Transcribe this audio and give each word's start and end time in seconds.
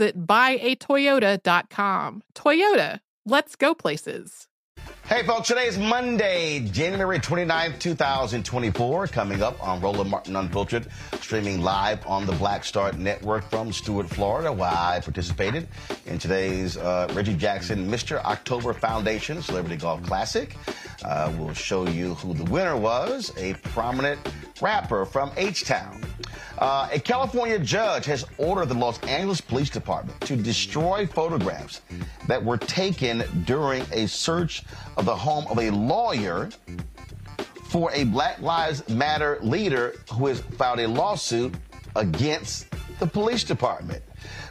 buyatoyota.com. 0.00 2.22
Toyota, 2.34 3.00
let's 3.24 3.56
go 3.56 3.74
places. 3.74 4.48
Hey, 5.06 5.22
folks, 5.22 5.48
today 5.48 5.66
is 5.66 5.78
Monday, 5.78 6.60
January 6.60 7.18
29th, 7.18 7.78
2024. 7.78 9.06
Coming 9.08 9.42
up 9.42 9.62
on 9.62 9.82
Roland 9.82 10.10
Martin 10.10 10.34
Unfiltered, 10.34 10.86
streaming 11.20 11.60
live 11.60 12.06
on 12.06 12.24
the 12.24 12.32
Black 12.32 12.64
Star 12.64 12.90
Network 12.92 13.44
from 13.50 13.70
Stuart, 13.70 14.08
Florida, 14.08 14.50
where 14.50 14.70
I 14.70 15.00
participated 15.00 15.68
in 16.06 16.18
today's 16.18 16.78
uh, 16.78 17.12
Reggie 17.12 17.36
Jackson 17.36 17.90
Mr. 17.90 18.16
October 18.24 18.72
Foundation 18.72 19.42
Celebrity 19.42 19.76
Golf 19.76 20.02
Classic. 20.04 20.56
Uh, 21.04 21.32
we'll 21.38 21.52
show 21.52 21.86
you 21.86 22.14
who 22.14 22.32
the 22.34 22.50
winner 22.50 22.76
was, 22.76 23.32
a 23.36 23.54
prominent 23.54 24.18
rapper 24.60 25.04
from 25.04 25.30
H-Town. 25.36 26.02
Uh, 26.58 26.88
a 26.92 26.98
California 26.98 27.58
judge 27.58 28.06
has 28.06 28.24
ordered 28.38 28.66
the 28.66 28.74
Los 28.74 28.98
Angeles 29.02 29.40
Police 29.40 29.70
Department 29.70 30.18
to 30.22 30.36
destroy 30.36 31.06
photographs 31.06 31.82
that 32.26 32.42
were 32.42 32.56
taken 32.56 33.24
during 33.44 33.84
a 33.92 34.06
search 34.06 34.62
of 34.96 35.04
the 35.04 35.14
home 35.14 35.46
of 35.50 35.58
a 35.58 35.70
lawyer 35.70 36.48
for 37.64 37.90
a 37.92 38.04
Black 38.04 38.40
Lives 38.40 38.88
Matter 38.88 39.38
leader 39.42 39.96
who 40.12 40.28
has 40.28 40.40
filed 40.40 40.78
a 40.78 40.88
lawsuit 40.88 41.54
against 41.96 42.66
the 43.00 43.06
police 43.06 43.44
department. 43.44 44.02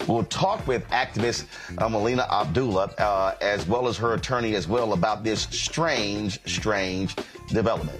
We'll 0.07 0.25
talk 0.25 0.66
with 0.67 0.88
activist 0.89 1.45
uh, 1.78 1.89
Melina 1.89 2.28
Abdullah, 2.31 2.94
uh, 2.97 3.35
as 3.41 3.66
well 3.67 3.88
as 3.88 3.97
her 3.97 4.13
attorney 4.13 4.56
as 4.56 4.67
well, 4.67 4.94
about 4.94 5.23
this 5.23 5.44
strange, 5.44 6.39
strange 6.45 7.16
development. 7.47 8.00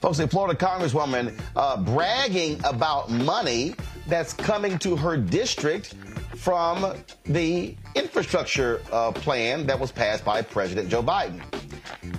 Folks, 0.00 0.20
a 0.20 0.28
Florida 0.28 0.58
Congresswoman 0.58 1.38
uh, 1.56 1.76
bragging 1.76 2.60
about 2.64 3.10
money 3.10 3.74
that's 4.06 4.32
coming 4.32 4.78
to 4.78 4.96
her 4.96 5.16
district 5.16 5.94
from 6.36 6.94
the 7.24 7.74
infrastructure 7.96 8.80
uh, 8.92 9.10
plan 9.10 9.66
that 9.66 9.78
was 9.78 9.90
passed 9.90 10.24
by 10.24 10.40
President 10.40 10.88
Joe 10.88 11.02
Biden. 11.02 11.42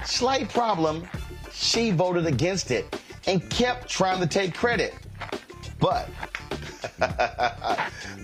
Slight 0.05 0.49
problem, 0.49 1.07
she 1.53 1.91
voted 1.91 2.25
against 2.25 2.71
it 2.71 2.99
and 3.27 3.47
kept 3.49 3.89
trying 3.89 4.19
to 4.19 4.27
take 4.27 4.53
credit. 4.53 4.93
But 5.79 6.09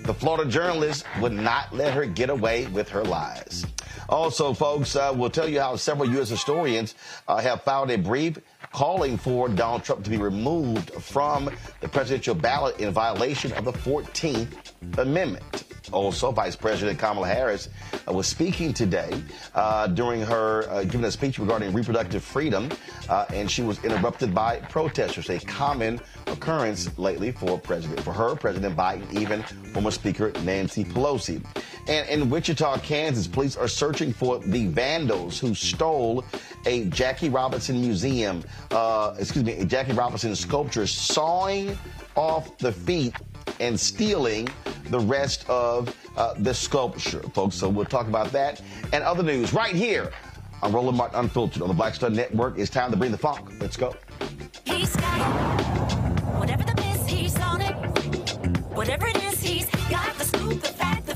the 0.03 0.13
Florida 0.13 0.49
journalist 0.49 1.05
would 1.21 1.31
not 1.31 1.73
let 1.73 1.93
her 1.93 2.05
get 2.05 2.29
away 2.29 2.67
with 2.67 2.89
her 2.89 3.03
lies. 3.03 3.66
Also, 4.09 4.53
folks, 4.53 4.95
uh, 4.95 5.11
we'll 5.16 5.29
tell 5.29 5.47
you 5.47 5.59
how 5.59 5.75
several 5.75 6.09
U.S. 6.11 6.29
historians 6.29 6.95
uh, 7.27 7.38
have 7.38 7.63
filed 7.63 7.89
a 7.89 7.97
brief 7.97 8.38
calling 8.71 9.17
for 9.17 9.49
Donald 9.49 9.83
Trump 9.83 10.03
to 10.03 10.09
be 10.09 10.17
removed 10.17 10.91
from 10.91 11.49
the 11.79 11.88
presidential 11.88 12.35
ballot 12.35 12.77
in 12.79 12.91
violation 12.91 13.51
of 13.53 13.66
the 13.66 13.72
14th 13.72 14.72
Amendment. 14.97 15.65
Also, 15.91 16.31
Vice 16.31 16.56
President 16.56 16.97
Kamala 17.00 17.28
Harris 17.28 17.69
uh, 18.07 18.13
was 18.13 18.28
speaking 18.28 18.73
today 18.73 19.22
uh, 19.53 19.88
during 19.88 20.22
her 20.22 20.69
uh, 20.69 20.84
giving 20.84 21.06
a 21.06 21.12
speech 21.12 21.40
regarding 21.40 21.73
reproductive 21.73 22.23
freedom, 22.23 22.69
uh, 23.09 23.25
and 23.34 23.50
she 23.50 23.62
was 23.62 23.84
interrupted 23.84 24.34
by 24.34 24.57
protesters. 24.69 25.29
A 25.29 25.40
common 25.40 26.00
occurrence 26.28 26.97
lately 26.97 27.31
for 27.31 27.59
President, 27.59 28.00
for 28.01 28.13
her, 28.13 28.35
President 28.35 28.75
Biden, 28.75 29.12
even 29.13 29.44
former 29.73 29.91
Speaker 29.91 30.31
Nancy 30.44 30.84
Pelosi. 30.84 31.44
And 31.88 32.09
in 32.09 32.29
Wichita, 32.29 32.79
Kansas, 32.79 33.28
police 33.28 33.56
are 33.56 33.67
searching 33.67 34.12
for 34.12 34.40
the 34.40 34.67
vandals 34.67 35.40
who 35.40 35.53
stole 35.53 36.25
a 36.66 36.85
Jackie 36.85 37.29
Robinson 37.29 37.79
museum, 37.79 38.44
uh, 38.72 39.16
excuse 39.19 39.44
me, 39.44 39.63
Jackie 39.66 39.94
Robinson 39.94 40.35
sculpture, 40.35 40.88
sawing 40.88 41.78
off 42.16 42.57
the 42.57 42.72
feet 42.72 43.13
and 43.59 43.79
stealing 43.79 44.47
the 44.89 45.00
rest 45.00 45.47
of 45.50 45.95
uh, 46.17 46.33
the 46.39 46.53
sculpture, 46.53 47.22
folks. 47.33 47.56
So 47.56 47.69
we'll 47.69 47.85
talk 47.85 48.07
about 48.07 48.31
that 48.31 48.61
and 48.94 49.03
other 49.03 49.23
news 49.23 49.53
right 49.53 49.75
here 49.75 50.11
on 50.61 50.72
Roland 50.72 50.97
Martin 50.97 51.19
Unfiltered 51.19 51.61
on 51.61 51.67
the 51.67 51.73
Black 51.73 51.95
Star 51.95 52.09
Network. 52.09 52.57
It's 52.57 52.69
time 52.69 52.91
to 52.91 52.97
bring 52.97 53.11
the 53.11 53.17
funk. 53.17 53.50
Let's 53.59 53.78
go. 53.78 53.95
He's 54.66 54.95
got. 54.95 55.61
Whatever 56.39 56.63
the 56.63 56.75
he's 57.07 57.39
on 57.39 57.61
it. 57.61 57.75
Whatever 58.75 59.07
it 59.07 59.23
is, 59.23 59.41
he's 59.41 59.69
got 59.89 60.13
the 60.17 60.25
scoop, 60.25 60.61
the 60.61 60.67
fact, 60.67 61.05
the. 61.05 61.16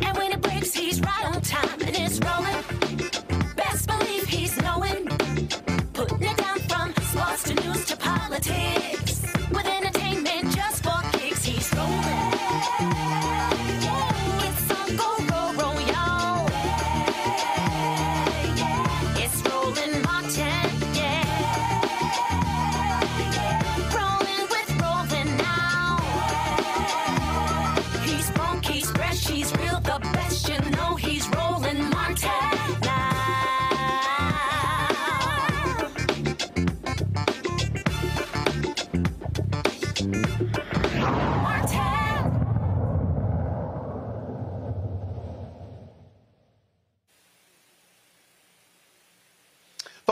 And 0.00 0.16
when 0.16 0.32
it 0.32 0.40
breaks, 0.40 0.72
he's 0.72 1.00
right 1.00 1.24
on 1.26 1.40
time 1.42 1.80
and 1.80 1.96
it's 1.96 2.18
rolling. 2.20 3.54
Best 3.56 3.86
believe 3.86 4.24
he's 4.26 4.56
knowing. 4.62 5.06
Putting 5.92 6.22
it 6.22 6.36
down 6.36 6.58
from 6.60 6.94
sports 7.04 7.42
to 7.44 7.54
news 7.54 7.84
to 7.86 7.96
politics. 7.96 9.07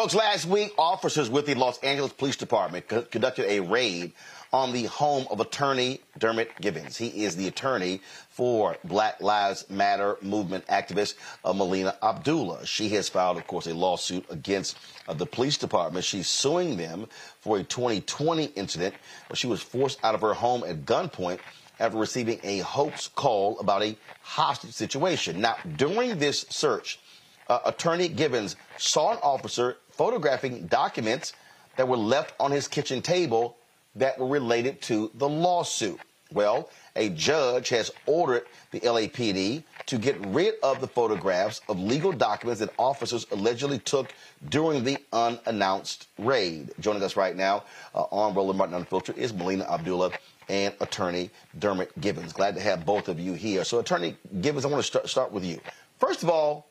Folks, 0.06 0.14
last 0.14 0.46
week, 0.46 0.72
officers 0.78 1.28
with 1.28 1.46
the 1.46 1.54
Los 1.56 1.80
Angeles 1.80 2.12
Police 2.12 2.36
Department 2.36 2.86
co- 2.86 3.02
conducted 3.02 3.50
a 3.50 3.58
raid 3.58 4.12
on 4.52 4.70
the 4.70 4.84
home 4.84 5.26
of 5.32 5.40
attorney 5.40 5.98
Dermot 6.16 6.48
Givens. 6.60 6.96
He 6.96 7.24
is 7.24 7.34
the 7.34 7.48
attorney 7.48 8.00
for 8.30 8.76
Black 8.84 9.20
Lives 9.20 9.68
Matter 9.68 10.16
movement 10.22 10.64
activist 10.68 11.14
uh, 11.44 11.52
Melina 11.52 11.96
Abdullah. 12.04 12.64
She 12.64 12.88
has 12.90 13.08
filed, 13.08 13.36
of 13.36 13.48
course, 13.48 13.66
a 13.66 13.74
lawsuit 13.74 14.24
against 14.30 14.78
uh, 15.08 15.14
the 15.14 15.26
police 15.26 15.56
department. 15.58 16.04
She's 16.04 16.28
suing 16.28 16.76
them 16.76 17.08
for 17.40 17.58
a 17.58 17.64
2020 17.64 18.44
incident 18.44 18.94
where 19.26 19.36
she 19.36 19.48
was 19.48 19.60
forced 19.60 19.98
out 20.04 20.14
of 20.14 20.20
her 20.20 20.34
home 20.34 20.62
at 20.62 20.84
gunpoint 20.84 21.40
after 21.80 21.98
receiving 21.98 22.38
a 22.44 22.58
hoax 22.58 23.08
call 23.08 23.58
about 23.58 23.82
a 23.82 23.96
hostage 24.22 24.70
situation. 24.70 25.40
Now, 25.40 25.56
during 25.76 26.20
this 26.20 26.46
search, 26.48 27.00
uh, 27.48 27.58
Attorney 27.64 28.08
Givens 28.08 28.56
saw 28.76 29.12
an 29.12 29.18
officer 29.22 29.76
photographing 29.96 30.66
documents 30.66 31.32
that 31.76 31.88
were 31.88 31.96
left 31.96 32.34
on 32.40 32.50
his 32.50 32.68
kitchen 32.68 33.02
table 33.02 33.56
that 33.94 34.18
were 34.18 34.26
related 34.26 34.80
to 34.82 35.10
the 35.14 35.28
lawsuit. 35.28 36.00
Well, 36.32 36.68
a 36.96 37.08
judge 37.10 37.68
has 37.68 37.90
ordered 38.06 38.46
the 38.72 38.80
LAPD 38.80 39.62
to 39.86 39.98
get 39.98 40.18
rid 40.26 40.54
of 40.62 40.80
the 40.80 40.88
photographs 40.88 41.60
of 41.68 41.78
legal 41.78 42.10
documents 42.12 42.60
that 42.60 42.70
officers 42.78 43.26
allegedly 43.30 43.78
took 43.78 44.12
during 44.48 44.82
the 44.82 44.98
unannounced 45.12 46.08
raid. 46.18 46.72
Joining 46.80 47.02
us 47.02 47.16
right 47.16 47.36
now 47.36 47.62
uh, 47.94 48.02
on 48.10 48.34
Roland 48.34 48.58
Martin 48.58 48.74
Unfiltered 48.74 49.16
is 49.16 49.32
Melina 49.32 49.64
Abdullah 49.70 50.10
and 50.48 50.74
attorney 50.80 51.30
Dermot 51.58 51.98
Givens. 52.00 52.32
Glad 52.32 52.56
to 52.56 52.60
have 52.60 52.84
both 52.84 53.08
of 53.08 53.20
you 53.20 53.34
here. 53.34 53.62
So, 53.62 53.78
attorney 53.78 54.16
Givens, 54.40 54.64
I 54.64 54.68
want 54.68 54.84
to 54.84 55.08
start 55.08 55.30
with 55.30 55.44
you. 55.44 55.60
First 55.98 56.24
of 56.24 56.28
all, 56.28 56.66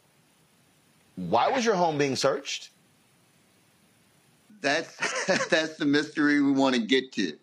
why 1.16 1.50
was 1.50 1.64
your 1.64 1.76
home 1.76 1.98
being 1.98 2.18
searched? 2.18 2.72
That's 4.66 5.48
that's 5.50 5.78
the 5.78 5.86
mystery 5.86 6.42
we 6.42 6.52
want 6.52 6.76
to 6.76 6.82
get 6.82 7.12
to. 7.14 7.38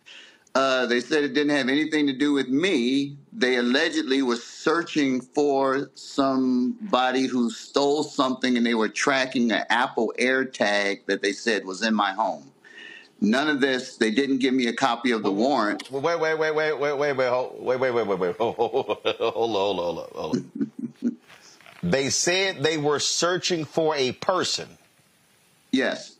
Uh, 0.56 0.86
they 0.86 1.00
said 1.00 1.24
it 1.24 1.32
didn't 1.34 1.56
have 1.56 1.69
anything 1.69 2.08
to 2.08 2.12
do 2.12 2.32
with 2.32 2.48
me. 2.48 3.16
They 3.32 3.56
allegedly 3.56 4.22
were 4.22 4.36
searching 4.36 5.20
for 5.20 5.90
somebody 5.94 7.26
who 7.26 7.48
stole 7.50 8.02
something, 8.02 8.56
and 8.56 8.66
they 8.66 8.74
were 8.74 8.88
tracking 8.88 9.52
an 9.52 9.64
Apple 9.70 10.12
AirTag 10.19 11.06
that 11.06 11.22
they 11.22 11.32
said 11.32 11.64
was 11.64 11.82
in 11.82 11.94
my 11.94 12.12
home. 12.12 12.50
None 13.20 13.48
of 13.48 13.60
this. 13.60 13.96
They 13.96 14.10
didn't 14.10 14.38
give 14.38 14.52
me 14.52 14.66
a 14.66 14.72
copy 14.72 15.12
of 15.12 15.22
the 15.22 15.30
warrant. 15.30 15.88
Wait, 15.92 16.02
wait, 16.02 16.20
wait, 16.20 16.38
wait, 16.38 16.76
wait, 16.76 16.98
wait, 16.98 17.12
wait, 17.12 17.28
hold, 17.28 17.64
wait, 17.64 17.78
wait, 17.78 17.92
wait, 17.92 18.06
wait, 18.08 18.19
wait. 18.19 18.36
Hold, 18.36 18.56
hold, 18.56 18.74
hold 18.74 18.96
on, 18.96 19.16
hold 19.16 19.78
on, 19.80 20.08
hold 20.12 20.36
on. 20.36 20.44
they 21.84 22.10
said 22.10 22.64
they 22.64 22.78
were 22.78 22.98
searching 22.98 23.64
for 23.64 23.94
a 23.96 24.10
person, 24.12 24.69
Yes, 25.70 26.16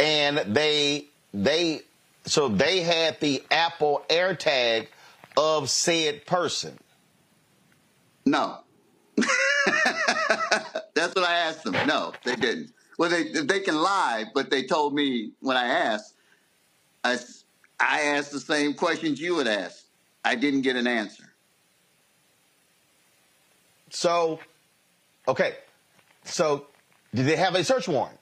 and 0.00 0.38
they 0.54 1.06
they 1.32 1.82
so 2.26 2.48
they 2.48 2.80
had 2.80 3.20
the 3.20 3.42
Apple 3.50 4.04
AirTag 4.08 4.88
of 5.36 5.70
said 5.70 6.26
person. 6.26 6.78
no. 8.26 8.58
that's 10.94 11.14
what 11.14 11.24
I 11.24 11.34
asked 11.36 11.64
them. 11.64 11.74
No, 11.86 12.12
they 12.24 12.36
didn't. 12.36 12.72
Well, 12.98 13.10
they 13.10 13.24
they 13.42 13.60
can 13.60 13.76
lie, 13.76 14.24
but 14.34 14.50
they 14.50 14.64
told 14.64 14.94
me 14.94 15.32
when 15.40 15.56
I 15.56 15.66
asked, 15.66 16.14
I 17.04 17.18
I 17.78 18.00
asked 18.02 18.32
the 18.32 18.40
same 18.40 18.74
questions 18.74 19.20
you 19.20 19.36
would 19.36 19.46
ask. 19.46 19.84
I 20.24 20.34
didn't 20.34 20.62
get 20.62 20.76
an 20.76 20.86
answer. 20.86 21.24
So, 23.90 24.40
okay, 25.28 25.54
so 26.24 26.66
did 27.14 27.26
they 27.26 27.36
have 27.36 27.54
a 27.54 27.62
search 27.62 27.86
warrant? 27.86 28.18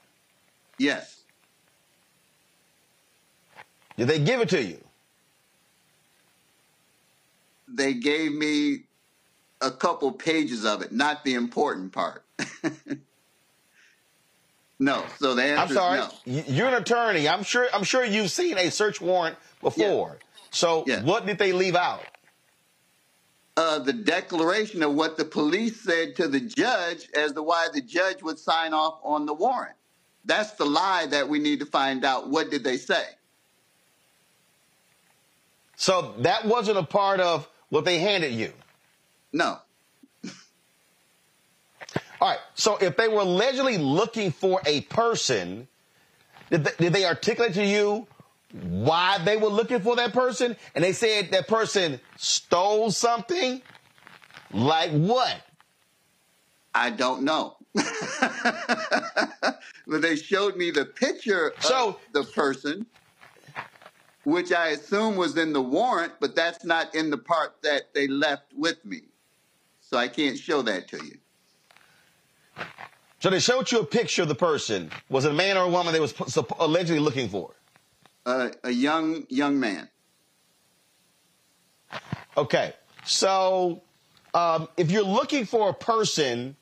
Yes, 0.79 1.22
Did 4.03 4.09
they 4.09 4.19
give 4.19 4.41
it 4.41 4.49
to 4.49 4.61
you? 4.61 4.83
they 7.69 7.95
gave 7.95 8.33
me 8.33 8.81
a 9.61 9.71
couple 9.71 10.11
pages 10.11 10.65
of 10.65 10.83
it, 10.83 10.91
not 10.91 11.23
the 11.23 11.35
important 11.35 11.93
part. 11.93 12.25
no, 14.81 15.05
so 15.21 15.37
the 15.37 15.45
answer 15.45 15.63
I'm 15.63 15.69
sorry. 15.69 15.99
is 16.01 16.47
no. 16.49 16.53
You're 16.53 16.67
an 16.67 16.75
attorney. 16.83 17.29
I'm 17.29 17.45
sure. 17.45 17.69
I'm 17.73 17.85
sure 17.85 18.05
you've 18.05 18.33
seen 18.33 18.59
a 18.59 18.73
search 18.73 19.01
warrant 19.01 19.37
before. 19.61 20.19
So 20.51 20.83
Yeah. 20.89 21.05
what 21.05 21.25
did 21.25 21.39
they 21.39 21.53
leave 21.53 21.77
out? 21.77 22.05
Uh, 23.57 23.79
the 23.79 23.93
declaration 23.93 24.83
of 24.83 24.95
what 24.95 25.17
the 25.17 25.25
police 25.25 25.81
said 25.81 26.17
to 26.17 26.27
the 26.27 26.41
judge 26.41 27.09
as 27.17 27.35
to 27.35 27.43
why 27.45 27.69
the 27.73 27.81
judge 27.81 28.21
would 28.21 28.41
sign 28.41 28.75
off 28.75 28.99
on 29.05 29.27
the 29.27 29.35
warrant. 29.35 29.77
That's 30.25 30.51
the 30.55 30.65
lie 30.65 31.07
that 31.07 31.29
we 31.29 31.39
need 31.39 31.61
to 31.61 31.67
find 31.67 32.05
out. 32.05 32.29
What 32.29 32.51
did 32.51 32.65
they 32.65 32.79
say? 32.79 33.05
So 35.83 36.15
that 36.19 36.45
wasn't 36.45 36.79
a 36.79 36.85
part 36.85 37.19
of 37.19 37.49
what 37.71 37.85
they 37.85 37.99
handed 37.99 38.33
you. 38.33 38.53
No. 39.33 39.59
All 42.21 42.29
right. 42.29 42.39
So 42.55 42.77
if 42.77 42.97
they 42.97 43.09
were 43.09 43.23
allegedly 43.23 43.79
looking 43.79 44.31
for 44.31 44.63
a 44.65 44.83
person, 44.83 45.67
did 46.51 46.63
they, 46.63 46.71
did 46.79 46.93
they 46.93 47.05
articulate 47.05 47.55
to 47.55 47.65
you 47.65 48.07
why 48.53 49.19
they 49.25 49.37
were 49.37 49.49
looking 49.49 49.81
for 49.81 49.97
that 49.97 50.13
person? 50.13 50.55
And 50.77 50.85
they 50.85 50.93
said 50.93 51.33
that 51.33 51.49
person 51.49 51.99
stole 52.17 52.93
something? 52.93 53.61
Like 54.53 54.93
what? 54.93 55.37
I 56.77 56.91
don't 56.91 57.25
know. 57.25 57.57
but 57.75 57.91
they 60.01 60.15
showed 60.15 60.55
me 60.57 60.71
the 60.71 60.85
picture 60.85 61.53
So- 61.59 61.89
of 61.89 61.99
the 62.13 62.23
person, 62.23 62.87
which 64.25 64.53
I 64.53 64.69
assume 64.69 65.17
was 65.17 65.37
in 65.37 65.53
the 65.53 65.63
warrant, 65.63 66.15
but 66.21 66.35
that's 66.35 66.65
not 66.65 66.95
in 66.95 67.11
the 67.11 67.19
part 67.19 67.63
that 67.63 67.95
they 67.95 68.07
left 68.07 68.53
with 68.57 68.85
me. 68.85 69.03
So 69.81 69.97
I 69.97 70.09
can't 70.09 70.39
show 70.39 70.63
that 70.63 70.89
to 70.89 71.05
you. 71.05 71.19
So 73.21 73.31
they 73.31 73.41
showed 73.41 73.71
you 73.71 73.81
a 73.81 73.85
picture 73.85 74.23
of 74.23 74.29
the 74.29 74.35
person. 74.35 74.91
Was 75.09 75.25
it 75.25 75.31
a 75.31 75.35
man 75.35 75.57
or 75.57 75.65
a 75.65 75.69
woman 75.69 75.93
they 75.93 76.01
was 76.01 76.15
allegedly 76.59 76.99
looking 76.99 77.29
for? 77.29 77.55
Uh, 78.25 78.51
a 78.65 78.71
young 78.71 79.27
young 79.29 79.59
man. 79.59 79.89
Okay. 82.37 82.73
So 83.05 83.83
um, 84.35 84.69
if 84.77 84.91
you're 84.91 85.05
looking 85.05 85.45
for 85.45 85.69
a 85.69 85.75
person, 85.75 86.57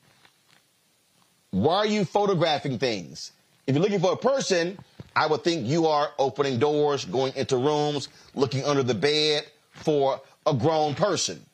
why 1.51 1.77
are 1.77 1.85
you 1.85 2.05
photographing 2.05 2.79
things? 2.79 3.31
If 3.67 3.75
you're 3.75 3.83
looking 3.83 3.99
for 3.99 4.13
a 4.13 4.17
person, 4.17 4.77
I 5.15 5.27
would 5.27 5.43
think 5.43 5.67
you 5.67 5.87
are 5.87 6.11
opening 6.17 6.59
doors, 6.59 7.05
going 7.05 7.33
into 7.35 7.57
rooms, 7.57 8.07
looking 8.33 8.63
under 8.63 8.83
the 8.83 8.93
bed 8.93 9.45
for 9.71 10.21
a 10.45 10.53
grown 10.53 10.95
person. 10.95 11.45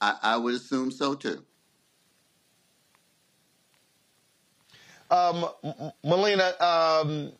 I, 0.00 0.16
I 0.22 0.36
would 0.36 0.54
assume 0.54 0.90
so 0.90 1.14
too. 1.14 1.44
Um, 5.10 5.46
Melina, 6.04 6.52
um, 6.60 7.32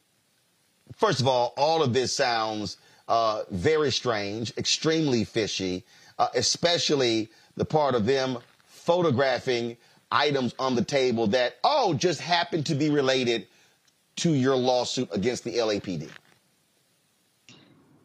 first 0.97 1.21
of 1.21 1.29
all, 1.29 1.55
all 1.57 1.83
of 1.83 1.93
this 1.93 2.15
sounds 2.15 2.77
uh, 3.07 3.45
very 3.51 3.93
strange, 3.93 4.53
extremely 4.59 5.25
fishy, 5.25 5.85
uh, 6.19 6.29
especially 6.35 7.31
the 7.57 7.65
part 7.65 7.95
of 7.95 8.07
them 8.07 8.39
photographing 8.67 9.77
items 10.11 10.53
on 10.59 10.75
the 10.75 10.85
table 10.85 11.29
that, 11.29 11.57
oh, 11.63 11.95
just 11.95 12.21
happen 12.21 12.65
to 12.65 12.75
be 12.75 12.91
related 12.91 13.47
to 14.21 14.35
your 14.35 14.57
lawsuit 14.57 15.09
against 15.13 15.45
the 15.45 15.57
LAPD. 15.57 16.09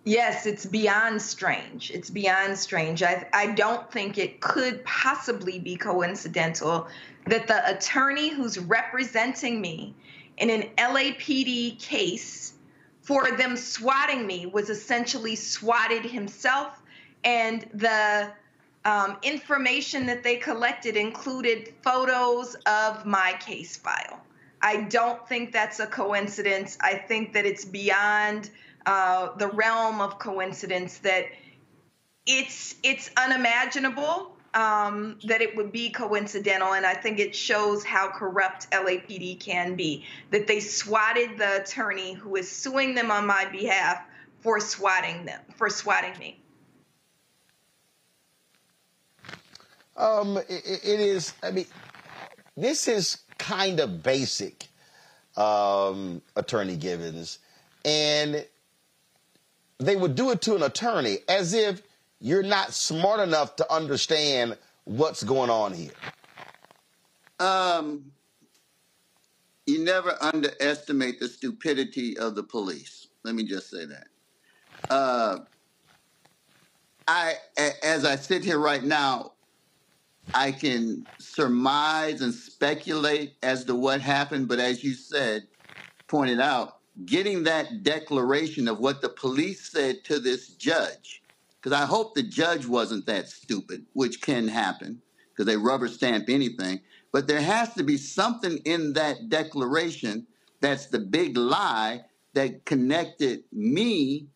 Yes, 0.06 0.46
it's 0.46 0.66
beyond 0.66 1.22
strange. 1.22 1.92
It's 1.92 2.10
beyond 2.10 2.58
strange. 2.58 3.02
I, 3.02 3.28
I 3.34 3.48
don't 3.48 3.92
think 3.92 4.18
it 4.18 4.40
could 4.40 4.86
possibly 4.86 5.60
be 5.60 5.76
coincidental 5.76 6.88
that 7.26 7.48
the 7.48 7.68
attorney 7.70 8.30
who's 8.30 8.60
representing 8.60 9.60
me 9.60 9.96
in 10.38 10.50
an 10.52 10.70
LAPD 10.78 11.80
case 11.80 12.54
for 13.02 13.32
them 13.32 13.58
swatting 13.58 14.26
me 14.26 14.46
was 14.46 14.70
essentially 14.70 15.36
swatted 15.36 16.04
himself, 16.04 16.82
and 17.24 17.68
the 17.74 18.32
um, 18.86 19.18
information 19.22 20.06
that 20.06 20.24
they 20.24 20.38
collected 20.38 20.96
included 20.96 21.74
photos 21.82 22.56
of 22.66 23.06
my 23.06 23.36
case 23.40 23.76
file. 23.76 24.25
I 24.66 24.78
don't 24.78 25.30
think 25.30 25.52
that's 25.52 25.80
a 25.80 25.86
coincidence. 25.86 26.76
I 26.82 26.96
think 26.96 27.34
that 27.34 27.46
it's 27.46 27.64
beyond 27.64 28.50
uh, 28.88 29.36
the 29.38 29.50
realm 29.50 30.02
of 30.02 30.18
coincidence. 30.18 30.98
That 31.00 31.28
it's 32.26 32.74
it's 32.82 33.12
unimaginable 33.16 34.36
um, 34.56 35.20
that 35.26 35.44
it 35.44 35.56
would 35.56 35.72
be 35.72 35.92
coincidental, 35.92 36.74
and 36.74 36.84
I 36.84 36.96
think 36.96 37.20
it 37.20 37.36
shows 37.36 37.84
how 37.84 38.10
corrupt 38.10 38.72
LAPD 38.72 39.40
can 39.40 39.76
be. 39.76 40.04
That 40.32 40.48
they 40.48 40.60
swatted 40.60 41.38
the 41.38 41.62
attorney 41.62 42.14
who 42.14 42.36
is 42.36 42.50
suing 42.52 42.96
them 42.96 43.12
on 43.12 43.28
my 43.28 43.46
behalf 43.46 44.02
for 44.40 44.60
swatting 44.60 45.26
them 45.26 45.42
for 45.58 45.70
swatting 45.70 46.18
me. 46.18 46.42
Um, 49.96 50.38
it, 50.38 50.80
it 50.84 51.00
is. 51.00 51.34
I 51.44 51.52
mean, 51.52 51.68
this 52.58 52.88
is 52.88 53.25
kind 53.38 53.80
of 53.80 54.04
basic, 54.04 54.68
um, 55.38 56.22
Attorney 56.36 56.76
Givens, 56.78 57.40
and 57.84 58.46
they 59.80 59.96
would 59.96 60.16
do 60.16 60.32
it 60.32 60.42
to 60.42 60.56
an 60.56 60.64
attorney 60.64 61.20
as 61.28 61.54
if 61.54 61.82
you're 62.20 62.44
not 62.44 62.74
smart 62.74 63.20
enough 63.20 63.56
to 63.58 63.74
understand 63.74 64.58
what's 64.86 65.24
going 65.24 65.50
on 65.50 65.74
here. 65.74 65.92
Um, 67.40 68.12
you 69.66 69.84
never 69.84 70.16
underestimate 70.22 71.20
the 71.20 71.28
stupidity 71.28 72.18
of 72.18 72.36
the 72.36 72.44
police. 72.44 73.08
Let 73.24 73.36
me 73.36 73.44
just 73.44 73.70
say 73.70 73.86
that. 73.86 74.08
Uh, 74.90 75.40
I, 77.08 77.36
as 77.84 78.06
I 78.06 78.16
sit 78.16 78.44
here 78.44 78.60
right 78.60 78.84
now, 78.84 79.34
I 80.34 80.52
can 80.52 81.06
surmise 81.20 82.22
and 82.22 82.34
speculate 82.34 83.36
as 83.44 83.66
to 83.66 83.76
what 83.76 84.02
happened, 84.02 84.48
but 84.48 84.60
as 84.60 84.84
you 84.84 84.94
said, 84.94 85.48
pointed 86.08 86.40
out, 86.40 86.80
getting 87.06 87.44
that 87.44 87.84
declaration 87.84 88.68
of 88.68 88.80
what 88.80 89.02
the 89.02 89.10
police 89.10 89.70
said 89.70 90.04
to 90.06 90.20
this 90.20 90.50
judge, 90.50 91.24
because 91.56 91.78
I 91.78 91.86
hope 91.86 92.16
the 92.16 92.24
judge 92.24 92.66
wasn't 92.66 93.06
that 93.06 93.30
stupid, 93.30 93.86
which 93.94 94.22
can 94.22 94.48
happen, 94.48 95.02
because 95.30 95.46
they 95.46 95.58
rubber 95.58 95.88
stamp 95.88 96.30
anything. 96.30 96.82
But 97.12 97.28
there 97.28 97.42
has 97.42 97.74
to 97.76 97.84
be 97.84 97.98
something 97.98 98.58
in 98.66 98.94
that 98.94 99.30
declaration 99.30 100.28
that's 100.62 100.88
the 100.88 101.00
big 101.00 101.38
lie 101.38 102.06
that 102.34 102.66
connected 102.66 103.44
me, 103.52 104.28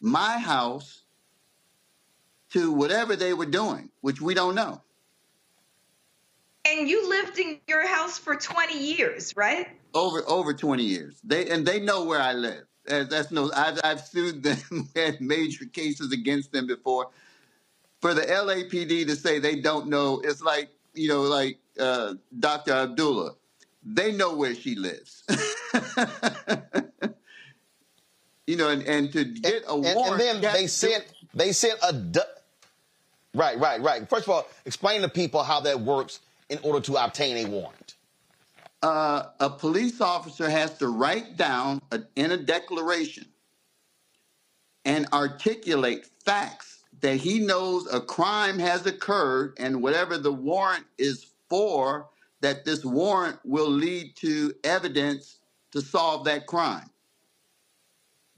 my 0.00 0.38
house, 0.38 1.02
to 2.50 2.72
whatever 2.72 3.16
they 3.16 3.34
were 3.34 3.46
doing, 3.46 3.90
which 4.00 4.20
we 4.20 4.34
don't 4.34 4.54
know. 4.54 4.82
And 6.68 6.88
you 6.88 7.08
lived 7.08 7.38
in 7.38 7.58
your 7.68 7.86
house 7.86 8.18
for 8.18 8.36
20 8.36 8.78
years, 8.78 9.34
right? 9.36 9.68
over 9.96 10.22
over 10.28 10.52
20 10.54 10.84
years. 10.84 11.18
They 11.24 11.48
and 11.48 11.66
they 11.66 11.80
know 11.80 12.04
where 12.04 12.20
I 12.20 12.34
live. 12.34 12.64
That's 12.86 13.32
no. 13.32 13.50
I've 13.56 13.80
I've 13.82 14.00
sued 14.00 14.42
them. 14.44 14.88
had 14.96 15.20
major 15.20 15.64
cases 15.64 16.12
against 16.12 16.52
them 16.52 16.68
before. 16.68 17.08
For 18.00 18.14
the 18.14 18.22
LAPD 18.22 19.06
to 19.06 19.16
say 19.16 19.38
they 19.40 19.56
don't 19.60 19.88
know, 19.88 20.20
it's 20.22 20.42
like 20.42 20.68
you 20.94 21.08
know, 21.08 21.22
like 21.22 21.58
uh, 21.80 22.14
Dr. 22.38 22.72
Abdullah. 22.72 23.34
They 23.82 24.12
know 24.12 24.36
where 24.36 24.54
she 24.54 24.74
lives. 24.74 25.24
you 28.46 28.56
know, 28.56 28.68
and, 28.68 28.82
and 28.82 29.12
to 29.12 29.24
get 29.24 29.64
a 29.68 29.74
and, 29.74 29.94
warrant, 29.94 30.20
and 30.22 30.42
then 30.42 30.52
they 30.52 30.62
to- 30.62 30.68
sent 30.68 31.04
they 31.34 31.52
sent 31.52 31.78
a 31.82 31.92
du- 31.92 32.22
right 33.34 33.58
right 33.58 33.80
right 33.80 34.08
first 34.08 34.24
of 34.24 34.30
all 34.30 34.46
explain 34.64 35.02
to 35.02 35.08
people 35.08 35.42
how 35.42 35.60
that 35.60 35.80
works 35.80 36.20
in 36.48 36.58
order 36.62 36.80
to 36.80 36.96
obtain 36.96 37.46
a 37.46 37.48
warrant 37.48 37.96
uh, 38.82 39.30
a 39.40 39.50
police 39.50 40.00
officer 40.00 40.48
has 40.48 40.78
to 40.78 40.88
write 40.88 41.36
down 41.36 41.80
a, 41.90 42.00
in 42.14 42.30
a 42.32 42.36
declaration 42.36 43.26
and 44.84 45.06
articulate 45.12 46.06
facts 46.24 46.84
that 47.00 47.16
he 47.16 47.40
knows 47.40 47.92
a 47.92 48.00
crime 48.00 48.58
has 48.58 48.86
occurred 48.86 49.54
and 49.58 49.82
whatever 49.82 50.18
the 50.18 50.32
warrant 50.32 50.84
is 50.98 51.32
for, 51.48 52.08
that 52.40 52.64
this 52.64 52.84
warrant 52.84 53.38
will 53.44 53.68
lead 53.68 54.14
to 54.16 54.54
evidence 54.62 55.40
to 55.72 55.80
solve 55.80 56.24
that 56.24 56.46
crime. 56.46 56.88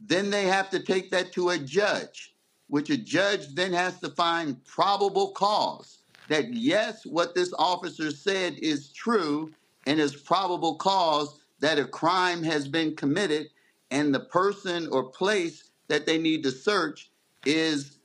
Then 0.01 0.31
they 0.31 0.45
have 0.45 0.71
to 0.71 0.81
take 0.81 1.11
that 1.11 1.33
to 1.33 1.51
a 1.51 1.59
judge, 1.59 2.35
which 2.69 2.91
a 2.91 2.97
judge 2.97 3.55
then 3.55 3.73
has 3.73 3.99
to 4.01 4.09
find 4.11 4.65
probable 4.65 5.33
cause 5.33 5.98
that 6.29 6.53
yes, 6.53 7.05
what 7.05 7.35
this 7.35 7.53
officer 7.59 8.11
said 8.11 8.59
is 8.61 8.93
true 8.93 9.53
and 9.87 9.99
is 10.01 10.15
probable 10.15 10.77
cause 10.77 11.41
that 11.61 11.79
a 11.79 11.85
crime 11.85 12.43
has 12.43 12.69
been 12.69 12.95
committed 12.95 13.49
and 13.91 14.15
the 14.15 14.21
person 14.21 14.89
or 14.93 15.05
place 15.11 15.71
that 15.89 16.07
they 16.07 16.19
need 16.19 16.43
to 16.45 16.51
search 16.51 17.11
is 17.47 17.99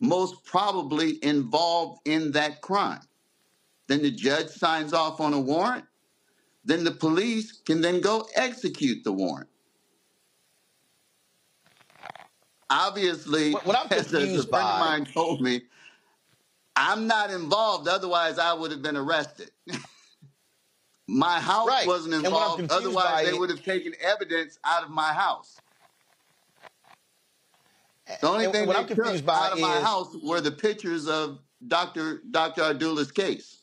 most 0.00 0.44
probably 0.44 1.22
involved 1.24 2.00
in 2.06 2.32
that 2.32 2.60
crime. 2.60 3.00
Then 3.88 4.02
the 4.02 4.10
judge 4.10 4.48
signs 4.48 4.92
off 4.92 5.20
on 5.20 5.32
a 5.32 5.40
warrant. 5.40 5.84
Then 6.64 6.84
the 6.84 6.90
police 6.90 7.52
can 7.64 7.80
then 7.80 8.00
go 8.00 8.26
execute 8.34 9.04
the 9.04 9.12
warrant. 9.12 9.48
Obviously, 12.70 13.52
What- 13.52 13.66
what 13.66 13.76
I'm 13.76 13.86
as 13.90 14.06
a 14.06 14.10
friend 14.10 14.24
confused 14.24 14.48
of 14.48 14.52
mine 14.80 15.06
told 15.06 15.40
me, 15.40 15.62
I'm 16.76 17.06
not 17.06 17.30
involved. 17.30 17.88
Otherwise, 17.88 18.38
I 18.38 18.52
would 18.52 18.70
have 18.72 18.82
been 18.82 18.96
arrested. 18.96 19.50
my 21.08 21.38
house 21.40 21.68
Right. 21.68 21.86
wasn't 21.86 22.14
And 22.14 22.24
what 22.24 22.32
I'm 22.32 22.60
involved. 22.60 22.70
confused 22.70 22.94
by 22.94 23.00
Otherwise, 23.00 23.26
they 23.26 23.32
it- 23.34 23.38
would 23.38 23.50
have 23.50 23.62
taken 23.64 23.92
evidence 24.00 24.58
out 24.64 24.82
of 24.84 24.90
my 24.90 25.12
house. 25.12 25.56
The 28.20 28.28
only 28.28 28.44
And 28.46 28.52
thing 28.54 28.66
what 28.66 28.74
they 28.74 28.80
I'm 28.82 28.86
confused 28.88 29.18
took 29.18 29.26
by 29.26 29.46
out 29.46 29.52
of 29.52 29.60
my 29.60 29.78
is- 29.78 29.82
house 29.84 30.16
were 30.22 30.40
the 30.40 30.50
pictures 30.50 31.08
of 31.08 31.38
Dr. 31.66 32.20
Dr. 32.30 32.62
Abdullah's 32.62 33.10
case. 33.12 33.58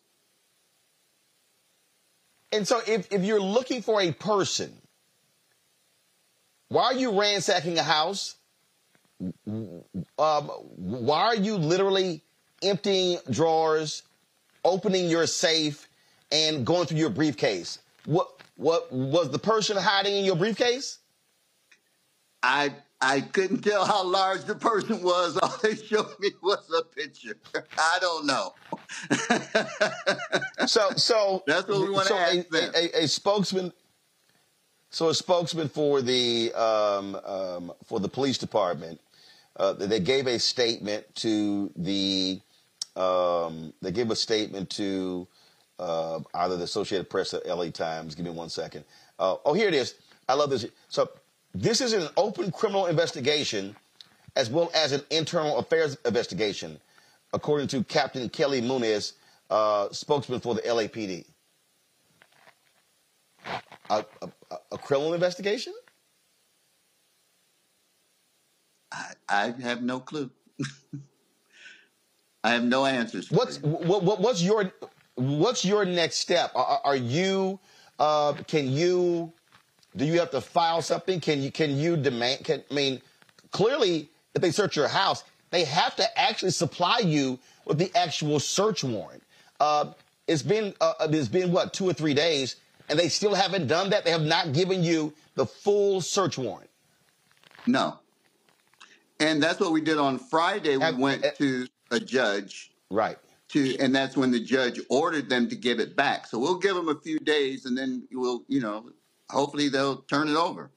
and 2.51 2.67
so 2.67 2.81
if, 2.87 3.11
if 3.13 3.23
you're 3.23 3.39
looking 3.41 3.81
for 3.81 4.01
a 4.01 4.11
person 4.11 4.73
why 6.69 6.83
are 6.85 6.93
you 6.93 7.17
ransacking 7.19 7.77
a 7.77 7.83
house 7.83 8.35
um, 9.47 9.83
why 10.17 11.21
are 11.21 11.35
you 11.35 11.55
literally 11.57 12.23
emptying 12.61 13.17
drawers 13.29 14.03
opening 14.63 15.09
your 15.09 15.27
safe 15.27 15.87
and 16.31 16.65
going 16.65 16.85
through 16.85 16.97
your 16.97 17.09
briefcase 17.09 17.79
what 18.05 18.41
what 18.57 18.91
was 18.91 19.31
the 19.31 19.39
person 19.39 19.75
hiding 19.77 20.15
in 20.15 20.25
your 20.25 20.35
briefcase 20.35 20.99
I 22.43 22.73
I 23.01 23.21
couldn't 23.21 23.61
tell 23.61 23.83
how 23.85 24.03
large 24.03 24.43
the 24.43 24.55
person 24.55 25.01
was. 25.01 25.37
All 25.41 25.57
they 25.63 25.75
showed 25.75 26.19
me 26.19 26.29
was 26.41 26.71
a 26.77 26.83
picture. 26.83 27.37
I 27.77 27.97
don't 27.99 28.25
know. 28.25 28.53
So, 30.67 30.91
so 30.91 31.43
That's 31.47 31.67
what 31.67 31.81
we 31.81 31.89
wanna 31.89 32.05
so 32.05 32.15
ask 32.15 32.37
a, 32.37 32.43
them. 32.51 32.71
A, 32.75 32.99
a, 32.99 33.03
a 33.03 33.07
spokesman, 33.07 33.73
so 34.91 35.09
a 35.09 35.15
spokesman 35.15 35.69
for 35.69 36.03
the 36.03 36.53
um, 36.53 37.15
um, 37.25 37.73
for 37.85 37.99
the 37.99 38.07
police 38.07 38.37
department, 38.37 39.01
uh, 39.57 39.73
they 39.73 39.99
gave 39.99 40.27
a 40.27 40.37
statement 40.37 41.03
to 41.15 41.71
the, 41.75 42.39
um, 42.95 43.73
they 43.81 43.91
gave 43.91 44.09
a 44.11 44.15
statement 44.15 44.69
to 44.71 45.27
uh, 45.79 46.19
either 46.35 46.57
the 46.57 46.63
Associated 46.63 47.09
Press 47.09 47.33
or 47.33 47.41
LA 47.45 47.69
Times. 47.69 48.15
Give 48.15 48.25
me 48.25 48.31
one 48.31 48.49
second. 48.49 48.85
Uh, 49.17 49.37
oh, 49.45 49.53
here 49.53 49.67
it 49.67 49.73
is. 49.73 49.95
I 50.27 50.33
love 50.35 50.49
this. 50.49 50.65
So, 50.89 51.09
this 51.53 51.81
is 51.81 51.93
an 51.93 52.07
open 52.15 52.51
criminal 52.51 52.85
investigation, 52.85 53.75
as 54.35 54.49
well 54.49 54.71
as 54.73 54.91
an 54.91 55.01
internal 55.09 55.57
affairs 55.57 55.97
investigation, 56.05 56.79
according 57.33 57.67
to 57.69 57.83
Captain 57.83 58.29
Kelly 58.29 58.61
Muniz, 58.61 59.13
uh, 59.49 59.89
spokesman 59.91 60.39
for 60.39 60.55
the 60.55 60.61
LAPD. 60.61 61.25
A, 63.89 64.05
a, 64.21 64.29
a 64.71 64.77
criminal 64.77 65.13
investigation? 65.13 65.73
I, 68.91 69.13
I 69.27 69.53
have 69.61 69.81
no 69.81 69.99
clue. 69.99 70.29
I 72.43 72.51
have 72.51 72.63
no 72.63 72.85
answers. 72.85 73.29
What's 73.31 73.61
what, 73.61 74.03
what, 74.03 74.19
what's 74.19 74.41
your 74.41 74.71
what's 75.15 75.63
your 75.63 75.85
next 75.85 76.17
step? 76.17 76.51
Are, 76.55 76.81
are- 76.83 76.95
you 76.95 77.59
uh, 77.99 78.33
can 78.47 78.71
you 78.71 79.31
do 79.95 80.05
you 80.05 80.19
have 80.19 80.31
to 80.31 80.41
file 80.41 80.81
something? 80.81 81.19
Can 81.19 81.41
you 81.41 81.51
can 81.51 81.77
you 81.77 81.97
demand? 81.97 82.43
Can 82.43 82.63
I 82.69 82.73
mean 82.73 83.01
clearly 83.51 84.09
if 84.33 84.41
they 84.41 84.51
search 84.51 84.75
your 84.75 84.87
house, 84.87 85.23
they 85.51 85.65
have 85.65 85.95
to 85.97 86.19
actually 86.19 86.51
supply 86.51 86.99
you 86.99 87.37
with 87.65 87.77
the 87.77 87.91
actual 87.95 88.39
search 88.39 88.83
warrant. 88.83 89.21
Uh, 89.59 89.91
it's 90.27 90.41
been 90.41 90.73
uh, 90.81 90.93
it's 91.01 91.27
been 91.27 91.51
what 91.51 91.73
two 91.73 91.87
or 91.87 91.93
three 91.93 92.15
days, 92.15 92.55
and 92.89 92.97
they 92.97 93.09
still 93.09 93.35
haven't 93.35 93.67
done 93.67 93.91
that. 93.91 94.03
They 94.03 94.11
have 94.11 94.23
not 94.23 94.53
given 94.53 94.83
you 94.83 95.13
the 95.35 95.45
full 95.45 96.01
search 96.01 96.37
warrant. 96.39 96.69
No. 97.67 97.99
And 99.19 99.43
that's 99.43 99.59
what 99.59 99.71
we 99.71 99.81
did 99.81 99.99
on 99.99 100.17
Friday. 100.17 100.77
We 100.77 100.83
Have- 100.83 100.97
went 100.97 101.23
uh, 101.23 101.31
to 101.37 101.67
a 101.91 101.99
judge 101.99 102.71
Right. 102.89 103.17
to, 103.49 103.77
and 103.77 103.93
that's 103.93 104.17
when 104.17 104.31
the 104.31 104.39
judge 104.39 104.79
ordered 104.89 105.29
them 105.29 105.47
to 105.49 105.55
give 105.55 105.79
it 105.79 105.95
back. 105.95 106.25
So 106.27 106.39
we'll 106.39 106.57
give 106.57 106.75
them 106.75 106.89
a 106.89 106.95
few 106.99 107.19
days, 107.19 107.65
and 107.65 107.77
then 107.77 108.07
we'll, 108.11 108.43
you 108.47 108.61
know, 108.61 108.89
hopefully 109.29 109.69
they'll 109.69 109.97
turn 110.03 110.27
it 110.29 110.35
over. 110.35 110.71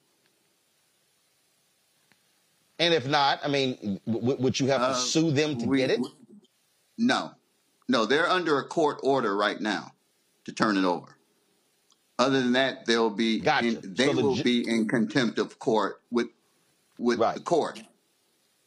And 2.78 2.92
if 2.92 3.06
not, 3.06 3.40
I 3.44 3.48
mean, 3.48 4.00
w- 4.06 4.36
would 4.38 4.58
you 4.58 4.66
have 4.66 4.80
to 4.80 4.86
Uh, 4.88 4.94
sue 4.94 5.30
them 5.30 5.56
to 5.58 5.66
we- 5.66 5.78
get 5.78 5.90
it? 5.90 6.00
No, 6.98 7.32
no, 7.88 8.04
they're 8.04 8.28
under 8.28 8.58
a 8.58 8.64
court 8.66 8.98
order 9.02 9.36
right 9.36 9.60
now 9.60 9.92
to 10.44 10.52
turn 10.52 10.76
it 10.76 10.84
over. 10.84 11.16
Other 12.18 12.40
than 12.40 12.52
that, 12.52 12.86
they'll 12.86 13.10
be 13.10 13.40
Gotcha. 13.40 13.66
in, 13.80 13.94
they 13.94 14.06
So 14.06 14.12
the 14.12 14.22
will 14.22 14.34
ju- 14.36 14.42
be 14.44 14.68
in 14.68 14.86
contempt 14.88 15.38
of 15.38 15.58
court 15.58 16.00
with 16.10 16.28
with 16.96 17.18
Right. 17.18 17.34
the 17.34 17.42
court, 17.42 17.82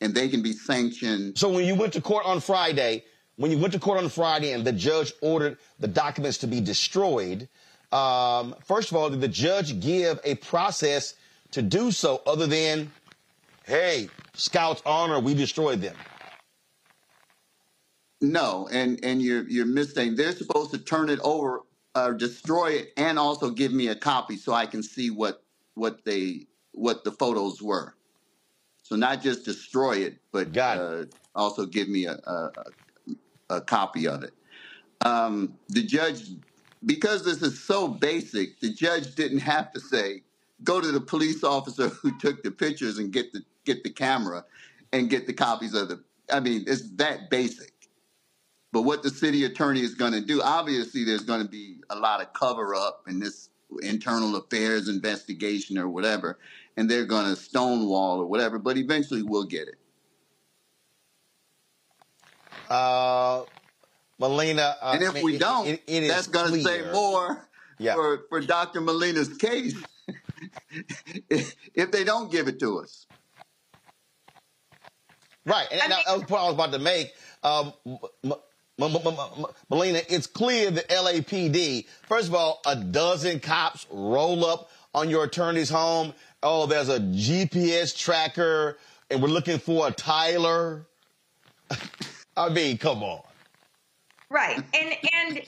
and 0.01 0.13
they 0.13 0.29
can 0.29 0.41
be 0.41 0.53
sanctioned. 0.53 1.37
So 1.37 1.49
when 1.49 1.65
you 1.65 1.75
went 1.75 1.93
to 1.93 2.01
court 2.01 2.25
on 2.25 2.39
Friday, 2.39 3.03
when 3.35 3.51
you 3.51 3.57
went 3.57 3.73
to 3.73 3.79
court 3.79 3.97
on 3.97 4.09
Friday 4.09 4.51
and 4.51 4.65
the 4.65 4.71
judge 4.71 5.13
ordered 5.21 5.57
the 5.79 5.87
documents 5.87 6.37
to 6.39 6.47
be 6.47 6.61
destroyed, 6.61 7.49
Um, 7.91 8.53
first 8.65 8.91
of 8.91 8.97
all, 8.97 9.09
did 9.09 9.21
the 9.21 9.29
judge 9.29 9.79
give 9.79 10.19
a 10.25 10.35
process 10.35 11.15
to 11.51 11.61
do 11.61 11.91
so 11.91 12.21
other 12.27 12.45
than, 12.45 12.91
hey, 13.63 14.09
Scouts 14.33 14.81
honor, 14.85 15.21
we 15.21 15.33
destroyed 15.33 15.79
them? 15.81 15.95
No, 18.19 18.67
and 18.71 18.99
and 19.03 19.21
you're 19.21 19.47
you're 19.47 19.65
mistaken. 19.65 20.15
They're 20.15 20.35
supposed 20.35 20.71
to 20.71 20.79
turn 20.79 21.09
it 21.09 21.19
over, 21.23 21.61
uh, 21.95 22.11
destroy 22.11 22.71
it, 22.79 22.93
and 22.97 23.17
also 23.17 23.51
give 23.51 23.71
me 23.71 23.87
a 23.87 23.95
copy 23.95 24.35
so 24.35 24.51
I 24.53 24.65
can 24.65 24.83
see 24.83 25.09
what 25.11 25.43
what 25.75 26.03
they 26.03 26.47
what 26.73 27.03
the 27.05 27.11
photos 27.11 27.61
were. 27.61 27.95
So 28.87 28.95
not 28.95 29.21
just 29.21 29.43
destroy 29.43 29.97
it, 29.97 30.17
but 30.31 30.53
Got 30.53 30.77
it. 30.77 30.81
uh, 31.35 31.39
also 31.39 31.65
give 31.65 31.89
me 31.89 32.05
a, 32.05 32.13
a, 32.13 32.51
a 33.49 33.61
copy 33.61 34.07
of 34.07 34.23
it. 34.23 34.33
Um, 35.01 35.55
the 35.67 35.83
judge, 35.83 36.29
because 36.85 37.25
this 37.25 37.41
is 37.41 37.61
so 37.61 37.89
basic, 37.89 38.61
the 38.61 38.73
judge 38.73 39.13
didn't 39.15 39.39
have 39.39 39.73
to 39.73 39.81
say, 39.81 40.23
"Go 40.63 40.79
to 40.79 40.89
the 40.91 41.01
police 41.01 41.43
officer 41.43 41.89
who 42.01 42.17
took 42.17 42.43
the 42.43 42.51
pictures 42.51 42.97
and 42.97 43.11
get 43.11 43.33
the 43.33 43.41
get 43.65 43.83
the 43.83 43.89
camera 43.89 44.45
and 44.93 45.09
get 45.09 45.27
the 45.27 45.33
copies 45.33 45.73
of 45.73 45.89
the." 45.89 46.01
I 46.31 46.39
mean, 46.39 46.63
it's 46.65 46.89
that 46.95 47.29
basic. 47.29 47.73
But 48.71 48.83
what 48.83 49.03
the 49.03 49.09
city 49.09 49.43
attorney 49.45 49.81
is 49.81 49.95
going 49.95 50.13
to 50.13 50.21
do, 50.21 50.41
obviously, 50.41 51.03
there's 51.03 51.23
going 51.23 51.41
to 51.41 51.49
be 51.49 51.77
a 51.89 51.95
lot 51.97 52.21
of 52.21 52.31
cover 52.33 52.73
up 52.75 53.03
in 53.07 53.19
this 53.19 53.49
internal 53.81 54.35
affairs 54.37 54.87
investigation 54.87 55.77
or 55.77 55.89
whatever, 55.89 56.39
and 56.77 56.89
they're 56.89 57.05
going 57.05 57.25
to 57.25 57.35
stonewall 57.35 58.21
or 58.21 58.27
whatever. 58.27 58.59
But 58.59 58.77
eventually, 58.77 59.23
we'll 59.23 59.45
get 59.45 59.67
it. 59.67 59.75
Uh, 62.69 63.43
Melina, 64.19 64.75
uh, 64.81 64.91
And 64.93 65.03
I 65.03 65.07
if 65.07 65.13
mean, 65.15 65.23
we 65.23 65.37
don't, 65.37 65.67
it- 65.67 65.83
it 65.87 66.03
is 66.03 66.09
that's 66.09 66.27
going 66.27 66.53
to 66.53 66.61
say 66.63 66.89
more 66.91 67.47
Yeah. 67.79 67.95
for, 67.95 68.25
for 68.29 68.41
Dr. 68.41 68.81
Molina's 68.81 69.29
case 69.37 69.75
if 71.29 71.55
if 71.73 71.91
they 71.91 72.03
don't 72.03 72.31
give 72.31 72.47
it 72.47 72.59
to 72.59 72.79
us. 72.79 73.05
Right, 75.45 75.67
and, 75.71 75.81
and 75.81 75.91
that 75.93 76.03
was 76.07 76.21
the 76.21 76.27
point 76.27 76.41
I 76.41 76.45
was 76.45 76.53
about 76.55 76.71
to 76.73 76.79
make. 76.79 77.13
Um, 77.41 77.73
M- 77.85 77.97
M- 78.25 78.33
M- 78.81 78.95
M- 79.07 79.17
M- 79.39 79.45
Melina, 79.69 80.01
it's 80.09 80.27
clear 80.27 80.71
the 80.71 80.81
LAPD, 80.81 81.85
first 82.09 82.27
of 82.27 82.35
all, 82.35 82.59
a 82.65 82.75
dozen 82.75 83.39
cops 83.39 83.87
roll 83.89 84.45
up 84.45 84.69
on 84.93 85.09
your 85.09 85.23
attorney's 85.23 85.69
home. 85.69 86.13
Oh, 86.43 86.67
there's 86.67 86.89
a 86.89 86.99
GPS 86.99 87.97
tracker, 87.97 88.77
and 89.09 89.21
we're 89.21 89.29
looking 89.29 89.57
for 89.57 89.87
a 89.87 89.91
Tyler. 89.91 90.85
I 92.37 92.49
mean, 92.49 92.77
come 92.77 93.01
on. 93.03 93.21
Right. 94.29 94.63
And 94.73 94.93
and 95.13 95.41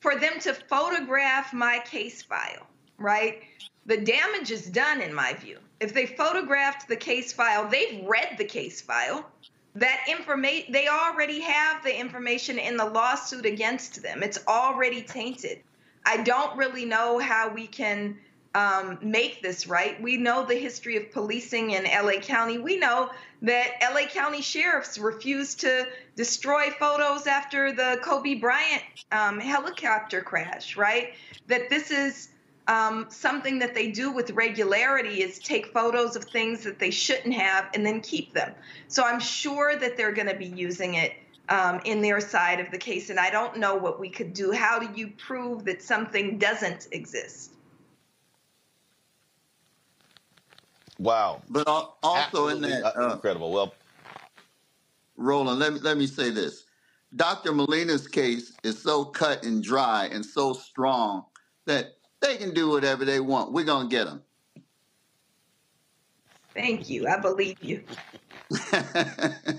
for 0.00 0.16
them 0.16 0.38
to 0.40 0.54
photograph 0.54 1.52
my 1.52 1.82
case 1.84 2.22
file, 2.22 2.66
right? 2.98 3.42
The 3.86 3.96
damage 3.96 4.50
is 4.50 4.66
done 4.66 5.00
in 5.00 5.12
my 5.12 5.34
view. 5.34 5.58
If 5.80 5.94
they 5.94 6.06
photographed 6.06 6.88
the 6.88 6.96
case 6.96 7.32
file, 7.32 7.68
they've 7.68 8.04
read 8.06 8.36
the 8.38 8.44
case 8.44 8.80
file. 8.80 9.28
That 9.74 10.04
information 10.08 10.72
they 10.72 10.88
already 10.88 11.40
have 11.40 11.82
the 11.82 11.98
information 11.98 12.58
in 12.58 12.76
the 12.76 12.84
lawsuit 12.84 13.44
against 13.44 14.02
them. 14.02 14.22
It's 14.22 14.38
already 14.46 15.02
tainted. 15.02 15.62
I 16.04 16.18
don't 16.18 16.56
really 16.56 16.84
know 16.84 17.18
how 17.18 17.52
we 17.52 17.66
can 17.66 18.18
um, 18.58 18.98
make 19.00 19.40
this 19.40 19.68
right. 19.68 20.02
We 20.02 20.16
know 20.16 20.44
the 20.44 20.56
history 20.56 20.96
of 20.96 21.12
policing 21.12 21.70
in 21.70 21.84
LA 21.84 22.18
County. 22.20 22.58
We 22.58 22.76
know 22.76 23.10
that 23.42 23.68
LA 23.80 24.08
County 24.08 24.42
sheriffs 24.42 24.98
refused 24.98 25.60
to 25.60 25.86
destroy 26.16 26.70
photos 26.70 27.28
after 27.28 27.72
the 27.72 28.00
Kobe 28.02 28.34
Bryant 28.34 28.82
um, 29.12 29.38
helicopter 29.38 30.22
crash, 30.22 30.76
right? 30.76 31.14
That 31.46 31.70
this 31.70 31.92
is 31.92 32.30
um, 32.66 33.06
something 33.10 33.60
that 33.60 33.76
they 33.76 33.92
do 33.92 34.10
with 34.10 34.32
regularity 34.32 35.22
is 35.22 35.38
take 35.38 35.66
photos 35.66 36.16
of 36.16 36.24
things 36.24 36.64
that 36.64 36.80
they 36.80 36.90
shouldn't 36.90 37.34
have 37.34 37.68
and 37.74 37.86
then 37.86 38.00
keep 38.00 38.34
them. 38.34 38.52
So 38.88 39.04
I'm 39.04 39.20
sure 39.20 39.76
that 39.76 39.96
they're 39.96 40.12
going 40.12 40.28
to 40.28 40.36
be 40.36 40.46
using 40.46 40.94
it 40.94 41.12
um, 41.48 41.80
in 41.84 42.02
their 42.02 42.20
side 42.20 42.58
of 42.58 42.72
the 42.72 42.78
case. 42.78 43.08
And 43.08 43.20
I 43.20 43.30
don't 43.30 43.58
know 43.58 43.76
what 43.76 44.00
we 44.00 44.10
could 44.10 44.34
do. 44.34 44.50
How 44.50 44.80
do 44.80 44.88
you 45.00 45.12
prove 45.16 45.64
that 45.66 45.80
something 45.80 46.38
doesn't 46.38 46.88
exist? 46.90 47.52
Wow. 50.98 51.42
But 51.48 51.68
al- 51.68 51.98
also 52.02 52.48
in 52.48 52.64
Absolutely, 52.64 52.82
that, 52.82 52.96
uh, 52.98 53.10
uh, 53.10 53.14
incredible. 53.14 53.52
Well, 53.52 53.74
Roland, 55.16 55.58
let 55.60 55.72
me 55.74 55.80
let 55.80 55.98
me 55.98 56.06
say 56.06 56.30
this. 56.30 56.64
Dr. 57.16 57.52
Molina's 57.52 58.08
case 58.08 58.52
is 58.64 58.82
so 58.82 59.04
cut 59.04 59.44
and 59.44 59.62
dry 59.62 60.06
and 60.12 60.24
so 60.24 60.52
strong 60.52 61.24
that 61.66 61.96
they 62.20 62.36
can 62.36 62.54
do 62.54 62.70
whatever 62.70 63.04
they 63.04 63.20
want. 63.20 63.52
We're 63.52 63.64
gonna 63.64 63.88
get 63.88 64.06
them. 64.06 64.22
Thank 66.54 66.88
you. 66.90 67.06
I 67.08 67.18
believe 67.20 67.56
you. 67.62 67.84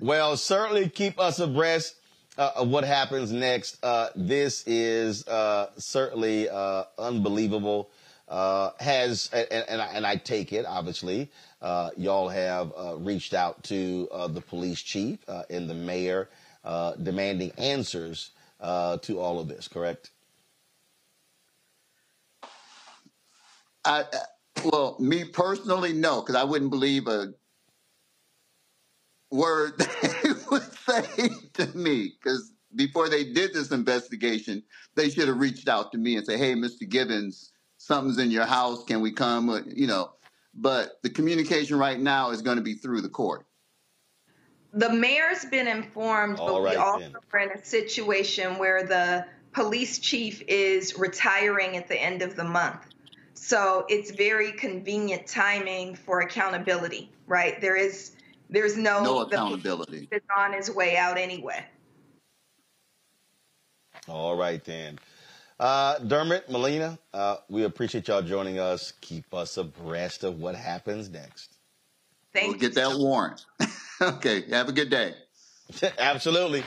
Well, 0.00 0.36
certainly 0.36 0.88
keep 0.90 1.18
us 1.20 1.40
abreast 1.40 1.96
uh, 2.38 2.52
of 2.56 2.68
what 2.68 2.84
happens 2.84 3.32
next. 3.32 3.84
Uh, 3.84 4.10
this 4.16 4.62
is 4.66 5.26
uh, 5.28 5.70
certainly 5.78 6.48
uh, 6.50 6.84
unbelievable. 6.98 7.90
Uh, 8.28 8.70
has 8.80 9.30
and, 9.32 9.64
and, 9.68 9.80
I, 9.80 9.86
and 9.86 10.04
I 10.04 10.16
take 10.16 10.52
it 10.52 10.66
obviously 10.66 11.30
uh, 11.62 11.90
y'all 11.96 12.28
have 12.28 12.72
uh, 12.76 12.96
reached 12.96 13.34
out 13.34 13.62
to 13.64 14.08
uh, 14.12 14.28
the 14.28 14.40
police 14.40 14.80
chief 14.82 15.18
uh, 15.28 15.42
and 15.50 15.68
the 15.68 15.74
mayor 15.74 16.28
uh, 16.64 16.94
demanding 16.94 17.52
answers 17.58 18.30
to 18.60 19.18
all 19.18 19.40
of 19.40 19.48
this. 19.48 19.68
Correct? 19.68 20.10
I, 23.84 24.04
well, 24.64 24.96
me 24.98 25.24
personally, 25.24 25.92
no, 25.92 26.20
because 26.20 26.34
I 26.34 26.44
wouldn't 26.44 26.70
believe 26.70 27.06
a 27.06 27.32
word 29.30 29.78
they 29.78 30.30
would 30.50 30.62
say 30.62 31.28
to 31.54 31.66
me. 31.76 32.12
Because 32.22 32.52
before 32.74 33.08
they 33.08 33.24
did 33.24 33.54
this 33.54 33.70
investigation, 33.70 34.62
they 34.94 35.10
should 35.10 35.28
have 35.28 35.38
reached 35.40 35.68
out 35.68 35.92
to 35.92 35.98
me 35.98 36.16
and 36.16 36.26
say, 36.26 36.36
"Hey, 36.36 36.54
Mr. 36.54 36.88
Givens, 36.88 37.52
something's 37.86 38.18
in 38.18 38.30
your 38.30 38.44
house. 38.46 38.84
Can 38.84 39.00
we 39.00 39.12
come?" 39.12 39.48
Uh, 39.48 39.60
You 39.66 39.86
know. 39.86 40.12
But 40.58 41.02
the 41.02 41.10
communication 41.10 41.78
right 41.78 42.00
now 42.00 42.30
is 42.30 42.40
going 42.40 42.56
to 42.56 42.62
be 42.62 42.74
through 42.74 43.02
the 43.02 43.10
court. 43.10 43.44
The 44.72 44.90
mayor's 44.90 45.44
been 45.44 45.68
informed, 45.68 46.38
All 46.38 46.62
but 46.62 46.70
we 46.70 46.76
also 46.76 47.00
then. 47.00 47.14
are 47.32 47.38
in 47.40 47.50
a 47.50 47.64
situation 47.64 48.58
where 48.58 48.82
the 48.82 49.26
police 49.52 49.98
chief 49.98 50.42
is 50.48 50.98
retiring 50.98 51.76
at 51.76 51.88
the 51.88 52.00
end 52.00 52.22
of 52.22 52.36
the 52.36 52.44
month. 52.44 52.80
So 53.34 53.84
it's 53.88 54.10
very 54.12 54.52
convenient 54.52 55.26
timing 55.26 55.94
for 55.94 56.20
accountability, 56.20 57.10
right? 57.26 57.60
There 57.60 57.76
is 57.76 58.12
there's 58.48 58.76
no, 58.78 59.02
No 59.02 59.24
the 59.24 59.36
accountability. 59.36 60.08
is 60.10 60.22
on 60.34 60.52
his 60.54 60.70
way 60.70 60.96
out 60.96 61.18
anyway. 61.18 61.64
All 64.08 64.36
right 64.36 64.64
then. 64.64 64.98
Uh, 65.58 65.98
Dermot, 66.00 66.50
Melina, 66.50 66.98
uh, 67.14 67.36
we 67.48 67.64
appreciate 67.64 68.08
y'all 68.08 68.22
joining 68.22 68.58
us. 68.58 68.92
Keep 69.00 69.32
us 69.32 69.56
abreast 69.56 70.22
of 70.22 70.38
what 70.38 70.54
happens 70.54 71.08
next. 71.08 71.56
Thank 72.34 72.48
We'll 72.48 72.60
get 72.60 72.74
that 72.74 72.98
warrant. 72.98 73.46
okay. 74.00 74.42
Have 74.50 74.68
a 74.68 74.72
good 74.72 74.90
day. 74.90 75.14
Absolutely. 75.98 76.62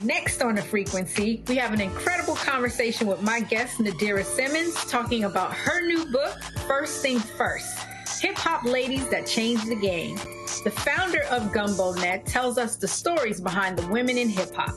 Next 0.00 0.42
on 0.42 0.54
the 0.54 0.62
frequency, 0.62 1.42
we 1.48 1.56
have 1.56 1.72
an 1.72 1.80
incredible 1.80 2.36
conversation 2.36 3.08
with 3.08 3.20
my 3.20 3.40
guest, 3.40 3.78
Nadira 3.78 4.24
Simmons, 4.24 4.76
talking 4.84 5.24
about 5.24 5.52
her 5.52 5.84
new 5.88 6.06
book, 6.06 6.40
First 6.68 7.02
Things 7.02 7.28
First 7.30 7.87
Hip 8.20 8.36
Hop 8.36 8.64
Ladies 8.64 9.08
That 9.08 9.26
Changed 9.26 9.68
the 9.68 9.76
Game. 9.76 10.16
The 10.64 10.70
founder 10.70 11.22
of 11.30 11.52
Gumbo 11.52 11.92
Net 11.94 12.26
tells 12.26 12.58
us 12.58 12.76
the 12.76 12.88
stories 12.88 13.40
behind 13.40 13.78
the 13.78 13.86
women 13.88 14.18
in 14.18 14.28
hip 14.28 14.54
hop. 14.54 14.74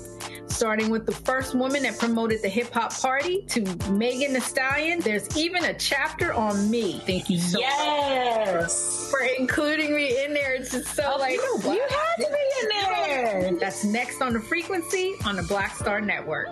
starting 0.47 0.89
with 0.91 1.05
the 1.07 1.11
first 1.11 1.55
woman 1.55 1.81
that 1.83 1.97
promoted 1.97 2.41
the 2.43 2.49
hip 2.49 2.71
hop 2.71 2.93
party 2.93 3.41
to 3.47 3.61
Megan 3.91 4.33
Thee 4.33 4.39
Stallion. 4.41 4.99
There's 4.99 5.35
even 5.35 5.63
a 5.65 5.73
chapter 5.73 6.33
on 6.33 6.69
me. 6.69 7.01
Thank 7.05 7.29
you 7.31 7.39
so 7.39 7.59
yes. 7.59 9.09
much 9.09 9.11
for 9.11 9.25
including 9.39 9.95
me 9.95 10.23
in 10.23 10.33
there. 10.33 10.53
It's 10.53 10.71
just 10.71 10.93
so 10.95 11.13
Oh, 11.15 11.17
like, 11.17 11.33
you, 11.33 11.59
you 11.63 11.81
had 11.89 12.15
to 12.17 12.27
be 12.29 12.61
in 12.61 12.69
there. 12.69 13.59
That's 13.59 13.83
next 13.83 14.21
on 14.21 14.33
the 14.33 14.39
frequency 14.39 15.15
on 15.25 15.35
the 15.35 15.43
Black 15.43 15.75
Star 15.75 15.99
Network. 15.99 16.49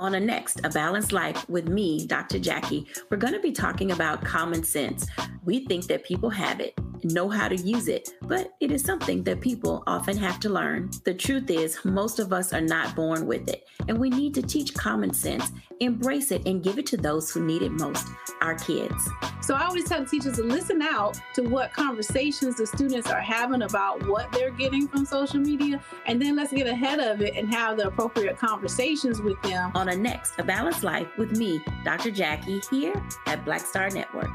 On 0.00 0.14
a 0.14 0.20
next, 0.20 0.62
A 0.64 0.70
Balanced 0.70 1.12
Life 1.12 1.46
with 1.50 1.68
me, 1.68 2.06
Dr. 2.06 2.38
Jackie, 2.38 2.86
we're 3.10 3.18
going 3.18 3.34
to 3.34 3.38
be 3.40 3.52
talking 3.52 3.90
about 3.90 4.24
common 4.24 4.64
sense. 4.64 5.06
We 5.44 5.66
think 5.66 5.88
that 5.88 6.04
people 6.04 6.30
have 6.30 6.58
it, 6.58 6.72
know 7.04 7.28
how 7.28 7.48
to 7.48 7.56
use 7.56 7.86
it, 7.86 8.08
but 8.22 8.54
it 8.60 8.72
is 8.72 8.82
something 8.82 9.22
that 9.24 9.42
people 9.42 9.82
often 9.86 10.16
have 10.16 10.40
to 10.40 10.48
learn. 10.48 10.90
The 11.04 11.12
truth 11.12 11.50
is, 11.50 11.78
most 11.84 12.18
of 12.18 12.32
us 12.32 12.54
are 12.54 12.62
not 12.62 12.96
born 12.96 13.26
with 13.26 13.46
it, 13.50 13.68
and 13.88 13.98
we 13.98 14.08
need 14.08 14.32
to 14.36 14.42
teach 14.42 14.72
common 14.72 15.12
sense, 15.12 15.52
embrace 15.80 16.30
it, 16.30 16.46
and 16.46 16.62
give 16.62 16.78
it 16.78 16.86
to 16.86 16.96
those 16.96 17.30
who 17.30 17.44
need 17.44 17.60
it 17.60 17.72
most 17.72 18.08
our 18.40 18.54
kids. 18.54 19.10
So 19.42 19.54
I 19.54 19.66
always 19.66 19.84
tell 19.84 20.04
teachers 20.04 20.36
to 20.36 20.42
listen 20.42 20.80
out 20.80 21.20
to 21.34 21.42
what 21.42 21.72
conversations 21.72 22.56
the 22.56 22.66
students 22.66 23.10
are 23.10 23.20
having 23.20 23.62
about 23.62 24.06
what 24.06 24.30
they're 24.32 24.50
getting 24.50 24.88
from 24.88 25.04
social 25.04 25.40
media, 25.40 25.82
and 26.06 26.20
then 26.20 26.36
let's 26.36 26.52
get 26.52 26.66
ahead 26.66 27.00
of 27.00 27.20
it 27.20 27.36
and 27.36 27.52
have 27.52 27.76
the 27.76 27.88
appropriate 27.88 28.38
conversations 28.38 29.20
with 29.20 29.40
them. 29.42 29.72
On 29.74 29.89
next, 29.96 30.38
A 30.38 30.44
Balanced 30.44 30.82
Life 30.82 31.08
with 31.18 31.36
me, 31.36 31.60
Dr. 31.84 32.10
Jackie, 32.10 32.60
here 32.70 32.94
at 33.26 33.44
Black 33.44 33.60
Star 33.60 33.90
Network. 33.90 34.30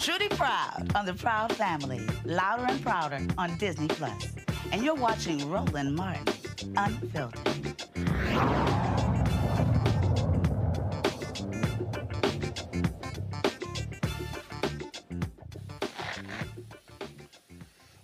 Truly 0.00 0.28
proud 0.28 0.92
on 0.94 1.04
the 1.04 1.14
Proud 1.14 1.52
Family, 1.54 2.00
louder 2.24 2.64
and 2.68 2.82
prouder 2.82 3.20
on 3.36 3.56
Disney 3.58 3.88
Plus. 3.88 4.28
And 4.72 4.82
you're 4.82 4.94
watching 4.94 5.50
Roland 5.50 5.94
Martin, 5.94 6.24
Unfiltered. 6.76 7.58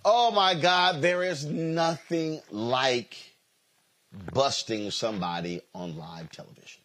Oh 0.07 0.31
my 0.31 0.53
God, 0.53 1.01
there 1.01 1.23
is 1.23 1.45
nothing 1.45 2.41
like 2.51 3.17
busting 4.33 4.91
somebody 4.91 5.61
on 5.73 5.97
live 5.97 6.29
television. 6.29 6.81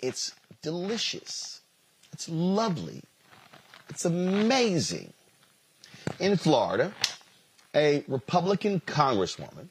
It's 0.00 0.32
delicious. 0.62 1.60
It's 2.12 2.28
lovely. 2.28 3.02
It's 3.90 4.04
amazing. 4.04 5.12
In 6.20 6.36
Florida, 6.36 6.92
a 7.74 8.04
Republican 8.06 8.80
congresswoman 8.86 9.68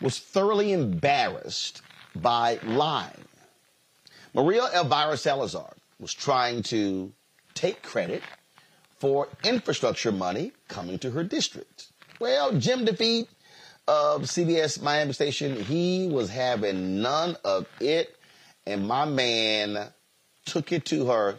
was 0.00 0.18
thoroughly 0.18 0.72
embarrassed 0.72 1.82
by 2.16 2.58
lying. 2.64 3.24
Maria 4.32 4.66
Elvira 4.74 5.16
Salazar 5.18 5.74
was 5.98 6.14
trying 6.14 6.62
to 6.64 7.12
take 7.52 7.82
credit 7.82 8.22
for 8.98 9.28
infrastructure 9.44 10.10
money 10.10 10.52
coming 10.68 10.98
to 11.00 11.10
her 11.10 11.22
district. 11.22 11.92
Well, 12.18 12.58
Jim 12.58 12.86
DeFede 12.86 13.28
of 13.86 14.22
CBS 14.22 14.80
Miami 14.80 15.12
Station, 15.12 15.56
he 15.56 16.08
was 16.08 16.30
having 16.30 17.02
none 17.02 17.36
of 17.44 17.66
it, 17.78 18.16
and 18.66 18.86
my 18.88 19.04
man 19.04 19.92
took 20.46 20.72
it 20.72 20.86
to 20.86 21.06
her 21.06 21.38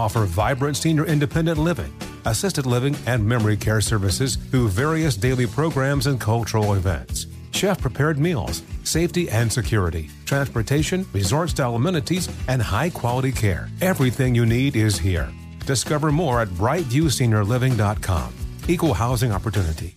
offer 0.00 0.24
vibrant 0.24 0.76
senior 0.76 1.04
independent 1.04 1.58
living, 1.58 1.92
assisted 2.24 2.66
living, 2.66 2.96
and 3.06 3.24
memory 3.24 3.56
care 3.56 3.80
services 3.80 4.36
through 4.36 4.68
various 4.68 5.16
daily 5.16 5.46
programs 5.46 6.06
and 6.06 6.20
cultural 6.20 6.74
events. 6.74 7.26
Chef 7.52 7.80
prepared 7.80 8.18
meals, 8.18 8.62
safety 8.84 9.28
and 9.28 9.52
security, 9.52 10.08
transportation, 10.24 11.06
resort 11.12 11.50
style 11.50 11.74
amenities, 11.74 12.28
and 12.48 12.62
high 12.62 12.90
quality 12.90 13.32
care. 13.32 13.68
Everything 13.80 14.34
you 14.34 14.46
need 14.46 14.76
is 14.76 14.98
here. 14.98 15.30
Discover 15.66 16.12
more 16.12 16.40
at 16.40 16.48
brightviewseniorliving.com. 16.48 18.34
Equal 18.68 18.94
housing 18.94 19.32
opportunity. 19.32 19.96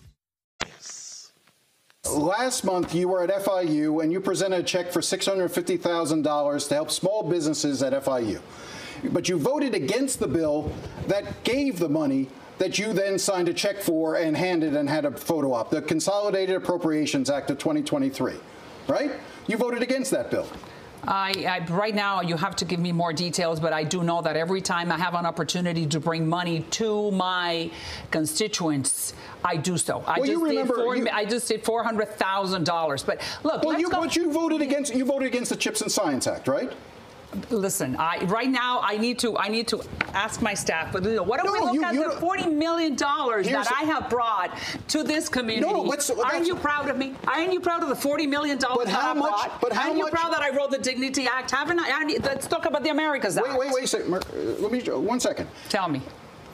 Last 2.12 2.64
month, 2.66 2.94
you 2.94 3.08
were 3.08 3.24
at 3.24 3.30
FIU 3.30 4.04
and 4.04 4.12
you 4.12 4.20
presented 4.20 4.60
a 4.60 4.64
check 4.64 4.92
for 4.92 5.00
$650,000 5.00 6.68
to 6.68 6.74
help 6.74 6.92
small 6.92 7.24
businesses 7.24 7.82
at 7.82 7.94
FIU. 8.04 8.42
But 9.12 9.28
you 9.30 9.38
voted 9.38 9.74
against 9.76 10.20
the 10.20 10.28
bill 10.28 10.72
that 11.08 11.44
gave 11.44 11.80
the 11.80 11.90
money 11.90 12.30
that 12.60 12.78
you 12.80 12.94
then 12.94 13.18
signed 13.20 13.50
a 13.50 13.54
check 13.54 13.78
for 13.82 14.16
and 14.16 14.38
handed 14.38 14.76
and 14.76 14.88
had 14.88 15.06
a 15.06 15.12
photo 15.12 15.54
op, 15.54 15.70
the 15.70 15.82
Consolidated 15.82 16.56
Appropriations 16.56 17.30
Act 17.30 17.50
of 17.50 17.58
2023, 17.58 18.34
right? 18.88 19.12
You 19.48 19.58
voted 19.58 19.82
against 19.82 20.12
that 20.12 20.30
bill. 20.32 20.48
I, 21.06 21.34
I, 21.68 21.74
right 21.74 21.94
now 21.94 22.22
you 22.22 22.38
have 22.38 22.56
to 22.58 22.64
give 22.66 22.80
me 22.80 22.94
more 22.94 23.12
details, 23.12 23.60
but 23.60 23.74
I 23.74 23.84
do 23.84 24.04
know 24.04 24.22
that 24.22 24.38
every 24.38 24.62
time 24.62 24.90
I 24.90 24.98
have 24.98 25.16
an 25.16 25.26
opportunity 25.26 25.86
to 25.88 26.00
bring 26.00 26.26
money 26.26 26.62
to 26.72 27.12
my 27.12 27.70
constituents, 28.12 29.14
I 29.44 29.58
do 29.58 29.78
so. 29.78 30.02
I 30.08 30.20
Well, 30.20 30.28
you 30.30 30.34
just 30.36 30.44
remember- 30.46 30.76
did 30.78 30.84
four, 30.84 30.96
you- 30.96 31.08
I 31.12 31.26
just 31.26 31.50
did 31.50 31.66
four 31.66 31.84
hundred 31.84 32.18
thousand 32.18 32.66
dollars. 32.66 33.04
But 33.04 33.20
look, 33.44 33.64
Well, 33.64 33.78
you, 33.78 33.90
go. 33.90 34.00
but 34.00 34.16
you 34.16 34.32
voted 34.32 34.62
against 34.62 34.96
you 34.96 35.04
voted 35.04 35.28
against 35.28 35.50
the 35.50 35.58
Chips 35.58 35.82
and 35.82 35.92
Science 35.92 36.26
Act, 36.26 36.48
right? 36.48 36.72
Listen, 37.50 37.96
I 37.98 38.24
right 38.26 38.50
now 38.50 38.80
I 38.84 38.98
need 38.98 39.20
to 39.20 39.38
I 39.38 39.48
need 39.48 39.68
to 39.70 39.82
ask 40.14 40.42
my 40.42 40.54
staff. 40.54 40.92
But 40.94 41.04
you 41.04 41.16
know, 41.16 41.24
what 41.24 41.42
do 41.44 41.52
we 41.52 41.60
No, 41.60 41.66
look 41.66 41.74
you- 41.74 41.84
at 41.84 41.94
you 41.94 42.04
the 42.04 42.18
forty 42.20 42.48
million 42.48 42.96
dollars 42.96 43.48
that 43.50 43.72
I 43.72 43.84
have 43.86 44.10
brought 44.10 44.58
to 44.90 45.04
this 45.04 45.30
community? 45.30 45.72
No, 45.72 45.92
Aren't 46.24 46.48
you 46.48 46.56
proud 46.56 46.90
of 46.90 46.98
me? 46.98 47.16
Aren't 47.28 47.54
you 47.54 47.60
proud 47.60 47.84
of 47.84 47.90
the 47.90 47.96
forty 47.96 48.28
million 48.28 48.58
dollars 48.58 48.88
that 48.88 49.04
I 49.04 49.14
much- 49.14 49.30
brought? 49.32 49.62
but 49.62 49.74
how 49.74 49.84
Aren't 49.84 49.98
you 49.98 50.04
much- 50.04 50.14
proud 50.14 50.32
that 50.34 50.42
I 50.42 50.50
wrote 50.56 50.72
the 50.72 50.78
Dignity 50.78 51.28
Act? 51.28 51.52
Haven't 51.52 51.80
I? 51.80 51.90
I 51.92 52.04
need- 52.04 52.24
let's 52.24 52.48
talk 52.48 52.66
about 52.66 52.84
the 52.84 52.90
Americas 52.90 53.38
Act. 53.38 53.48
Wait, 53.50 53.58
wait, 53.60 53.72
wait 53.74 53.84
a 53.86 53.88
second. 53.88 54.14
Uh, 54.14 54.20
Let 54.60 54.72
me 54.72 54.82
one 54.82 55.20
second. 55.20 55.48
Tell 55.70 55.88
me. 55.90 56.02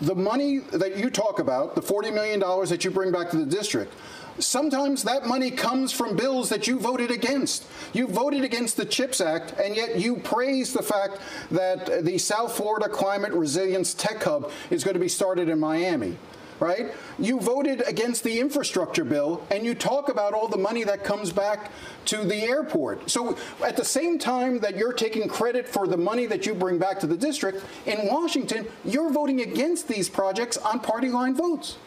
The 0.01 0.15
money 0.15 0.59
that 0.71 0.95
you 0.95 1.09
talk 1.09 1.39
about, 1.39 1.75
the 1.75 1.81
forty 1.81 2.09
million 2.09 2.39
dollars 2.39 2.69
that 2.69 2.85
you 2.85 2.91
bring 2.91 3.11
back 3.11 3.29
to 3.31 3.37
the 3.37 3.45
district. 3.45 3.93
Sometimes 4.39 5.03
that 5.03 5.27
money 5.27 5.51
comes 5.51 5.91
from 5.91 6.15
bills 6.15 6.49
that 6.49 6.67
you 6.67 6.79
voted 6.79 7.11
against. 7.11 7.65
You 7.93 8.07
voted 8.07 8.43
against 8.43 8.77
the 8.77 8.85
CHIPS 8.85 9.21
Act, 9.21 9.53
and 9.59 9.75
yet 9.75 9.99
you 9.99 10.15
praise 10.15 10.73
the 10.73 10.81
fact 10.81 11.19
that 11.51 12.05
the 12.05 12.17
South 12.17 12.55
Florida 12.55 12.87
Climate 12.87 13.33
Resilience 13.33 13.93
Tech 13.93 14.23
Hub 14.23 14.51
is 14.69 14.83
going 14.83 14.93
to 14.93 14.99
be 14.99 15.09
started 15.09 15.49
in 15.49 15.59
Miami. 15.59 16.17
Right? 16.59 16.91
You 17.17 17.39
voted 17.39 17.83
against 17.87 18.25
the 18.25 18.37
infrastructure 18.37 19.05
bill 19.05 19.47
and 19.49 19.65
you 19.65 19.73
talk 19.73 20.09
about 20.09 20.33
all 20.33 20.49
the 20.49 20.57
money 20.57 20.83
that 20.83 21.05
comes 21.05 21.31
back 21.31 21.71
to 22.03 22.25
the 22.25 22.35
airport. 22.35 23.09
So 23.09 23.37
at 23.63 23.77
the 23.77 23.85
same 23.85 24.19
time 24.19 24.59
that 24.59 24.75
you're 24.75 24.91
taking 24.91 25.29
credit 25.29 25.69
for 25.69 25.87
the 25.87 25.95
money 25.95 26.25
that 26.25 26.45
you 26.45 26.53
bring 26.53 26.77
back 26.77 26.99
to 26.99 27.07
the 27.07 27.15
district, 27.15 27.63
in 27.85 28.07
Washington, 28.07 28.67
you're 28.83 29.09
voting 29.09 29.39
against 29.39 29.87
these 29.87 30.09
projects 30.09 30.57
on 30.57 30.81
party 30.81 31.07
line 31.07 31.33
votes. 31.33 31.77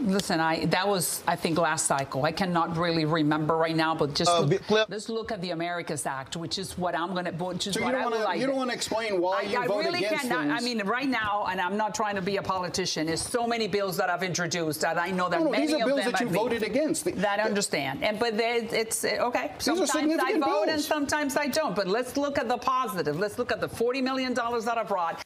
Listen, 0.00 0.38
I 0.40 0.66
that 0.66 0.86
was 0.86 1.22
I 1.26 1.34
think 1.36 1.58
last 1.58 1.86
cycle. 1.86 2.24
I 2.24 2.32
cannot 2.32 2.76
really 2.76 3.04
remember 3.04 3.56
right 3.56 3.74
now, 3.74 3.94
but 3.94 4.14
just 4.14 4.30
Uh, 4.30 4.40
look, 4.40 4.66
be- 4.68 4.74
let's 4.88 5.08
look 5.08 5.32
at 5.32 5.40
the 5.40 5.50
Americas 5.50 6.06
Act, 6.06 6.36
which 6.36 6.56
is 6.58 6.78
what 6.78 6.94
I'm 6.96 7.14
gonna, 7.14 7.32
which 7.32 7.66
is 7.66 7.74
So 7.74 7.80
you 7.80 7.86
what 7.86 7.92
don't 7.92 8.04
wanna- 8.04 8.24
like. 8.24 8.40
you 8.40 8.46
don't 8.46 8.56
wanna 8.56 8.72
explain 8.74 9.20
why 9.20 9.38
I, 9.38 9.42
you 9.42 9.58
I 9.58 9.66
vote 9.66 9.84
really 9.84 10.04
against 10.04 10.28
cannot. 10.28 10.48
I 10.56 10.60
mean, 10.64 10.80
right 10.86 11.08
now, 11.08 11.46
and 11.50 11.60
I'm 11.60 11.76
not 11.76 11.94
trying 11.94 12.14
to 12.14 12.22
be 12.22 12.36
a 12.36 12.42
politician. 12.42 13.06
There's 13.06 13.22
so 13.22 13.46
many 13.46 13.66
bills 13.66 13.96
that 13.96 14.08
I've 14.08 14.22
introduced 14.22 14.80
that 14.82 14.98
I 14.98 15.10
know 15.10 15.28
that 15.28 15.40
No, 15.40 15.46
no, 15.46 15.50
many 15.50 15.66
these 15.66 15.74
are 15.74 15.80
of 15.80 15.86
bills 15.86 16.02
them 16.02 16.12
that 16.12 16.20
you 16.20 16.28
voted 16.28 16.62
against. 16.62 17.04
That 17.16 17.40
I 17.40 17.42
understand, 17.42 18.04
and 18.04 18.18
but 18.20 18.36
they, 18.36 18.68
it's 18.70 19.04
uh, 19.04 19.28
okay. 19.28 19.52
Sometimes 19.58 20.18
I 20.22 20.38
vote 20.38 20.68
and 20.68 20.80
sometimes 20.80 21.36
I 21.36 21.48
don't. 21.48 21.74
But 21.74 21.88
let's 21.88 22.16
look 22.16 22.38
at 22.38 22.48
the 22.48 22.56
positive. 22.58 23.18
Let's 23.18 23.36
look 23.38 23.50
at 23.50 23.60
the 23.60 23.68
40 23.68 24.00
million 24.00 24.32
dollars 24.32 24.64
that 24.66 24.78
I 24.78 24.84
brought. 24.84 25.22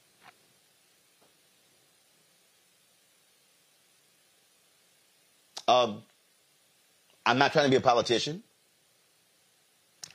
Um, 5.68 6.02
I'm 7.24 7.38
not 7.38 7.52
trying 7.52 7.66
to 7.66 7.70
be 7.70 7.76
a 7.76 7.80
politician. 7.80 8.42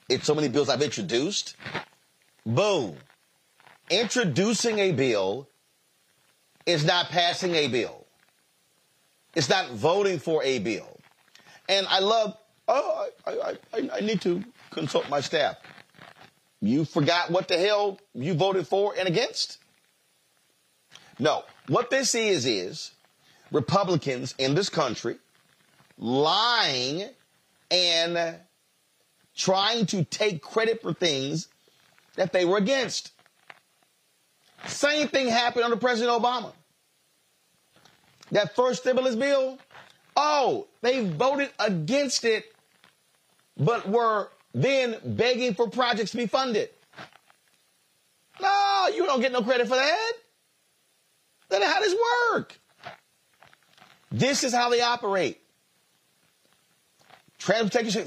It's 0.10 0.26
so 0.26 0.36
many 0.36 0.48
bills 0.48 0.70
I've 0.70 0.82
introduced. 0.82 1.56
Boom. 2.46 2.96
Introducing 3.90 4.80
a 4.80 4.92
bill 4.92 5.48
is 6.66 6.86
not 6.86 7.10
passing 7.10 7.56
a 7.56 7.68
bill. 7.68 8.06
It's 9.36 9.50
not 9.50 9.72
voting 9.72 10.20
for 10.20 10.44
a 10.44 10.60
bill. 10.60 11.00
And 11.70 11.86
I 11.90 12.00
love, 12.00 12.38
oh, 12.68 13.08
I, 13.26 13.32
I, 13.32 13.58
I, 13.74 13.90
I 13.96 14.00
need 14.02 14.22
to 14.22 14.44
consult 14.72 15.10
my 15.10 15.22
staff. 15.22 15.58
You 16.62 16.86
forgot 16.86 17.30
what 17.30 17.48
the 17.48 17.58
hell 17.58 18.00
you 18.14 18.34
voted 18.34 18.68
for 18.68 18.94
and 18.98 19.08
against? 19.08 19.60
No. 21.20 21.44
What 21.68 21.90
this 21.90 22.16
is, 22.16 22.46
is 22.46 22.92
Republicans 23.52 24.34
in 24.38 24.56
this 24.56 24.70
country 24.70 25.18
lying 25.98 27.10
and 27.72 28.36
trying 29.36 29.86
to 29.88 30.04
take 30.04 30.42
credit 30.42 30.82
for 30.82 30.94
things 30.94 31.48
that 32.16 32.34
they 32.34 32.46
were 32.46 32.58
against. 32.58 33.12
Same 34.66 35.08
thing 35.08 35.28
happened 35.28 35.64
under 35.64 35.78
President 35.78 36.22
Obama. 36.22 36.54
That 38.32 38.56
first 38.56 38.82
stimulus 38.82 39.16
bill, 39.16 39.58
oh, 40.16 40.68
they 40.82 41.08
voted 41.08 41.50
against 41.60 42.26
it, 42.26 42.46
but 43.56 43.88
were 43.88 44.30
then 44.54 44.98
begging 45.04 45.54
for 45.54 45.70
projects 45.70 46.12
to 46.12 46.18
be 46.18 46.26
funded. 46.26 46.70
No, 48.42 48.90
you 48.94 49.06
don't 49.06 49.22
get 49.22 49.32
no 49.32 49.42
credit 49.42 49.68
for 49.68 49.76
that. 49.76 50.14
Then 51.50 51.62
how 51.62 51.80
does 51.80 51.92
this 51.92 52.00
work? 52.34 52.60
This 54.12 54.44
is 54.44 54.54
how 54.54 54.70
they 54.70 54.82
operate. 54.82 55.40
Transportation, 57.48 58.06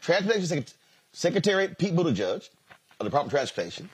Transportation 0.00 0.64
Secretary 1.12 1.68
Pete 1.68 1.94
Buttigieg 1.94 2.36
of 2.36 2.48
the 2.98 3.04
Department 3.04 3.26
of 3.26 3.30
Transportation. 3.30 3.90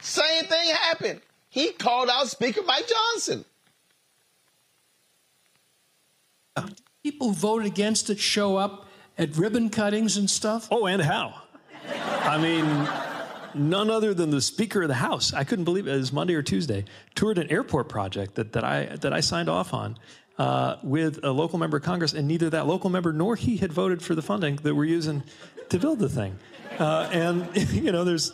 Same 0.00 0.44
thing 0.44 0.74
happened. 0.74 1.20
He 1.48 1.72
called 1.72 2.08
out 2.08 2.28
Speaker 2.28 2.62
Mike 2.64 2.86
Johnson. 2.86 3.44
People 7.02 7.30
who 7.30 7.34
voted 7.34 7.66
against 7.66 8.08
it 8.08 8.20
show 8.20 8.56
up 8.56 8.86
at 9.18 9.36
ribbon 9.36 9.70
cuttings 9.70 10.16
and 10.16 10.30
stuff. 10.30 10.68
Oh, 10.70 10.86
and 10.86 11.02
how? 11.02 11.42
I 12.22 12.38
mean, 12.38 13.68
none 13.68 13.90
other 13.90 14.14
than 14.14 14.30
the 14.30 14.40
Speaker 14.40 14.82
of 14.82 14.88
the 14.88 14.94
House. 14.94 15.32
I 15.32 15.42
couldn't 15.42 15.64
believe 15.64 15.88
it. 15.88 15.94
It 15.94 15.98
was 15.98 16.12
Monday 16.12 16.34
or 16.34 16.42
Tuesday. 16.42 16.84
Toured 17.16 17.38
an 17.38 17.50
airport 17.50 17.88
project 17.88 18.36
that, 18.36 18.52
that 18.52 18.62
I 18.62 18.86
that 19.00 19.12
I 19.12 19.18
signed 19.18 19.48
off 19.48 19.74
on 19.74 19.98
uh, 20.38 20.76
with 20.82 21.24
a 21.24 21.30
local 21.30 21.58
member 21.58 21.76
of 21.76 21.82
Congress, 21.82 22.12
and 22.12 22.28
neither 22.28 22.50
that 22.50 22.66
local 22.66 22.90
member 22.90 23.12
nor 23.12 23.36
he 23.36 23.56
had 23.56 23.72
voted 23.72 24.02
for 24.02 24.14
the 24.14 24.22
funding 24.22 24.56
that 24.56 24.74
we're 24.74 24.84
using 24.84 25.22
to 25.68 25.78
build 25.78 25.98
the 25.98 26.08
thing. 26.08 26.38
Uh, 26.78 27.08
and 27.12 27.48
you 27.72 27.92
know, 27.92 28.04
there's 28.04 28.32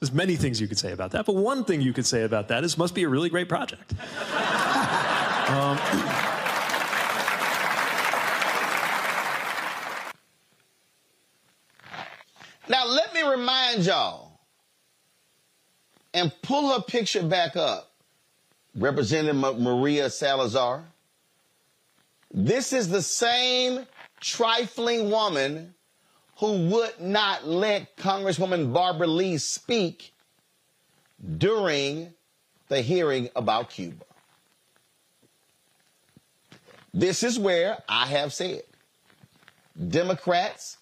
there's 0.00 0.12
many 0.12 0.36
things 0.36 0.60
you 0.60 0.68
could 0.68 0.78
say 0.78 0.92
about 0.92 1.12
that, 1.12 1.26
but 1.26 1.34
one 1.34 1.64
thing 1.64 1.80
you 1.80 1.92
could 1.92 2.06
say 2.06 2.22
about 2.22 2.48
that 2.48 2.64
is 2.64 2.76
must 2.76 2.94
be 2.94 3.02
a 3.02 3.08
really 3.08 3.30
great 3.30 3.48
project. 3.48 3.92
um, 5.48 5.78
Now, 12.68 12.84
let 12.86 13.14
me 13.14 13.22
remind 13.22 13.86
y'all 13.86 14.40
and 16.12 16.32
pull 16.42 16.72
her 16.72 16.82
picture 16.82 17.22
back 17.22 17.56
up. 17.56 17.92
Representative 18.74 19.36
Maria 19.58 20.10
Salazar. 20.10 20.84
This 22.38 22.74
is 22.74 22.90
the 22.90 23.00
same 23.00 23.86
trifling 24.20 25.10
woman 25.10 25.74
who 26.36 26.68
would 26.68 27.00
not 27.00 27.48
let 27.48 27.96
Congresswoman 27.96 28.74
Barbara 28.74 29.06
Lee 29.06 29.38
speak 29.38 30.12
during 31.38 32.12
the 32.68 32.82
hearing 32.82 33.30
about 33.34 33.70
Cuba. 33.70 34.04
This 36.92 37.22
is 37.22 37.38
where 37.38 37.78
I 37.88 38.04
have 38.04 38.34
said 38.34 38.64
Democrats 39.88 40.76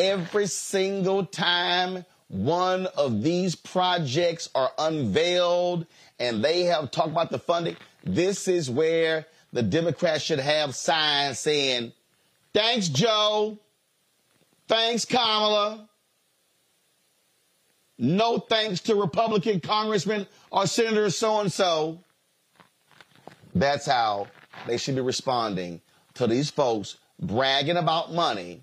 every 0.00 0.48
single 0.48 1.24
time 1.26 2.04
one 2.26 2.86
of 2.86 3.22
these 3.22 3.54
projects 3.54 4.48
are 4.52 4.72
unveiled 4.78 5.86
and 6.18 6.42
they 6.42 6.64
have 6.64 6.90
talked 6.90 7.10
about 7.10 7.30
the 7.30 7.38
funding, 7.38 7.76
this 8.02 8.48
is 8.48 8.68
where 8.68 9.26
the 9.56 9.62
Democrats 9.62 10.22
should 10.22 10.38
have 10.38 10.74
signs 10.74 11.38
saying, 11.38 11.92
thanks, 12.52 12.88
Joe. 12.88 13.58
Thanks, 14.68 15.04
Kamala. 15.04 15.88
No 17.98 18.38
thanks 18.38 18.80
to 18.82 18.94
Republican 18.94 19.60
Congressman 19.60 20.26
or 20.50 20.66
Senator 20.66 21.08
so 21.08 21.40
and 21.40 21.50
so. 21.50 22.00
That's 23.54 23.86
how 23.86 24.26
they 24.66 24.76
should 24.76 24.96
be 24.96 25.00
responding 25.00 25.80
to 26.14 26.26
these 26.26 26.50
folks 26.50 26.98
bragging 27.18 27.78
about 27.78 28.12
money 28.12 28.62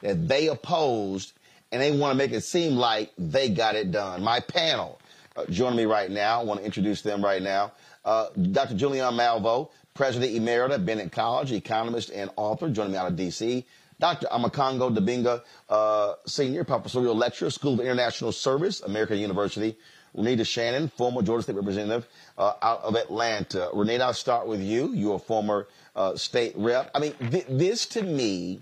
that 0.00 0.26
they 0.26 0.48
opposed 0.48 1.34
and 1.70 1.80
they 1.80 1.96
want 1.96 2.10
to 2.12 2.18
make 2.18 2.32
it 2.32 2.42
seem 2.42 2.74
like 2.74 3.12
they 3.16 3.48
got 3.48 3.76
it 3.76 3.92
done. 3.92 4.24
My 4.24 4.40
panel 4.40 4.98
uh, 5.36 5.46
joining 5.46 5.76
me 5.76 5.84
right 5.84 6.10
now, 6.10 6.40
I 6.40 6.44
want 6.44 6.60
to 6.60 6.66
introduce 6.66 7.02
them 7.02 7.22
right 7.24 7.40
now. 7.40 7.72
Uh, 8.04 8.28
Dr. 8.50 8.74
Julianne 8.74 9.14
Malveaux, 9.14 9.70
President 9.94 10.32
Emerita, 10.34 10.84
Bennett 10.84 11.12
College, 11.12 11.52
economist 11.52 12.10
and 12.10 12.30
author, 12.36 12.68
joining 12.70 12.92
me 12.92 12.98
out 12.98 13.08
of 13.08 13.16
D.C. 13.16 13.64
Dr. 14.00 14.26
Omekongo 14.32 14.92
Dibinga, 14.96 15.42
uh, 15.68 16.14
Senior 16.26 16.64
Professorial 16.64 17.14
Lecturer, 17.14 17.50
School 17.50 17.74
of 17.74 17.80
International 17.80 18.32
Service, 18.32 18.80
American 18.80 19.18
University. 19.18 19.76
Renitta 20.16 20.44
Shannon, 20.46 20.88
former 20.88 21.22
Georgia 21.22 21.44
State 21.44 21.56
Representative 21.56 22.06
uh, 22.36 22.52
out 22.62 22.82
of 22.82 22.96
Atlanta. 22.96 23.70
Renitta, 23.72 24.00
I'll 24.00 24.12
start 24.12 24.46
with 24.46 24.60
you. 24.60 24.92
You're 24.92 25.14
a 25.16 25.18
former 25.18 25.68
uh, 25.96 26.16
state 26.16 26.52
rep. 26.56 26.90
I 26.94 26.98
mean, 26.98 27.14
th- 27.30 27.46
this 27.48 27.86
to 27.86 28.02
me 28.02 28.60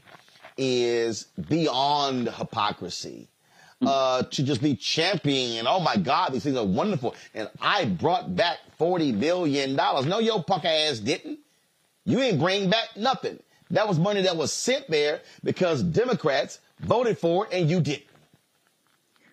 is 0.57 1.25
beyond 1.49 2.29
hypocrisy. 2.29 3.30
uh, 3.87 4.23
to 4.25 4.43
just 4.43 4.63
be 4.63 4.77
championing. 4.77 5.59
And 5.59 5.69
oh 5.69 5.81
my 5.81 5.97
God, 5.97 6.33
these 6.33 6.43
things 6.43 6.57
are 6.57 6.65
wonderful. 6.65 7.15
And 7.35 7.49
I 7.61 7.87
brought 7.87 8.35
back 8.35 8.59
$40 8.79 9.19
billion. 9.19 9.77
No, 9.77 10.19
your 10.19 10.43
punk 10.43 10.65
ass 10.65 10.99
didn't. 10.99 11.41
You 12.05 12.21
ain't 12.21 12.39
bring 12.39 12.71
back 12.71 12.97
nothing. 12.97 13.39
That 13.71 13.87
was 13.87 13.99
money 13.99 14.23
that 14.23 14.37
was 14.37 14.53
sent 14.53 14.91
there 14.91 15.21
because 15.45 15.83
Democrats 15.83 16.61
voted 16.81 17.19
for 17.19 17.47
it 17.47 17.53
and 17.53 17.71
you 17.71 17.81
didn't. 17.81 18.05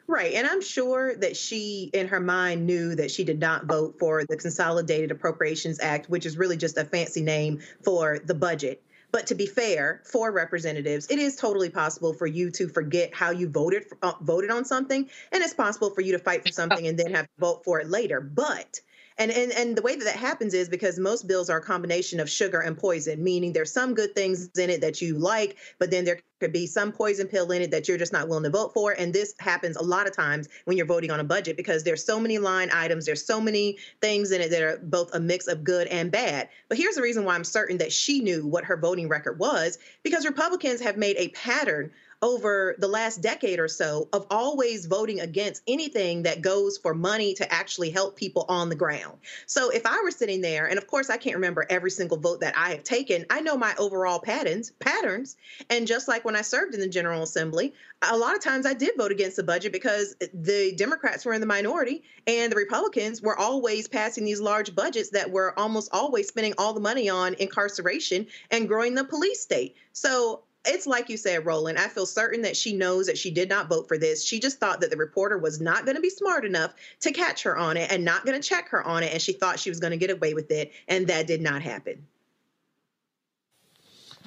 Right. 0.09 0.35
And 0.35 0.47
I'm 0.47 0.61
sure 0.61 1.17
that 1.17 1.35
she, 1.35 1.89
in 1.93 2.07
her 2.07 2.21
mind, 2.21 2.65
knew 2.65 2.95
that 2.95 3.11
she 3.11 3.25
did 3.25 3.39
not 3.39 3.65
vote 3.65 3.97
for 3.99 4.23
the 4.23 4.37
Consolidated 4.37 5.11
Appropriations 5.11 5.81
Act, 5.81 6.09
which 6.09 6.25
is 6.25 6.37
really 6.37 6.55
just 6.55 6.77
a 6.77 6.85
fancy 6.85 7.21
name 7.21 7.59
for 7.83 8.19
the 8.19 8.33
budget. 8.33 8.81
But 9.11 9.27
to 9.27 9.35
be 9.35 9.45
fair, 9.45 10.01
for 10.05 10.31
representatives, 10.31 11.07
it 11.09 11.19
is 11.19 11.35
totally 11.35 11.69
possible 11.69 12.13
for 12.13 12.27
you 12.27 12.51
to 12.51 12.67
forget 12.67 13.13
how 13.13 13.31
you 13.31 13.47
voted 13.47 13.85
uh, 14.01 14.13
voted 14.21 14.51
on 14.51 14.65
something, 14.65 15.09
and 15.31 15.43
it's 15.43 15.53
possible 15.53 15.89
for 15.89 16.01
you 16.01 16.11
to 16.11 16.19
fight 16.19 16.43
for 16.43 16.51
something 16.51 16.87
and 16.87 16.99
then 16.99 17.13
have 17.13 17.25
to 17.25 17.39
vote 17.39 17.63
for 17.63 17.79
it 17.79 17.89
later. 17.89 18.19
But 18.19 18.81
and, 19.17 19.31
and 19.31 19.51
and 19.51 19.75
the 19.75 19.81
way 19.81 19.95
that 19.95 20.05
that 20.05 20.15
happens 20.15 20.53
is 20.53 20.69
because 20.69 20.99
most 20.99 21.27
bills 21.27 21.49
are 21.49 21.57
a 21.57 21.63
combination 21.63 22.19
of 22.19 22.29
sugar 22.29 22.59
and 22.59 22.77
poison, 22.77 23.23
meaning 23.23 23.51
there's 23.51 23.71
some 23.71 23.93
good 23.93 24.13
things 24.13 24.49
in 24.57 24.69
it 24.69 24.81
that 24.81 25.01
you 25.01 25.17
like, 25.17 25.57
but 25.79 25.89
then 25.89 26.05
there 26.05 26.19
could 26.39 26.53
be 26.53 26.67
some 26.67 26.91
poison 26.91 27.27
pill 27.27 27.51
in 27.51 27.63
it 27.63 27.71
that 27.71 27.87
you're 27.87 27.97
just 27.97 28.13
not 28.13 28.27
willing 28.27 28.43
to 28.43 28.49
vote 28.49 28.73
for. 28.73 28.91
And 28.91 29.11
this 29.11 29.33
happens 29.39 29.75
a 29.75 29.83
lot 29.83 30.07
of 30.07 30.15
times 30.15 30.47
when 30.65 30.77
you're 30.77 30.85
voting 30.85 31.09
on 31.09 31.19
a 31.19 31.23
budget 31.23 31.57
because 31.57 31.83
there's 31.83 32.05
so 32.05 32.19
many 32.19 32.37
line 32.37 32.69
items, 32.71 33.05
there's 33.05 33.25
so 33.25 33.41
many 33.41 33.77
things 34.01 34.31
in 34.31 34.41
it 34.41 34.51
that 34.51 34.61
are 34.61 34.77
both 34.83 35.13
a 35.15 35.19
mix 35.19 35.47
of 35.47 35.63
good 35.63 35.87
and 35.87 36.11
bad. 36.11 36.49
But 36.69 36.77
here's 36.77 36.95
the 36.95 37.01
reason 37.01 37.25
why 37.25 37.35
I'm 37.35 37.43
certain 37.43 37.77
that 37.79 37.91
she 37.91 38.19
knew 38.19 38.45
what 38.45 38.65
her 38.65 38.77
voting 38.77 39.09
record 39.09 39.39
was 39.39 39.79
because 40.03 40.25
Republicans 40.25 40.81
have 40.81 40.97
made 40.97 41.15
a 41.17 41.29
pattern 41.29 41.91
over 42.21 42.75
the 42.79 42.87
last 42.87 43.21
decade 43.21 43.59
or 43.59 43.67
so 43.67 44.09
of 44.11 44.25
always 44.31 44.87
voting 44.87 45.19
against 45.19 45.61
anything 45.67 46.23
that 46.23 46.41
goes 46.41 46.77
for 46.77 46.95
money 46.95 47.33
to 47.35 47.53
actually 47.53 47.91
help 47.91 48.15
people 48.15 48.45
on 48.49 48.69
the 48.69 48.75
ground. 48.75 49.17
So 49.45 49.69
if 49.69 49.85
I 49.85 50.01
were 50.01 50.09
sitting 50.09 50.41
there, 50.41 50.67
and 50.67 50.79
of 50.79 50.87
course 50.87 51.11
I 51.11 51.17
can't 51.17 51.35
remember 51.35 51.67
every 51.69 51.91
single 51.91 52.17
vote 52.17 52.39
that 52.41 52.57
I 52.57 52.71
have 52.71 52.83
taken, 52.83 53.25
I 53.29 53.41
know 53.41 53.55
my 53.55 53.75
overall 53.77 54.19
patterns, 54.19 54.71
patterns. 54.71 55.37
And 55.69 55.85
just 55.85 56.07
like 56.07 56.25
when 56.25 56.35
I 56.35 56.41
served 56.41 56.73
in 56.73 56.79
the 56.79 56.89
General 56.89 57.21
Assembly, 57.21 57.73
a 58.01 58.17
lot 58.17 58.35
of 58.35 58.41
times 58.41 58.65
I 58.65 58.73
did 58.73 58.97
vote 58.97 59.11
against 59.11 59.37
the 59.37 59.43
budget 59.43 59.71
because 59.71 60.15
the 60.33 60.73
Democrats 60.75 61.23
were 61.23 61.33
in 61.33 61.41
the 61.41 61.47
minority 61.47 62.03
and 62.25 62.51
the 62.51 62.55
Republicans 62.55 63.21
were 63.21 63.37
always 63.37 63.87
passing 63.87 64.25
these 64.25 64.41
large 64.41 64.73
budgets 64.73 65.09
that 65.11 65.29
were 65.29 65.57
almost 65.57 65.89
always 65.93 66.27
spending 66.27 66.53
all 66.57 66.73
the 66.73 66.79
money 66.79 67.09
on 67.09 67.35
incarceration 67.35 68.25
and 68.49 68.67
growing 68.67 68.95
the 68.95 69.03
police 69.03 69.41
state. 69.41 69.75
So 69.93 70.43
it's 70.67 70.87
like 70.87 71.09
you 71.09 71.17
said, 71.17 71.45
Roland. 71.45 71.77
I 71.77 71.87
feel 71.87 72.05
certain 72.05 72.41
that 72.43 72.57
she 72.57 72.75
knows 72.75 73.07
that 73.07 73.17
she 73.17 73.31
did 73.31 73.49
not 73.49 73.69
vote 73.69 73.87
for 73.87 73.97
this. 73.97 74.23
She 74.23 74.39
just 74.39 74.59
thought 74.59 74.81
that 74.81 74.89
the 74.89 74.97
reporter 74.97 75.37
was 75.37 75.61
not 75.61 75.85
going 75.85 75.95
to 75.95 76.01
be 76.01 76.09
smart 76.09 76.45
enough 76.45 76.73
to 77.01 77.11
catch 77.11 77.43
her 77.43 77.57
on 77.57 77.77
it 77.77 77.91
and 77.91 78.03
not 78.03 78.25
going 78.25 78.39
to 78.39 78.47
check 78.47 78.69
her 78.69 78.83
on 78.83 79.03
it. 79.03 79.13
And 79.13 79.21
she 79.21 79.33
thought 79.33 79.59
she 79.59 79.69
was 79.69 79.79
going 79.79 79.91
to 79.91 79.97
get 79.97 80.09
away 80.09 80.33
with 80.33 80.51
it. 80.51 80.71
And 80.87 81.07
that 81.07 81.27
did 81.27 81.41
not 81.41 81.61
happen. 81.61 82.05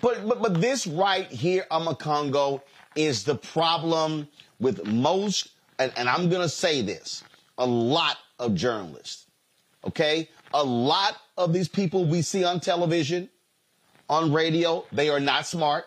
But, 0.00 0.26
but, 0.26 0.40
but 0.40 0.60
this 0.60 0.86
right 0.86 1.26
here, 1.26 1.66
Congo, 1.98 2.62
is 2.96 3.24
the 3.24 3.34
problem 3.34 4.26
with 4.58 4.86
most, 4.86 5.50
and, 5.78 5.92
and 5.96 6.08
I'm 6.08 6.28
going 6.28 6.42
to 6.42 6.48
say 6.48 6.82
this, 6.82 7.22
a 7.58 7.66
lot 7.66 8.16
of 8.38 8.54
journalists, 8.54 9.26
okay? 9.84 10.28
A 10.54 10.64
lot 10.64 11.18
of 11.36 11.52
these 11.52 11.68
people 11.68 12.04
we 12.04 12.22
see 12.22 12.44
on 12.44 12.60
television, 12.60 13.28
on 14.08 14.32
radio, 14.32 14.84
they 14.92 15.08
are 15.08 15.20
not 15.20 15.46
smart. 15.46 15.86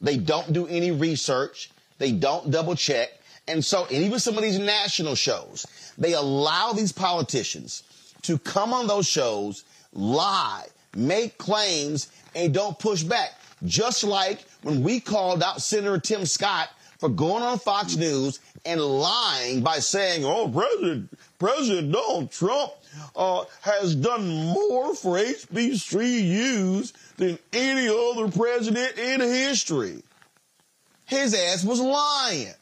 They 0.00 0.16
don't 0.16 0.52
do 0.52 0.66
any 0.66 0.90
research. 0.90 1.70
They 1.98 2.12
don't 2.12 2.50
double 2.50 2.76
check. 2.76 3.10
And 3.48 3.64
so, 3.64 3.84
and 3.86 4.04
even 4.04 4.18
some 4.18 4.36
of 4.36 4.42
these 4.42 4.58
national 4.58 5.14
shows, 5.14 5.66
they 5.96 6.12
allow 6.12 6.72
these 6.72 6.92
politicians 6.92 7.82
to 8.22 8.38
come 8.38 8.72
on 8.72 8.86
those 8.86 9.06
shows, 9.06 9.64
lie, 9.92 10.66
make 10.94 11.38
claims, 11.38 12.08
and 12.34 12.52
don't 12.52 12.78
push 12.78 13.02
back. 13.02 13.30
Just 13.64 14.04
like 14.04 14.44
when 14.62 14.82
we 14.82 15.00
called 15.00 15.42
out 15.42 15.62
Senator 15.62 15.98
Tim 15.98 16.26
Scott 16.26 16.68
for 16.98 17.08
going 17.08 17.42
on 17.42 17.58
Fox 17.58 17.96
News 17.96 18.40
and 18.64 18.80
lying 18.80 19.62
by 19.62 19.78
saying, 19.78 20.24
oh, 20.24 20.48
President, 20.48 21.18
President 21.38 21.92
Donald 21.92 22.30
Trump 22.30 22.72
uh, 23.16 23.44
has 23.62 23.94
done 23.94 24.28
more 24.28 24.94
for 24.94 25.18
HBCUs 25.18 26.92
than 27.16 27.38
any 27.52 27.88
other 27.88 28.30
president 28.30 28.98
in 28.98 29.20
history. 29.20 30.02
His 31.06 31.34
ass 31.34 31.64
was 31.64 31.80
lying. 31.80 32.52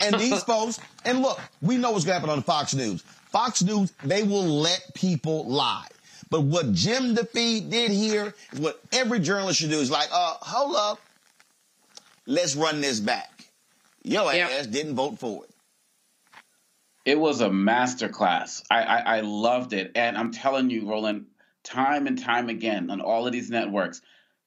And 0.00 0.18
these 0.18 0.42
folks, 0.44 0.80
and 1.04 1.20
look, 1.20 1.40
we 1.60 1.76
know 1.76 1.90
what's 1.92 2.04
going 2.04 2.14
to 2.16 2.20
happen 2.20 2.30
on 2.30 2.42
Fox 2.42 2.74
News. 2.74 3.02
Fox 3.02 3.62
News, 3.62 3.92
they 4.04 4.22
will 4.22 4.46
let 4.46 4.92
people 4.94 5.46
lie. 5.46 5.86
But 6.30 6.42
what 6.42 6.72
Jim 6.72 7.14
DeFede 7.14 7.70
did 7.70 7.90
here 7.90 8.34
is 8.52 8.60
what 8.60 8.80
every 8.90 9.20
journalist 9.20 9.60
should 9.60 9.70
do 9.70 9.80
is 9.80 9.90
like, 9.90 10.08
uh, 10.12 10.36
hold 10.40 10.76
up. 10.76 10.98
Let's 12.26 12.56
run 12.56 12.80
this 12.80 13.00
back. 13.00 13.44
Your 14.02 14.32
yep. 14.32 14.50
ass 14.50 14.66
didn't 14.66 14.94
vote 14.94 15.18
for 15.18 15.44
it. 15.44 15.50
It 17.04 17.18
was 17.18 17.40
a 17.40 17.48
masterclass. 17.48 18.62
I, 18.70 18.82
I, 18.82 18.98
I 19.16 19.20
loved 19.20 19.72
it. 19.72 19.92
And 19.94 20.16
I'm 20.16 20.30
telling 20.30 20.70
you, 20.70 20.88
Roland, 20.88 21.26
time 21.64 22.06
and 22.06 22.18
time 22.18 22.48
again 22.48 22.90
on 22.90 23.00
all 23.00 23.26
of 23.26 23.32
these 23.32 23.50
networks 23.50 24.00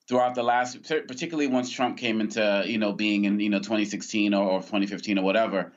throughout 0.07 0.35
the 0.35 0.43
last 0.43 0.83
particularly 0.83 1.47
once 1.47 1.69
Trump 1.69 1.97
came 1.97 2.21
into, 2.21 2.63
you 2.65 2.77
know, 2.77 2.93
being 2.93 3.25
in, 3.25 3.39
you 3.39 3.49
know, 3.49 3.59
2016 3.59 4.33
or, 4.33 4.43
or 4.43 4.59
2015 4.59 5.17
or 5.17 5.23
whatever, 5.23 5.73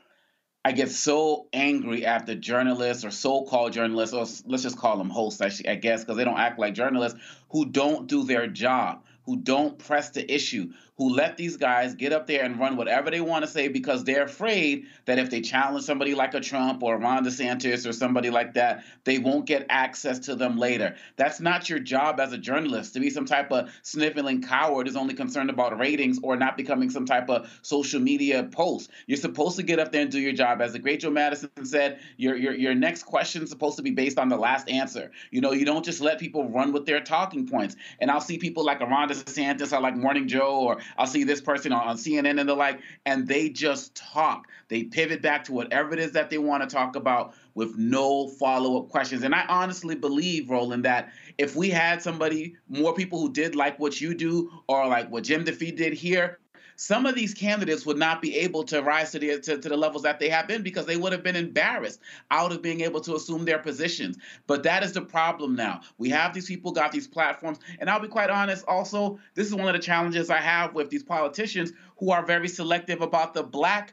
I 0.65 0.73
get 0.73 0.91
so 0.91 1.47
angry 1.53 2.05
at 2.05 2.27
the 2.27 2.35
journalists 2.35 3.05
or 3.05 3.11
so-called 3.11 3.73
journalists, 3.73 4.15
or 4.15 4.27
let's 4.51 4.63
just 4.63 4.77
call 4.77 4.99
them 4.99 5.09
hosts, 5.09 5.41
I, 5.41 5.77
guess, 5.77 6.05
because 6.05 6.17
they 6.17 6.25
don't 6.25 6.39
act 6.39 6.59
like 6.59 6.75
journalists 6.75 7.19
who 7.51 7.65
don't 7.65 8.07
do 8.07 8.25
their 8.25 8.47
job, 8.47 9.05
who 9.25 9.37
don't 9.37 9.79
press 9.79 10.11
the 10.11 10.31
issue, 10.31 10.73
who 10.99 11.09
let 11.15 11.37
these 11.37 11.57
guys 11.57 11.95
get 11.95 12.13
up 12.13 12.27
there 12.27 12.43
and 12.43 12.59
run 12.59 12.77
whatever 12.77 13.09
they 13.11 13.21
want 13.21 13.45
to 13.45 13.51
say 13.51 13.69
because 13.69 14.03
they're 14.03 14.25
afraid 14.25 14.87
that 15.05 15.19
if 15.19 15.31
they 15.31 15.41
challenge 15.41 15.85
somebody 15.85 16.13
like 16.13 16.35
a 16.35 16.41
Trump 16.41 16.83
or 16.83 16.99
Ron 16.99 17.25
DeSantis 17.25 17.89
or 17.89 17.93
somebody 17.93 18.31
like 18.31 18.55
that, 18.55 18.83
they 19.05 19.19
won't 19.19 19.47
get 19.47 19.65
access 19.71 20.19
to 20.19 20.35
them 20.35 20.59
later. 20.59 20.97
That's 21.17 21.41
not 21.41 21.71
your 21.71 21.79
job 21.79 22.19
as 22.19 22.33
a 22.33 22.39
journalist 22.39 22.95
to 22.95 23.01
be 23.01 23.11
some 23.11 23.27
type 23.27 23.53
of 23.53 23.71
sniffling 23.83 24.43
coward 24.43 24.89
who's 24.89 24.97
only 24.97 25.15
concerned 25.15 25.51
about 25.51 25.79
ratings 25.79 26.19
or 26.21 26.37
not 26.37 26.57
becoming 26.57 26.91
some 26.91 27.07
type 27.07 27.31
of 27.31 27.49
social 27.63 28.01
media 28.01 28.43
post. 28.43 28.91
You're 29.07 29.19
supposed 29.19 29.57
to 29.57 29.63
get 29.63 29.79
up 29.79 29.93
there 29.93 30.03
and 30.03 30.11
do 30.11 30.19
your 30.19 30.33
job. 30.33 30.61
As 30.61 30.73
the 30.73 30.81
great 30.81 31.01
Joe 31.01 31.11
Madison 31.11 31.51
said, 31.63 32.01
your 32.17 32.37
your 32.37 32.55
your 32.55 32.75
next 32.75 33.05
question 33.05 33.43
is 33.45 33.51
supposed 33.51 33.77
to 33.77 33.83
be 33.83 33.93
based 33.93 34.19
on 34.19 34.29
the 34.29 34.37
last 34.37 34.69
answer. 34.69 35.13
You 35.31 35.43
know, 35.43 35.53
you 35.53 35.65
don't 35.65 35.85
just 35.85 36.01
let 36.01 36.19
people 36.19 36.49
run 36.49 36.73
with 36.73 36.87
their 36.87 37.01
talking 37.01 37.47
points. 37.47 37.77
And 38.01 38.11
I'll 38.11 38.21
see 38.21 38.39
people 38.39 38.65
like 38.65 38.81
Ron 38.81 39.09
DeSantis 39.09 39.73
or 39.73 39.81
like 39.81 39.97
Morning 39.97 40.27
Joe 40.27 40.59
or 40.61 40.79
I'll 40.97 41.07
see 41.07 41.25
this 41.25 41.41
person 41.41 41.73
on, 41.73 41.87
on 41.87 41.97
CNN 41.97 42.41
and 42.41 42.49
the 42.49 42.55
like, 42.55 42.81
and 43.07 43.27
they 43.27 43.49
just 43.49 43.95
talk. 43.95 44.49
They 44.69 44.85
pivot 44.85 45.23
back 45.23 45.45
to 45.45 45.53
whatever 45.53 45.93
it 45.93 45.99
is 45.99 46.13
that 46.13 46.31
they 46.31 46.39
want 46.39 46.63
to 46.63 46.75
talk 46.75 46.97
about 46.97 47.35
with 47.55 47.77
no 47.77 48.29
follow 48.29 48.79
up 48.81 48.89
questions. 48.89 49.23
And 49.23 49.35
I 49.35 49.45
honestly 49.49 49.95
believe, 49.95 50.51
Roland, 50.51 50.85
that 50.85 51.11
if 51.39 51.57
we 51.57 51.71
had 51.71 52.03
somebody, 52.03 52.57
more 52.69 52.95
people 52.95 53.21
who 53.21 53.33
did 53.33 53.55
like 53.55 53.79
what 53.79 54.01
you 54.01 54.15
do 54.15 54.51
or 54.69 54.87
like 54.87 55.11
what 55.11 55.25
Jim 55.25 55.45
DeFede 55.45 55.77
did 55.77 55.93
here, 55.93 56.39
some 56.81 57.07
of 57.07 57.17
these 57.17 57.35
candidates 57.35 57.85
would 57.85 57.99
not 57.99 58.23
be 58.23 58.37
able 58.37 58.63
to 58.63 58.81
rise 58.81 59.11
to 59.11 59.19
the 59.19 59.41
to, 59.41 59.59
to, 59.59 59.69
the 59.69 59.77
levels 59.77 60.05
that 60.05 60.21
they 60.21 60.29
have 60.29 60.47
been 60.47 60.63
because 60.63 60.87
they 60.87 60.97
would 60.97 61.11
have 61.11 61.25
been 61.25 61.35
embarrassed 61.35 62.01
out 62.31 62.53
of 62.53 62.63
being 62.63 62.83
able 62.83 63.01
to 63.01 63.17
assume 63.17 63.45
their 63.45 63.59
positions. 63.59 64.17
But 64.47 64.63
that 64.63 64.85
is 64.85 64.93
the 64.93 65.03
problem 65.03 65.57
now. 65.57 65.81
We 65.99 66.09
have 66.11 66.33
these 66.33 66.47
people 66.47 66.71
got 66.71 66.93
these 66.93 67.09
platforms, 67.09 67.59
and 67.81 67.91
I'll 67.91 67.99
be 68.01 68.07
quite 68.07 68.31
honest. 68.31 68.65
Also, 68.69 69.19
this 69.35 69.49
is 69.49 69.55
one 69.57 69.67
of 69.67 69.73
the 69.73 69.81
challenges 69.81 70.31
I 70.31 70.39
have 70.39 70.73
with 70.73 70.89
these 70.89 71.03
politicians 71.03 71.73
who 71.97 72.13
are 72.13 72.25
very 72.25 72.49
selective 72.49 73.03
about 73.03 73.35
the 73.35 73.43
black 73.43 73.93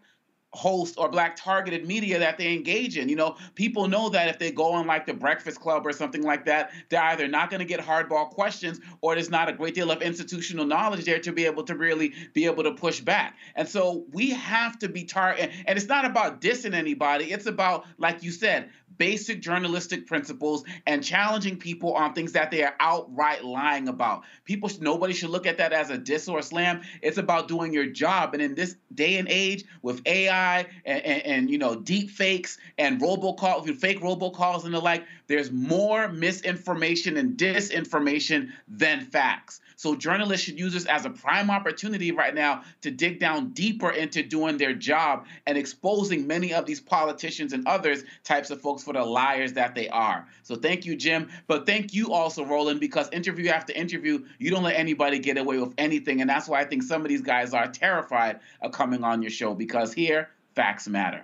host 0.55 0.95
or 0.97 1.09
black 1.09 1.35
targeted 1.35 1.85
media 1.85 2.19
that 2.19 2.37
they 2.37 2.53
engage 2.53 2.97
in. 2.97 3.09
You 3.09 3.15
know, 3.15 3.35
people 3.55 3.87
know 3.87 4.09
that 4.09 4.27
if 4.27 4.39
they 4.39 4.51
go 4.51 4.71
on 4.71 4.87
like 4.87 5.05
the 5.05 5.13
Breakfast 5.13 5.59
Club 5.59 5.85
or 5.85 5.91
something 5.91 6.23
like 6.23 6.45
that, 6.45 6.71
they're 6.89 7.03
either 7.03 7.27
not 7.27 7.49
going 7.49 7.59
to 7.59 7.65
get 7.65 7.79
hardball 7.79 8.29
questions 8.29 8.79
or 9.01 9.15
there's 9.15 9.29
not 9.29 9.49
a 9.49 9.53
great 9.53 9.75
deal 9.75 9.91
of 9.91 10.01
institutional 10.01 10.65
knowledge 10.65 11.05
there 11.05 11.19
to 11.19 11.31
be 11.31 11.45
able 11.45 11.63
to 11.63 11.75
really 11.75 12.13
be 12.33 12.45
able 12.45 12.63
to 12.63 12.71
push 12.71 12.99
back. 12.99 13.37
And 13.55 13.67
so 13.67 14.05
we 14.11 14.31
have 14.31 14.79
to 14.79 14.89
be 14.89 15.03
target 15.03 15.51
and 15.65 15.77
it's 15.77 15.87
not 15.87 16.05
about 16.05 16.41
dissing 16.41 16.73
anybody. 16.73 17.31
It's 17.31 17.45
about, 17.45 17.85
like 17.97 18.23
you 18.23 18.31
said, 18.31 18.69
basic 18.97 19.41
journalistic 19.41 20.07
principles 20.07 20.63
and 20.85 21.03
challenging 21.03 21.57
people 21.57 21.93
on 21.93 22.13
things 22.13 22.31
that 22.33 22.51
they 22.51 22.63
are 22.63 22.75
outright 22.79 23.43
lying 23.43 23.87
about. 23.87 24.23
People, 24.45 24.69
nobody 24.79 25.13
should 25.13 25.29
look 25.29 25.45
at 25.45 25.57
that 25.57 25.73
as 25.73 25.89
a 25.89 25.97
diss 25.97 26.27
or 26.27 26.39
a 26.39 26.43
slam. 26.43 26.81
It's 27.01 27.17
about 27.17 27.47
doing 27.47 27.73
your 27.73 27.87
job. 27.87 28.33
And 28.33 28.41
in 28.41 28.55
this 28.55 28.75
day 28.93 29.17
and 29.17 29.27
age 29.29 29.65
with 29.81 30.01
AI 30.05 30.67
and, 30.85 31.01
and, 31.05 31.25
and 31.25 31.49
you 31.49 31.57
know 31.57 31.75
deep 31.75 32.09
fakes 32.09 32.57
and 32.77 33.01
robocall, 33.01 33.65
fake 33.75 34.01
robocalls 34.01 34.65
and 34.65 34.73
the 34.73 34.79
like, 34.79 35.03
there's 35.27 35.51
more 35.51 36.07
misinformation 36.07 37.17
and 37.17 37.37
disinformation 37.37 38.51
than 38.67 39.01
facts. 39.01 39.61
So 39.75 39.95
journalists 39.95 40.45
should 40.45 40.59
use 40.59 40.73
this 40.73 40.85
as 40.85 41.05
a 41.05 41.09
prime 41.09 41.49
opportunity 41.49 42.11
right 42.11 42.33
now 42.33 42.63
to 42.81 42.91
dig 42.91 43.19
down 43.19 43.49
deeper 43.49 43.91
into 43.91 44.23
doing 44.23 44.57
their 44.57 44.73
job 44.73 45.25
and 45.45 45.57
exposing 45.57 46.27
many 46.27 46.53
of 46.53 46.65
these 46.65 46.79
politicians 46.79 47.53
and 47.53 47.67
others 47.67 48.03
types 48.23 48.49
of 48.49 48.61
folks 48.61 48.83
for 48.83 48.93
the 48.93 49.03
liars 49.03 49.53
that 49.53 49.75
they 49.75 49.89
are. 49.89 50.27
So 50.43 50.55
thank 50.55 50.85
you, 50.85 50.95
Jim. 50.95 51.29
But 51.47 51.65
thank 51.65 51.93
you 51.93 52.13
also, 52.13 52.45
Roland, 52.45 52.79
because 52.79 53.09
interview 53.09 53.49
after 53.49 53.73
interview, 53.73 54.25
you 54.39 54.51
don't 54.51 54.63
let 54.63 54.75
anybody 54.75 55.19
get 55.19 55.37
away 55.37 55.59
with 55.59 55.73
anything. 55.77 56.21
And 56.21 56.29
that's 56.29 56.47
why 56.47 56.61
I 56.61 56.65
think 56.65 56.83
some 56.83 57.01
of 57.01 57.07
these 57.07 57.21
guys 57.21 57.53
are 57.53 57.67
terrified 57.67 58.39
of 58.61 58.71
coming 58.71 59.03
on 59.03 59.21
your 59.21 59.31
show 59.31 59.53
because 59.53 59.93
here, 59.93 60.29
facts 60.55 60.87
matter. 60.87 61.21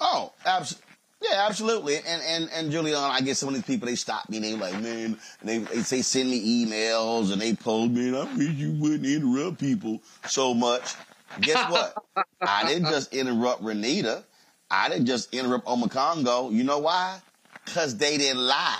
Oh, 0.00 0.32
absolutely. 0.44 0.91
Yeah, 1.22 1.46
absolutely. 1.48 1.96
And 1.96 2.22
and 2.22 2.50
and 2.52 2.72
Julianne, 2.72 3.10
I 3.10 3.20
get 3.20 3.36
some 3.36 3.48
of 3.50 3.54
these 3.54 3.64
people. 3.64 3.86
They 3.86 3.94
stop 3.94 4.28
me. 4.28 4.38
and 4.38 4.44
They 4.44 4.54
like, 4.54 4.80
man, 4.80 5.18
and 5.40 5.48
they 5.48 5.58
they 5.58 5.82
say 5.82 6.02
send 6.02 6.30
me 6.30 6.64
emails 6.66 7.32
and 7.32 7.40
they 7.40 7.54
post, 7.54 7.92
man. 7.92 8.14
I 8.14 8.24
wish 8.34 8.50
you 8.50 8.72
wouldn't 8.72 9.06
interrupt 9.06 9.60
people 9.60 10.00
so 10.26 10.52
much. 10.52 10.94
Guess 11.40 11.70
what? 11.70 11.94
I 12.40 12.66
didn't 12.66 12.90
just 12.90 13.14
interrupt 13.14 13.62
Renitta. 13.62 14.24
I 14.70 14.88
didn't 14.88 15.06
just 15.06 15.32
interrupt 15.32 15.66
Omekongo. 15.66 16.52
You 16.52 16.64
know 16.64 16.78
why? 16.78 17.20
Because 17.64 17.96
they 17.96 18.18
didn't 18.18 18.42
lie. 18.44 18.78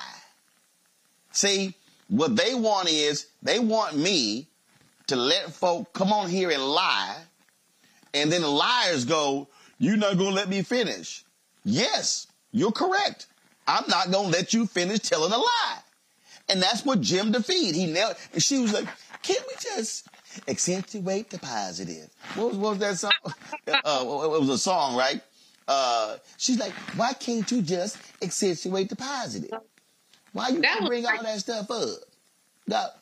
See, 1.33 1.75
what 2.09 2.35
they 2.37 2.55
want 2.55 2.89
is 2.91 3.27
they 3.43 3.59
want 3.59 3.97
me 3.97 4.49
to 5.07 5.17
let 5.17 5.53
folk 5.53 5.93
come 5.93 6.13
on 6.13 6.29
here 6.29 6.51
and 6.51 6.63
lie, 6.63 7.17
and 8.15 8.33
then 8.33 8.43
the 8.43 8.49
liars 8.49 9.05
go, 9.05 9.49
"You're 9.79 9.97
not 9.97 10.19
gonna 10.19 10.31
let 10.31 10.49
me 10.49 10.63
finish." 10.63 11.25
Yes, 11.65 12.27
you're 12.53 12.73
correct. 12.73 13.27
I'm 13.67 13.85
not 13.89 14.11
going 14.11 14.31
to 14.31 14.37
let 14.37 14.53
you 14.53 14.67
finish 14.67 15.01
telling 15.01 15.33
a 15.33 15.39
lie. 15.39 15.79
And 16.49 16.63
that's 16.63 16.85
what 16.85 17.01
Jim 17.01 17.33
defeated. 17.33 17.75
He 17.75 17.87
nailed 17.87 18.17
And 18.33 18.43
she 18.43 18.59
was 18.59 18.73
like, 18.73 18.87
can't 19.23 19.43
we 19.47 19.55
just 19.61 20.07
accentuate 20.49 21.31
the 21.31 21.39
positive? 21.39 22.09
What 22.35 22.49
was, 22.49 22.57
what 22.57 22.71
was 22.71 22.79
that 22.81 22.99
song? 22.99 23.13
uh, 23.85 24.01
it 24.35 24.41
was 24.41 24.49
a 24.49 24.59
song, 24.59 24.97
right? 24.97 25.21
Uh, 25.69 26.17
she's 26.37 26.59
like, 26.59 26.73
why 26.97 27.13
can't 27.13 27.51
you 27.51 27.63
just 27.63 27.97
accentuate 28.21 28.89
the 28.89 28.97
positive? 28.97 29.51
Why 30.33 30.49
you 30.49 30.61
that 30.63 30.83
bring 30.87 31.07
all 31.07 31.23
that 31.23 31.39
stuff 31.39 31.71
up? 31.71 31.99
That, 32.67 32.99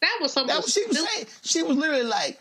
that 0.00 0.18
was 0.20 0.32
something. 0.32 0.54
That 0.54 0.62
what 0.62 0.70
she 0.70 0.84
was 0.86 0.98
saying. 0.98 1.26
She 1.42 1.62
was 1.62 1.76
literally 1.76 2.04
like, 2.04 2.38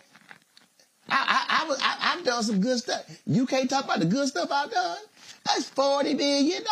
I, 1.09 1.45
I, 1.49 1.63
I 1.63 1.67
was, 1.67 1.79
I, 1.79 2.15
have 2.15 2.23
done 2.23 2.43
some 2.43 2.61
good 2.61 2.77
stuff. 2.77 3.03
You 3.25 3.45
can't 3.45 3.69
talk 3.69 3.85
about 3.85 3.99
the 3.99 4.05
good 4.05 4.27
stuff 4.27 4.49
I've 4.51 4.71
done. 4.71 4.97
That's 5.45 5.69
$40 5.69 6.17
million. 6.17 6.63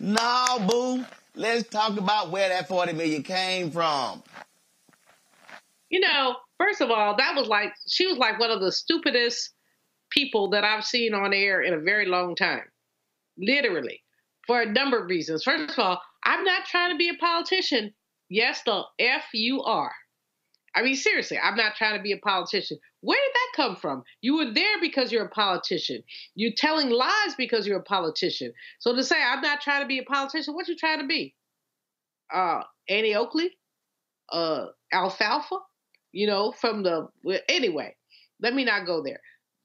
No, 0.00 0.44
boo. 0.68 1.04
Let's 1.34 1.68
talk 1.68 1.96
about 1.96 2.30
where 2.30 2.48
that 2.48 2.68
40 2.68 2.92
million 2.94 3.22
came 3.22 3.70
from. 3.70 4.22
You 5.88 6.00
know, 6.00 6.36
first 6.58 6.80
of 6.80 6.90
all, 6.90 7.16
that 7.16 7.34
was 7.34 7.48
like, 7.48 7.72
she 7.86 8.06
was 8.06 8.18
like 8.18 8.38
one 8.38 8.50
of 8.50 8.60
the 8.60 8.72
stupidest 8.72 9.50
people 10.10 10.50
that 10.50 10.64
I've 10.64 10.84
seen 10.84 11.14
on 11.14 11.32
air 11.32 11.62
in 11.62 11.74
a 11.74 11.78
very 11.78 12.06
long 12.06 12.34
time. 12.34 12.64
Literally. 13.38 14.02
For 14.46 14.62
a 14.62 14.66
number 14.66 15.02
of 15.02 15.08
reasons. 15.08 15.44
First 15.44 15.78
of 15.78 15.78
all, 15.78 16.00
I'm 16.24 16.44
not 16.44 16.64
trying 16.64 16.90
to 16.90 16.96
be 16.96 17.08
a 17.08 17.14
politician. 17.14 17.94
Yes, 18.28 18.62
the 18.64 18.82
F 18.98 19.24
you 19.32 19.62
are. 19.62 19.92
I 20.74 20.82
mean, 20.82 20.94
seriously, 20.96 21.38
I'm 21.38 21.56
not 21.56 21.76
trying 21.76 21.96
to 21.96 22.02
be 22.02 22.12
a 22.12 22.18
politician. 22.18 22.78
Where 23.00 23.18
did 23.18 23.34
that 23.34 23.62
come 23.62 23.76
from? 23.76 24.02
You 24.20 24.36
were 24.36 24.52
there 24.52 24.80
because 24.80 25.10
you're 25.10 25.24
a 25.24 25.30
politician. 25.30 26.02
You're 26.34 26.52
telling 26.56 26.90
lies 26.90 27.34
because 27.36 27.66
you're 27.66 27.78
a 27.78 27.82
politician. 27.82 28.52
So 28.78 28.94
to 28.94 29.02
say 29.02 29.16
I'm 29.22 29.40
not 29.40 29.60
trying 29.60 29.82
to 29.82 29.88
be 29.88 29.98
a 29.98 30.04
politician, 30.04 30.54
what 30.54 30.68
you 30.68 30.76
trying 30.76 31.00
to 31.00 31.06
be? 31.06 31.34
Uh, 32.32 32.62
Annie 32.88 33.14
Oakley, 33.14 33.50
uh, 34.32 34.66
alfalfa, 34.92 35.56
you 36.12 36.26
know, 36.26 36.52
from 36.52 36.82
the 36.82 37.08
anyway. 37.48 37.94
Let 38.40 38.54
me 38.54 38.64
not 38.64 38.86
go 38.86 39.02
there. 39.02 39.20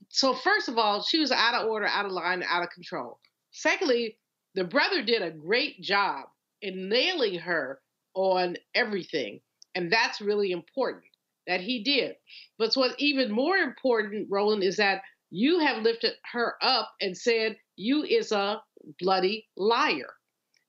So 0.09 0.33
first 0.33 0.69
of 0.69 0.77
all, 0.77 1.01
she 1.01 1.19
was 1.19 1.31
out 1.31 1.55
of 1.55 1.69
order, 1.69 1.87
out 1.87 2.05
of 2.05 2.11
line, 2.11 2.43
out 2.47 2.63
of 2.63 2.69
control. 2.69 3.19
Secondly, 3.51 4.17
the 4.55 4.63
brother 4.63 5.03
did 5.03 5.21
a 5.21 5.31
great 5.31 5.81
job 5.81 6.25
in 6.61 6.89
nailing 6.89 7.39
her 7.39 7.79
on 8.13 8.55
everything, 8.75 9.41
and 9.75 9.91
that's 9.91 10.21
really 10.21 10.51
important 10.51 11.03
that 11.47 11.61
he 11.61 11.83
did. 11.83 12.15
But 12.57 12.73
what's 12.75 12.95
even 12.97 13.31
more 13.31 13.57
important, 13.57 14.27
Roland, 14.29 14.63
is 14.63 14.77
that 14.77 15.01
you 15.29 15.59
have 15.59 15.83
lifted 15.83 16.13
her 16.31 16.55
up 16.61 16.91
and 17.01 17.17
said, 17.17 17.57
You 17.75 18.03
is 18.03 18.31
a 18.31 18.61
bloody 18.99 19.47
liar, 19.57 20.13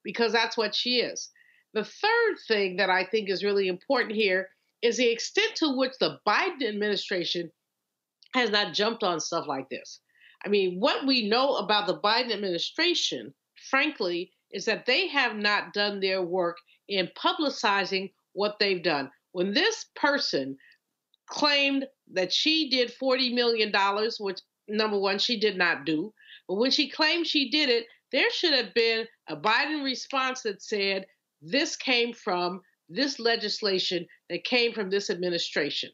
because 0.03 0.33
that's 0.33 0.57
what 0.57 0.75
she 0.75 0.97
is. 0.97 1.31
The 1.75 1.85
third 1.85 2.37
thing 2.49 2.77
that 2.77 2.91
I 2.91 3.05
think 3.05 3.29
is 3.29 3.45
really 3.45 3.69
important 3.69 4.15
here 4.15 4.49
is 4.83 4.97
the 4.97 5.11
extent 5.11 5.57
to 5.57 5.77
which 5.77 5.93
the 5.99 6.19
Biden 6.27 6.69
administration 6.69 7.51
has 8.35 8.51
not 8.51 8.75
jumped 8.75 9.03
on 9.03 9.21
stuff 9.21 9.47
like 9.47 9.69
this. 9.69 10.01
I 10.45 10.49
mean, 10.49 10.79
what 10.79 11.07
we 11.07 11.29
know 11.29 11.57
about 11.57 11.87
the 11.87 11.99
Biden 11.99 12.33
administration, 12.33 13.35
frankly, 13.71 14.33
is 14.51 14.67
that 14.67 14.87
they 14.87 15.09
have 15.09 15.37
not 15.37 15.73
done 15.73 16.01
their 16.01 16.23
work 16.23 16.59
in 16.89 17.09
publicizing 17.17 18.13
what 18.35 18.59
they've 18.59 18.83
done. 18.83 19.11
When 19.33 19.53
this 19.53 19.87
person 19.97 20.57
claimed 21.27 21.87
that 22.13 22.33
she 22.33 22.69
did 22.69 22.93
$40 23.03 23.35
million, 23.35 23.73
which 24.21 24.41
number 24.69 24.99
one, 24.99 25.19
she 25.19 25.41
did 25.41 25.57
not 25.57 25.85
do, 25.85 26.13
but 26.47 26.57
when 26.57 26.71
she 26.71 26.91
claimed 26.91 27.27
she 27.27 27.51
did 27.51 27.69
it, 27.69 27.87
there 28.13 28.31
should 28.31 28.53
have 28.53 28.75
been 28.75 29.07
a 29.29 29.37
Biden 29.37 29.83
response 29.83 30.43
that 30.43 30.63
said, 30.63 31.07
this 31.41 31.77
came 31.77 32.13
from 32.13 32.61
this 32.89 33.19
legislation 33.19 34.07
that 34.29 34.45
came 34.45 34.73
from 34.73 34.91
this 34.91 35.11
administration. 35.11 35.91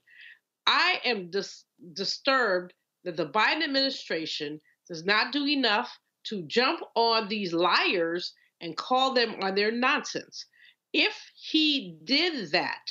I 0.66 1.00
am 1.04 1.30
dis- 1.30 1.64
disturbed 1.94 2.74
that 3.04 3.16
the 3.16 3.28
Biden 3.28 3.64
administration 3.64 4.60
does 4.88 5.04
not 5.04 5.32
do 5.32 5.46
enough 5.46 5.96
to 6.24 6.42
jump 6.42 6.80
on 6.94 7.28
these 7.28 7.52
liars 7.52 8.34
and 8.60 8.76
call 8.76 9.14
them 9.14 9.36
on 9.42 9.54
their 9.54 9.72
nonsense. 9.72 10.46
If 10.92 11.14
he 11.34 11.98
did 12.04 12.50
that, 12.52 12.90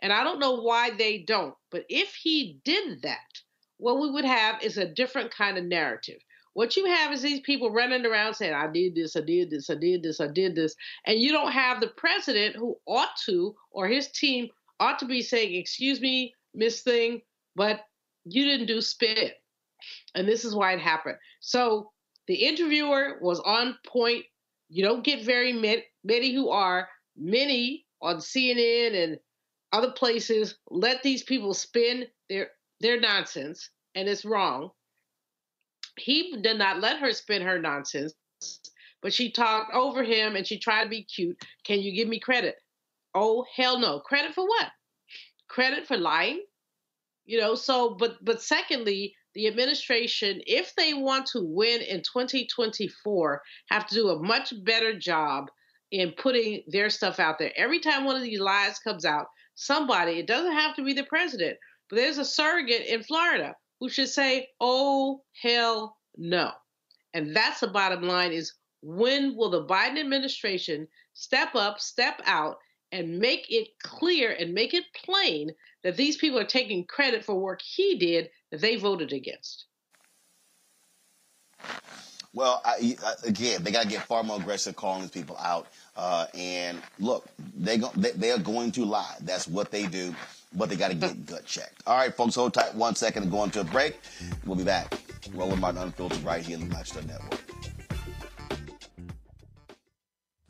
and 0.00 0.12
I 0.12 0.24
don't 0.24 0.40
know 0.40 0.60
why 0.60 0.90
they 0.90 1.18
don't, 1.18 1.54
but 1.70 1.84
if 1.88 2.14
he 2.14 2.60
did 2.64 3.02
that, 3.02 3.18
what 3.78 4.00
we 4.00 4.10
would 4.10 4.24
have 4.24 4.62
is 4.62 4.78
a 4.78 4.86
different 4.86 5.30
kind 5.30 5.58
of 5.58 5.64
narrative. 5.64 6.18
What 6.54 6.76
you 6.76 6.86
have 6.86 7.12
is 7.12 7.22
these 7.22 7.40
people 7.40 7.70
running 7.70 8.06
around 8.06 8.34
saying, 8.34 8.54
I 8.54 8.68
did 8.68 8.94
this, 8.94 9.16
I 9.16 9.20
did 9.20 9.50
this, 9.50 9.68
I 9.68 9.74
did 9.74 10.02
this, 10.02 10.20
I 10.20 10.28
did 10.28 10.54
this. 10.54 10.74
And 11.04 11.18
you 11.18 11.32
don't 11.32 11.50
have 11.50 11.80
the 11.80 11.88
president 11.88 12.54
who 12.54 12.76
ought 12.86 13.16
to, 13.26 13.54
or 13.72 13.88
his 13.88 14.08
team 14.08 14.48
ought 14.78 14.98
to 15.00 15.06
be 15.06 15.20
saying, 15.20 15.54
Excuse 15.54 16.00
me, 16.00 16.32
Miss 16.54 16.82
Thing, 16.82 17.22
but 17.56 17.80
you 18.24 18.44
didn't 18.44 18.66
do 18.66 18.80
spit. 18.80 19.34
And 20.14 20.28
this 20.28 20.44
is 20.44 20.54
why 20.54 20.72
it 20.72 20.80
happened. 20.80 21.16
So 21.40 21.90
the 22.28 22.34
interviewer 22.34 23.18
was 23.20 23.40
on 23.40 23.76
point. 23.86 24.24
You 24.68 24.84
don't 24.84 25.04
get 25.04 25.24
very 25.24 25.52
many 25.52 26.32
who 26.32 26.50
are, 26.50 26.88
many 27.16 27.86
on 28.00 28.16
CNN 28.16 29.02
and 29.02 29.18
other 29.72 29.92
places 29.92 30.56
let 30.70 31.02
these 31.02 31.22
people 31.22 31.54
spin 31.54 32.06
their 32.28 32.48
their 32.80 33.00
nonsense 33.00 33.70
and 33.94 34.08
it's 34.08 34.24
wrong. 34.24 34.70
He 35.96 36.36
did 36.42 36.58
not 36.58 36.80
let 36.80 36.98
her 36.98 37.12
spin 37.12 37.42
her 37.42 37.58
nonsense 37.58 38.14
but 39.04 39.12
she 39.12 39.30
talked 39.30 39.74
over 39.74 40.02
him 40.02 40.34
and 40.34 40.46
she 40.46 40.58
tried 40.58 40.84
to 40.84 40.88
be 40.88 41.04
cute. 41.04 41.36
Can 41.64 41.80
you 41.80 41.94
give 41.94 42.08
me 42.08 42.18
credit? 42.18 42.56
Oh 43.14 43.44
hell 43.54 43.78
no. 43.78 44.00
Credit 44.00 44.34
for 44.34 44.46
what? 44.46 44.68
Credit 45.46 45.86
for 45.86 45.98
lying? 45.98 46.42
You 47.26 47.38
know 47.38 47.54
so 47.54 47.94
but 47.94 48.24
but 48.24 48.42
secondly 48.42 49.14
the 49.34 49.46
administration 49.46 50.40
if 50.46 50.74
they 50.74 50.94
want 50.94 51.26
to 51.26 51.40
win 51.42 51.82
in 51.82 51.98
2024 51.98 53.42
have 53.70 53.86
to 53.88 53.94
do 53.94 54.08
a 54.08 54.22
much 54.22 54.54
better 54.64 54.98
job 54.98 55.50
in 55.90 56.12
putting 56.12 56.62
their 56.66 56.90
stuff 56.90 57.20
out 57.20 57.38
there 57.38 57.52
every 57.56 57.78
time 57.78 58.04
one 58.04 58.16
of 58.16 58.22
these 58.22 58.40
lies 58.40 58.78
comes 58.78 59.04
out 59.04 59.26
somebody, 59.54 60.18
it 60.18 60.26
doesn't 60.26 60.52
have 60.52 60.74
to 60.76 60.84
be 60.84 60.92
the 60.92 61.04
president, 61.04 61.56
but 61.88 61.96
there's 61.96 62.18
a 62.18 62.24
surrogate 62.24 62.86
in 62.86 63.02
Florida 63.02 63.54
who 63.80 63.88
should 63.88 64.08
say, 64.08 64.48
oh, 64.60 65.22
hell 65.40 65.96
no. 66.16 66.50
And 67.12 67.34
that's 67.34 67.60
the 67.60 67.68
bottom 67.68 68.02
line 68.02 68.32
is 68.32 68.52
when 68.82 69.36
will 69.36 69.50
the 69.50 69.64
Biden 69.64 69.98
administration 69.98 70.88
step 71.12 71.54
up, 71.54 71.80
step 71.80 72.20
out, 72.26 72.56
and 72.92 73.18
make 73.18 73.46
it 73.50 73.68
clear 73.82 74.36
and 74.38 74.52
make 74.52 74.74
it 74.74 74.84
plain 75.04 75.50
that 75.82 75.96
these 75.96 76.16
people 76.16 76.38
are 76.38 76.44
taking 76.44 76.84
credit 76.86 77.24
for 77.24 77.34
work 77.34 77.60
he 77.62 77.96
did 77.98 78.30
that 78.50 78.60
they 78.60 78.76
voted 78.76 79.12
against? 79.12 79.66
Well, 82.34 82.60
I, 82.64 82.96
again, 83.24 83.62
they 83.62 83.70
got 83.70 83.84
to 83.84 83.88
get 83.88 84.02
far 84.02 84.24
more 84.24 84.38
aggressive 84.40 84.74
calling 84.74 85.02
these 85.02 85.10
people 85.10 85.36
out. 85.38 85.68
Uh, 85.96 86.26
and 86.34 86.78
look, 86.98 87.26
they, 87.56 87.78
go, 87.78 87.90
they 87.96 88.10
they 88.10 88.32
are 88.32 88.38
going 88.38 88.72
to 88.72 88.84
lie. 88.84 89.14
That's 89.20 89.46
what 89.46 89.70
they 89.70 89.86
do. 89.86 90.14
But 90.56 90.68
they 90.68 90.76
got 90.76 90.88
to 90.88 90.94
get 90.94 91.26
gut 91.26 91.46
checked. 91.46 91.82
All 91.86 91.96
right, 91.96 92.14
folks, 92.14 92.34
hold 92.34 92.54
tight 92.54 92.74
one 92.74 92.94
second 92.96 93.24
and 93.24 93.32
go 93.32 93.42
into 93.44 93.60
a 93.60 93.64
break. 93.64 94.00
We'll 94.44 94.56
be 94.56 94.64
back. 94.64 95.00
Roland 95.32 95.60
Martin 95.60 95.82
Unfiltered 95.82 96.22
right 96.22 96.44
here 96.44 96.56
in 96.56 96.60
the 96.60 96.66
Black 96.66 96.86
Star 96.86 97.02
Network. 97.02 97.40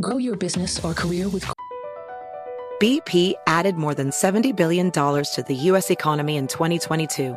Grow 0.02 0.18
your 0.18 0.36
business 0.36 0.84
or 0.84 0.92
career 0.92 1.28
with 1.28 1.50
BP 2.82 3.34
added 3.46 3.76
more 3.76 3.94
than 3.94 4.10
$70 4.10 4.54
billion 4.54 4.90
to 4.90 5.44
the 5.46 5.54
U.S. 5.54 5.90
economy 5.90 6.36
in 6.36 6.46
2022. 6.48 7.36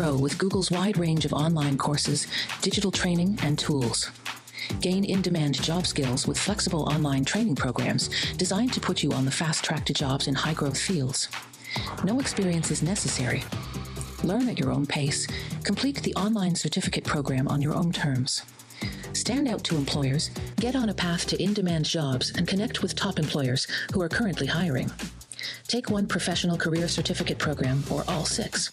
Grow 0.00 0.16
with 0.16 0.38
Google's 0.38 0.70
wide 0.70 0.96
range 0.96 1.26
of 1.26 1.34
online 1.34 1.76
courses, 1.76 2.26
digital 2.62 2.90
training, 2.90 3.38
and 3.42 3.58
tools. 3.58 4.10
Gain 4.80 5.04
in 5.04 5.20
demand 5.20 5.62
job 5.62 5.86
skills 5.86 6.26
with 6.26 6.38
flexible 6.38 6.84
online 6.84 7.22
training 7.22 7.54
programs 7.54 8.08
designed 8.38 8.72
to 8.72 8.80
put 8.80 9.02
you 9.02 9.12
on 9.12 9.26
the 9.26 9.30
fast 9.30 9.62
track 9.62 9.84
to 9.84 9.92
jobs 9.92 10.26
in 10.26 10.34
high 10.34 10.54
growth 10.54 10.80
fields. 10.80 11.28
No 12.02 12.18
experience 12.18 12.70
is 12.70 12.82
necessary. 12.82 13.44
Learn 14.24 14.48
at 14.48 14.58
your 14.58 14.72
own 14.72 14.86
pace. 14.86 15.26
Complete 15.64 16.02
the 16.02 16.14
online 16.14 16.54
certificate 16.54 17.04
program 17.04 17.46
on 17.46 17.60
your 17.60 17.74
own 17.74 17.92
terms. 17.92 18.40
Stand 19.12 19.48
out 19.48 19.64
to 19.64 19.76
employers, 19.76 20.30
get 20.56 20.76
on 20.76 20.88
a 20.88 20.94
path 20.94 21.26
to 21.26 21.42
in 21.42 21.52
demand 21.52 21.84
jobs, 21.84 22.32
and 22.38 22.48
connect 22.48 22.80
with 22.80 22.94
top 22.94 23.18
employers 23.18 23.66
who 23.92 24.00
are 24.00 24.08
currently 24.08 24.46
hiring. 24.46 24.90
Take 25.68 25.90
one 25.90 26.06
professional 26.06 26.56
career 26.56 26.88
certificate 26.88 27.36
program 27.36 27.84
or 27.90 28.02
all 28.08 28.24
six. 28.24 28.72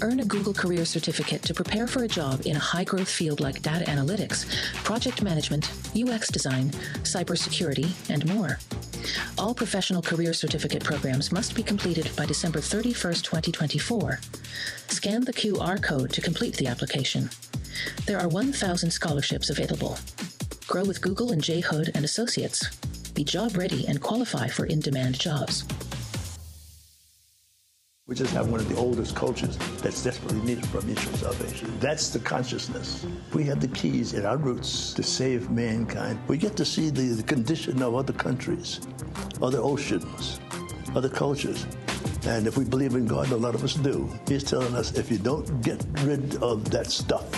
Earn 0.00 0.20
a 0.20 0.24
Google 0.24 0.54
Career 0.54 0.84
Certificate 0.84 1.42
to 1.42 1.54
prepare 1.54 1.88
for 1.88 2.04
a 2.04 2.08
job 2.08 2.42
in 2.46 2.54
a 2.54 2.60
high 2.60 2.84
growth 2.84 3.08
field 3.08 3.40
like 3.40 3.62
data 3.62 3.84
analytics, 3.86 4.46
project 4.84 5.22
management, 5.22 5.72
UX 5.96 6.28
design, 6.28 6.70
cybersecurity, 7.02 7.90
and 8.08 8.24
more. 8.32 8.60
All 9.36 9.54
professional 9.54 10.00
career 10.00 10.32
certificate 10.32 10.84
programs 10.84 11.32
must 11.32 11.56
be 11.56 11.64
completed 11.64 12.10
by 12.16 12.26
December 12.26 12.60
31st, 12.60 13.22
2024. 13.24 14.20
Scan 14.86 15.24
the 15.24 15.32
QR 15.32 15.82
code 15.82 16.12
to 16.12 16.20
complete 16.20 16.56
the 16.56 16.68
application. 16.68 17.28
There 18.06 18.20
are 18.20 18.28
1,000 18.28 18.90
scholarships 18.90 19.50
available. 19.50 19.98
Grow 20.68 20.84
with 20.84 21.00
Google 21.00 21.32
and 21.32 21.42
J. 21.42 21.60
Hood 21.60 21.90
and 21.94 22.04
Associates. 22.04 22.76
Be 23.14 23.24
job 23.24 23.56
ready 23.56 23.86
and 23.88 24.00
qualify 24.00 24.46
for 24.46 24.66
in 24.66 24.78
demand 24.78 25.18
jobs. 25.18 25.64
We 28.08 28.14
just 28.14 28.32
have 28.32 28.48
one 28.50 28.58
of 28.58 28.66
the 28.70 28.76
oldest 28.76 29.14
cultures 29.14 29.58
that's 29.82 30.02
desperately 30.02 30.40
needed 30.40 30.66
for 30.68 30.80
mutual 30.80 31.12
salvation. 31.18 31.78
That's 31.78 32.08
the 32.08 32.18
consciousness. 32.18 33.04
We 33.34 33.44
have 33.44 33.60
the 33.60 33.68
keys 33.68 34.14
in 34.14 34.24
our 34.24 34.38
roots 34.38 34.94
to 34.94 35.02
save 35.02 35.50
mankind. 35.50 36.18
We 36.26 36.38
get 36.38 36.56
to 36.56 36.64
see 36.64 36.88
the, 36.88 37.02
the 37.02 37.22
condition 37.22 37.82
of 37.82 37.94
other 37.94 38.14
countries, 38.14 38.80
other 39.42 39.58
oceans, 39.60 40.40
other 40.94 41.10
cultures. 41.10 41.66
And 42.26 42.46
if 42.46 42.56
we 42.56 42.64
believe 42.64 42.94
in 42.94 43.06
God, 43.06 43.30
a 43.30 43.36
lot 43.36 43.54
of 43.54 43.62
us 43.62 43.74
do, 43.74 44.08
He's 44.26 44.42
telling 44.42 44.74
us 44.74 44.96
if 44.96 45.10
you 45.10 45.18
don't 45.18 45.60
get 45.60 45.84
rid 46.00 46.42
of 46.42 46.70
that 46.70 46.86
stuff 46.86 47.30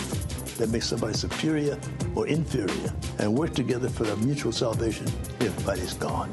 that 0.59 0.68
makes 0.68 0.87
somebody 0.87 1.14
superior 1.14 1.81
or 2.14 2.29
inferior 2.29 2.93
and 3.18 3.37
work 3.37 3.55
together 3.55 3.89
for 3.89 4.05
the 4.05 4.14
mutual 4.18 4.53
salvation, 4.53 5.09
everybody's 5.41 5.95
gone. 5.95 6.31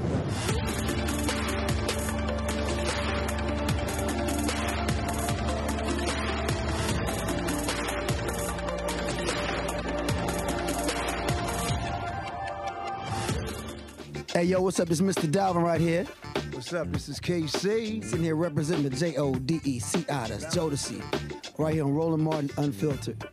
Hey, 14.38 14.44
yo, 14.44 14.62
what's 14.62 14.80
up? 14.80 14.92
It's 14.92 15.02
Mr. 15.02 15.28
Dalvin 15.28 15.64
right 15.64 15.82
here. 15.82 16.06
What's 16.52 16.72
up? 16.72 16.92
This 16.92 17.10
is 17.10 17.20
KC. 17.20 18.04
Sitting 18.04 18.24
here 18.24 18.36
representing 18.36 18.88
the 18.88 18.96
J 18.96 19.16
O 19.16 19.34
D 19.34 19.60
E 19.64 19.80
C 19.80 20.06
I. 20.08 20.28
That's 20.28 20.56
Jodeci. 20.56 21.02
Right 21.58 21.74
here 21.74 21.84
on 21.84 21.96
Roland 21.96 22.22
Martin 22.22 22.52
Unfiltered. 22.58 23.28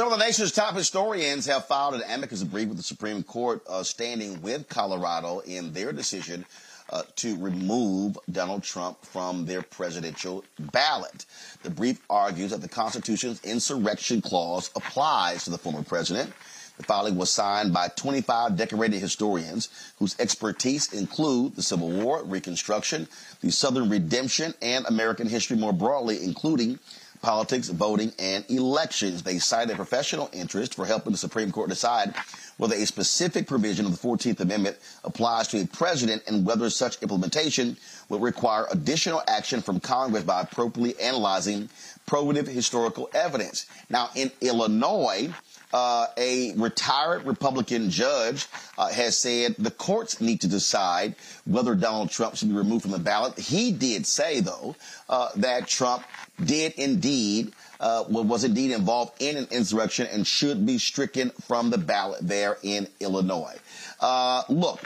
Some 0.00 0.10
of 0.10 0.18
the 0.18 0.24
nation's 0.24 0.52
top 0.52 0.74
historians 0.74 1.44
have 1.44 1.66
filed 1.66 1.92
an 1.92 2.02
amicus 2.08 2.42
brief 2.42 2.68
with 2.68 2.78
the 2.78 2.82
Supreme 2.82 3.22
Court, 3.22 3.62
uh, 3.68 3.82
standing 3.82 4.40
with 4.40 4.66
Colorado 4.66 5.40
in 5.40 5.74
their 5.74 5.92
decision 5.92 6.46
uh, 6.88 7.02
to 7.16 7.36
remove 7.36 8.16
Donald 8.32 8.62
Trump 8.62 9.04
from 9.04 9.44
their 9.44 9.60
presidential 9.60 10.42
ballot. 10.58 11.26
The 11.64 11.68
brief 11.68 12.00
argues 12.08 12.52
that 12.52 12.62
the 12.62 12.68
Constitution's 12.68 13.44
insurrection 13.44 14.22
clause 14.22 14.70
applies 14.74 15.44
to 15.44 15.50
the 15.50 15.58
former 15.58 15.82
president. 15.82 16.32
The 16.78 16.84
filing 16.84 17.16
was 17.16 17.28
signed 17.28 17.74
by 17.74 17.88
25 17.88 18.56
decorated 18.56 19.00
historians 19.00 19.68
whose 19.98 20.18
expertise 20.18 20.94
include 20.94 21.56
the 21.56 21.62
Civil 21.62 21.90
War, 21.90 22.24
Reconstruction, 22.24 23.06
the 23.42 23.52
Southern 23.52 23.90
Redemption, 23.90 24.54
and 24.62 24.86
American 24.86 25.28
history 25.28 25.58
more 25.58 25.74
broadly, 25.74 26.24
including 26.24 26.78
politics, 27.22 27.68
voting, 27.68 28.12
and 28.18 28.44
elections. 28.50 29.22
They 29.22 29.38
cited 29.38 29.76
professional 29.76 30.30
interest 30.32 30.74
for 30.74 30.86
helping 30.86 31.12
the 31.12 31.18
Supreme 31.18 31.52
Court 31.52 31.68
decide 31.68 32.14
whether 32.56 32.74
a 32.76 32.86
specific 32.86 33.46
provision 33.46 33.86
of 33.86 33.92
the 33.92 34.08
14th 34.08 34.40
Amendment 34.40 34.76
applies 35.04 35.48
to 35.48 35.60
a 35.62 35.66
president 35.66 36.22
and 36.26 36.44
whether 36.44 36.68
such 36.70 37.02
implementation 37.02 37.76
will 38.08 38.18
require 38.20 38.66
additional 38.70 39.22
action 39.26 39.62
from 39.62 39.80
Congress 39.80 40.24
by 40.24 40.42
appropriately 40.42 40.98
analyzing 41.00 41.68
probative 42.06 42.46
historical 42.48 43.08
evidence. 43.14 43.66
Now, 43.88 44.10
in 44.14 44.30
Illinois, 44.40 45.32
uh, 45.72 46.06
a 46.16 46.52
retired 46.56 47.24
Republican 47.24 47.90
judge 47.90 48.46
uh, 48.76 48.88
has 48.88 49.16
said 49.16 49.54
the 49.58 49.70
courts 49.70 50.20
need 50.20 50.40
to 50.40 50.48
decide 50.48 51.14
whether 51.46 51.74
Donald 51.74 52.10
Trump 52.10 52.36
should 52.36 52.48
be 52.48 52.54
removed 52.54 52.82
from 52.82 52.90
the 52.90 52.98
ballot. 52.98 53.38
He 53.38 53.70
did 53.72 54.06
say, 54.06 54.40
though, 54.40 54.74
uh, 55.08 55.28
that 55.36 55.68
Trump 55.68 56.02
did 56.44 56.74
indeed 56.74 57.52
uh, 57.80 58.04
was 58.08 58.44
indeed 58.44 58.72
involved 58.72 59.12
in 59.20 59.36
an 59.36 59.48
insurrection 59.50 60.06
and 60.12 60.26
should 60.26 60.66
be 60.66 60.78
stricken 60.78 61.30
from 61.46 61.70
the 61.70 61.78
ballot 61.78 62.20
there 62.20 62.58
in 62.62 62.86
Illinois. 63.00 63.56
Uh, 64.00 64.42
look, 64.48 64.80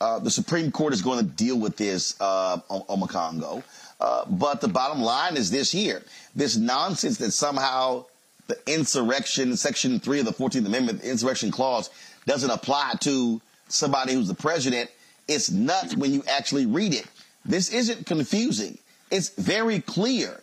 uh, 0.00 0.18
the 0.18 0.30
Supreme 0.30 0.72
Court 0.72 0.92
is 0.92 1.02
going 1.02 1.18
to 1.18 1.24
deal 1.24 1.58
with 1.58 1.76
this 1.76 2.20
uh, 2.20 2.58
on, 2.68 2.82
on 2.88 3.08
Congo. 3.08 3.62
Uh, 4.00 4.24
but 4.26 4.60
the 4.60 4.68
bottom 4.68 5.02
line 5.02 5.36
is 5.36 5.50
this 5.50 5.70
here. 5.70 6.02
This 6.34 6.56
nonsense 6.56 7.18
that 7.18 7.32
somehow 7.32 8.06
the 8.46 8.58
insurrection, 8.66 9.56
Section 9.56 10.00
3 10.00 10.20
of 10.20 10.26
the 10.26 10.32
14th 10.32 10.66
Amendment, 10.66 11.02
the 11.02 11.10
insurrection 11.10 11.50
clause, 11.50 11.90
doesn't 12.26 12.50
apply 12.50 12.94
to 13.00 13.40
somebody 13.68 14.14
who's 14.14 14.28
the 14.28 14.34
president. 14.34 14.90
It's 15.28 15.50
nuts 15.50 15.96
when 15.96 16.12
you 16.12 16.24
actually 16.28 16.66
read 16.66 16.94
it. 16.94 17.06
This 17.44 17.72
isn't 17.72 18.06
confusing. 18.06 18.78
It's 19.10 19.28
very 19.30 19.80
clear. 19.80 20.42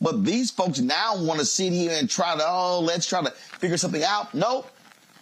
But 0.00 0.24
these 0.24 0.50
folks 0.50 0.78
now 0.78 1.16
want 1.16 1.40
to 1.40 1.46
sit 1.46 1.72
here 1.72 1.92
and 1.92 2.08
try 2.08 2.36
to, 2.36 2.44
oh, 2.46 2.80
let's 2.80 3.06
try 3.06 3.22
to 3.22 3.30
figure 3.30 3.76
something 3.76 4.04
out. 4.04 4.34
Nope. 4.34 4.70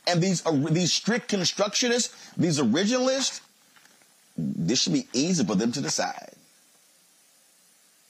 And 0.07 0.22
these, 0.22 0.45
uh, 0.45 0.53
these 0.70 0.93
strict 0.93 1.31
constructionists, 1.31 2.14
these 2.37 2.59
originalists, 2.59 3.41
this 4.37 4.83
should 4.83 4.93
be 4.93 5.07
easy 5.12 5.45
for 5.45 5.55
them 5.55 5.72
to 5.72 5.81
decide. 5.81 6.34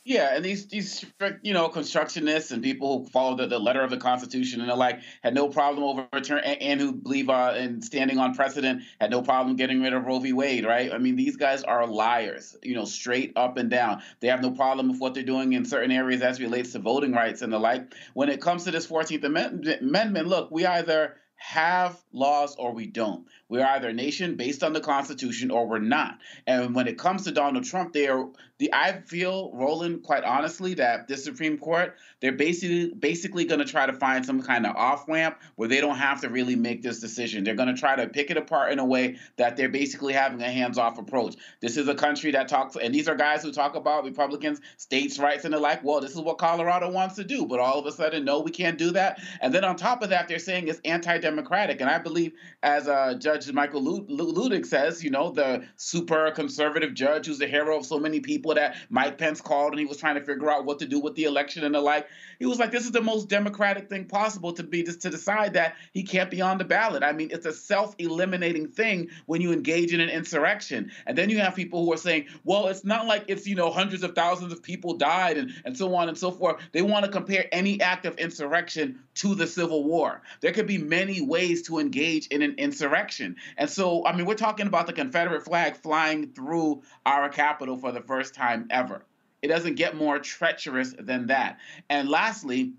Yeah, 0.07 0.37
and 0.37 0.45
these 0.45 0.67
these 0.67 1.03
you 1.43 1.55
know, 1.55 1.71
constructionists 1.71 2.53
and 2.53 2.63
people 2.63 2.99
who 2.99 3.07
follow 3.07 3.37
the, 3.37 3.47
the 3.47 3.59
letter 3.59 3.81
of 3.81 3.89
the 3.89 3.97
Constitution 3.97 4.61
and 4.61 4.69
the 4.69 4.77
like 4.77 5.01
had 5.23 5.33
no 5.33 5.49
problem 5.49 5.83
overturn 5.83 6.41
and, 6.45 6.61
and 6.61 6.81
who 6.81 6.93
believe 6.93 7.31
uh, 7.31 7.55
in 7.57 7.81
standing 7.81 8.19
on 8.19 8.35
precedent 8.35 8.83
had 9.01 9.11
no 9.11 9.23
problem 9.23 9.57
getting 9.57 9.81
rid 9.81 9.95
of 9.95 10.05
Roe 10.05 10.19
v. 10.19 10.35
Wade, 10.35 10.67
right? 10.67 10.93
I 10.93 10.99
mean, 10.99 11.17
these 11.17 11.37
guys 11.37 11.63
are 11.63 11.87
liars, 11.87 12.55
you 12.63 12.75
know, 12.75 12.85
straight 12.85 13.33
up 13.35 13.57
and 13.57 13.71
down. 13.71 14.03
They 14.21 14.29
have 14.29 14.43
no 14.43 14.51
problem 14.51 14.91
with 14.91 15.01
what 15.01 15.15
they're 15.15 15.23
doing 15.23 15.55
in 15.55 15.65
certain 15.65 15.91
areas 15.91 16.21
as 16.21 16.39
relates 16.39 16.73
to 16.73 16.81
voting 16.81 17.13
rights 17.13 17.41
and 17.41 17.51
the 17.51 17.59
like. 17.59 17.95
When 18.13 18.29
it 18.29 18.43
comes 18.43 18.65
to 18.65 18.73
this 18.73 18.85
Fourteenth 18.85 19.25
Amendment, 19.25 20.29
look, 20.29 20.51
we 20.51 20.67
either 20.67 21.17
have 21.45 22.03
laws 22.11 22.57
or 22.57 22.73
we 22.73 22.87
don't. 22.87 23.27
We're 23.51 23.67
either 23.67 23.91
a 23.91 23.93
nation 23.93 24.37
based 24.37 24.65
on 24.65 24.73
the 24.73 24.81
Constitution 24.81 25.51
or 25.51 25.69
we're 25.69 25.79
not. 25.79 26.19
And 26.47 26.75
when 26.75 26.89
it 26.89 26.97
comes 26.99 27.25
to 27.25 27.33
Donald 27.33 27.65
Trump, 27.65 27.93
they 27.93 28.09
are 28.09 28.31
the 28.59 28.73
I 28.73 29.01
feel, 29.01 29.51
Roland, 29.53 30.05
quite 30.05 30.23
honestly, 30.23 30.75
that 30.75 31.09
the 31.09 31.17
Supreme 31.17 31.59
Court, 31.59 31.97
they're 32.21 32.33
basically 32.33 32.95
basically 32.95 33.45
going 33.45 33.59
to 33.59 33.67
try 33.67 33.85
to 33.85 33.93
find 33.93 34.25
some 34.25 34.43
kind 34.43 34.65
of 34.65 34.77
off 34.77 35.09
ramp 35.09 35.39
where 35.57 35.69
they 35.69 35.81
don't 35.81 35.97
have 35.97 36.21
to 36.21 36.29
really 36.29 36.55
make 36.55 36.81
this 36.81 37.01
decision. 37.01 37.43
They're 37.43 37.57
going 37.57 37.75
to 37.75 37.81
try 37.81 37.97
to 37.97 38.07
pick 38.07 38.31
it 38.31 38.37
apart 38.37 38.73
in 38.73 38.79
a 38.79 38.85
way 38.85 39.17
that 39.37 39.57
they're 39.57 39.69
basically 39.69 40.13
having 40.13 40.41
a 40.41 40.51
hands 40.51 40.79
off 40.79 40.99
approach. 40.99 41.35
This 41.61 41.77
is 41.77 41.89
a 41.89 41.95
country 41.95 42.31
that 42.31 42.49
talks, 42.49 42.77
and 42.77 42.95
these 42.95 43.09
are 43.09 43.17
guys 43.17 43.43
who 43.43 43.53
talk 43.53 43.75
about 43.75 44.05
Republicans, 44.05 44.61
states' 44.77 45.19
rights, 45.19 45.45
and 45.45 45.53
they're 45.53 45.61
like, 45.61 45.83
well, 45.83 46.01
this 46.01 46.13
is 46.13 46.21
what 46.21 46.39
Colorado 46.39 46.91
wants 46.91 47.17
to 47.17 47.25
do. 47.25 47.47
But 47.47 47.59
all 47.59 47.81
of 47.81 47.87
a 47.87 47.93
sudden, 47.93 48.25
no, 48.25 48.41
we 48.41 48.53
can't 48.53 48.79
do 48.79 48.93
that. 48.93 49.21
And 49.41 49.53
then 49.53 49.65
on 49.65 49.77
top 49.77 50.03
of 50.03 50.11
that, 50.11 50.29
they're 50.29 50.39
saying 50.39 50.69
it's 50.69 50.81
anti 50.85 51.19
democratic. 51.35 51.81
And 51.81 51.91
I 51.91 51.99
believe, 51.99 52.33
as 52.63 52.87
uh, 52.87 53.15
Judge 53.15 53.51
Michael 53.53 53.83
Luttig 53.83 54.67
says, 54.67 55.03
you 55.03 55.11
know, 55.11 55.31
the 55.31 55.65
super 55.77 56.31
conservative 56.31 56.95
judge 56.95 57.27
who's 57.27 57.39
the 57.39 57.47
hero 57.47 57.77
of 57.79 57.85
so 57.85 57.99
many 57.99 58.21
people 58.21 58.55
that 58.55 58.77
Mike 58.89 59.19
Pence 59.19 59.41
called 59.41 59.73
and 59.73 59.81
he 59.81 59.87
was 59.87 59.97
trying 59.97 60.15
to 60.15 60.25
figure 60.25 60.51
out 60.51 60.65
what 60.65 60.79
to 60.79 60.87
do 60.87 61.01
with 61.01 61.15
the 61.17 61.25
election 61.25 61.65
and 61.65 61.75
the 61.75 61.81
like. 61.81 62.07
He 62.39 62.47
was 62.47 62.59
like, 62.59 62.71
this 62.71 62.85
is 62.85 62.93
the 62.93 63.03
most 63.03 63.29
democratic 63.29 63.89
thing 63.89 64.05
possible 64.05 64.53
to 64.53 64.63
be 64.63 64.83
just 64.83 65.03
to 65.03 65.11
decide 65.11 65.55
that 65.55 65.75
he 65.93 66.03
can't 66.03 66.31
be 66.31 66.41
on 66.41 66.59
the 66.59 66.65
ballot. 66.65 67.03
I 67.03 67.13
mean, 67.13 67.31
it's 67.33 67.47
a 67.47 67.53
self-eliminating 67.53 68.69
thing 68.69 69.09
when 69.27 69.41
you 69.41 69.53
engage 69.53 69.93
in 69.93 70.01
an 70.01 70.11
insurrection. 70.11 70.91
And 71.07 71.19
then 71.19 71.31
you 71.31 71.41
have 71.41 71.57
people 71.57 71.85
who 71.85 71.93
are 71.93 71.99
saying, 71.99 72.27
well, 72.45 72.69
it's 72.69 72.85
not 72.85 73.07
like 73.07 73.25
it's, 73.29 73.47
you 73.47 73.57
know, 73.57 73.71
hundreds 73.71 74.03
of 74.03 74.15
thousands 74.15 74.53
of 74.53 74.63
people 74.63 74.95
died 74.95 75.37
and, 75.37 75.53
and 75.65 75.77
so 75.77 75.95
on 75.95 76.09
and 76.09 76.17
so 76.17 76.31
forth. 76.31 76.63
They 76.73 76.83
want 76.83 77.05
to 77.05 77.11
compare 77.11 77.47
any 77.53 77.81
act 77.81 78.07
of 78.07 78.17
insurrection 78.19 79.01
to 79.15 79.35
the 79.35 79.47
Civil 79.47 79.85
War. 79.85 80.23
There 80.41 80.53
could 80.53 80.67
be 80.67 80.79
many 80.79 81.14
ways 81.21 81.63
to 81.63 81.79
engage 81.79 82.27
in 82.29 82.43
an 82.43 82.55
insurrection. 82.59 83.37
And 83.57 83.69
so, 83.69 84.05
I 84.07 84.17
mean, 84.17 84.27
we're 84.27 84.35
talking 84.35 84.67
about 84.67 84.87
the 84.87 84.93
Confederate 84.93 85.45
flag 85.45 85.77
flying 85.77 86.33
through 86.33 86.83
our 87.07 87.29
capital 87.29 87.77
for 87.77 87.93
the 87.93 88.01
first 88.01 88.35
time 88.35 88.67
ever. 88.71 89.05
It 89.43 89.49
doesn't 89.49 89.75
get 89.75 89.97
more 89.97 90.19
treacherous 90.19 90.95
than 90.99 91.27
that. 91.27 91.59
And 91.91 92.09
lastly, 92.09 92.75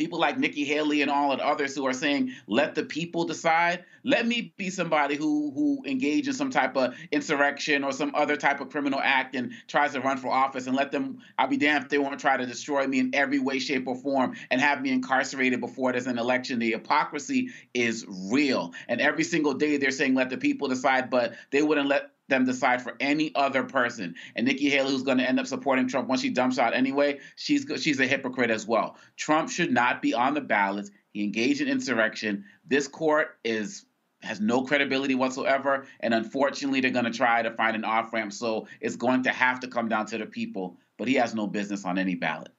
people 0.00 0.18
like 0.18 0.38
Nikki 0.38 0.64
Haley 0.64 1.02
and 1.02 1.10
all 1.10 1.30
and 1.30 1.42
others 1.42 1.74
who 1.76 1.86
are 1.86 1.92
saying, 1.92 2.32
let 2.46 2.74
the 2.74 2.84
people 2.84 3.24
decide. 3.26 3.84
Let 4.02 4.26
me 4.26 4.54
be 4.56 4.70
somebody 4.70 5.14
who 5.14 5.52
who 5.54 5.82
engage 5.84 6.26
in 6.26 6.32
some 6.32 6.48
type 6.50 6.74
of 6.74 6.94
insurrection 7.12 7.84
or 7.84 7.92
some 7.92 8.14
other 8.14 8.34
type 8.34 8.62
of 8.62 8.70
criminal 8.70 8.98
act 9.02 9.36
and 9.36 9.52
tries 9.68 9.92
to 9.92 10.00
run 10.00 10.16
for 10.16 10.28
office 10.28 10.66
and 10.66 10.74
let 10.74 10.90
them, 10.90 11.18
I'll 11.36 11.48
be 11.48 11.58
damned 11.58 11.84
if 11.84 11.90
they 11.90 11.98
won't 11.98 12.18
try 12.18 12.38
to 12.38 12.46
destroy 12.46 12.86
me 12.86 12.98
in 12.98 13.14
every 13.14 13.40
way, 13.40 13.58
shape, 13.58 13.86
or 13.86 13.94
form 13.94 14.36
and 14.50 14.58
have 14.58 14.80
me 14.80 14.90
incarcerated 14.90 15.60
before 15.60 15.92
there's 15.92 16.06
an 16.06 16.18
election. 16.18 16.60
The 16.60 16.70
hypocrisy 16.70 17.50
is 17.74 18.06
real. 18.08 18.72
And 18.88 19.02
every 19.02 19.24
single 19.24 19.52
day 19.52 19.76
they're 19.76 19.90
saying, 19.90 20.14
let 20.14 20.30
the 20.30 20.38
people 20.38 20.66
decide, 20.68 21.10
but 21.10 21.34
they 21.50 21.60
wouldn't 21.60 21.88
let 21.88 22.12
them 22.30 22.46
decide 22.46 22.80
for 22.80 22.96
any 23.00 23.34
other 23.34 23.62
person. 23.62 24.14
And 24.34 24.46
Nikki 24.46 24.70
Haley, 24.70 24.92
who's 24.92 25.02
going 25.02 25.18
to 25.18 25.28
end 25.28 25.38
up 25.38 25.46
supporting 25.46 25.86
Trump 25.86 26.08
once 26.08 26.22
she 26.22 26.30
dumps 26.30 26.58
out 26.58 26.74
anyway, 26.74 27.20
she's 27.36 27.66
she's 27.78 28.00
a 28.00 28.06
hypocrite 28.06 28.50
as 28.50 28.66
well. 28.66 28.96
Trump 29.16 29.50
should 29.50 29.72
not 29.72 30.00
be 30.00 30.14
on 30.14 30.34
the 30.34 30.40
ballot. 30.40 30.88
He 31.12 31.22
engaged 31.22 31.60
in 31.60 31.68
insurrection. 31.68 32.44
This 32.66 32.88
court 32.88 33.38
is 33.44 33.84
has 34.22 34.40
no 34.40 34.62
credibility 34.62 35.14
whatsoever, 35.14 35.86
and 36.00 36.12
unfortunately, 36.12 36.80
they're 36.80 36.90
going 36.90 37.06
to 37.06 37.10
try 37.10 37.42
to 37.42 37.50
find 37.52 37.74
an 37.74 37.84
off 37.84 38.12
ramp. 38.12 38.32
So 38.32 38.66
it's 38.80 38.96
going 38.96 39.22
to 39.24 39.30
have 39.30 39.60
to 39.60 39.68
come 39.68 39.88
down 39.88 40.06
to 40.06 40.18
the 40.18 40.26
people. 40.26 40.76
But 40.98 41.08
he 41.08 41.14
has 41.14 41.34
no 41.34 41.46
business 41.46 41.84
on 41.86 41.98
any 41.98 42.14
ballot. 42.14 42.52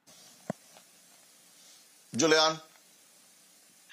Julianne, 2.17 2.59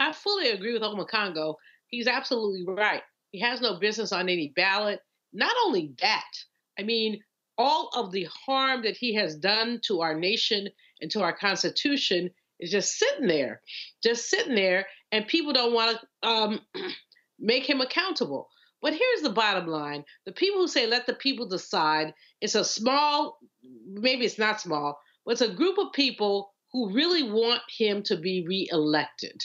I 0.01 0.12
fully 0.12 0.51
agree 0.51 0.72
with 0.72 0.83
Omekongo. 0.83 1.57
He's 1.89 2.07
absolutely 2.07 2.64
right. 2.66 3.03
He 3.31 3.41
has 3.41 3.61
no 3.61 3.79
business 3.79 4.12
on 4.12 4.29
any 4.29 4.53
ballot. 4.57 5.01
Not 5.39 5.55
only 5.64 5.95
that, 6.01 6.32
I 6.80 6.82
mean, 6.82 7.20
all 7.57 7.91
of 7.95 8.11
the 8.11 8.26
harm 8.47 8.82
that 8.82 8.97
he 8.97 9.14
has 9.14 9.36
done 9.36 9.80
to 9.84 10.01
our 10.01 10.18
nation 10.18 10.68
and 11.01 11.09
to 11.12 11.22
our 11.22 11.32
Constitution 11.32 12.30
is 12.59 12.72
just 12.72 12.99
sitting 12.99 13.28
there, 13.28 13.62
just 14.03 14.28
sitting 14.28 14.57
there, 14.57 14.89
and 15.12 15.28
people 15.28 15.53
don't 15.53 15.72
want 15.72 15.97
to 16.01 16.28
um, 16.28 16.61
make 17.39 17.70
him 17.70 17.80
accountable. 17.80 18.49
But 18.82 18.95
here's 18.95 19.22
the 19.22 19.30
bottom 19.30 19.68
line 19.68 20.05
the 20.26 20.32
people 20.32 20.61
who 20.61 20.66
say 20.66 20.89
let 20.89 21.07
the 21.07 21.14
people 21.14 21.47
decide, 21.47 22.14
it's 22.41 22.57
a 22.57 22.64
small, 22.64 23.39
maybe 23.86 24.24
it's 24.24 24.41
not 24.41 24.61
small, 24.61 24.99
but 25.24 25.32
it's 25.32 25.41
a 25.41 25.55
group 25.55 25.78
of 25.78 25.93
people 25.93 26.53
who 26.72 26.93
really 26.93 27.30
want 27.30 27.62
him 27.68 28.03
to 28.05 28.16
be 28.16 28.45
reelected. 28.45 29.41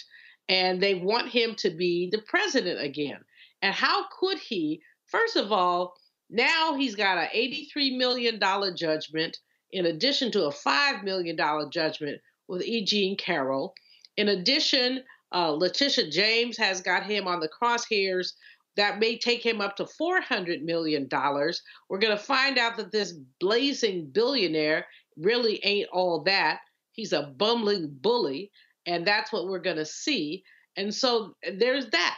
And 0.49 0.81
they 0.81 0.95
want 0.95 1.29
him 1.29 1.53
to 1.59 1.69
be 1.69 2.09
the 2.11 2.23
president 2.23 2.81
again. 2.81 3.19
And 3.61 3.75
how 3.75 4.05
could 4.19 4.39
he 4.39 4.81
First 5.13 5.35
of 5.35 5.51
all, 5.51 5.93
now 6.31 6.73
he's 6.75 6.95
got 6.95 7.19
an 7.19 7.27
$83 7.35 7.95
million 7.95 8.39
judgment 8.75 9.37
in 9.71 9.85
addition 9.85 10.31
to 10.31 10.45
a 10.45 10.51
$5 10.51 11.03
million 11.03 11.37
judgment 11.71 12.19
with 12.47 12.63
E. 12.63 12.83
Jean 12.83 13.15
Carroll. 13.15 13.75
In 14.17 14.29
addition, 14.29 15.03
uh, 15.31 15.51
Letitia 15.51 16.09
James 16.09 16.57
has 16.57 16.81
got 16.81 17.03
him 17.03 17.27
on 17.27 17.39
the 17.39 17.49
crosshairs. 17.49 18.33
That 18.75 18.97
may 18.97 19.19
take 19.19 19.45
him 19.45 19.61
up 19.61 19.75
to 19.75 19.85
$400 19.85 20.63
million. 20.63 21.07
We're 21.11 21.99
going 21.99 22.17
to 22.17 22.23
find 22.23 22.57
out 22.57 22.75
that 22.77 22.91
this 22.91 23.13
blazing 23.39 24.07
billionaire 24.11 24.87
really 25.15 25.63
ain't 25.63 25.89
all 25.93 26.23
that. 26.23 26.61
He's 26.91 27.13
a 27.13 27.33
bumbling 27.37 27.95
bully, 28.01 28.49
and 28.87 29.05
that's 29.05 29.31
what 29.31 29.45
we're 29.45 29.59
going 29.59 29.77
to 29.77 29.85
see. 29.85 30.43
And 30.75 30.91
so 30.91 31.35
there's 31.55 31.85
that. 31.91 32.17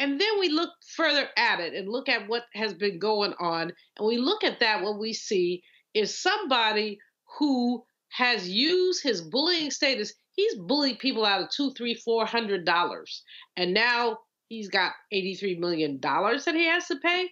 And 0.00 0.18
then 0.18 0.40
we 0.40 0.48
look 0.48 0.70
further 0.96 1.28
at 1.36 1.60
it 1.60 1.74
and 1.74 1.86
look 1.86 2.08
at 2.08 2.26
what 2.26 2.44
has 2.54 2.72
been 2.72 2.98
going 2.98 3.34
on. 3.38 3.70
And 3.98 4.08
we 4.08 4.16
look 4.16 4.42
at 4.42 4.60
that, 4.60 4.82
what 4.82 4.98
we 4.98 5.12
see 5.12 5.62
is 5.92 6.18
somebody 6.18 6.98
who 7.38 7.84
has 8.08 8.48
used 8.48 9.02
his 9.02 9.20
bullying 9.20 9.70
status. 9.70 10.14
He's 10.32 10.56
bullied 10.56 11.00
people 11.00 11.26
out 11.26 11.42
of 11.42 11.50
two, 11.50 11.72
three, 11.74 11.94
four 11.94 12.24
hundred 12.24 12.64
dollars. 12.64 13.22
And 13.58 13.74
now 13.74 14.18
he's 14.48 14.70
got 14.70 14.92
$83 15.12 15.58
million 15.58 16.00
that 16.00 16.54
he 16.54 16.66
has 16.66 16.86
to 16.86 16.96
pay? 16.96 17.28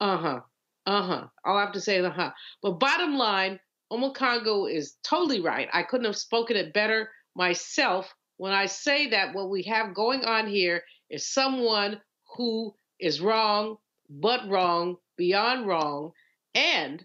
Uh 0.00 0.16
huh. 0.16 0.40
Uh 0.86 1.02
huh. 1.02 1.26
All 1.44 1.56
I 1.58 1.60
have 1.60 1.72
to 1.72 1.80
say 1.80 2.00
uh 2.00 2.10
huh. 2.10 2.32
But 2.60 2.80
bottom 2.80 3.14
line, 3.18 3.60
Omekongo 3.92 4.68
is 4.68 4.96
totally 5.04 5.40
right. 5.40 5.68
I 5.72 5.84
couldn't 5.84 6.06
have 6.06 6.16
spoken 6.16 6.56
it 6.56 6.74
better 6.74 7.08
myself 7.36 8.12
when 8.36 8.52
I 8.52 8.66
say 8.66 9.10
that 9.10 9.32
what 9.32 9.48
we 9.48 9.62
have 9.64 9.94
going 9.94 10.24
on 10.24 10.48
here 10.48 10.82
is 11.10 11.28
someone 11.28 12.00
who 12.36 12.74
is 12.98 13.20
wrong, 13.20 13.76
but 14.08 14.48
wrong, 14.48 14.96
beyond 15.16 15.66
wrong, 15.66 16.12
and 16.54 17.04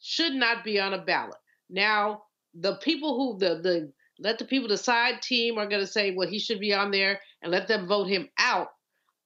should 0.00 0.34
not 0.34 0.64
be 0.64 0.80
on 0.80 0.94
a 0.94 1.04
ballot. 1.04 1.38
Now, 1.70 2.24
the 2.54 2.76
people 2.76 3.16
who 3.16 3.38
the 3.38 3.60
the 3.60 3.92
let 4.18 4.38
the 4.38 4.44
people 4.44 4.68
decide 4.68 5.22
team 5.22 5.58
are 5.58 5.68
going 5.68 5.80
to 5.80 5.86
say, 5.86 6.14
well, 6.14 6.28
he 6.28 6.38
should 6.38 6.60
be 6.60 6.72
on 6.72 6.90
there 6.90 7.20
and 7.42 7.50
let 7.50 7.66
them 7.66 7.88
vote 7.88 8.06
him 8.06 8.28
out. 8.38 8.68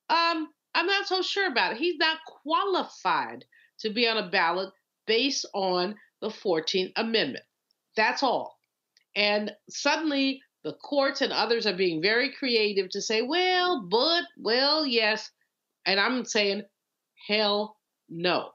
Um, 0.09 0.49
I'm 0.75 0.87
not 0.87 1.07
so 1.07 1.21
sure 1.21 1.51
about 1.51 1.73
it. 1.73 1.79
He's 1.79 1.99
not 1.99 2.19
qualified 2.27 3.45
to 3.81 3.91
be 3.91 4.09
on 4.09 4.17
a 4.17 4.31
ballot 4.31 4.71
based 5.07 5.45
on 5.55 5.95
the 6.23 6.29
14th 6.29 6.93
Amendment. 6.97 7.45
That's 7.97 8.23
all. 8.23 8.59
And 9.15 9.53
suddenly 9.69 10.41
the 10.65 10.73
courts 10.75 11.21
and 11.21 11.33
others 11.33 11.67
are 11.67 11.77
being 11.77 12.03
very 12.03 12.33
creative 12.33 12.91
to 12.91 13.01
say, 13.01 13.23
well, 13.23 13.87
but, 13.89 14.25
well, 14.37 14.85
yes. 14.87 15.31
And 15.87 16.01
I'm 16.01 16.25
saying, 16.25 16.63
hell 17.27 17.77
no. 18.09 18.51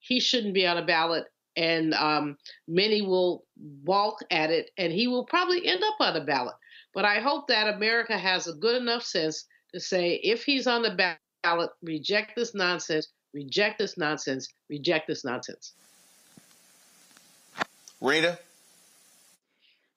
He 0.00 0.20
shouldn't 0.20 0.54
be 0.54 0.66
on 0.66 0.78
a 0.78 0.84
ballot 0.84 1.26
and 1.58 1.92
um, 1.94 2.38
many 2.68 3.02
will 3.02 3.44
balk 3.56 4.20
at 4.30 4.50
it, 4.50 4.70
and 4.78 4.92
he 4.92 5.08
will 5.08 5.24
probably 5.24 5.66
end 5.66 5.82
up 5.82 5.96
on 5.98 6.14
a 6.16 6.24
ballot. 6.24 6.54
But 6.94 7.04
I 7.04 7.18
hope 7.18 7.48
that 7.48 7.74
America 7.74 8.16
has 8.16 8.46
a 8.46 8.52
good 8.52 8.80
enough 8.80 9.02
sense 9.02 9.44
to 9.74 9.80
say 9.80 10.20
if 10.22 10.44
he's 10.44 10.68
on 10.68 10.82
the 10.82 11.16
ballot, 11.42 11.70
reject 11.82 12.36
this 12.36 12.54
nonsense, 12.54 13.08
reject 13.34 13.80
this 13.80 13.98
nonsense, 13.98 14.48
reject 14.70 15.08
this 15.08 15.24
nonsense. 15.24 15.72
Rita? 18.00 18.38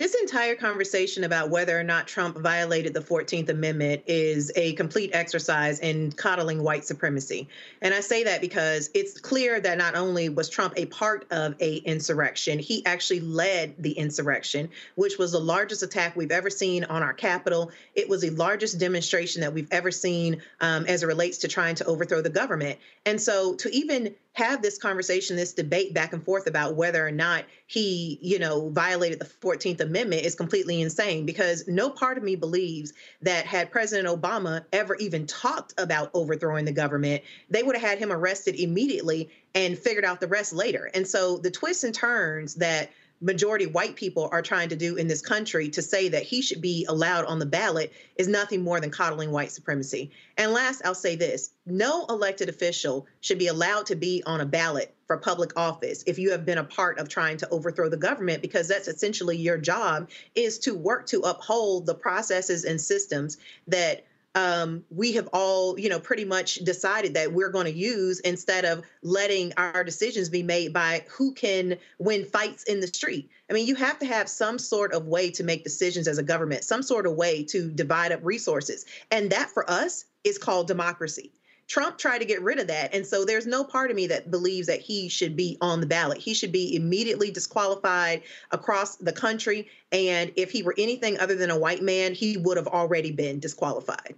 This 0.02 0.16
entire 0.16 0.56
conversation 0.56 1.26
about 1.26 1.52
whether 1.52 1.80
or 1.80 1.84
not 1.84 2.08
Trump 2.08 2.36
violated 2.36 2.91
the 2.91 3.02
14th 3.02 3.49
Amendment 3.49 4.02
is 4.08 4.52
a 4.56 4.74
complete 4.74 5.12
exercise 5.14 5.80
in 5.80 6.12
coddling 6.14 6.64
white 6.64 6.86
supremacy. 6.86 7.47
And 7.84 7.93
I 7.93 7.99
say 7.99 8.24
that 8.24 8.41
because 8.41 8.89
it's 8.95 9.20
clear 9.22 9.60
that 9.60 9.78
not 9.78 9.93
only 9.93 10.28
was 10.28 10.49
Trump 10.49 10.74
a 10.76 10.88
part 10.88 11.28
of 11.30 11.54
a 11.60 11.76
insurrection, 11.76 12.58
he 12.58 12.84
actually 12.84 13.20
led 13.20 13.76
the 13.78 13.91
insurrection, 13.91 14.70
which 14.95 15.20
was 15.20 15.34
the 15.34 15.39
largest 15.39 15.84
attack 15.84 16.16
we've 16.16 16.32
ever 16.32 16.49
seen 16.49 16.84
on 16.86 17.04
our 17.04 17.14
Capitol. 17.14 17.70
It 17.93 18.10
was 18.10 18.22
the 18.22 18.32
largest 18.32 18.80
demonstration 18.80 19.41
that 19.41 19.54
we've 19.54 19.70
ever 19.70 19.91
seen 19.91 20.41
um, 20.62 20.88
as 20.88 21.04
it 21.04 21.06
relates 21.06 21.38
to 21.38 21.47
trying 21.47 21.76
to 21.76 21.86
overthrow 21.86 22.24
the 22.24 22.32
government. 22.32 22.80
And 23.06 23.22
so 23.22 23.54
to 23.58 23.70
even 23.70 24.16
have 24.34 24.61
this 24.61 24.77
conversation, 24.77 25.36
this 25.36 25.53
debate 25.53 25.93
back 25.93 26.13
and 26.13 26.23
forth 26.23 26.47
about 26.47 26.75
whether 26.75 27.05
or 27.05 27.11
not 27.11 27.45
he, 27.67 28.17
you 28.21 28.39
know, 28.39 28.69
violated 28.69 29.19
the 29.19 29.25
14th 29.25 29.82
Amendment 29.82 30.23
is 30.23 30.36
completely 30.36 30.82
insane 30.82 31.25
because 31.25 31.67
no 31.67 31.89
part 31.89 32.17
of 32.17 32.23
me 32.23 32.36
believes 32.36 32.93
that 33.21 33.45
had 33.45 33.71
President 33.71 34.07
Obama 34.07 34.63
ever 34.71 34.95
even 34.95 35.27
talked 35.27 35.73
about 35.77 36.11
overthrowing 36.13 36.63
the 36.63 36.71
government, 36.71 37.21
they 37.49 37.61
would 37.61 37.75
have 37.75 37.89
had 37.89 37.99
him 37.99 38.11
arrested 38.11 38.55
immediately 38.55 39.29
and 39.53 39.77
figured 39.77 40.05
out 40.05 40.21
the 40.21 40.27
rest 40.27 40.53
later. 40.53 40.89
And 40.93 41.05
so 41.05 41.38
the 41.38 41.51
twists 41.51 41.84
and 41.84 41.93
turns 41.93 42.55
that 42.55 42.89
majority 43.22 43.67
white 43.67 43.95
people 43.95 44.28
are 44.32 44.41
trying 44.41 44.69
to 44.69 44.76
do 44.76 44.95
in 44.95 45.07
this 45.07 45.22
country 45.22 45.69
to 45.69 45.82
say 45.82 46.09
that 46.09 46.24
he 46.24 46.41
should 46.41 46.61
be 46.61 46.86
allowed 46.89 47.26
on 47.26 47.38
the 47.38 47.45
ballot 47.45 47.93
is 48.15 48.28
nothing 48.28 48.61
more 48.63 48.80
than 48.80 48.89
coddling 48.89 49.32
white 49.32 49.51
supremacy. 49.51 50.11
And 50.38 50.51
last, 50.51 50.82
I'll 50.84 50.95
say 50.95 51.15
this 51.15 51.51
no 51.65 52.05
elected 52.09 52.49
official 52.49 53.05
should 53.22 53.38
be 53.38 53.47
allowed 53.47 53.86
to 53.86 53.95
be 53.95 54.24
on 54.26 54.41
a 54.41 54.45
ballot 54.45 54.93
for 55.05 55.17
public 55.17 55.51
office 55.55 56.03
if 56.07 56.17
you 56.17 56.32
have 56.32 56.45
been 56.45 56.57
a 56.57 56.63
part 56.63 56.97
of 56.97 57.07
trying 57.07 57.38
to 57.38 57.49
overthrow 57.49 57.89
the 57.89 57.97
government 57.97 58.41
because 58.41 58.67
that's 58.67 58.88
essentially 58.88 59.38
your 59.38 59.57
job 59.57 60.09
is 60.34 60.57
to 60.57 60.74
work 60.74 61.05
to 61.05 61.19
uphold 61.22 61.86
the 61.86 61.93
processes 61.93 62.65
and 62.65 62.82
systems 62.82 63.38
that 63.67 64.05
um, 64.36 64.84
we 64.89 65.13
have 65.13 65.27
all, 65.34 65.77
you 65.77 65.89
know, 65.89 65.99
pretty 65.99 66.25
much 66.25 66.55
decided 66.55 67.13
that 67.15 67.34
we're 67.34 67.49
going 67.49 67.65
to 67.65 67.71
use 67.71 68.19
instead 68.21 68.63
of 68.63 68.84
letting 69.03 69.51
our 69.57 69.84
decisions 69.84 70.29
be 70.29 70.43
made 70.43 70.71
by 70.71 71.05
who 71.09 71.34
can 71.34 71.77
win 71.99 72.23
fights 72.25 72.63
in 72.63 72.79
the 72.79 72.88
street. 72.88 73.29
I 73.49 73.53
mean, 73.53 73.67
you 73.67 73.75
have 73.75 73.99
to 73.99 74.05
have 74.05 74.29
some 74.29 74.57
sort 74.57 74.93
of 74.93 75.07
way 75.07 75.32
to 75.32 75.43
make 75.43 75.63
decisions 75.63 76.07
as 76.07 76.17
a 76.17 76.23
government, 76.23 76.63
some 76.63 76.82
sort 76.82 77.05
of 77.05 77.15
way 77.15 77.43
to 77.45 77.69
divide 77.69 78.13
up 78.13 78.21
resources. 78.23 78.86
And 79.11 79.29
that 79.32 79.49
for 79.49 79.69
us 79.69 80.05
is 80.23 80.38
called 80.38 80.67
democracy. 80.67 81.34
Trump 81.68 81.97
tried 81.97 82.20
to 82.20 82.26
get 82.26 82.41
rid 82.41 82.59
of 82.59 82.68
that. 82.68 82.93
And 82.93 83.05
so 83.05 83.24
there's 83.24 83.47
no 83.47 83.64
part 83.64 83.91
of 83.91 83.95
me 83.95 84.07
that 84.07 84.30
believes 84.30 84.68
that 84.68 84.82
he 84.82 85.07
should 85.07 85.38
be 85.38 85.57
on 85.62 85.80
the 85.80 85.88
ballot. 85.88 86.18
He 86.18 86.34
should 86.34 86.51
be 86.51 86.76
immediately 86.76 87.32
disqualified 87.32 88.24
across 88.51 88.97
the 88.97 89.14
country. 89.14 89.70
And 89.91 90.32
if 90.36 90.51
he 90.51 90.64
were 90.64 90.76
anything 90.78 91.18
other 91.20 91.36
than 91.36 91.49
a 91.49 91.57
white 91.57 91.82
man, 91.82 92.14
he 92.14 92.38
would 92.38 92.57
have 92.57 92.68
already 92.68 93.12
been 93.12 93.39
disqualified. 93.39 94.16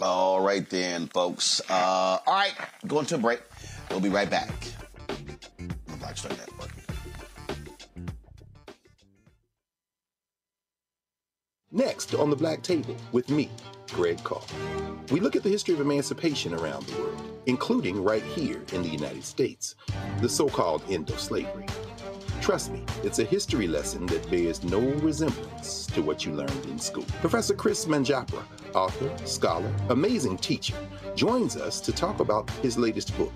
All 0.00 0.40
right, 0.40 0.68
then, 0.68 1.06
folks. 1.08 1.60
Uh, 1.68 2.18
all 2.26 2.34
right, 2.34 2.54
going 2.86 3.06
to 3.06 3.14
a 3.14 3.18
break. 3.18 3.40
We'll 3.90 4.00
be 4.00 4.08
right 4.08 4.28
back. 4.28 4.52
The 5.58 5.96
Black 5.98 6.16
Star 6.16 6.32
Network. 6.32 6.70
Next 11.70 12.14
on 12.14 12.30
the 12.30 12.36
Black 12.36 12.62
Table 12.62 12.96
with 13.12 13.30
me, 13.30 13.50
Greg 13.90 14.22
Carr. 14.24 14.42
We 15.10 15.20
look 15.20 15.36
at 15.36 15.42
the 15.42 15.48
history 15.48 15.74
of 15.74 15.80
emancipation 15.80 16.54
around 16.54 16.86
the 16.86 17.00
world, 17.00 17.22
including 17.46 18.02
right 18.02 18.22
here 18.22 18.62
in 18.72 18.82
the 18.82 18.88
United 18.88 19.24
States, 19.24 19.74
the 20.20 20.28
so 20.28 20.48
called 20.48 20.82
end 20.88 21.10
of 21.10 21.20
slavery. 21.20 21.66
Trust 22.40 22.72
me, 22.72 22.84
it's 23.02 23.20
a 23.20 23.24
history 23.24 23.66
lesson 23.66 24.04
that 24.06 24.30
bears 24.30 24.62
no 24.64 24.78
resemblance 24.78 25.86
to 25.86 26.02
what 26.02 26.26
you 26.26 26.32
learned 26.32 26.66
in 26.66 26.78
school. 26.78 27.06
Professor 27.20 27.54
Chris 27.54 27.86
Manjapra, 27.86 28.42
author, 28.74 29.26
scholar, 29.26 29.72
amazing 29.88 30.36
teacher, 30.36 30.76
joins 31.14 31.56
us 31.56 31.80
to 31.80 31.92
talk 31.92 32.20
about 32.20 32.50
his 32.62 32.76
latest 32.76 33.16
book, 33.16 33.32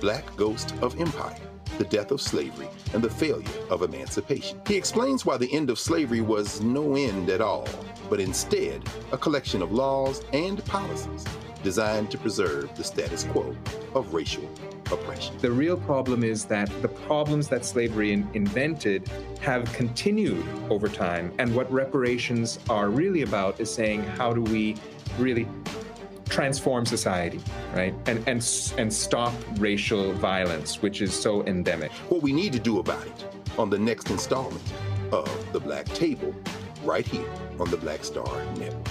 Black 0.00 0.24
Ghost 0.36 0.74
of 0.80 1.00
Empire 1.00 1.40
The 1.78 1.84
Death 1.84 2.10
of 2.12 2.20
Slavery 2.20 2.68
and 2.94 3.02
the 3.02 3.10
Failure 3.10 3.48
of 3.70 3.82
Emancipation. 3.82 4.60
He 4.66 4.76
explains 4.76 5.26
why 5.26 5.38
the 5.38 5.52
end 5.52 5.70
of 5.70 5.78
slavery 5.78 6.20
was 6.20 6.60
no 6.60 6.94
end 6.94 7.30
at 7.30 7.40
all, 7.40 7.66
but 8.12 8.20
instead 8.20 8.86
a 9.12 9.16
collection 9.16 9.62
of 9.62 9.72
laws 9.72 10.22
and 10.34 10.62
policies 10.66 11.24
designed 11.62 12.10
to 12.10 12.18
preserve 12.18 12.68
the 12.76 12.84
status 12.84 13.24
quo 13.24 13.56
of 13.94 14.12
racial 14.12 14.46
oppression. 14.90 15.34
The 15.38 15.50
real 15.50 15.78
problem 15.78 16.22
is 16.22 16.44
that 16.44 16.68
the 16.82 16.88
problems 16.88 17.48
that 17.48 17.64
slavery 17.64 18.12
in- 18.12 18.28
invented 18.34 19.08
have 19.40 19.64
continued 19.72 20.44
over 20.68 20.90
time. 20.90 21.32
And 21.38 21.56
what 21.56 21.72
reparations 21.72 22.58
are 22.68 22.90
really 22.90 23.22
about 23.22 23.58
is 23.58 23.72
saying, 23.72 24.02
how 24.02 24.34
do 24.34 24.42
we 24.42 24.76
really 25.18 25.48
transform 26.28 26.84
society, 26.84 27.40
right? 27.74 27.94
And, 28.04 28.18
and, 28.28 28.46
and 28.76 28.92
stop 28.92 29.32
racial 29.56 30.12
violence, 30.12 30.82
which 30.82 31.00
is 31.00 31.14
so 31.14 31.46
endemic. 31.46 31.90
What 32.10 32.20
we 32.20 32.34
need 32.34 32.52
to 32.52 32.60
do 32.60 32.78
about 32.78 33.06
it 33.06 33.24
on 33.56 33.70
the 33.70 33.78
next 33.78 34.10
installment 34.10 34.70
of 35.12 35.52
The 35.54 35.60
Black 35.60 35.86
Table, 35.86 36.34
right 36.84 37.06
here 37.06 37.28
on 37.58 37.70
the 37.70 37.76
Black 37.76 38.04
Star 38.04 38.44
Network. 38.56 38.88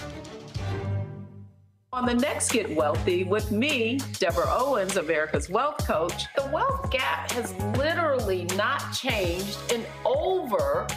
On 1.93 2.05
the 2.05 2.13
next 2.13 2.53
Get 2.53 2.73
Wealthy 2.73 3.25
with 3.25 3.51
me, 3.51 3.99
Deborah 4.17 4.47
Owens, 4.47 4.95
America's 4.95 5.49
Wealth 5.49 5.85
Coach, 5.85 6.23
the 6.37 6.49
wealth 6.53 6.89
gap 6.89 7.29
has 7.31 7.53
literally 7.77 8.45
not 8.55 8.93
changed 8.93 9.57
in 9.73 9.85
over 10.05 10.87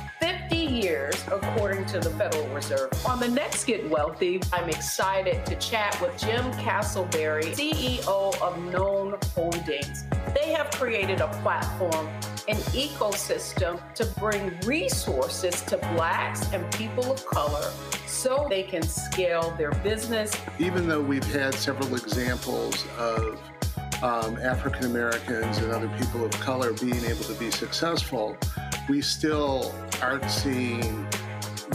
50 0.50 0.56
years, 0.56 1.24
according 1.28 1.86
to 1.86 1.98
the 1.98 2.10
Federal 2.10 2.46
Reserve. 2.48 2.90
On 3.06 3.18
the 3.18 3.28
next 3.28 3.64
Get 3.64 3.88
Wealthy, 3.88 4.42
I'm 4.52 4.68
excited 4.68 5.44
to 5.46 5.56
chat 5.56 5.98
with 6.02 6.18
Jim 6.18 6.44
Castleberry, 6.52 7.54
CEO 7.54 8.40
of 8.40 8.72
Known 8.72 9.16
Holdings. 9.34 10.04
They 10.34 10.52
have 10.52 10.70
created 10.72 11.20
a 11.20 11.28
platform 11.42 12.08
an 12.46 12.56
ecosystem 12.72 13.80
to 13.94 14.04
bring 14.20 14.54
resources 14.66 15.62
to 15.62 15.78
Blacks 15.94 16.52
and 16.52 16.70
people 16.74 17.10
of 17.10 17.24
color 17.24 17.72
so 18.06 18.46
they 18.50 18.64
can 18.64 18.82
scale 18.82 19.54
their 19.56 19.72
business. 19.76 20.30
Even 20.58 20.86
though 20.86 21.00
we've 21.00 21.24
had 21.24 21.54
several 21.54 21.94
examples 21.94 22.84
of 22.98 23.40
um, 24.02 24.36
African 24.42 24.84
Americans 24.84 25.56
and 25.56 25.72
other 25.72 25.88
people 25.98 26.22
of 26.22 26.32
color 26.32 26.74
being 26.74 27.02
able 27.06 27.24
to 27.24 27.34
be 27.34 27.50
successful, 27.50 28.36
we 28.88 29.00
still 29.00 29.74
aren't 30.02 30.30
seeing 30.30 31.06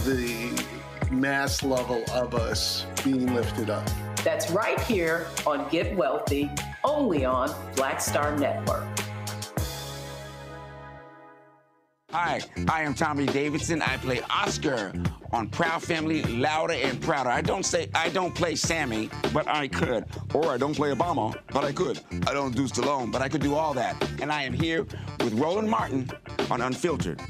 the 0.05 0.66
mass 1.12 1.64
level 1.64 2.03
of 2.12 2.36
us 2.36 2.86
being 3.03 3.34
lifted 3.34 3.70
up. 3.70 3.88
That's 4.24 4.51
right 4.51 4.80
here 4.82 5.28
on 5.47 5.68
Get 5.70 5.95
Wealthy, 5.95 6.51
only 6.84 7.26
on 7.26 7.53
Black 7.76 8.01
Star 8.01 8.38
Network. 8.38 8.99
Hi, 12.12 12.41
I 12.68 12.82
am 12.82 12.95
Tommy 12.95 13.28
Davidson. 13.28 13.84
I 13.84 13.97
play 13.97 14.22
Oscar 14.32 14.91
on 15.32 15.47
Proud 15.47 15.84
Family, 15.84 16.24
Louder 16.24 16.74
and 16.74 16.99
Prouder. 16.99 17.30
I 17.30 17.41
don't 17.41 17.64
say 17.64 17.88
I 17.93 18.10
don't 18.10 18.34
play 18.34 18.55
Sammy, 18.55 19.12
but 19.32 19.47
I 19.47 19.68
could. 19.68 20.05
Or 20.34 20.47
I 20.47 20.57
don't 20.57 20.74
play 20.74 20.91
Obama, 20.91 21.38
but 21.51 21.64
I 21.64 21.72
could. 21.72 21.99
I 22.26 22.34
don't 22.34 22.55
do 22.55 22.64
Stallone, 22.64 23.12
but 23.12 23.22
I 23.22 23.30
could 23.30 23.41
do 23.41 23.53
all 23.53 23.76
that. 23.76 23.95
And 24.22 24.32
I 24.32 24.41
am 24.41 24.53
here 24.53 24.88
with 25.20 25.34
Roland 25.34 25.70
Martin 25.70 26.10
on 26.49 26.62
Unfiltered. 26.62 27.22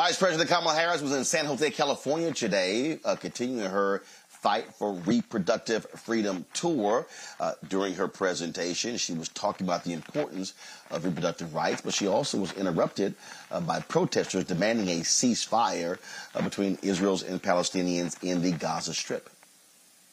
Vice 0.00 0.16
President 0.16 0.48
Kamala 0.48 0.74
Harris 0.74 1.02
was 1.02 1.12
in 1.12 1.26
San 1.26 1.44
Jose, 1.44 1.70
California 1.72 2.32
today, 2.32 2.98
uh, 3.04 3.16
continuing 3.16 3.68
her 3.68 3.98
Fight 4.28 4.64
for 4.72 4.94
Reproductive 4.94 5.84
Freedom 5.90 6.46
tour. 6.54 7.06
Uh, 7.38 7.52
during 7.68 7.92
her 7.96 8.08
presentation, 8.08 8.96
she 8.96 9.12
was 9.12 9.28
talking 9.28 9.66
about 9.66 9.84
the 9.84 9.92
importance 9.92 10.54
of 10.90 11.04
reproductive 11.04 11.54
rights, 11.54 11.82
but 11.82 11.92
she 11.92 12.06
also 12.06 12.38
was 12.38 12.50
interrupted 12.54 13.14
uh, 13.50 13.60
by 13.60 13.78
protesters 13.80 14.44
demanding 14.44 14.88
a 14.88 15.02
ceasefire 15.02 15.98
uh, 16.34 16.40
between 16.40 16.78
Israel's 16.80 17.22
and 17.22 17.42
Palestinians 17.42 18.16
in 18.22 18.40
the 18.40 18.52
Gaza 18.52 18.94
Strip. 18.94 19.28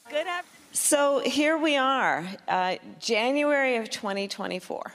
Good 0.09 0.27
afternoon. 0.27 0.43
So 0.73 1.19
here 1.19 1.57
we 1.57 1.77
are, 1.77 2.27
uh, 2.49 2.75
January 2.99 3.77
of 3.77 3.89
2024. 3.89 4.93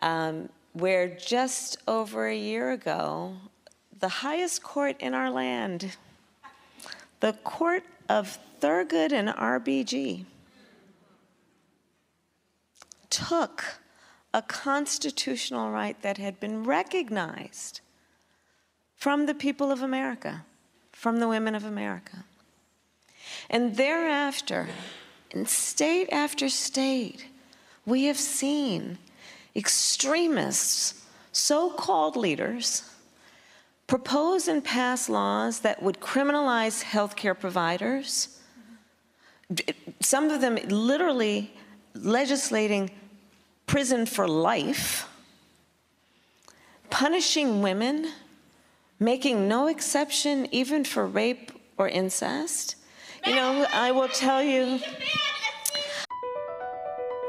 Um, 0.00 0.48
where 0.78 1.08
just 1.08 1.76
over 1.88 2.26
a 2.26 2.36
year 2.36 2.70
ago, 2.70 3.36
the 3.98 4.08
highest 4.08 4.62
court 4.62 4.96
in 5.00 5.14
our 5.14 5.30
land, 5.30 5.96
the 7.20 7.32
court 7.44 7.84
of 8.08 8.38
Thurgood 8.60 9.12
and 9.12 9.28
RBG, 9.28 10.24
took 13.10 13.80
a 14.32 14.42
constitutional 14.42 15.70
right 15.70 16.00
that 16.02 16.18
had 16.18 16.38
been 16.38 16.64
recognized 16.64 17.80
from 18.94 19.26
the 19.26 19.34
people 19.34 19.72
of 19.72 19.82
America, 19.82 20.44
from 20.92 21.18
the 21.18 21.28
women 21.28 21.54
of 21.54 21.64
America. 21.64 22.24
And 23.50 23.76
thereafter, 23.76 24.68
in 25.30 25.46
state 25.46 26.08
after 26.12 26.48
state, 26.48 27.26
we 27.86 28.04
have 28.04 28.18
seen 28.18 28.98
extremists, 29.58 31.04
so 31.32 31.70
called 31.70 32.16
leaders, 32.16 32.88
propose 33.88 34.46
and 34.46 34.62
pass 34.62 35.08
laws 35.08 35.60
that 35.60 35.82
would 35.82 35.98
criminalize 35.98 36.84
healthcare 36.84 37.38
providers, 37.38 38.40
some 40.00 40.30
of 40.30 40.40
them 40.40 40.56
literally 40.68 41.50
legislating 41.94 42.90
prison 43.66 44.06
for 44.06 44.28
life, 44.28 45.08
punishing 46.90 47.60
women, 47.60 48.12
making 49.00 49.48
no 49.48 49.66
exception 49.66 50.46
even 50.52 50.84
for 50.84 51.06
rape 51.06 51.50
or 51.76 51.88
incest. 51.88 52.76
You 53.26 53.34
know, 53.34 53.66
I 53.72 53.90
will 53.90 54.08
tell 54.08 54.42
you. 54.42 54.80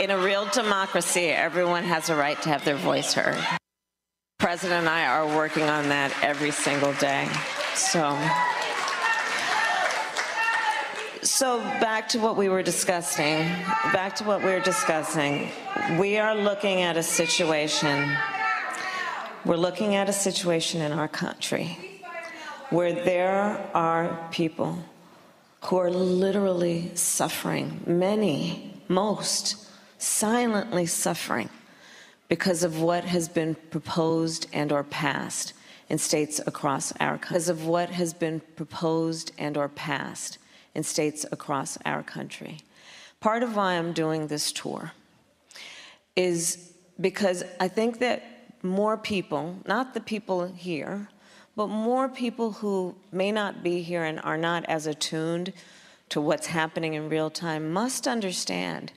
In, 0.00 0.10
a, 0.10 0.18
real 0.18 0.46
democracy, 0.46 1.26
everyone 1.26 1.84
has 1.84 2.08
a 2.08 2.16
right 2.16 2.40
to 2.42 2.48
have 2.48 2.64
their 2.64 2.76
voice 2.76 3.12
heard. 3.12 3.38
President 4.38 4.80
and 4.80 4.88
I 4.88 5.06
are 5.06 5.26
working 5.26 5.64
on 5.64 5.88
that 5.88 6.12
every 6.22 6.50
single 6.50 6.92
day. 6.94 7.28
So, 7.74 8.16
so 11.22 11.58
back 11.80 12.08
to 12.10 12.18
what 12.18 12.36
we 12.36 12.48
were 12.48 12.62
discussing. 12.62 13.38
Back 13.92 14.16
to 14.16 14.24
what 14.24 14.40
we 14.40 14.50
were 14.50 14.60
discussing. 14.60 15.50
We 15.98 16.18
are 16.18 16.34
looking 16.34 16.82
at 16.82 16.96
a 16.96 17.02
situation. 17.02 18.16
We're 19.44 19.56
looking 19.56 19.94
at 19.94 20.08
a 20.08 20.12
situation 20.12 20.80
in 20.82 20.92
our 20.92 21.08
country 21.08 21.76
where 22.70 22.92
there 22.92 23.70
are 23.74 24.28
people 24.30 24.78
who 25.62 25.76
are 25.76 25.90
literally 25.90 26.90
suffering, 26.94 27.80
many, 27.86 28.74
most, 28.88 29.67
silently 29.98 30.86
suffering 30.86 31.50
because 32.28 32.62
of 32.62 32.80
what 32.80 33.04
has 33.04 33.28
been 33.28 33.54
proposed 33.70 34.46
and 34.52 34.72
or 34.72 34.84
passed 34.84 35.52
in 35.88 35.98
states 35.98 36.40
across 36.46 36.92
our 37.00 37.18
country 37.18 37.28
because 37.28 37.48
of 37.48 37.66
what 37.66 37.90
has 37.90 38.12
been 38.12 38.40
proposed 38.56 39.32
and 39.38 39.56
or 39.56 39.68
passed 39.68 40.38
in 40.74 40.82
states 40.82 41.24
across 41.32 41.78
our 41.84 42.02
country. 42.02 42.58
Part 43.20 43.42
of 43.42 43.56
why 43.56 43.72
I'm 43.72 43.92
doing 43.92 44.26
this 44.26 44.52
tour 44.52 44.92
is 46.14 46.72
because 47.00 47.42
I 47.58 47.68
think 47.68 47.98
that 48.00 48.22
more 48.62 48.96
people, 48.96 49.56
not 49.66 49.94
the 49.94 50.00
people 50.00 50.46
here, 50.46 51.08
but 51.56 51.68
more 51.68 52.08
people 52.08 52.52
who 52.52 52.94
may 53.10 53.32
not 53.32 53.62
be 53.62 53.82
here 53.82 54.04
and 54.04 54.20
are 54.20 54.36
not 54.36 54.64
as 54.66 54.86
attuned 54.86 55.52
to 56.10 56.20
what's 56.20 56.46
happening 56.46 56.94
in 56.94 57.08
real 57.08 57.30
time 57.30 57.72
must 57.72 58.06
understand 58.06 58.92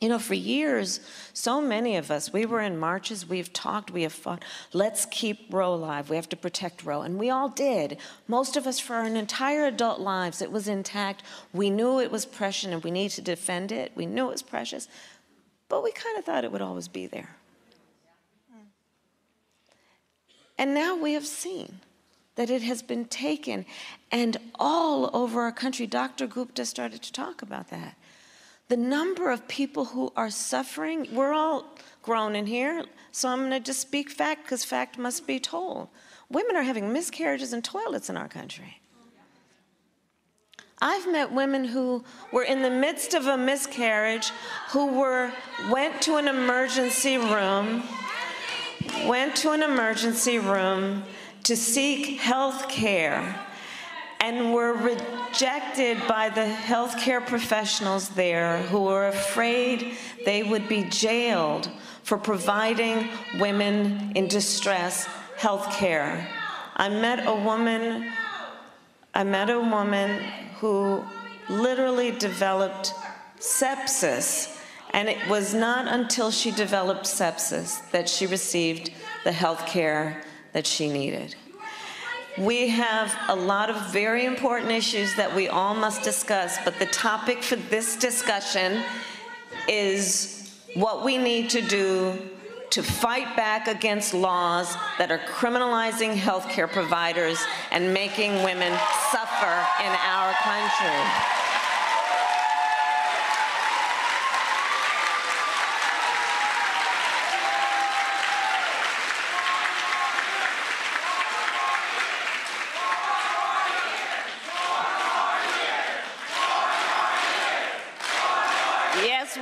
you 0.00 0.08
know, 0.08 0.18
for 0.18 0.34
years, 0.34 1.00
so 1.32 1.60
many 1.60 1.96
of 1.96 2.10
us, 2.10 2.32
we 2.32 2.44
were 2.44 2.60
in 2.60 2.76
marches, 2.76 3.28
we've 3.28 3.52
talked, 3.52 3.90
we 3.90 4.02
have 4.02 4.12
fought. 4.12 4.44
Let's 4.72 5.06
keep 5.06 5.52
Roe 5.52 5.72
alive. 5.72 6.10
We 6.10 6.16
have 6.16 6.28
to 6.30 6.36
protect 6.36 6.84
Roe. 6.84 7.02
And 7.02 7.18
we 7.18 7.30
all 7.30 7.48
did. 7.48 7.98
Most 8.26 8.56
of 8.56 8.66
us, 8.66 8.80
for 8.80 8.96
our 8.96 9.06
entire 9.06 9.66
adult 9.66 10.00
lives, 10.00 10.42
it 10.42 10.50
was 10.50 10.66
intact. 10.68 11.22
We 11.52 11.70
knew 11.70 12.00
it 12.00 12.10
was 12.10 12.26
precious 12.26 12.72
and 12.72 12.82
we 12.82 12.90
need 12.90 13.12
to 13.12 13.22
defend 13.22 13.70
it. 13.70 13.92
We 13.94 14.04
knew 14.04 14.26
it 14.28 14.32
was 14.32 14.42
precious. 14.42 14.88
But 15.68 15.82
we 15.82 15.92
kind 15.92 16.18
of 16.18 16.24
thought 16.24 16.44
it 16.44 16.52
would 16.52 16.60
always 16.60 16.88
be 16.88 17.06
there. 17.06 17.36
And 20.58 20.74
now 20.74 20.96
we 20.96 21.14
have 21.14 21.26
seen 21.26 21.80
that 22.36 22.50
it 22.50 22.62
has 22.62 22.82
been 22.82 23.04
taken, 23.04 23.64
and 24.10 24.36
all 24.56 25.10
over 25.12 25.42
our 25.42 25.52
country, 25.52 25.86
Dr. 25.86 26.26
Gupta 26.26 26.64
started 26.64 27.00
to 27.02 27.12
talk 27.12 27.42
about 27.42 27.70
that 27.70 27.96
the 28.68 28.76
number 28.76 29.30
of 29.30 29.46
people 29.46 29.84
who 29.84 30.12
are 30.16 30.30
suffering, 30.30 31.08
we're 31.12 31.32
all 31.32 31.64
grown 32.02 32.34
in 32.34 32.46
here, 32.46 32.84
so 33.12 33.28
I'm 33.28 33.40
going 33.40 33.50
to 33.50 33.60
just 33.60 33.80
speak 33.80 34.10
fact 34.10 34.44
because 34.44 34.64
fact 34.64 34.98
must 34.98 35.26
be 35.26 35.38
told. 35.38 35.88
Women 36.30 36.56
are 36.56 36.62
having 36.62 36.92
miscarriages 36.92 37.52
in 37.52 37.62
toilets 37.62 38.08
in 38.08 38.16
our 38.16 38.28
country. 38.28 38.80
I've 40.80 41.10
met 41.10 41.32
women 41.32 41.64
who 41.64 42.04
were 42.32 42.42
in 42.42 42.62
the 42.62 42.70
midst 42.70 43.14
of 43.14 43.26
a 43.26 43.36
miscarriage, 43.36 44.30
who 44.70 44.98
were 44.98 45.32
went 45.70 46.02
to 46.02 46.16
an 46.16 46.28
emergency 46.28 47.16
room, 47.16 47.84
went 49.06 49.36
to 49.36 49.52
an 49.52 49.62
emergency 49.62 50.38
room 50.38 51.04
to 51.44 51.56
seek 51.56 52.18
health 52.18 52.68
care 52.68 53.43
and 54.24 54.54
were 54.54 54.72
rejected 54.72 55.98
by 56.08 56.30
the 56.30 56.46
healthcare 56.46 57.24
professionals 57.26 58.08
there 58.08 58.56
who 58.68 58.80
were 58.80 59.08
afraid 59.08 59.98
they 60.24 60.42
would 60.42 60.66
be 60.66 60.82
jailed 60.84 61.70
for 62.04 62.16
providing 62.16 63.06
women 63.38 64.12
in 64.14 64.26
distress 64.26 65.04
health 65.36 65.70
care. 65.74 66.26
I 66.74 66.88
met 66.88 67.26
a 67.26 67.34
woman 67.34 68.10
I 69.12 69.24
met 69.24 69.50
a 69.50 69.60
woman 69.60 70.22
who 70.58 71.04
literally 71.50 72.10
developed 72.10 72.94
sepsis 73.38 74.58
and 74.94 75.10
it 75.10 75.18
was 75.28 75.52
not 75.52 75.86
until 75.86 76.30
she 76.30 76.50
developed 76.50 77.04
sepsis 77.04 77.90
that 77.90 78.08
she 78.08 78.26
received 78.26 78.90
the 79.24 79.32
health 79.32 79.66
care 79.66 80.22
that 80.54 80.66
she 80.66 80.88
needed. 80.88 81.36
We 82.38 82.66
have 82.68 83.16
a 83.28 83.36
lot 83.36 83.70
of 83.70 83.92
very 83.92 84.24
important 84.24 84.72
issues 84.72 85.14
that 85.14 85.32
we 85.36 85.46
all 85.46 85.72
must 85.72 86.02
discuss, 86.02 86.58
but 86.64 86.76
the 86.80 86.86
topic 86.86 87.44
for 87.44 87.54
this 87.54 87.94
discussion 87.94 88.82
is 89.68 90.52
what 90.74 91.04
we 91.04 91.16
need 91.16 91.48
to 91.50 91.62
do 91.62 92.18
to 92.70 92.82
fight 92.82 93.36
back 93.36 93.68
against 93.68 94.14
laws 94.14 94.74
that 94.98 95.12
are 95.12 95.18
criminalizing 95.18 96.16
healthcare 96.16 96.68
providers 96.68 97.38
and 97.70 97.94
making 97.94 98.42
women 98.42 98.76
suffer 99.12 99.54
in 99.80 99.92
our 99.92 100.32
country. 100.42 101.34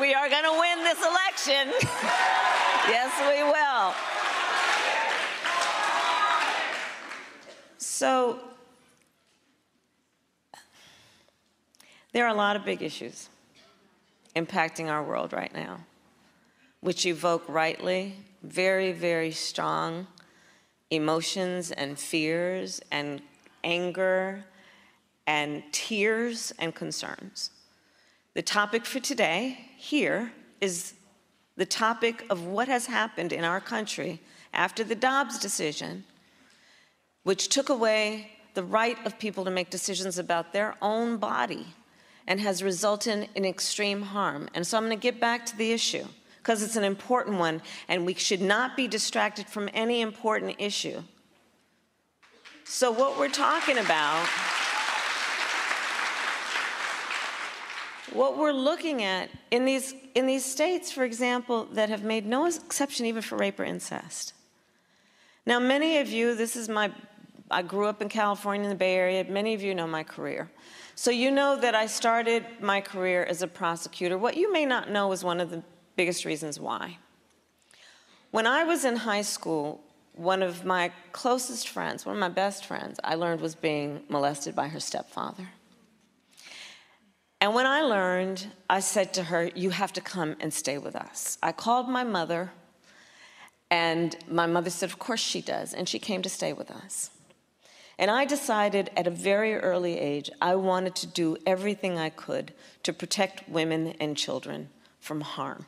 we 0.03 0.15
are 0.15 0.29
going 0.29 0.43
to 0.43 0.59
win 0.59 0.82
this 0.95 1.07
election. 1.07 1.73
yes, 2.89 3.13
we 3.21 3.43
will. 3.43 3.95
So, 7.79 8.41
there 12.13 12.27
are 12.27 12.29
a 12.29 12.35
lot 12.35 12.57
of 12.57 12.65
big 12.65 12.83
issues 12.83 13.29
impacting 14.37 14.89
our 14.89 15.03
world 15.03 15.33
right 15.33 15.53
now, 15.55 15.79
which 16.81 17.07
evoke 17.07 17.45
rightly 17.49 18.17
very, 18.43 18.93
very 18.93 19.31
strong 19.31 20.07
emotions 20.91 21.71
and 21.71 21.99
fears 21.99 22.83
and 22.91 23.23
anger 23.65 24.45
and 25.27 25.63
tears 25.73 26.53
and 26.59 26.75
concerns. 26.75 27.51
The 28.35 28.43
topic 28.43 28.85
for 28.85 29.01
today 29.01 29.71
here 29.77 30.33
is 30.63 30.95
the 31.57 31.67
topic 31.67 32.25
of 32.31 32.47
what 32.47 32.69
has 32.69 32.87
happened 32.87 33.33
in 33.33 33.45
our 33.45 33.61
country 33.61 34.21
after 34.55 34.85
the 34.85 34.95
Dobbs 34.95 35.39
decision, 35.39 36.05
which 37.25 37.49
took 37.49 37.69
away 37.69 38.31
the 38.55 38.63
right 38.63 38.97
of 39.05 39.19
people 39.19 39.45
to 39.45 39.51
make 39.51 39.71
decisions 39.71 40.19
about 40.19 40.53
their 40.53 40.77
own 40.81 41.17
body 41.17 41.67
and 42.29 42.41
has 42.41 42.63
resulted 42.63 43.29
in 43.35 43.45
extreme 43.45 44.03
harm. 44.03 44.49
And 44.55 44.65
so 44.65 44.79
I'm 44.79 44.85
going 44.85 44.97
to 44.97 45.03
get 45.03 45.21
back 45.21 45.45
to 45.47 45.57
the 45.57 45.73
issue 45.73 46.07
because 46.39 46.63
it's 46.63 46.77
an 46.77 46.85
important 46.85 47.39
one 47.39 47.61
and 47.89 48.07
we 48.07 48.15
should 48.15 48.41
not 48.41 48.77
be 48.77 48.87
distracted 48.87 49.49
from 49.49 49.69
any 49.75 50.01
important 50.01 50.55
issue. 50.59 51.03
So, 52.65 52.93
what 52.93 53.19
we're 53.19 53.29
talking 53.29 53.79
about. 53.79 54.29
what 58.15 58.37
we're 58.37 58.53
looking 58.53 59.03
at 59.03 59.31
in 59.51 59.65
these, 59.65 59.95
in 60.15 60.27
these 60.27 60.45
states, 60.45 60.93
for 60.93 61.05
example, 61.05 61.65
that 61.73 61.89
have 61.89 62.05
made 62.05 62.27
no 62.27 62.47
exception 62.47 63.07
even 63.07 63.23
for 63.23 63.37
rape 63.37 63.59
or 63.59 63.65
incest. 63.65 64.35
Now, 65.47 65.59
many 65.59 65.99
of 65.99 66.09
you, 66.09 66.35
this 66.35 66.55
is 66.57 66.69
my, 66.69 66.93
I 67.51 67.63
grew 67.63 67.87
up 67.87 68.01
in 68.03 68.09
California 68.09 68.65
in 68.65 68.71
the 68.71 68.77
Bay 68.77 68.95
Area, 68.95 69.25
many 69.25 69.55
of 69.55 69.63
you 69.63 69.75
know 69.75 69.87
my 69.87 70.05
career. 70.05 70.51
So 70.95 71.11
you 71.11 71.31
know 71.31 71.57
that 71.57 71.75
I 71.75 71.87
started 71.87 72.45
my 72.61 72.81
career 72.81 73.25
as 73.25 73.43
a 73.43 73.49
prosecutor. 73.49 74.19
What 74.19 74.37
you 74.37 74.53
may 74.53 74.67
not 74.67 74.91
know 74.91 75.11
is 75.13 75.25
one 75.25 75.41
of 75.41 75.51
the 75.51 75.63
biggest 75.97 76.25
reasons 76.25 76.61
why. 76.61 76.99
When 78.31 78.47
I 78.47 78.65
was 78.65 78.85
in 78.85 78.97
high 78.97 79.23
school, 79.23 79.81
one 80.15 80.43
of 80.43 80.65
my 80.65 80.93
closest 81.13 81.69
friends, 81.69 82.05
one 82.05 82.17
of 82.17 82.21
my 82.21 82.29
best 82.29 82.67
friends, 82.67 83.01
I 83.03 83.15
learned 83.15 83.41
was 83.41 83.55
being 83.55 84.03
molested 84.09 84.55
by 84.55 84.69
her 84.69 84.81
stepfather. 84.81 85.49
And 87.43 87.55
when 87.55 87.67
I 87.67 87.81
learned, 87.81 88.47
I 88.71 88.79
said 88.79 89.13
to 89.15 89.25
her, 89.25 89.51
You 89.57 89.71
have 89.71 89.93
to 89.95 90.01
come 90.01 90.37
and 90.39 90.55
stay 90.55 90.79
with 90.79 90.95
us. 90.95 91.39
I 91.43 91.51
called 91.51 91.89
my 91.89 92.05
mother, 92.05 92.53
and 93.69 94.15
my 94.29 94.47
mother 94.47 94.71
said, 94.71 94.89
Of 94.89 95.01
course 95.01 95.19
she 95.19 95.41
does. 95.41 95.75
And 95.75 95.89
she 95.89 95.99
came 95.99 96.23
to 96.23 96.29
stay 96.29 96.53
with 96.53 96.71
us. 96.71 97.11
And 97.99 98.13
I 98.13 98.27
decided 98.27 98.93
at 98.97 99.09
a 99.09 99.11
very 99.11 99.57
early 99.57 99.99
age, 99.99 100.31
I 100.41 100.55
wanted 100.55 100.95
to 100.95 101.09
do 101.09 101.37
everything 101.45 101.99
I 101.99 102.11
could 102.11 102.55
to 102.85 102.93
protect 102.93 103.49
women 103.49 103.97
and 103.99 104.17
children 104.17 104.71
from 105.01 105.23
harm. 105.23 105.67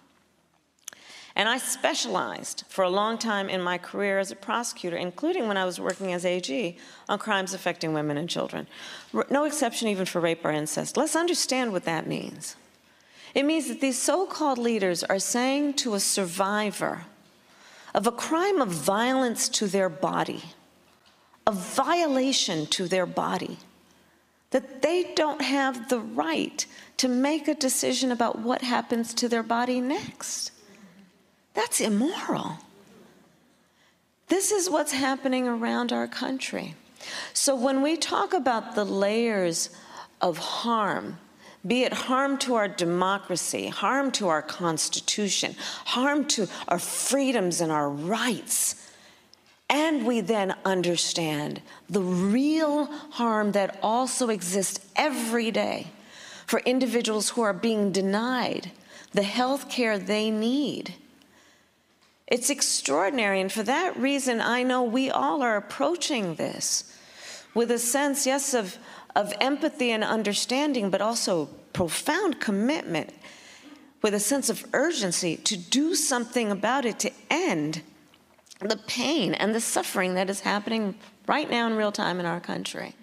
And 1.36 1.48
I 1.48 1.58
specialized 1.58 2.62
for 2.68 2.84
a 2.84 2.90
long 2.90 3.18
time 3.18 3.48
in 3.48 3.60
my 3.60 3.76
career 3.76 4.20
as 4.20 4.30
a 4.30 4.36
prosecutor, 4.36 4.96
including 4.96 5.48
when 5.48 5.56
I 5.56 5.64
was 5.64 5.80
working 5.80 6.12
as 6.12 6.24
AG, 6.24 6.78
on 7.08 7.18
crimes 7.18 7.52
affecting 7.52 7.92
women 7.92 8.16
and 8.16 8.30
children. 8.30 8.68
No 9.30 9.44
exception 9.44 9.88
even 9.88 10.06
for 10.06 10.20
rape 10.20 10.44
or 10.44 10.52
incest. 10.52 10.96
Let's 10.96 11.16
understand 11.16 11.72
what 11.72 11.84
that 11.84 12.06
means. 12.06 12.54
It 13.34 13.44
means 13.44 13.66
that 13.66 13.80
these 13.80 14.00
so 14.00 14.26
called 14.26 14.58
leaders 14.58 15.02
are 15.02 15.18
saying 15.18 15.74
to 15.74 15.94
a 15.94 16.00
survivor 16.00 17.06
of 17.92 18.06
a 18.06 18.12
crime 18.12 18.60
of 18.60 18.68
violence 18.68 19.48
to 19.48 19.66
their 19.66 19.88
body, 19.88 20.42
a 21.48 21.52
violation 21.52 22.66
to 22.66 22.86
their 22.86 23.06
body, 23.06 23.58
that 24.50 24.82
they 24.82 25.12
don't 25.16 25.42
have 25.42 25.88
the 25.88 25.98
right 25.98 26.64
to 26.96 27.08
make 27.08 27.48
a 27.48 27.54
decision 27.54 28.12
about 28.12 28.38
what 28.38 28.62
happens 28.62 29.12
to 29.14 29.28
their 29.28 29.42
body 29.42 29.80
next. 29.80 30.52
That's 31.54 31.80
immoral. 31.80 32.58
This 34.28 34.50
is 34.50 34.68
what's 34.68 34.92
happening 34.92 35.46
around 35.46 35.92
our 35.92 36.08
country. 36.08 36.74
So 37.32 37.54
when 37.54 37.82
we 37.82 37.96
talk 37.96 38.32
about 38.32 38.74
the 38.74 38.84
layers 38.84 39.70
of 40.20 40.38
harm, 40.38 41.18
be 41.66 41.82
it 41.82 41.92
harm 41.92 42.36
to 42.38 42.54
our 42.54 42.68
democracy, 42.68 43.68
harm 43.68 44.10
to 44.12 44.28
our 44.28 44.42
Constitution, 44.42 45.54
harm 45.86 46.26
to 46.26 46.48
our 46.68 46.78
freedoms 46.78 47.60
and 47.60 47.72
our 47.72 47.88
rights, 47.88 48.90
and 49.70 50.06
we 50.06 50.20
then 50.20 50.54
understand 50.64 51.62
the 51.88 52.02
real 52.02 52.86
harm 53.12 53.52
that 53.52 53.78
also 53.82 54.28
exists 54.28 54.86
every 54.94 55.50
day 55.50 55.86
for 56.46 56.60
individuals 56.60 57.30
who 57.30 57.42
are 57.42 57.54
being 57.54 57.90
denied 57.92 58.70
the 59.12 59.22
health 59.22 59.70
care 59.70 59.98
they 59.98 60.30
need. 60.30 60.94
It's 62.26 62.48
extraordinary, 62.48 63.40
and 63.40 63.52
for 63.52 63.62
that 63.62 63.96
reason, 63.96 64.40
I 64.40 64.62
know 64.62 64.82
we 64.82 65.10
all 65.10 65.42
are 65.42 65.56
approaching 65.56 66.36
this 66.36 66.96
with 67.54 67.70
a 67.70 67.78
sense, 67.78 68.26
yes, 68.26 68.54
of, 68.54 68.78
of 69.14 69.32
empathy 69.40 69.90
and 69.90 70.02
understanding, 70.02 70.90
but 70.90 71.00
also 71.00 71.46
profound 71.72 72.40
commitment, 72.40 73.10
with 74.02 74.14
a 74.14 74.20
sense 74.20 74.48
of 74.50 74.66
urgency 74.72 75.36
to 75.36 75.56
do 75.56 75.94
something 75.94 76.50
about 76.50 76.84
it, 76.84 76.98
to 77.00 77.12
end 77.30 77.82
the 78.60 78.76
pain 78.86 79.34
and 79.34 79.54
the 79.54 79.60
suffering 79.60 80.14
that 80.14 80.30
is 80.30 80.40
happening 80.40 80.94
right 81.26 81.50
now 81.50 81.66
in 81.66 81.74
real 81.74 81.92
time 81.92 82.20
in 82.20 82.26
our 82.26 82.40
country. 82.40 82.94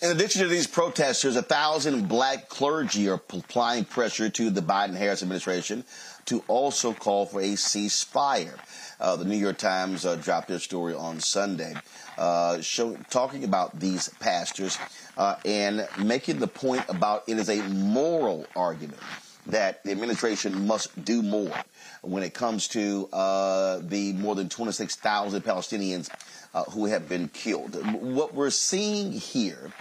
In 0.00 0.12
addition 0.12 0.42
to 0.42 0.48
these 0.48 0.68
protesters, 0.68 1.34
a 1.34 1.42
thousand 1.42 2.08
black 2.08 2.48
clergy 2.48 3.08
are 3.08 3.14
applying 3.14 3.84
pressure 3.84 4.30
to 4.30 4.48
the 4.48 4.60
Biden 4.60 4.94
Harris 4.94 5.22
administration 5.22 5.82
to 6.26 6.44
also 6.46 6.92
call 6.92 7.26
for 7.26 7.40
a 7.40 7.54
ceasefire. 7.54 8.56
Uh, 9.00 9.16
the 9.16 9.24
New 9.24 9.36
York 9.36 9.58
Times 9.58 10.06
uh, 10.06 10.14
dropped 10.14 10.46
their 10.46 10.60
story 10.60 10.94
on 10.94 11.18
Sunday, 11.18 11.74
uh, 12.16 12.60
show, 12.60 12.96
talking 13.10 13.42
about 13.42 13.80
these 13.80 14.08
pastors 14.20 14.78
uh, 15.16 15.34
and 15.44 15.88
making 15.98 16.38
the 16.38 16.46
point 16.46 16.84
about 16.88 17.24
it 17.26 17.36
is 17.36 17.48
a 17.48 17.60
moral 17.62 18.46
argument 18.54 19.00
that 19.48 19.82
the 19.82 19.90
administration 19.90 20.66
must 20.66 21.04
do 21.04 21.22
more 21.22 21.54
when 22.02 22.22
it 22.22 22.34
comes 22.34 22.68
to 22.68 23.08
uh, 23.12 23.80
the 23.82 24.12
more 24.14 24.34
than 24.34 24.48
26,000 24.48 25.42
Palestinians 25.42 26.08
uh, 26.54 26.64
who 26.64 26.86
have 26.86 27.08
been 27.08 27.28
killed. 27.28 27.74
What 27.94 28.34
we're 28.34 28.50
seeing 28.50 29.12
here, 29.12 29.72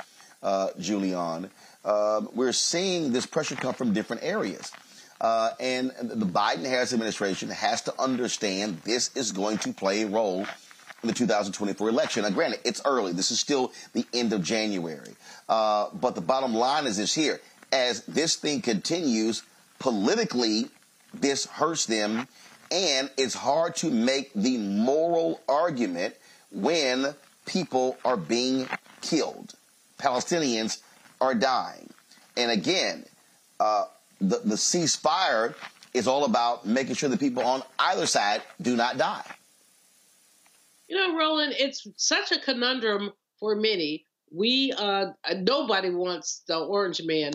uh, 0.41 0.69
Julianne, 0.79 1.49
um, 1.85 2.29
we're 2.33 2.53
seeing 2.53 3.11
this 3.11 3.25
pressure 3.25 3.55
come 3.55 3.73
from 3.73 3.93
different 3.93 4.23
areas. 4.23 4.71
Uh, 5.19 5.51
and 5.59 5.91
the 5.99 6.25
Biden 6.25 6.65
Harris 6.65 6.93
administration 6.93 7.49
has 7.49 7.81
to 7.83 7.93
understand 7.99 8.79
this 8.83 9.09
is 9.15 9.31
going 9.31 9.57
to 9.59 9.73
play 9.73 10.03
a 10.03 10.07
role 10.07 10.45
in 11.03 11.07
the 11.07 11.13
2024 11.13 11.89
election. 11.89 12.23
Now, 12.23 12.29
granted, 12.29 12.59
it's 12.63 12.81
early. 12.85 13.13
This 13.13 13.31
is 13.31 13.39
still 13.39 13.71
the 13.93 14.05
end 14.13 14.33
of 14.33 14.43
January. 14.43 15.15
Uh, 15.49 15.87
but 15.93 16.15
the 16.15 16.21
bottom 16.21 16.53
line 16.53 16.85
is 16.85 16.97
this 16.97 17.13
here. 17.13 17.39
As 17.71 18.03
this 18.03 18.35
thing 18.35 18.61
continues, 18.61 19.43
politically, 19.79 20.69
this 21.13 21.45
hurts 21.45 21.85
them, 21.85 22.27
and 22.71 23.09
it's 23.17 23.33
hard 23.33 23.75
to 23.77 23.89
make 23.89 24.33
the 24.33 24.57
moral 24.57 25.41
argument 25.47 26.15
when 26.51 27.13
people 27.45 27.97
are 28.03 28.17
being 28.17 28.67
killed. 29.01 29.53
Palestinians 29.99 30.81
are 31.21 31.33
dying. 31.33 31.89
And 32.35 32.51
again, 32.51 33.05
uh, 33.59 33.85
the, 34.21 34.39
the 34.43 34.55
ceasefire 34.55 35.55
is 35.93 36.07
all 36.07 36.25
about 36.25 36.65
making 36.65 36.95
sure 36.95 37.09
the 37.09 37.17
people 37.17 37.43
on 37.43 37.63
either 37.79 38.05
side 38.05 38.41
do 38.61 38.75
not 38.75 38.97
die. 38.97 39.25
You 40.87 40.97
know, 40.97 41.17
Roland, 41.17 41.53
it's 41.57 41.87
such 41.97 42.31
a 42.31 42.39
conundrum 42.39 43.11
for 43.39 43.55
many. 43.55 44.05
We, 44.31 44.73
uh, 44.77 45.07
nobody 45.37 45.89
wants 45.89 46.43
the 46.47 46.59
orange 46.59 47.01
man 47.03 47.33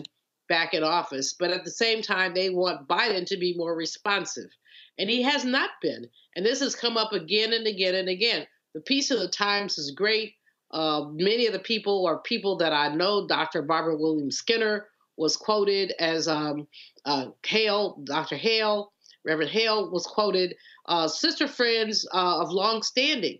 back 0.49 0.73
in 0.73 0.83
office. 0.83 1.33
But 1.33 1.51
at 1.51 1.63
the 1.63 1.71
same 1.71 2.01
time, 2.01 2.33
they 2.33 2.49
want 2.49 2.87
Biden 2.87 3.25
to 3.27 3.37
be 3.37 3.55
more 3.57 3.75
responsive. 3.75 4.49
And 4.97 5.09
he 5.09 5.21
has 5.23 5.43
not 5.43 5.71
been. 5.81 6.07
And 6.35 6.45
this 6.45 6.59
has 6.59 6.75
come 6.75 6.97
up 6.97 7.13
again 7.13 7.53
and 7.53 7.65
again 7.67 7.95
and 7.95 8.09
again. 8.09 8.45
The 8.73 8.81
piece 8.81 9.11
of 9.11 9.19
the 9.19 9.27
Times 9.27 9.77
is 9.77 9.91
great. 9.91 10.33
Uh, 10.71 11.05
many 11.11 11.45
of 11.45 11.53
the 11.53 11.59
people 11.59 12.05
are 12.07 12.19
people 12.19 12.57
that 12.57 12.73
I 12.73 12.93
know. 12.93 13.27
Dr. 13.27 13.61
Barbara 13.61 13.95
Williams 13.95 14.37
Skinner 14.37 14.87
was 15.17 15.37
quoted 15.37 15.93
as 15.99 16.27
um, 16.27 16.67
uh, 17.05 17.27
Hale, 17.45 18.01
Dr. 18.03 18.35
Hale, 18.35 18.91
Reverend 19.25 19.51
Hale 19.51 19.91
was 19.91 20.05
quoted, 20.05 20.55
uh, 20.87 21.07
sister 21.07 21.47
friends 21.47 22.05
uh, 22.13 22.41
of 22.41 22.51
long 22.51 22.81
standing. 22.83 23.39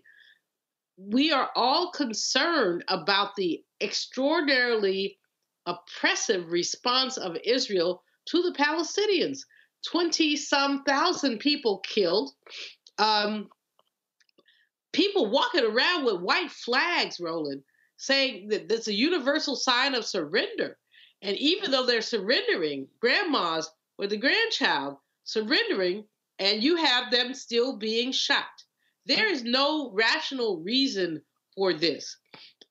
We 0.96 1.32
are 1.32 1.50
all 1.56 1.90
concerned 1.90 2.84
about 2.88 3.34
the 3.36 3.62
extraordinarily 3.80 5.18
oppressive 5.66 6.50
response 6.50 7.16
of 7.16 7.36
Israel 7.44 8.02
to 8.26 8.42
the 8.42 8.52
Palestinians. 8.52 9.40
20 9.86 10.36
some 10.36 10.82
thousand 10.84 11.38
people 11.38 11.78
killed. 11.78 12.32
Um, 12.98 13.48
people 14.92 15.30
walking 15.30 15.64
around 15.64 16.04
with 16.04 16.22
white 16.22 16.50
flags, 16.50 17.20
Roland, 17.20 17.62
saying 17.96 18.48
that 18.48 18.68
that's 18.68 18.88
a 18.88 18.94
universal 18.94 19.56
sign 19.56 19.94
of 19.94 20.04
surrender. 20.04 20.78
And 21.22 21.36
even 21.36 21.70
though 21.70 21.86
they're 21.86 22.00
surrendering, 22.02 22.88
grandmas 23.00 23.70
with 23.98 24.10
the 24.10 24.16
grandchild 24.16 24.96
surrendering, 25.24 26.04
and 26.38 26.62
you 26.62 26.76
have 26.76 27.10
them 27.10 27.34
still 27.34 27.76
being 27.76 28.12
shot. 28.12 28.44
There 29.06 29.30
is 29.30 29.44
no 29.44 29.92
rational 29.92 30.60
reason 30.60 31.22
for 31.54 31.72
this. 31.72 32.16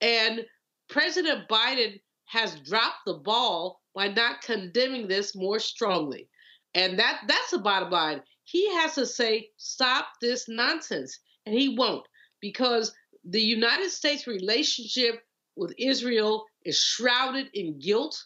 And 0.02 0.46
President 0.90 1.48
Biden 1.48 2.00
has 2.34 2.60
dropped 2.62 3.06
the 3.06 3.14
ball 3.14 3.80
by 3.94 4.08
not 4.08 4.42
condemning 4.42 5.08
this 5.08 5.36
more 5.36 5.60
strongly. 5.60 6.28
And 6.74 6.98
that 6.98 7.22
that's 7.28 7.52
the 7.52 7.60
bottom 7.60 7.92
line. 7.92 8.24
He 8.44 8.74
has 8.74 8.96
to 8.96 9.06
say, 9.06 9.50
stop 9.58 10.08
this 10.20 10.50
nonsense. 10.50 11.20
And 11.46 11.54
he 11.54 11.76
won't, 11.78 12.08
because 12.42 12.92
the 13.24 13.40
United 13.42 13.92
States 13.92 14.26
relationship 14.26 15.22
with 15.56 15.76
Israel 15.78 16.46
is 16.66 16.80
shrouded 16.80 17.52
in 17.54 17.78
guilt, 17.78 18.26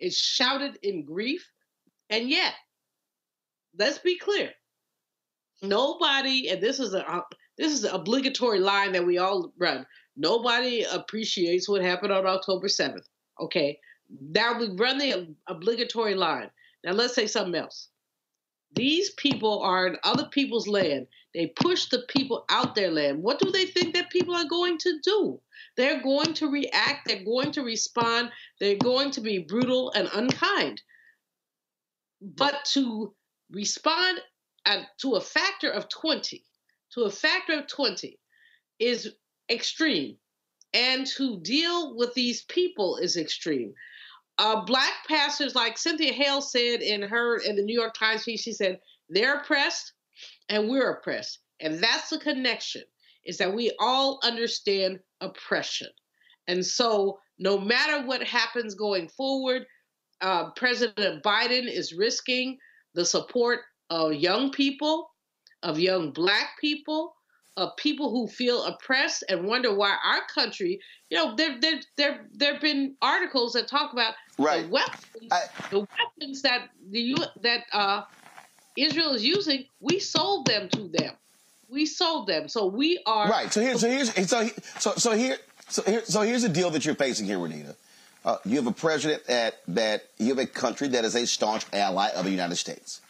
is 0.00 0.18
shrouded 0.18 0.78
in 0.82 1.04
grief. 1.04 1.48
And 2.10 2.28
yet, 2.28 2.54
let's 3.78 3.98
be 3.98 4.18
clear. 4.18 4.50
Nobody, 5.62 6.48
and 6.48 6.60
this 6.60 6.80
is 6.80 6.92
a 6.92 7.08
uh, 7.08 7.20
this 7.56 7.72
is 7.72 7.84
an 7.84 7.94
obligatory 7.94 8.58
line 8.58 8.92
that 8.92 9.06
we 9.06 9.18
all 9.18 9.52
run. 9.56 9.86
Nobody 10.16 10.82
appreciates 10.82 11.68
what 11.68 11.82
happened 11.82 12.12
on 12.12 12.26
October 12.26 12.66
7th. 12.66 13.04
Okay. 13.40 13.78
Now 14.20 14.58
we 14.58 14.68
run 14.68 14.98
the 14.98 15.34
obligatory 15.46 16.14
line. 16.14 16.50
Now 16.84 16.92
let's 16.92 17.14
say 17.14 17.26
something 17.26 17.54
else. 17.54 17.88
These 18.74 19.10
people 19.10 19.60
are 19.60 19.86
in 19.86 19.96
other 20.02 20.26
people's 20.26 20.66
land. 20.66 21.06
They 21.34 21.46
push 21.48 21.86
the 21.86 22.04
people 22.08 22.44
out 22.48 22.74
their 22.74 22.90
land. 22.90 23.22
What 23.22 23.38
do 23.38 23.50
they 23.50 23.66
think 23.66 23.94
that 23.94 24.10
people 24.10 24.34
are 24.34 24.48
going 24.48 24.78
to 24.78 24.98
do? 25.02 25.40
They're 25.76 26.02
going 26.02 26.34
to 26.34 26.50
react, 26.50 27.06
they're 27.06 27.24
going 27.24 27.52
to 27.52 27.62
respond, 27.62 28.30
they're 28.60 28.76
going 28.76 29.10
to 29.12 29.20
be 29.20 29.38
brutal 29.38 29.92
and 29.92 30.08
unkind. 30.12 30.82
But 32.20 32.64
to 32.72 33.14
respond 33.50 34.20
at, 34.64 34.86
to 34.98 35.14
a 35.14 35.20
factor 35.20 35.70
of 35.70 35.88
20, 35.88 36.44
to 36.94 37.02
a 37.02 37.10
factor 37.10 37.58
of 37.58 37.66
20 37.66 38.18
is 38.78 39.14
extreme 39.50 40.16
and 40.74 41.06
to 41.06 41.40
deal 41.40 41.96
with 41.96 42.14
these 42.14 42.44
people 42.44 42.96
is 42.96 43.16
extreme. 43.16 43.74
Uh, 44.38 44.64
black 44.64 44.92
pastors, 45.08 45.54
like 45.54 45.76
Cynthia 45.76 46.12
Hale 46.12 46.40
said 46.40 46.80
in 46.80 47.02
her 47.02 47.38
in 47.38 47.56
the 47.56 47.62
New 47.62 47.78
York 47.78 47.94
Times 47.94 48.24
piece, 48.24 48.42
she 48.42 48.52
said 48.52 48.80
they're 49.08 49.40
oppressed 49.40 49.92
and 50.48 50.68
we're 50.68 50.90
oppressed, 50.90 51.40
and 51.60 51.82
that's 51.82 52.10
the 52.10 52.18
connection. 52.18 52.82
Is 53.24 53.38
that 53.38 53.54
we 53.54 53.70
all 53.78 54.18
understand 54.24 54.98
oppression, 55.20 55.88
and 56.48 56.64
so 56.64 57.18
no 57.38 57.58
matter 57.58 58.06
what 58.06 58.22
happens 58.22 58.74
going 58.74 59.08
forward, 59.08 59.66
uh, 60.22 60.50
President 60.52 61.22
Biden 61.22 61.70
is 61.70 61.92
risking 61.92 62.58
the 62.94 63.04
support 63.04 63.60
of 63.90 64.14
young 64.14 64.50
people, 64.50 65.10
of 65.62 65.78
young 65.78 66.12
black 66.12 66.50
people, 66.60 67.14
of 67.56 67.76
people 67.76 68.10
who 68.10 68.26
feel 68.26 68.64
oppressed 68.64 69.24
and 69.28 69.44
wonder 69.44 69.74
why 69.74 69.96
our 70.04 70.20
country, 70.34 70.80
you 71.10 71.18
know, 71.18 71.36
there 71.36 71.60
there 71.60 71.80
there 71.96 72.26
there 72.32 72.52
have 72.54 72.62
been 72.62 72.96
articles 73.02 73.52
that 73.52 73.68
talk 73.68 73.92
about 73.92 74.14
right. 74.38 74.62
the 74.62 74.68
weapons, 74.68 75.30
I, 75.30 75.42
the 75.70 75.80
weapons 75.80 76.42
that 76.42 76.70
the 76.90 77.16
that 77.42 77.64
uh, 77.72 78.02
Israel 78.76 79.12
is 79.12 79.24
using. 79.24 79.66
We 79.80 79.98
sold 79.98 80.46
them 80.46 80.68
to 80.70 80.88
them. 80.88 81.14
We 81.68 81.86
sold 81.86 82.26
them, 82.26 82.48
so 82.48 82.66
we 82.66 83.02
are 83.06 83.28
right. 83.28 83.52
So 83.52 83.60
here's 83.60 83.80
so 83.80 83.88
here's 83.88 84.28
so 84.28 84.48
so 84.78 84.92
so 84.96 85.12
here 85.12 85.36
so 85.68 85.82
here 85.82 86.02
so 86.04 86.22
here's 86.22 86.42
the 86.42 86.48
deal 86.48 86.70
that 86.70 86.84
you're 86.84 86.94
facing 86.94 87.26
here, 87.26 87.38
Renitta. 87.38 87.76
Uh, 88.24 88.36
you 88.44 88.56
have 88.56 88.66
a 88.66 88.72
president 88.72 89.26
that 89.26 89.60
that 89.68 90.04
you 90.18 90.28
have 90.28 90.38
a 90.38 90.46
country 90.46 90.88
that 90.88 91.04
is 91.04 91.14
a 91.14 91.26
staunch 91.26 91.66
ally 91.72 92.08
of 92.14 92.24
the 92.24 92.30
United 92.30 92.56
States. 92.56 93.00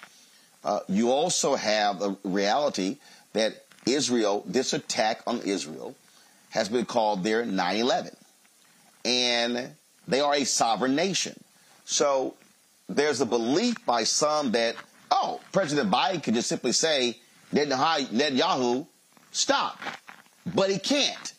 Uh, 0.65 0.81
you 0.89 1.11
also 1.11 1.55
have 1.55 2.01
a 2.03 2.17
reality 2.25 2.99
that 3.33 3.65
Israel, 3.87 4.45
this 4.47 4.73
attack 4.73 5.23
on 5.27 5.41
Israel 5.41 5.95
has 6.51 6.69
been 6.69 6.85
called 6.85 7.25
their 7.25 7.45
9 7.45 7.77
11. 7.77 8.17
And 9.05 9.71
they 10.07 10.21
are 10.21 10.35
a 10.35 10.45
sovereign 10.45 10.95
nation. 10.95 11.43
So 11.85 12.35
there's 12.89 13.21
a 13.21 13.27
belief 13.27 13.85
by 13.85 14.05
some 14.05 14.53
that, 14.53 14.77
oh, 15.11 15.41
President 15.53 15.91
Biden 15.91 16.23
could 16.23 16.35
just 16.35 16.49
simply 16.49 16.73
say, 16.73 17.19
Netanyahu 17.53 18.87
stop. 19.31 19.81
But 20.55 20.71
he 20.71 20.79
can't. 20.79 21.33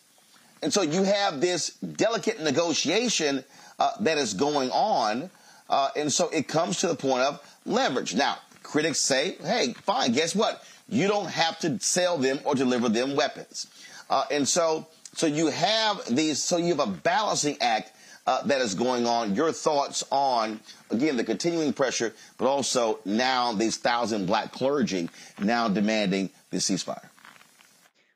And 0.62 0.72
so 0.72 0.82
you 0.82 1.02
have 1.02 1.40
this 1.40 1.70
delicate 1.76 2.40
negotiation 2.40 3.44
uh, 3.78 3.90
that 4.00 4.18
is 4.18 4.34
going 4.34 4.70
on. 4.70 5.30
Uh, 5.68 5.90
and 5.96 6.12
so 6.12 6.28
it 6.30 6.48
comes 6.48 6.78
to 6.78 6.88
the 6.88 6.94
point 6.94 7.22
of 7.22 7.40
leverage. 7.66 8.14
Now, 8.14 8.38
critics 8.62 8.98
say, 8.98 9.36
hey, 9.42 9.74
fine, 9.82 10.12
guess 10.12 10.34
what? 10.34 10.64
You 10.88 11.08
don't 11.08 11.30
have 11.30 11.58
to 11.60 11.78
sell 11.80 12.18
them 12.18 12.40
or 12.44 12.54
deliver 12.54 12.88
them 12.88 13.16
weapons. 13.16 13.66
Uh, 14.10 14.24
and 14.30 14.46
so, 14.46 14.86
so 15.14 15.26
you 15.26 15.46
have 15.46 16.02
these, 16.14 16.42
so 16.42 16.56
you 16.56 16.74
have 16.74 16.80
a 16.80 16.90
balancing 16.90 17.56
act 17.60 17.92
uh, 18.26 18.42
that 18.44 18.60
is 18.60 18.74
going 18.74 19.06
on. 19.06 19.34
Your 19.34 19.52
thoughts 19.52 20.04
on, 20.10 20.60
again, 20.90 21.16
the 21.16 21.24
continuing 21.24 21.72
pressure, 21.72 22.14
but 22.38 22.46
also 22.46 22.98
now 23.04 23.52
these 23.52 23.76
thousand 23.76 24.26
black 24.26 24.52
clergy 24.52 25.08
now 25.40 25.68
demanding 25.68 26.30
the 26.50 26.58
ceasefire? 26.58 27.08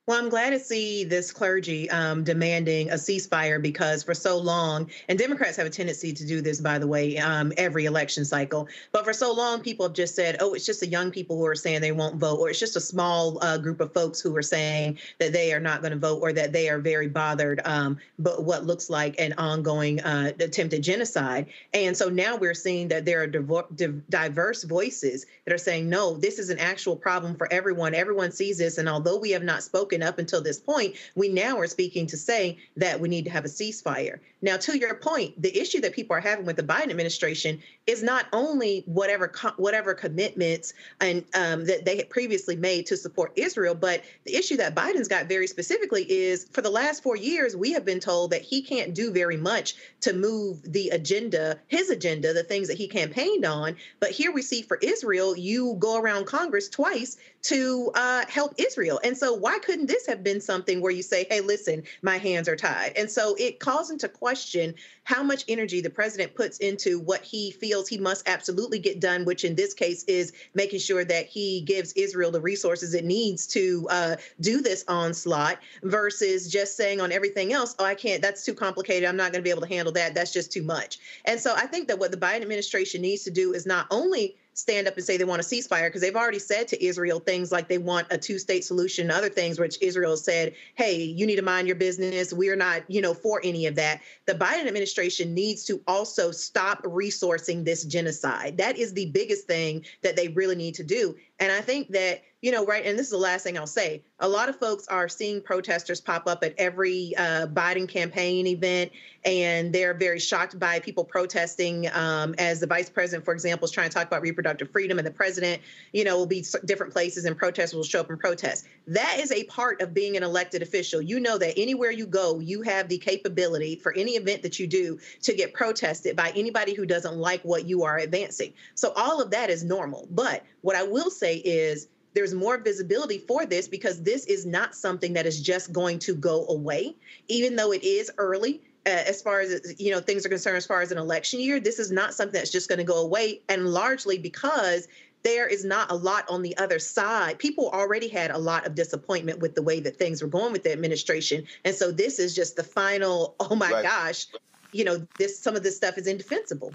Well, 0.08 0.16
I'm 0.16 0.30
glad 0.30 0.50
to 0.50 0.58
see 0.58 1.04
this 1.04 1.30
clergy 1.30 1.90
um, 1.90 2.24
demanding 2.24 2.88
a 2.88 2.94
ceasefire 2.94 3.60
because 3.60 4.02
for 4.02 4.14
so 4.14 4.38
long, 4.38 4.88
and 5.06 5.18
Democrats 5.18 5.58
have 5.58 5.66
a 5.66 5.70
tendency 5.70 6.14
to 6.14 6.26
do 6.26 6.40
this, 6.40 6.62
by 6.62 6.78
the 6.78 6.86
way, 6.86 7.18
um, 7.18 7.52
every 7.58 7.84
election 7.84 8.24
cycle. 8.24 8.68
But 8.90 9.04
for 9.04 9.12
so 9.12 9.34
long, 9.34 9.60
people 9.60 9.84
have 9.84 9.92
just 9.92 10.14
said, 10.14 10.38
oh, 10.40 10.54
it's 10.54 10.64
just 10.64 10.80
the 10.80 10.86
young 10.86 11.10
people 11.10 11.36
who 11.36 11.44
are 11.44 11.54
saying 11.54 11.82
they 11.82 11.92
won't 11.92 12.16
vote, 12.16 12.38
or 12.38 12.48
it's 12.48 12.58
just 12.58 12.74
a 12.74 12.80
small 12.80 13.36
uh, 13.44 13.58
group 13.58 13.82
of 13.82 13.92
folks 13.92 14.18
who 14.18 14.34
are 14.34 14.40
saying 14.40 14.98
that 15.18 15.34
they 15.34 15.52
are 15.52 15.60
not 15.60 15.82
going 15.82 15.92
to 15.92 15.98
vote, 15.98 16.20
or 16.22 16.32
that 16.32 16.54
they 16.54 16.70
are 16.70 16.78
very 16.78 17.08
bothered 17.08 17.60
um, 17.66 17.98
but 18.18 18.44
what 18.44 18.64
looks 18.64 18.88
like 18.88 19.14
an 19.20 19.34
ongoing 19.36 20.00
uh, 20.00 20.32
attempted 20.40 20.82
genocide. 20.82 21.48
And 21.74 21.94
so 21.94 22.08
now 22.08 22.34
we're 22.34 22.54
seeing 22.54 22.88
that 22.88 23.04
there 23.04 23.20
are 23.20 23.26
div- 23.26 24.08
diverse 24.08 24.64
voices 24.64 25.26
that 25.44 25.52
are 25.52 25.58
saying, 25.58 25.86
no, 25.90 26.16
this 26.16 26.38
is 26.38 26.48
an 26.48 26.58
actual 26.58 26.96
problem 26.96 27.36
for 27.36 27.52
everyone. 27.52 27.94
Everyone 27.94 28.32
sees 28.32 28.56
this. 28.56 28.78
And 28.78 28.88
although 28.88 29.18
we 29.18 29.32
have 29.32 29.42
not 29.42 29.62
spoken, 29.62 29.97
up 30.02 30.18
until 30.18 30.42
this 30.42 30.58
point, 30.58 30.96
we 31.14 31.28
now 31.28 31.58
are 31.58 31.66
speaking 31.66 32.06
to 32.06 32.16
say 32.16 32.58
that 32.76 33.00
we 33.00 33.08
need 33.08 33.24
to 33.24 33.30
have 33.30 33.44
a 33.44 33.48
ceasefire. 33.48 34.18
Now, 34.40 34.56
to 34.58 34.78
your 34.78 34.94
point, 34.94 35.40
the 35.40 35.56
issue 35.58 35.80
that 35.80 35.92
people 35.92 36.16
are 36.16 36.20
having 36.20 36.44
with 36.44 36.56
the 36.56 36.62
Biden 36.62 36.90
administration 36.90 37.60
is 37.86 38.02
not 38.02 38.26
only 38.32 38.84
whatever 38.86 39.32
whatever 39.56 39.94
commitments 39.94 40.74
and 41.00 41.24
um, 41.34 41.64
that 41.64 41.84
they 41.84 41.96
had 41.96 42.08
previously 42.08 42.54
made 42.54 42.86
to 42.86 42.96
support 42.96 43.32
Israel, 43.34 43.74
but 43.74 44.04
the 44.24 44.36
issue 44.36 44.56
that 44.58 44.76
Biden's 44.76 45.08
got 45.08 45.26
very 45.26 45.48
specifically 45.48 46.04
is 46.10 46.46
for 46.52 46.62
the 46.62 46.70
last 46.70 47.02
four 47.02 47.16
years 47.16 47.56
we 47.56 47.72
have 47.72 47.84
been 47.84 47.98
told 47.98 48.30
that 48.30 48.42
he 48.42 48.62
can't 48.62 48.94
do 48.94 49.10
very 49.10 49.36
much 49.36 49.74
to 50.02 50.12
move 50.12 50.62
the 50.62 50.90
agenda, 50.90 51.58
his 51.66 51.90
agenda, 51.90 52.32
the 52.32 52.44
things 52.44 52.68
that 52.68 52.76
he 52.76 52.86
campaigned 52.86 53.44
on. 53.44 53.76
But 53.98 54.10
here 54.10 54.30
we 54.30 54.42
see 54.42 54.62
for 54.62 54.78
Israel, 54.80 55.36
you 55.36 55.76
go 55.80 55.98
around 55.98 56.26
Congress 56.26 56.68
twice 56.68 57.16
to 57.42 57.90
uh, 57.94 58.24
help 58.28 58.54
Israel, 58.58 59.00
and 59.02 59.16
so 59.18 59.32
why 59.34 59.58
couldn't 59.58 59.86
this 59.88 60.06
have 60.06 60.22
been 60.22 60.40
something 60.40 60.80
where 60.80 60.92
you 60.92 61.02
say, 61.02 61.26
"Hey, 61.28 61.40
listen, 61.40 61.82
my 62.02 62.18
hands 62.18 62.48
are 62.48 62.56
tied," 62.56 62.92
and 62.96 63.10
so 63.10 63.34
it 63.38 63.58
calls 63.58 63.90
into 63.90 64.08
question 64.08 64.74
how 65.04 65.22
much 65.22 65.44
energy 65.48 65.80
the 65.80 65.90
president 65.90 66.34
puts 66.34 66.58
into 66.58 67.00
what 67.00 67.22
he 67.22 67.50
feels 67.50 67.88
he 67.88 67.98
must 67.98 68.28
absolutely 68.28 68.78
get 68.78 69.00
done, 69.00 69.24
which 69.24 69.44
in 69.44 69.54
this 69.54 69.74
case 69.74 70.04
is 70.04 70.32
making 70.54 70.78
sure 70.78 71.04
that 71.04 71.26
he 71.26 71.62
gives 71.62 71.92
Israel 71.94 72.30
the 72.30 72.40
resources 72.40 72.94
it 72.94 73.04
needs 73.04 73.46
to 73.46 73.86
uh, 73.90 74.16
do 74.40 74.60
this 74.60 74.84
onslaught, 74.86 75.58
versus 75.82 76.50
just 76.50 76.76
saying 76.76 77.00
on 77.00 77.10
everything 77.10 77.52
else, 77.52 77.74
oh, 77.78 77.84
I 77.84 77.94
can't, 77.94 78.20
that's 78.20 78.44
too 78.44 78.54
complicated. 78.54 79.08
I'm 79.08 79.16
not 79.16 79.32
going 79.32 79.42
to 79.42 79.44
be 79.44 79.50
able 79.50 79.62
to 79.62 79.68
handle 79.68 79.92
that. 79.94 80.14
That's 80.14 80.32
just 80.32 80.52
too 80.52 80.62
much. 80.62 80.98
And 81.24 81.40
so 81.40 81.54
I 81.56 81.66
think 81.66 81.88
that 81.88 81.98
what 81.98 82.10
the 82.10 82.16
Biden 82.16 82.42
administration 82.42 83.00
needs 83.00 83.24
to 83.24 83.30
do 83.30 83.54
is 83.54 83.64
not 83.66 83.86
only 83.90 84.36
stand 84.58 84.88
up 84.88 84.96
and 84.96 85.04
say 85.04 85.16
they 85.16 85.24
want 85.24 85.40
a 85.40 85.44
ceasefire 85.44 85.86
because 85.86 86.00
they've 86.00 86.16
already 86.16 86.40
said 86.40 86.66
to 86.66 86.84
Israel 86.84 87.20
things 87.20 87.52
like 87.52 87.68
they 87.68 87.78
want 87.78 88.08
a 88.10 88.18
two-state 88.18 88.64
solution 88.64 89.04
and 89.04 89.12
other 89.12 89.28
things 89.28 89.60
which 89.60 89.78
Israel 89.80 90.16
said, 90.16 90.52
"Hey, 90.74 91.00
you 91.00 91.26
need 91.26 91.36
to 91.36 91.42
mind 91.42 91.68
your 91.68 91.76
business. 91.76 92.32
We're 92.32 92.56
not, 92.56 92.82
you 92.88 93.00
know, 93.00 93.14
for 93.14 93.40
any 93.44 93.66
of 93.66 93.76
that." 93.76 94.00
The 94.26 94.34
Biden 94.34 94.66
administration 94.66 95.32
needs 95.32 95.64
to 95.66 95.80
also 95.86 96.32
stop 96.32 96.82
resourcing 96.82 97.64
this 97.64 97.84
genocide. 97.84 98.58
That 98.58 98.76
is 98.76 98.92
the 98.94 99.06
biggest 99.06 99.46
thing 99.46 99.84
that 100.02 100.16
they 100.16 100.28
really 100.28 100.56
need 100.56 100.74
to 100.74 100.82
do. 100.82 101.14
And 101.40 101.52
I 101.52 101.60
think 101.60 101.88
that 101.90 102.22
you 102.40 102.52
know, 102.52 102.64
right, 102.64 102.86
and 102.86 102.96
this 102.96 103.06
is 103.06 103.10
the 103.10 103.18
last 103.18 103.42
thing 103.42 103.58
I'll 103.58 103.66
say. 103.66 104.04
A 104.20 104.28
lot 104.28 104.48
of 104.48 104.56
folks 104.60 104.86
are 104.86 105.08
seeing 105.08 105.40
protesters 105.42 106.00
pop 106.00 106.28
up 106.28 106.44
at 106.44 106.54
every 106.56 107.12
uh, 107.16 107.48
Biden 107.48 107.88
campaign 107.88 108.46
event, 108.46 108.92
and 109.24 109.72
they're 109.72 109.94
very 109.94 110.20
shocked 110.20 110.56
by 110.56 110.78
people 110.78 111.04
protesting. 111.04 111.88
Um, 111.92 112.36
as 112.38 112.60
the 112.60 112.66
vice 112.68 112.88
president, 112.88 113.24
for 113.24 113.34
example, 113.34 113.64
is 113.64 113.72
trying 113.72 113.88
to 113.88 113.94
talk 113.94 114.06
about 114.06 114.22
reproductive 114.22 114.70
freedom, 114.70 114.98
and 114.98 115.06
the 115.06 115.10
president, 115.12 115.60
you 115.92 116.04
know, 116.04 116.16
will 116.16 116.26
be 116.26 116.44
different 116.64 116.92
places, 116.92 117.24
and 117.24 117.36
protesters 117.36 117.74
will 117.74 117.82
show 117.82 118.00
up 118.00 118.10
and 118.10 118.20
protest. 118.20 118.66
That 118.86 119.18
is 119.18 119.32
a 119.32 119.42
part 119.44 119.82
of 119.82 119.92
being 119.92 120.16
an 120.16 120.22
elected 120.22 120.62
official. 120.62 121.02
You 121.02 121.18
know 121.18 121.38
that 121.38 121.58
anywhere 121.58 121.90
you 121.90 122.06
go, 122.06 122.38
you 122.38 122.62
have 122.62 122.88
the 122.88 122.98
capability 122.98 123.74
for 123.74 123.92
any 123.94 124.12
event 124.12 124.42
that 124.42 124.60
you 124.60 124.68
do 124.68 125.00
to 125.22 125.34
get 125.34 125.54
protested 125.54 126.14
by 126.14 126.32
anybody 126.36 126.74
who 126.74 126.86
doesn't 126.86 127.16
like 127.16 127.42
what 127.42 127.66
you 127.66 127.82
are 127.82 127.98
advancing. 127.98 128.52
So 128.76 128.92
all 128.94 129.20
of 129.20 129.32
that 129.32 129.50
is 129.50 129.64
normal. 129.64 130.06
But 130.12 130.44
what 130.62 130.76
I 130.76 130.82
will 130.82 131.10
say 131.10 131.36
is, 131.36 131.88
there's 132.14 132.34
more 132.34 132.58
visibility 132.58 133.18
for 133.18 133.46
this 133.46 133.68
because 133.68 134.02
this 134.02 134.24
is 134.26 134.44
not 134.44 134.74
something 134.74 135.12
that 135.12 135.26
is 135.26 135.40
just 135.40 135.72
going 135.72 135.98
to 136.00 136.14
go 136.14 136.46
away, 136.48 136.96
even 137.28 137.54
though 137.54 137.72
it 137.72 137.84
is 137.84 138.10
early. 138.18 138.62
Uh, 138.86 138.90
as 138.90 139.20
far 139.20 139.40
as 139.40 139.74
you 139.78 139.90
know 139.90 140.00
things 140.00 140.24
are 140.24 140.30
concerned 140.30 140.56
as 140.56 140.64
far 140.64 140.80
as 140.80 140.90
an 140.92 140.98
election 140.98 141.40
year 141.40 141.60
this 141.60 141.78
is 141.78 141.90
not 141.90 142.14
something 142.14 142.38
that's 142.38 142.50
just 142.50 142.68
going 142.68 142.78
to 142.78 142.84
go 142.84 143.02
away 143.02 143.40
and 143.48 143.66
largely 143.66 144.16
because 144.16 144.86
there 145.22 145.46
is 145.46 145.64
not 145.64 145.90
a 145.90 145.94
lot 145.94 146.24
on 146.28 146.42
the 146.42 146.56
other 146.58 146.78
side. 146.78 147.38
People 147.38 147.68
already 147.70 148.08
had 148.08 148.30
a 148.30 148.38
lot 148.38 148.66
of 148.66 148.74
disappointment 148.74 149.40
with 149.40 149.54
the 149.54 149.62
way 149.62 149.80
that 149.80 149.96
things 149.96 150.22
were 150.22 150.28
going 150.28 150.52
with 150.52 150.62
the 150.62 150.72
administration. 150.72 151.44
And 151.64 151.74
so 151.74 151.90
this 151.90 152.18
is 152.18 152.34
just 152.34 152.56
the 152.56 152.62
final, 152.62 153.34
oh 153.40 153.54
my 153.54 153.70
right. 153.70 153.82
gosh, 153.82 154.26
you 154.72 154.84
know, 154.84 155.06
this 155.18 155.38
some 155.38 155.56
of 155.56 155.62
this 155.62 155.76
stuff 155.76 155.98
is 155.98 156.06
indefensible. 156.06 156.72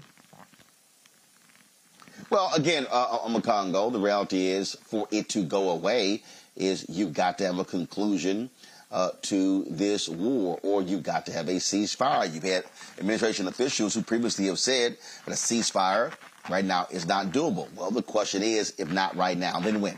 Well, 2.34 2.50
again, 2.56 2.88
uh, 2.90 3.18
Omekongo, 3.18 3.92
the 3.92 4.00
reality 4.00 4.48
is 4.48 4.76
for 4.86 5.06
it 5.12 5.28
to 5.28 5.44
go 5.44 5.70
away 5.70 6.24
is 6.56 6.84
you've 6.88 7.12
got 7.12 7.38
to 7.38 7.46
have 7.46 7.60
a 7.60 7.64
conclusion 7.64 8.50
uh, 8.90 9.10
to 9.22 9.62
this 9.70 10.08
war, 10.08 10.58
or 10.64 10.82
you've 10.82 11.04
got 11.04 11.26
to 11.26 11.32
have 11.32 11.46
a 11.46 11.58
ceasefire. 11.60 12.34
You've 12.34 12.42
had 12.42 12.64
administration 12.98 13.46
officials 13.46 13.94
who 13.94 14.02
previously 14.02 14.46
have 14.46 14.58
said 14.58 14.96
that 15.24 15.30
a 15.30 15.36
ceasefire 15.36 16.12
right 16.50 16.64
now 16.64 16.88
is 16.90 17.06
not 17.06 17.26
doable. 17.26 17.72
Well, 17.76 17.92
the 17.92 18.02
question 18.02 18.42
is, 18.42 18.74
if 18.78 18.90
not 18.90 19.14
right 19.14 19.38
now, 19.38 19.60
then 19.60 19.80
when? 19.80 19.96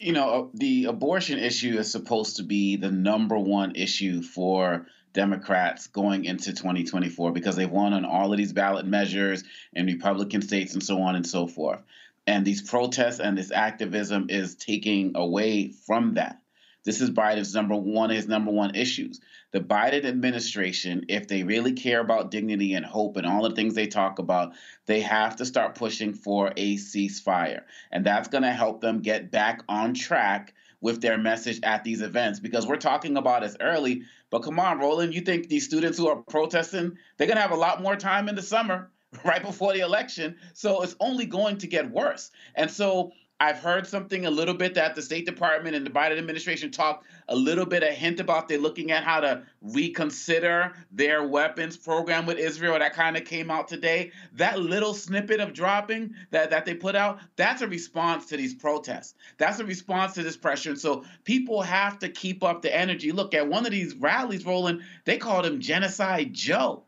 You 0.00 0.14
know, 0.14 0.50
the 0.52 0.86
abortion 0.86 1.38
issue 1.38 1.78
is 1.78 1.92
supposed 1.92 2.38
to 2.38 2.42
be 2.42 2.74
the 2.74 2.90
number 2.90 3.38
one 3.38 3.76
issue 3.76 4.20
for 4.20 4.88
Democrats 5.12 5.86
going 5.86 6.24
into 6.24 6.52
2024 6.52 7.32
because 7.32 7.56
they've 7.56 7.70
won 7.70 7.92
on 7.92 8.04
all 8.04 8.32
of 8.32 8.38
these 8.38 8.52
ballot 8.52 8.86
measures 8.86 9.44
in 9.72 9.86
Republican 9.86 10.42
states 10.42 10.74
and 10.74 10.82
so 10.82 11.00
on 11.02 11.16
and 11.16 11.26
so 11.26 11.46
forth. 11.46 11.80
And 12.26 12.44
these 12.44 12.62
protests 12.62 13.20
and 13.20 13.36
this 13.36 13.50
activism 13.50 14.26
is 14.28 14.54
taking 14.54 15.12
away 15.16 15.68
from 15.68 16.14
that. 16.14 16.40
This 16.84 17.00
is 17.00 17.10
Biden's 17.10 17.54
number 17.54 17.76
one, 17.76 18.10
his 18.10 18.26
number 18.26 18.50
one 18.50 18.74
issues. 18.74 19.20
The 19.52 19.60
Biden 19.60 20.04
administration, 20.04 21.04
if 21.08 21.28
they 21.28 21.42
really 21.42 21.72
care 21.72 22.00
about 22.00 22.30
dignity 22.30 22.74
and 22.74 22.86
hope 22.86 23.16
and 23.16 23.26
all 23.26 23.42
the 23.42 23.54
things 23.54 23.74
they 23.74 23.86
talk 23.86 24.18
about, 24.18 24.54
they 24.86 25.00
have 25.00 25.36
to 25.36 25.44
start 25.44 25.74
pushing 25.74 26.14
for 26.14 26.52
a 26.56 26.76
ceasefire. 26.76 27.62
And 27.90 28.06
that's 28.06 28.28
going 28.28 28.44
to 28.44 28.52
help 28.52 28.80
them 28.80 29.00
get 29.00 29.30
back 29.30 29.62
on 29.68 29.92
track 29.92 30.54
with 30.80 31.02
their 31.02 31.18
message 31.18 31.60
at 31.62 31.84
these 31.84 32.00
events 32.00 32.40
because 32.40 32.66
we're 32.66 32.76
talking 32.76 33.16
about 33.16 33.44
as 33.44 33.56
early. 33.60 34.04
But 34.30 34.42
come 34.42 34.60
on, 34.60 34.78
Roland, 34.78 35.14
you 35.14 35.20
think 35.20 35.48
these 35.48 35.64
students 35.64 35.98
who 35.98 36.08
are 36.08 36.16
protesting, 36.16 36.96
they're 37.16 37.26
going 37.26 37.36
to 37.36 37.42
have 37.42 37.50
a 37.50 37.56
lot 37.56 37.82
more 37.82 37.96
time 37.96 38.28
in 38.28 38.36
the 38.36 38.42
summer 38.42 38.90
right 39.24 39.42
before 39.42 39.72
the 39.72 39.80
election. 39.80 40.36
So 40.54 40.82
it's 40.82 40.96
only 41.00 41.26
going 41.26 41.58
to 41.58 41.66
get 41.66 41.90
worse. 41.90 42.30
And 42.54 42.70
so 42.70 43.12
I've 43.42 43.58
heard 43.58 43.86
something 43.86 44.26
a 44.26 44.30
little 44.30 44.52
bit 44.52 44.74
that 44.74 44.94
the 44.94 45.00
State 45.00 45.24
Department 45.24 45.74
and 45.74 45.86
the 45.86 45.90
Biden 45.90 46.18
administration 46.18 46.70
talked 46.70 47.06
a 47.28 47.34
little 47.34 47.64
bit, 47.64 47.82
a 47.82 47.86
hint 47.86 48.20
about 48.20 48.48
they're 48.48 48.58
looking 48.58 48.90
at 48.92 49.02
how 49.02 49.20
to 49.20 49.42
reconsider 49.62 50.74
their 50.92 51.26
weapons 51.26 51.78
program 51.78 52.26
with 52.26 52.36
Israel. 52.36 52.78
That 52.78 52.92
kind 52.92 53.16
of 53.16 53.24
came 53.24 53.50
out 53.50 53.66
today. 53.66 54.12
That 54.34 54.60
little 54.60 54.92
snippet 54.92 55.40
of 55.40 55.54
dropping 55.54 56.14
that, 56.32 56.50
that 56.50 56.66
they 56.66 56.74
put 56.74 56.94
out, 56.94 57.20
that's 57.36 57.62
a 57.62 57.66
response 57.66 58.26
to 58.26 58.36
these 58.36 58.54
protests. 58.54 59.14
That's 59.38 59.58
a 59.58 59.64
response 59.64 60.12
to 60.14 60.22
this 60.22 60.36
pressure. 60.36 60.70
And 60.70 60.78
so 60.78 61.04
people 61.24 61.62
have 61.62 61.98
to 62.00 62.10
keep 62.10 62.44
up 62.44 62.60
the 62.60 62.76
energy. 62.76 63.10
Look 63.10 63.32
at 63.32 63.48
one 63.48 63.64
of 63.64 63.72
these 63.72 63.94
rallies 63.94 64.44
Roland, 64.44 64.82
they 65.06 65.16
called 65.16 65.46
him 65.46 65.60
Genocide 65.60 66.34
Joe. 66.34 66.84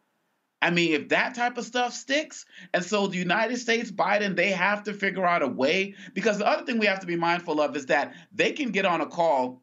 I 0.63 0.71
mean, 0.71 0.93
if 0.95 1.09
that 1.09 1.35
type 1.35 1.59
of 1.59 1.65
stuff 1.65 1.93
sticks, 1.93 2.47
and 2.73 2.85
so 2.85 3.09
the 3.09 3.19
United 3.19 3.59
States, 3.59 3.91
Biden, 3.91 4.37
they 4.37 4.53
have 4.53 4.85
to 4.85 4.95
figure 4.95 5.27
out 5.27 5.43
a 5.43 5.49
way. 5.49 5.95
Because 6.15 6.39
the 6.39 6.47
other 6.47 6.65
thing 6.65 6.79
we 6.79 6.87
have 6.87 7.01
to 7.01 7.07
be 7.07 7.17
mindful 7.17 7.61
of 7.61 7.77
is 7.77 7.87
that 7.87 8.15
they 8.33 8.53
can 8.53 8.71
get 8.71 8.87
on 8.87 9.01
a 9.01 9.07
call 9.07 9.61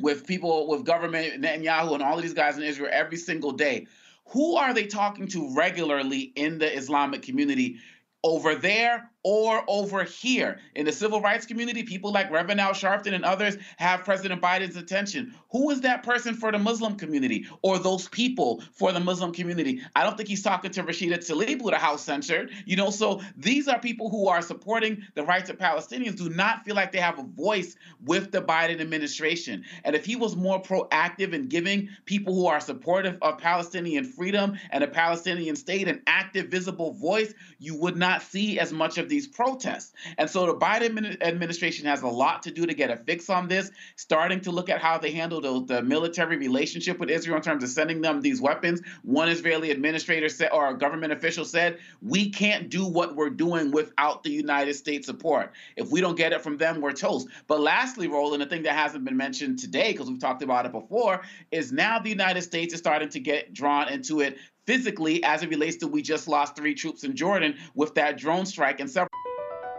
with 0.00 0.26
people, 0.26 0.68
with 0.68 0.84
government, 0.84 1.40
Netanyahu, 1.40 1.94
and 1.94 2.02
all 2.02 2.16
of 2.16 2.22
these 2.22 2.34
guys 2.34 2.58
in 2.58 2.64
Israel 2.64 2.90
every 2.92 3.18
single 3.18 3.52
day. 3.52 3.86
Who 4.30 4.56
are 4.56 4.74
they 4.74 4.86
talking 4.86 5.28
to 5.28 5.54
regularly 5.54 6.32
in 6.34 6.58
the 6.58 6.76
Islamic 6.76 7.22
community 7.22 7.78
over 8.24 8.56
there 8.56 9.11
or 9.24 9.64
over 9.68 10.04
here. 10.04 10.58
In 10.74 10.86
the 10.86 10.92
civil 10.92 11.20
rights 11.20 11.46
community, 11.46 11.82
people 11.82 12.12
like 12.12 12.30
Reverend 12.30 12.60
Al 12.60 12.72
Sharpton 12.72 13.12
and 13.12 13.24
others 13.24 13.56
have 13.76 14.04
President 14.04 14.40
Biden's 14.40 14.76
attention. 14.76 15.34
Who 15.50 15.70
is 15.70 15.80
that 15.82 16.02
person 16.02 16.34
for 16.34 16.50
the 16.50 16.58
Muslim 16.58 16.96
community 16.96 17.46
or 17.62 17.78
those 17.78 18.08
people 18.08 18.62
for 18.72 18.92
the 18.92 19.00
Muslim 19.00 19.32
community? 19.32 19.80
I 19.94 20.02
don't 20.02 20.16
think 20.16 20.28
he's 20.28 20.42
talking 20.42 20.70
to 20.72 20.82
Rashida 20.82 21.18
Tlaib, 21.18 21.60
who 21.60 21.70
the 21.70 21.78
House 21.78 22.02
censured. 22.02 22.50
You 22.64 22.76
know, 22.76 22.90
so 22.90 23.20
these 23.36 23.68
are 23.68 23.78
people 23.78 24.10
who 24.10 24.28
are 24.28 24.42
supporting 24.42 25.02
the 25.14 25.22
rights 25.22 25.50
of 25.50 25.58
Palestinians, 25.58 26.16
do 26.16 26.28
not 26.28 26.64
feel 26.64 26.74
like 26.74 26.92
they 26.92 26.98
have 26.98 27.18
a 27.18 27.22
voice 27.22 27.76
with 28.04 28.32
the 28.32 28.42
Biden 28.42 28.80
administration. 28.80 29.64
And 29.84 29.94
if 29.94 30.04
he 30.04 30.16
was 30.16 30.36
more 30.36 30.60
proactive 30.60 31.32
in 31.32 31.48
giving 31.48 31.88
people 32.06 32.34
who 32.34 32.46
are 32.46 32.60
supportive 32.60 33.18
of 33.22 33.38
Palestinian 33.38 34.04
freedom 34.04 34.58
and 34.70 34.82
a 34.82 34.88
Palestinian 34.88 35.56
state 35.56 35.86
an 35.86 36.02
active, 36.06 36.48
visible 36.48 36.92
voice, 36.92 37.34
you 37.58 37.76
would 37.76 37.96
not 37.96 38.22
see 38.22 38.58
as 38.58 38.72
much 38.72 38.98
of 38.98 39.08
these 39.12 39.28
protests. 39.28 39.92
And 40.16 40.28
so 40.28 40.46
the 40.46 40.54
Biden 40.54 41.22
administration 41.22 41.84
has 41.84 42.00
a 42.00 42.08
lot 42.08 42.42
to 42.44 42.50
do 42.50 42.64
to 42.64 42.72
get 42.72 42.90
a 42.90 42.96
fix 42.96 43.28
on 43.28 43.46
this, 43.46 43.70
starting 43.96 44.40
to 44.40 44.50
look 44.50 44.70
at 44.70 44.80
how 44.80 44.96
they 44.96 45.10
handle 45.10 45.42
the, 45.42 45.74
the 45.74 45.82
military 45.82 46.38
relationship 46.38 46.98
with 46.98 47.10
Israel 47.10 47.36
in 47.36 47.42
terms 47.42 47.62
of 47.62 47.68
sending 47.68 48.00
them 48.00 48.22
these 48.22 48.40
weapons. 48.40 48.80
One 49.02 49.28
Israeli 49.28 49.70
administrator 49.70 50.30
said, 50.30 50.48
or 50.50 50.70
a 50.70 50.78
government 50.78 51.12
official 51.12 51.44
said, 51.44 51.78
we 52.00 52.30
can't 52.30 52.70
do 52.70 52.86
what 52.86 53.14
we're 53.14 53.28
doing 53.28 53.70
without 53.70 54.22
the 54.22 54.30
United 54.30 54.74
States 54.74 55.06
support. 55.06 55.52
If 55.76 55.90
we 55.90 56.00
don't 56.00 56.16
get 56.16 56.32
it 56.32 56.40
from 56.40 56.56
them, 56.56 56.80
we're 56.80 56.92
toast. 56.92 57.28
But 57.48 57.60
lastly, 57.60 58.08
Roland, 58.08 58.40
the 58.40 58.46
thing 58.46 58.62
that 58.62 58.72
hasn't 58.74 59.04
been 59.04 59.18
mentioned 59.18 59.58
today, 59.58 59.92
because 59.92 60.08
we've 60.08 60.18
talked 60.18 60.42
about 60.42 60.64
it 60.64 60.72
before, 60.72 61.20
is 61.50 61.70
now 61.70 61.98
the 61.98 62.08
United 62.08 62.40
States 62.40 62.72
is 62.72 62.80
starting 62.80 63.10
to 63.10 63.20
get 63.20 63.52
drawn 63.52 63.90
into 63.90 64.20
it 64.20 64.38
physically 64.66 65.22
as 65.24 65.42
it 65.42 65.50
relates 65.50 65.76
to 65.76 65.86
we 65.86 66.02
just 66.02 66.28
lost 66.28 66.56
three 66.56 66.74
troops 66.74 67.04
in 67.04 67.16
Jordan 67.16 67.56
with 67.74 67.94
that 67.94 68.16
drone 68.16 68.46
strike 68.46 68.80
and 68.80 68.90
several. 68.90 69.08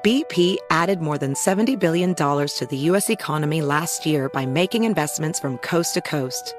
BP 0.03 0.57
added 0.69 1.01
more 1.01 1.17
than 1.17 1.33
$70 1.33 1.79
billion 1.79 2.13
to 2.13 2.67
the 2.69 2.77
U.S. 2.77 3.09
economy 3.09 3.61
last 3.61 4.05
year 4.05 4.27
by 4.27 4.45
making 4.45 4.83
investments 4.83 5.39
from 5.39 5.57
coast 5.59 5.93
to 5.93 6.01
coast. 6.01 6.53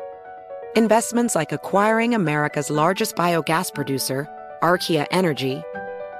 Investments 0.76 1.34
like 1.34 1.52
acquiring 1.52 2.14
America's 2.14 2.70
largest 2.70 3.16
biogas 3.16 3.72
producer, 3.72 4.26
Archaea 4.62 5.06
Energy, 5.10 5.62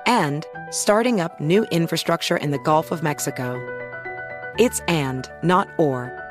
and 0.05 0.47
starting 0.71 1.19
up 1.19 1.41
new 1.41 1.65
infrastructure 1.71 2.37
in 2.37 2.51
the 2.51 2.59
Gulf 2.59 2.93
of 2.93 3.03
Mexico. 3.03 3.59
It's 4.59 4.81
and, 4.87 5.27
not 5.43 5.69
or. 5.79 6.24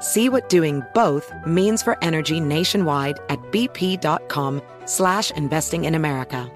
See 0.00 0.28
what 0.28 0.48
doing 0.48 0.82
both 0.94 1.32
means 1.46 1.82
for 1.82 1.96
energy 2.02 2.40
nationwide 2.40 3.20
at 3.28 3.38
bp.com 3.52 4.60
slash 4.86 5.30
investing 5.30 5.84
in 5.84 5.94
America. 5.94 6.50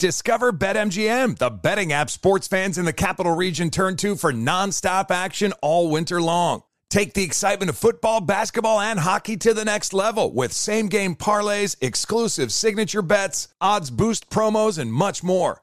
Discover 0.00 0.52
BetMGM, 0.54 1.38
the 1.38 1.50
betting 1.50 1.92
app 1.92 2.10
sports 2.10 2.48
fans 2.48 2.76
in 2.76 2.84
the 2.84 2.92
capital 2.92 3.34
region 3.34 3.70
turn 3.70 3.96
to 3.98 4.16
for 4.16 4.32
nonstop 4.32 5.10
action 5.10 5.52
all 5.62 5.88
winter 5.88 6.20
long. 6.20 6.62
Take 6.90 7.14
the 7.14 7.24
excitement 7.24 7.70
of 7.70 7.78
football, 7.78 8.20
basketball, 8.20 8.80
and 8.80 9.00
hockey 9.00 9.36
to 9.38 9.54
the 9.54 9.64
next 9.64 9.92
level 9.92 10.32
with 10.32 10.52
same 10.52 10.88
game 10.88 11.14
parlays, 11.16 11.76
exclusive 11.80 12.52
signature 12.52 13.02
bets, 13.02 13.48
odds 13.60 13.90
boost 13.90 14.30
promos, 14.30 14.78
and 14.78 14.92
much 14.92 15.22
more. 15.22 15.62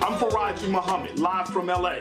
I'm 0.00 0.18
Faraji 0.18 0.70
Muhammad, 0.70 1.18
live 1.18 1.48
from 1.48 1.66
LA. 1.66 1.96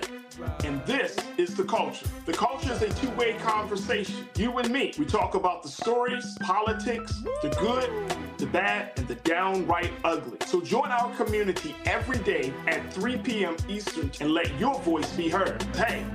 And 0.64 0.86
this 0.86 1.16
is 1.38 1.56
The 1.56 1.64
Culture. 1.64 2.06
The 2.26 2.34
Culture 2.34 2.72
is 2.72 2.82
a 2.82 2.94
two 2.94 3.10
way 3.12 3.34
conversation. 3.34 4.28
You 4.36 4.58
and 4.60 4.70
me. 4.72 4.94
We 4.98 5.06
talk 5.06 5.34
about 5.36 5.64
the 5.64 5.70
stories, 5.70 6.38
politics, 6.42 7.22
the 7.42 7.50
good, 7.60 7.90
the 8.38 8.46
bad, 8.46 8.92
and 8.98 9.08
the 9.08 9.16
downright 9.16 9.92
ugly. 10.04 10.38
So 10.46 10.62
join 10.62 10.90
our 10.90 11.14
community 11.16 11.76
every 11.86 12.20
day 12.20 12.54
at 12.68 12.94
3 12.94 13.18
p.m. 13.18 13.56
Eastern 13.68 14.12
and 14.22 14.32
let 14.32 14.54
your 14.60 14.80
voice 14.82 15.12
be 15.16 15.28
heard. 15.28 15.62
Hey, 15.76 16.06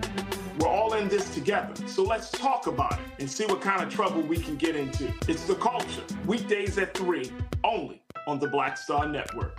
we're 0.59 0.69
all 0.69 0.95
in 0.95 1.09
this 1.09 1.33
together. 1.35 1.75
So 1.87 2.03
let's 2.03 2.31
talk 2.31 2.67
about 2.67 2.95
it 2.95 2.99
and 3.19 3.31
see 3.31 3.47
what 3.47 3.61
kind 3.61 3.83
of 3.83 3.93
trouble 3.93 4.23
we 4.23 4.39
can 4.39 4.57
get 4.57 4.77
into. 4.77 5.13
It's 5.29 5.45
The 5.47 5.55
Culture, 5.55 6.03
weekdays 6.27 6.79
at 6.79 6.97
3, 6.97 7.31
only 7.65 8.03
on 8.27 8.39
the 8.39 8.49
Black 8.49 8.77
Star 8.77 9.09
Network. 9.09 9.59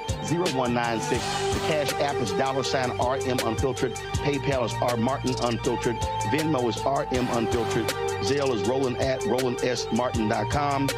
20037-0196. 0.07 1.53
The 1.53 1.59
Cash 1.67 1.93
App 1.93 2.15
is 2.15 2.31
dollar 2.33 2.63
sign 2.63 2.91
RM 2.91 3.39
Unfiltered. 3.45 3.93
PayPal 3.93 4.65
is 4.65 4.73
R 4.81 4.97
Martin 4.97 5.35
Unfiltered. 5.43 5.97
Venmo 6.31 6.67
is 6.69 6.77
RM 6.85 7.27
Unfiltered. 7.37 7.87
Zelle 8.23 8.53
is 8.53 8.67
Roland 8.67 8.97
at 8.97 9.21
RolandSMartin.com. 9.21 10.89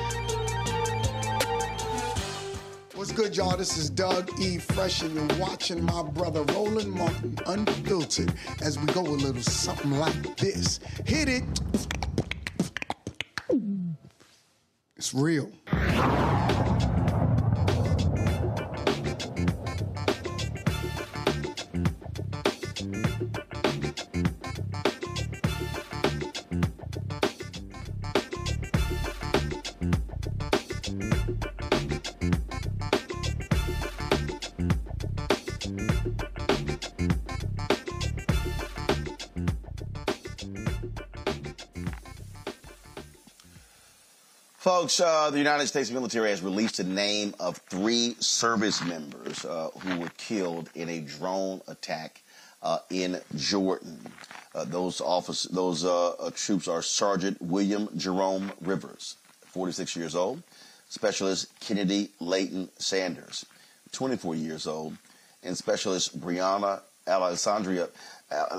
What's 2.95 3.11
good, 3.11 3.35
y'all? 3.35 3.57
This 3.57 3.77
is 3.77 3.89
Doug 3.89 4.29
E. 4.39 4.57
Fresh, 4.59 5.01
and 5.01 5.13
you're 5.13 5.39
watching 5.39 5.83
my 5.83 6.03
brother 6.03 6.43
Roland 6.53 6.91
Martin 6.91 7.37
Unfiltered 7.47 8.33
as 8.61 8.79
we 8.79 8.85
go 8.93 9.01
a 9.01 9.03
little 9.03 9.41
something 9.41 9.91
like 9.91 10.37
this. 10.37 10.79
Hit 11.05 11.27
it. 11.27 11.43
It's 14.95 15.13
real. 15.13 15.51
Folks, 44.83 44.99
uh, 44.99 45.29
the 45.29 45.37
United 45.37 45.67
States 45.67 45.91
military 45.91 46.29
has 46.31 46.41
released 46.41 46.75
the 46.75 46.83
name 46.83 47.33
of 47.39 47.55
three 47.69 48.17
service 48.19 48.83
members 48.83 49.45
uh, 49.45 49.69
who 49.79 49.97
were 49.97 50.11
killed 50.17 50.69
in 50.75 50.89
a 50.89 50.99
drone 50.99 51.61
attack 51.69 52.21
uh, 52.61 52.79
in 52.89 53.17
Jordan. 53.33 53.97
Uh, 54.53 54.65
those 54.65 54.99
office, 54.99 55.43
those 55.43 55.85
uh, 55.85 56.09
uh, 56.09 56.31
troops 56.35 56.67
are 56.67 56.81
Sergeant 56.81 57.41
William 57.41 57.87
Jerome 57.95 58.51
Rivers, 58.59 59.15
46 59.45 59.95
years 59.95 60.15
old, 60.15 60.43
Specialist 60.89 61.57
Kennedy 61.61 62.09
Layton 62.19 62.67
Sanders, 62.77 63.45
24 63.93 64.35
years 64.35 64.67
old, 64.67 64.97
and 65.43 65.55
Specialist 65.55 66.19
Breonna 66.19 66.81
Alexandria 67.07 67.87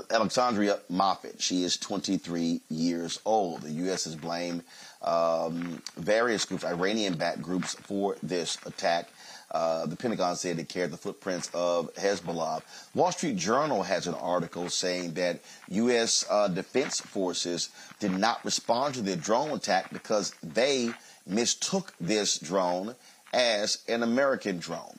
Alexandria 0.09 0.79
Moffett. 0.91 1.39
She 1.39 1.63
is 1.63 1.77
23 1.77 2.61
years 2.69 3.19
old. 3.25 3.61
The 3.61 3.71
U.S. 3.71 4.05
has 4.05 4.15
blamed 4.15 4.63
um, 5.05 5.81
various 5.95 6.45
groups, 6.45 6.65
Iranian-backed 6.65 7.41
groups, 7.41 7.75
for 7.75 8.17
this 8.21 8.57
attack. 8.65 9.09
Uh, 9.51 9.85
the 9.85 9.95
Pentagon 9.95 10.35
said 10.35 10.59
it 10.59 10.67
carried 10.67 10.91
the 10.91 10.97
footprints 10.97 11.49
of 11.53 11.93
Hezbollah. 11.93 12.61
Wall 12.93 13.11
Street 13.11 13.37
Journal 13.37 13.83
has 13.83 14.07
an 14.07 14.15
article 14.15 14.69
saying 14.69 15.13
that 15.13 15.39
U.S. 15.69 16.25
Uh, 16.29 16.47
defense 16.47 16.99
forces 16.99 17.69
did 17.99 18.11
not 18.11 18.43
respond 18.43 18.95
to 18.95 19.01
the 19.01 19.15
drone 19.15 19.51
attack 19.51 19.93
because 19.93 20.33
they 20.43 20.89
mistook 21.27 21.93
this 22.01 22.37
drone 22.39 22.95
as 23.33 23.83
an 23.87 24.03
American 24.03 24.57
drone. 24.57 24.97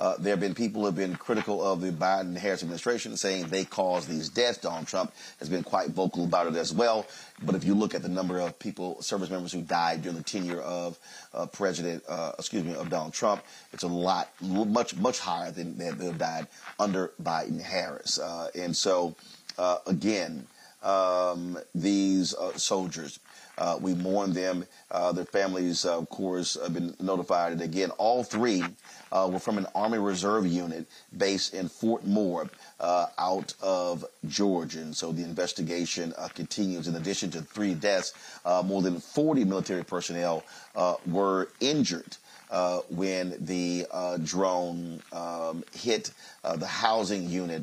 Uh, 0.00 0.14
there 0.18 0.32
have 0.32 0.40
been 0.40 0.54
people 0.54 0.80
who 0.80 0.86
have 0.86 0.96
been 0.96 1.14
critical 1.14 1.62
of 1.62 1.82
the 1.82 1.90
Biden 1.92 2.34
Harris 2.34 2.62
administration, 2.62 3.18
saying 3.18 3.48
they 3.48 3.66
caused 3.66 4.08
these 4.08 4.30
deaths. 4.30 4.56
Donald 4.56 4.86
Trump 4.86 5.12
has 5.38 5.50
been 5.50 5.62
quite 5.62 5.90
vocal 5.90 6.24
about 6.24 6.46
it 6.46 6.56
as 6.56 6.72
well. 6.72 7.06
But 7.42 7.54
if 7.54 7.64
you 7.64 7.74
look 7.74 7.94
at 7.94 8.00
the 8.00 8.08
number 8.08 8.40
of 8.40 8.58
people, 8.58 9.02
service 9.02 9.28
members 9.28 9.52
who 9.52 9.60
died 9.60 10.00
during 10.00 10.16
the 10.16 10.24
tenure 10.24 10.62
of 10.62 10.98
uh, 11.34 11.44
President, 11.46 12.02
uh, 12.08 12.32
excuse 12.38 12.64
me, 12.64 12.74
of 12.74 12.88
Donald 12.88 13.12
Trump, 13.12 13.42
it's 13.74 13.82
a 13.82 13.88
lot, 13.88 14.30
much, 14.40 14.96
much 14.96 15.18
higher 15.18 15.50
than 15.50 15.76
that 15.76 16.00
have 16.00 16.18
died 16.18 16.46
under 16.78 17.12
Biden 17.22 17.60
Harris. 17.60 18.18
Uh, 18.18 18.48
and 18.54 18.74
so, 18.74 19.14
uh, 19.58 19.78
again, 19.86 20.46
um, 20.82 21.58
these 21.74 22.34
uh, 22.34 22.56
soldiers. 22.56 23.20
Uh, 23.58 23.78
we 23.78 23.94
mourn 23.94 24.32
them. 24.32 24.64
Uh, 24.90 25.12
their 25.12 25.26
families, 25.26 25.84
uh, 25.84 25.98
of 25.98 26.08
course, 26.08 26.56
have 26.60 26.72
been 26.72 26.94
notified. 26.98 27.52
And 27.52 27.60
again, 27.60 27.90
all 27.92 28.24
three 28.24 28.64
uh, 29.12 29.28
were 29.32 29.38
from 29.38 29.58
an 29.58 29.66
Army 29.74 29.98
Reserve 29.98 30.46
unit 30.46 30.86
based 31.16 31.54
in 31.54 31.68
Fort 31.68 32.06
Moore 32.06 32.48
uh, 32.78 33.06
out 33.18 33.54
of 33.62 34.04
Georgia. 34.26 34.80
And 34.80 34.96
so 34.96 35.12
the 35.12 35.22
investigation 35.22 36.14
uh, 36.16 36.28
continues. 36.28 36.88
In 36.88 36.96
addition 36.96 37.30
to 37.32 37.42
three 37.42 37.74
deaths, 37.74 38.14
uh, 38.44 38.62
more 38.64 38.82
than 38.82 39.00
40 39.00 39.44
military 39.44 39.84
personnel 39.84 40.44
uh, 40.74 40.94
were 41.06 41.48
injured. 41.60 42.16
Uh, 42.50 42.80
when 42.88 43.36
the 43.38 43.86
drone 44.24 45.00
um, 45.12 45.62
hit 45.72 46.10
the 46.56 46.66
housing 46.66 47.30
unit 47.30 47.62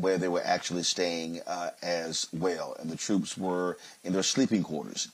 where 0.00 0.18
they 0.18 0.26
were 0.26 0.42
actually 0.44 0.82
staying 0.82 1.40
as 1.80 2.26
well. 2.32 2.76
And 2.80 2.90
the 2.90 2.96
troops 2.96 3.38
were 3.38 3.78
in 4.02 4.12
their 4.12 4.24
sleeping 4.24 4.64
quarters 4.64 5.06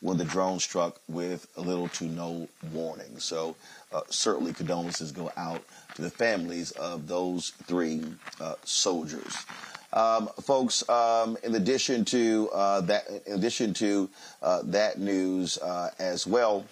when 0.00 0.16
the 0.16 0.24
drone 0.24 0.58
struck 0.58 1.00
with 1.08 1.46
little 1.56 1.88
to 1.88 2.04
no 2.04 2.48
warning. 2.72 3.18
So 3.18 3.56
uh, 3.92 4.02
certainly 4.08 4.52
condolences 4.52 5.12
go 5.12 5.30
out 5.36 5.62
to 5.94 6.02
the 6.02 6.10
families 6.10 6.70
of 6.72 7.06
those 7.06 7.50
three 7.64 8.02
uh, 8.40 8.54
soldiers. 8.64 9.36
Um, 9.92 10.28
folks, 10.42 10.88
um, 10.88 11.36
in 11.42 11.54
addition 11.56 12.04
to 12.06 12.48
uh, 12.52 12.80
that, 12.82 13.04
in 13.26 13.34
addition 13.34 13.74
to 13.74 14.08
uh, 14.42 14.62
that 14.66 14.98
news 15.00 15.58
uh, 15.58 15.90
as 15.98 16.26
well, 16.26 16.64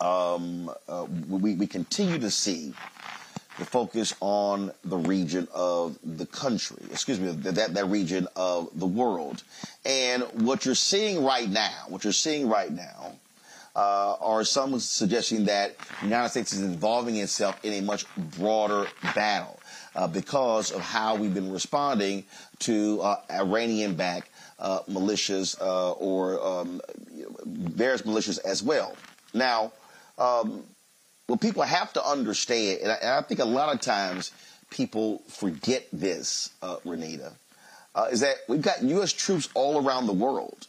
um, 0.00 0.70
uh, 0.88 1.06
we, 1.28 1.54
we 1.54 1.66
continue 1.66 2.18
to 2.18 2.30
see 2.30 2.74
the 3.58 3.64
focus 3.64 4.14
on 4.20 4.70
the 4.84 4.96
region 4.96 5.48
of 5.52 5.98
the 6.04 6.26
country, 6.26 6.76
excuse 6.92 7.18
me, 7.18 7.32
that, 7.32 7.74
that 7.74 7.86
region 7.86 8.28
of 8.36 8.68
the 8.78 8.86
world. 8.86 9.42
And 9.84 10.22
what 10.34 10.64
you're 10.64 10.74
seeing 10.76 11.24
right 11.24 11.48
now, 11.48 11.86
what 11.88 12.04
you're 12.04 12.12
seeing 12.12 12.48
right 12.48 12.70
now, 12.70 13.14
uh, 13.78 14.16
are 14.20 14.42
some 14.42 14.76
suggesting 14.80 15.44
that 15.44 15.78
the 16.00 16.06
United 16.06 16.30
States 16.30 16.52
is 16.52 16.62
involving 16.62 17.16
itself 17.16 17.64
in 17.64 17.74
a 17.74 17.80
much 17.80 18.04
broader 18.36 18.88
battle 19.14 19.60
uh, 19.94 20.08
because 20.08 20.72
of 20.72 20.80
how 20.80 21.14
we've 21.14 21.32
been 21.32 21.52
responding 21.52 22.24
to 22.58 23.00
uh, 23.02 23.20
Iranian-backed 23.30 24.28
uh, 24.58 24.80
militias 24.90 25.60
uh, 25.60 25.92
or 25.92 26.44
um, 26.44 26.80
various 27.46 28.02
militias 28.02 28.40
as 28.44 28.64
well. 28.64 28.96
Now, 29.32 29.70
um, 30.18 30.64
what 31.28 31.40
people 31.40 31.62
have 31.62 31.92
to 31.92 32.04
understand, 32.04 32.80
and 32.82 32.90
I, 32.90 32.94
and 32.96 33.10
I, 33.10 33.22
think 33.22 33.38
a 33.38 33.44
lot 33.44 33.72
of 33.72 33.80
times 33.80 34.32
people 34.70 35.22
forget 35.28 35.86
this, 35.92 36.50
uh, 36.62 36.78
Renitta, 36.84 37.32
uh, 37.94 38.08
is 38.10 38.20
that 38.20 38.38
we've 38.48 38.60
got 38.60 38.82
U.S. 38.82 39.12
troops 39.12 39.48
all 39.54 39.86
around 39.86 40.08
the 40.08 40.12
world. 40.12 40.66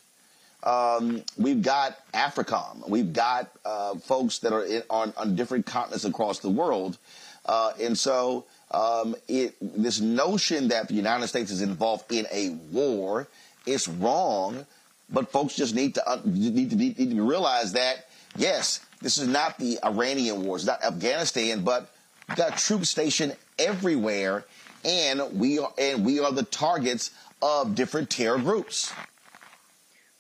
Um, 0.64 1.24
we've 1.38 1.62
got 1.62 1.98
AFRICOM. 2.14 2.90
We've 2.90 3.14
got 3.14 3.50
uh, 3.64 3.96
folks 3.96 4.40
that 4.40 4.52
are 4.52 4.66
in, 4.66 4.84
on, 4.90 5.14
on, 5.16 5.36
different 5.36 5.66
continents 5.66 6.04
across 6.04 6.40
the 6.40 6.50
world. 6.50 6.98
Uh, 7.46 7.72
and 7.80 7.98
so 7.98 8.46
um, 8.72 9.16
it, 9.30 9.56
this 9.62 10.02
notion 10.02 10.68
that 10.68 10.90
the 10.90 10.96
United 10.96 11.28
States 11.28 11.50
is 11.50 11.62
involved 11.62 12.12
in 12.12 12.28
a 12.32 12.50
war 12.72 13.28
is 13.66 13.88
wrong. 13.88 14.66
But 15.10 15.32
folks 15.32 15.56
just 15.56 15.74
need 15.74 15.96
to 15.96 16.08
uh, 16.08 16.20
need 16.26 16.70
to, 16.70 16.76
need 16.76 16.98
to 16.98 17.28
realize 17.28 17.74
that 17.74 18.10
yes, 18.38 18.82
this 19.02 19.18
is 19.18 19.28
not 19.28 19.58
the 19.58 19.80
Iranian 19.84 20.44
war. 20.44 20.58
It's 20.58 20.66
not 20.66 20.84
Afghanistan, 20.84 21.64
but 21.64 21.90
we've 22.28 22.38
got 22.38 22.58
troops 22.58 22.90
stationed 22.90 23.36
everywhere, 23.58 24.46
and 24.86 25.22
we 25.40 25.58
are 25.58 25.72
and 25.80 26.06
we 26.06 26.20
are 26.20 26.32
the 26.32 26.44
targets 26.44 27.12
of 27.42 27.74
different 27.74 28.10
terror 28.10 28.38
groups. 28.38 28.94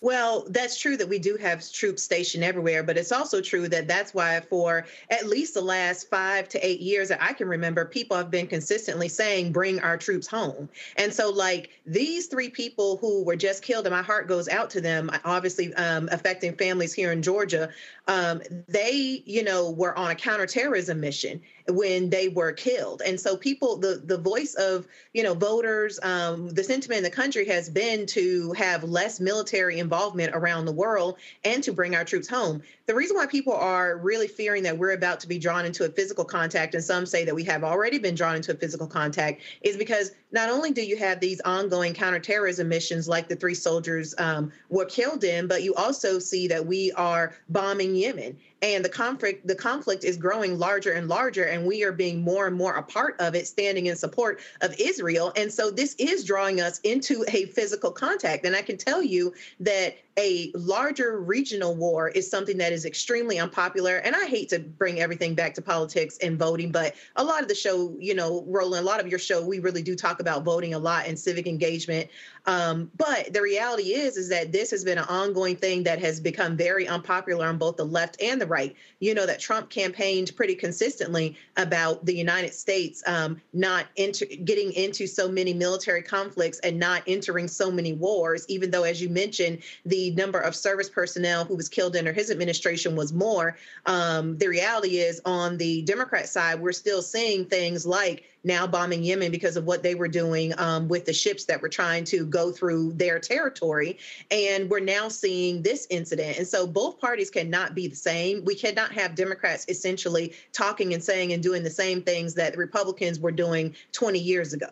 Well, 0.02 0.46
that's 0.50 0.80
true 0.80 0.96
that 0.96 1.10
we 1.10 1.20
do 1.20 1.36
have 1.36 1.70
troops 1.74 2.04
stationed 2.04 2.42
everywhere, 2.42 2.84
but 2.84 2.98
it's 2.98 3.12
also 3.12 3.42
true 3.42 3.68
that 3.68 3.90
that's 3.90 4.14
why 4.14 4.40
for 4.40 4.86
at 5.10 5.28
least 5.28 5.56
the 5.56 5.62
last 5.62 6.10
five 6.10 6.48
to 6.50 6.66
eight 6.66 6.80
years 6.80 7.10
that 7.10 7.22
I 7.22 7.34
can 7.34 7.50
remember, 7.50 7.84
people 7.84 8.16
have 8.16 8.32
been 8.32 8.48
consistently 8.48 9.10
saying, 9.10 9.52
bring 9.52 9.82
our 9.82 9.98
troops 9.98 10.26
home. 10.26 10.70
And 10.96 11.14
so, 11.14 11.30
like 11.30 11.72
these 11.86 12.28
three 12.28 12.50
people 12.50 12.96
who 12.96 13.26
were 13.26 13.36
just 13.36 13.62
killed, 13.62 13.88
and 13.88 13.94
my 13.94 14.02
heart 14.02 14.30
goes 14.30 14.48
out 14.48 14.70
to 14.70 14.82
them, 14.82 15.12
obviously 15.26 15.74
um, 15.74 16.08
affecting 16.14 16.56
families 16.56 16.94
here 16.94 17.12
in 17.12 17.22
Georgia, 17.22 17.70
um, 18.08 18.42
they, 18.70 19.22
you 19.26 19.44
know, 19.44 19.70
were 19.70 19.98
on 19.98 20.12
a 20.12 20.16
counterterrorism 20.16 21.02
mission 21.02 21.42
when 21.70 22.10
they 22.10 22.30
were 22.30 22.52
killed. 22.52 23.02
And 23.06 23.20
so 23.20 23.38
people, 23.38 23.78
the 23.78 24.02
the 24.04 24.18
voice 24.18 24.56
of 24.56 24.88
you 25.14 25.24
know 25.24 25.34
voters, 25.34 26.00
um, 26.04 26.50
the 26.50 26.64
sentiment 26.64 27.00
in 27.00 27.04
the 27.04 27.10
country 27.10 27.46
has 27.46 27.70
been 27.70 28.06
to 28.08 28.52
have 28.54 28.84
less 28.84 29.20
military 29.20 29.80
involvement 29.80 30.36
around 30.36 30.66
the 30.66 30.72
world 30.72 31.18
and 31.44 31.64
to 31.64 31.72
bring 31.72 31.96
our 31.96 32.04
troops 32.04 32.28
home. 32.28 32.62
The 32.86 32.96
reason 32.96 33.16
why 33.16 33.26
people 33.26 33.54
are 33.54 33.98
really 33.98 34.28
fearing 34.28 34.64
that 34.64 34.78
we're 34.78 34.94
about 34.94 35.20
to 35.22 35.28
be 35.28 35.38
drawn 35.38 35.66
into 35.66 35.86
a 35.86 35.90
physical 35.90 36.26
contact, 36.26 36.74
and 36.74 36.84
some 36.84 37.06
say 37.06 37.26
that 37.26 37.36
we 37.36 37.44
have 37.46 37.64
already 37.64 38.00
been 38.00 38.16
drawn 38.16 38.36
into 38.36 38.52
a 38.52 38.56
physical 38.56 38.88
contact, 38.88 39.42
is 39.62 39.78
because 39.78 40.12
not 40.32 40.50
only 40.50 40.72
do 40.72 40.82
you 40.82 40.96
have 40.98 41.20
these 41.20 41.42
ongoing 41.42 41.94
counterterrorism 41.94 42.68
missions 42.68 43.08
like 43.08 43.28
the 43.28 43.36
three 43.36 43.56
soldiers 43.56 44.14
um, 44.18 44.52
were 44.70 44.86
killed 44.86 45.24
in, 45.24 45.48
but 45.48 45.64
you 45.64 45.74
also 45.76 46.20
see 46.20 46.48
that 46.48 46.66
we 46.66 46.92
are 46.94 47.34
bombing 47.50 47.96
Yemen. 47.96 48.38
And 48.62 48.84
the 48.84 48.90
conflict 48.90 49.48
the 49.48 49.56
conflict 49.56 50.04
is 50.04 50.18
growing 50.18 50.60
larger 50.60 50.92
and 50.92 51.08
larger 51.08 51.46
and 51.46 51.66
we 51.66 51.84
are 51.84 51.94
being 51.94 52.22
more 52.22 52.46
and 52.46 52.56
more 52.56 52.76
a 52.76 52.84
part 52.84 53.16
of 53.20 53.34
it 53.34 53.48
standing 53.48 53.86
in 53.86 53.96
support 53.96 54.42
of 54.62 54.76
Israel. 54.78 55.32
And 55.38 55.52
so 55.52 55.72
this 55.72 55.96
is 55.98 56.26
drawing 56.26 56.60
us 56.60 56.80
into 56.80 57.24
a 57.30 57.46
physical 57.46 57.92
contact. 57.92 58.46
And 58.46 58.56
I 58.56 58.62
can 58.62 58.78
tell 58.78 59.02
you 59.02 59.34
that 59.62 59.98
a 60.20 60.52
larger 60.54 61.22
regional 61.22 61.76
war 61.76 62.10
is 62.10 62.30
something 62.30 62.58
that 62.58 62.74
is 62.74 62.84
extremely 62.84 63.40
unpopular. 63.40 63.98
And 63.98 64.16
I 64.16 64.26
hate 64.26 64.50
to 64.50 64.60
bring 64.60 65.00
everything 65.00 65.34
back 65.34 65.54
to 65.54 65.62
politics 65.62 66.18
and 66.22 66.38
voting, 66.38 66.72
but 66.72 66.96
a 67.16 67.24
lot 67.24 67.42
of 67.42 67.48
the 67.48 67.56
show, 67.56 67.96
you 67.98 68.14
know, 68.14 68.44
Roland, 68.46 68.84
a 68.84 68.86
lot 68.86 69.00
of 69.00 69.08
your 69.08 69.18
show, 69.18 69.42
we 69.42 69.60
really 69.60 69.82
do 69.82 69.96
talk 69.96 70.20
about 70.20 70.44
voting 70.44 70.74
a 70.74 70.80
lot 70.80 71.08
and 71.08 71.18
civic 71.18 71.48
engagement. 71.48 72.10
Um, 72.50 72.90
but 72.98 73.32
the 73.32 73.44
reality 73.44 73.94
is, 73.94 74.18
is 74.18 74.28
that 74.30 74.52
this 74.52 74.72
has 74.72 74.84
been 74.84 74.98
an 74.98 75.06
ongoing 75.08 75.56
thing 75.56 75.84
that 75.84 76.00
has 76.00 76.20
become 76.20 76.58
very 76.58 76.88
unpopular 76.88 77.46
on 77.46 77.60
both 77.60 77.78
the 77.78 77.86
left 77.86 78.20
and 78.24 78.42
the 78.42 78.48
right. 78.48 78.76
You 79.00 79.14
know 79.14 79.28
that 79.28 79.40
Trump 79.40 79.70
campaigned 79.70 80.36
pretty 80.36 80.56
consistently 80.56 81.38
about 81.58 82.08
the 82.08 82.16
United 82.16 82.56
States 82.56 83.04
um, 83.06 83.40
not 83.54 83.86
into, 83.98 84.26
getting 84.26 84.74
into 84.74 85.06
so 85.06 85.30
many 85.30 85.54
military 85.54 86.02
conflicts 86.02 86.58
and 86.60 86.80
not 86.80 87.04
entering 87.06 87.48
so 87.48 87.70
many 87.70 87.94
wars, 87.94 88.46
even 88.50 88.72
though, 88.72 88.84
as 88.84 89.00
you 89.00 89.10
mentioned, 89.10 89.60
the 89.86 90.10
number 90.12 90.40
of 90.40 90.56
service 90.56 90.90
personnel 90.90 91.46
who 91.46 91.56
was 91.56 91.70
killed 91.70 91.96
under 91.96 92.12
his 92.12 92.32
administration 92.32 92.96
was 92.96 93.14
more. 93.14 93.58
Um, 93.86 94.40
the 94.40 94.48
reality 94.48 94.98
is, 94.98 95.22
on 95.24 95.58
the 95.58 95.84
Democrat 95.84 96.28
side, 96.28 96.60
we're 96.60 96.72
still 96.72 97.04
seeing 97.04 97.46
things 97.46 97.86
like 97.86 98.24
now 98.44 98.66
bombing 98.66 99.04
Yemen 99.04 99.32
because 99.32 99.58
of 99.58 99.66
what 99.66 99.84
they 99.84 99.96
were 99.96 100.08
doing 100.08 100.54
um, 100.58 100.88
with 100.88 101.06
the 101.06 101.14
ships 101.14 101.46
that 101.46 101.62
were 101.62 101.70
trying 101.70 102.04
to 102.06 102.26
go 102.26 102.52
through 102.52 102.94
their 102.94 103.20
territory. 103.20 103.98
And 104.32 104.70
we're 104.70 104.80
now 104.80 105.10
seeing 105.10 105.62
this 105.62 105.88
incident. 105.90 106.38
And 106.38 106.48
so 106.48 106.66
both 106.66 107.00
parties 107.00 107.30
cannot 107.30 107.76
be 107.76 107.88
the 107.88 107.96
same. 107.96 108.44
We 108.46 108.56
cannot 108.56 108.92
have 108.94 109.16
Democrats 109.16 109.66
essentially 109.68 110.34
talking 110.54 110.94
and 110.94 111.04
saying 111.04 111.34
and 111.34 111.44
doing 111.44 111.64
the 111.64 111.70
same 111.70 112.02
things 112.02 112.34
that 112.36 112.54
the 112.54 112.60
Republicans 112.60 113.20
were 113.20 113.32
doing 113.32 113.76
20 113.92 114.20
years 114.20 114.54
ago. 114.54 114.70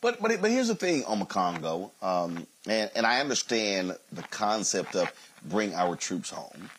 But 0.00 0.20
but 0.20 0.40
but 0.40 0.50
here's 0.50 0.68
the 0.68 0.74
thing, 0.74 1.02
Omekongo, 1.04 1.90
um, 2.02 2.46
and 2.66 2.90
and 2.94 3.06
I 3.06 3.20
understand 3.20 3.96
the 4.12 4.22
concept 4.24 4.94
of 4.94 5.10
bring 5.44 5.74
our 5.74 5.96
troops 5.96 6.30
home, 6.30 6.70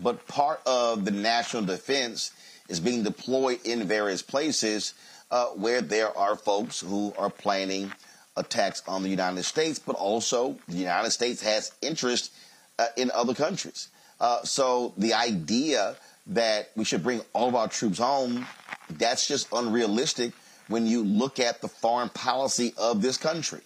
but 0.00 0.26
part 0.26 0.60
of 0.66 1.04
the 1.04 1.10
national 1.10 1.64
defense 1.64 2.32
is 2.70 2.80
being 2.80 3.02
deployed 3.02 3.58
in 3.64 3.84
various 3.84 4.22
places 4.22 4.94
uh, 5.30 5.46
where 5.48 5.82
there 5.82 6.16
are 6.16 6.36
folks 6.36 6.80
who 6.80 7.12
are 7.18 7.28
planning 7.30 7.92
attacks 8.36 8.82
on 8.88 9.02
the 9.02 9.08
United 9.08 9.42
States, 9.42 9.78
but 9.78 9.96
also 9.96 10.56
the 10.68 10.78
United 10.78 11.10
States 11.10 11.42
has 11.42 11.72
interest 11.82 12.32
uh, 12.78 12.86
in 12.96 13.10
other 13.12 13.34
countries. 13.34 13.88
Uh, 14.20 14.42
so 14.44 14.94
the 14.96 15.12
idea 15.12 15.96
that 16.26 16.70
we 16.76 16.84
should 16.84 17.02
bring 17.02 17.20
all 17.32 17.48
of 17.48 17.54
our 17.54 17.68
troops 17.68 17.98
home, 17.98 18.46
that's 18.90 19.26
just 19.26 19.48
unrealistic 19.52 20.32
when 20.68 20.86
you 20.86 21.02
look 21.02 21.40
at 21.40 21.60
the 21.60 21.68
foreign 21.68 22.08
policy 22.10 22.72
of 22.78 23.02
this 23.02 23.16
country? 23.16 23.60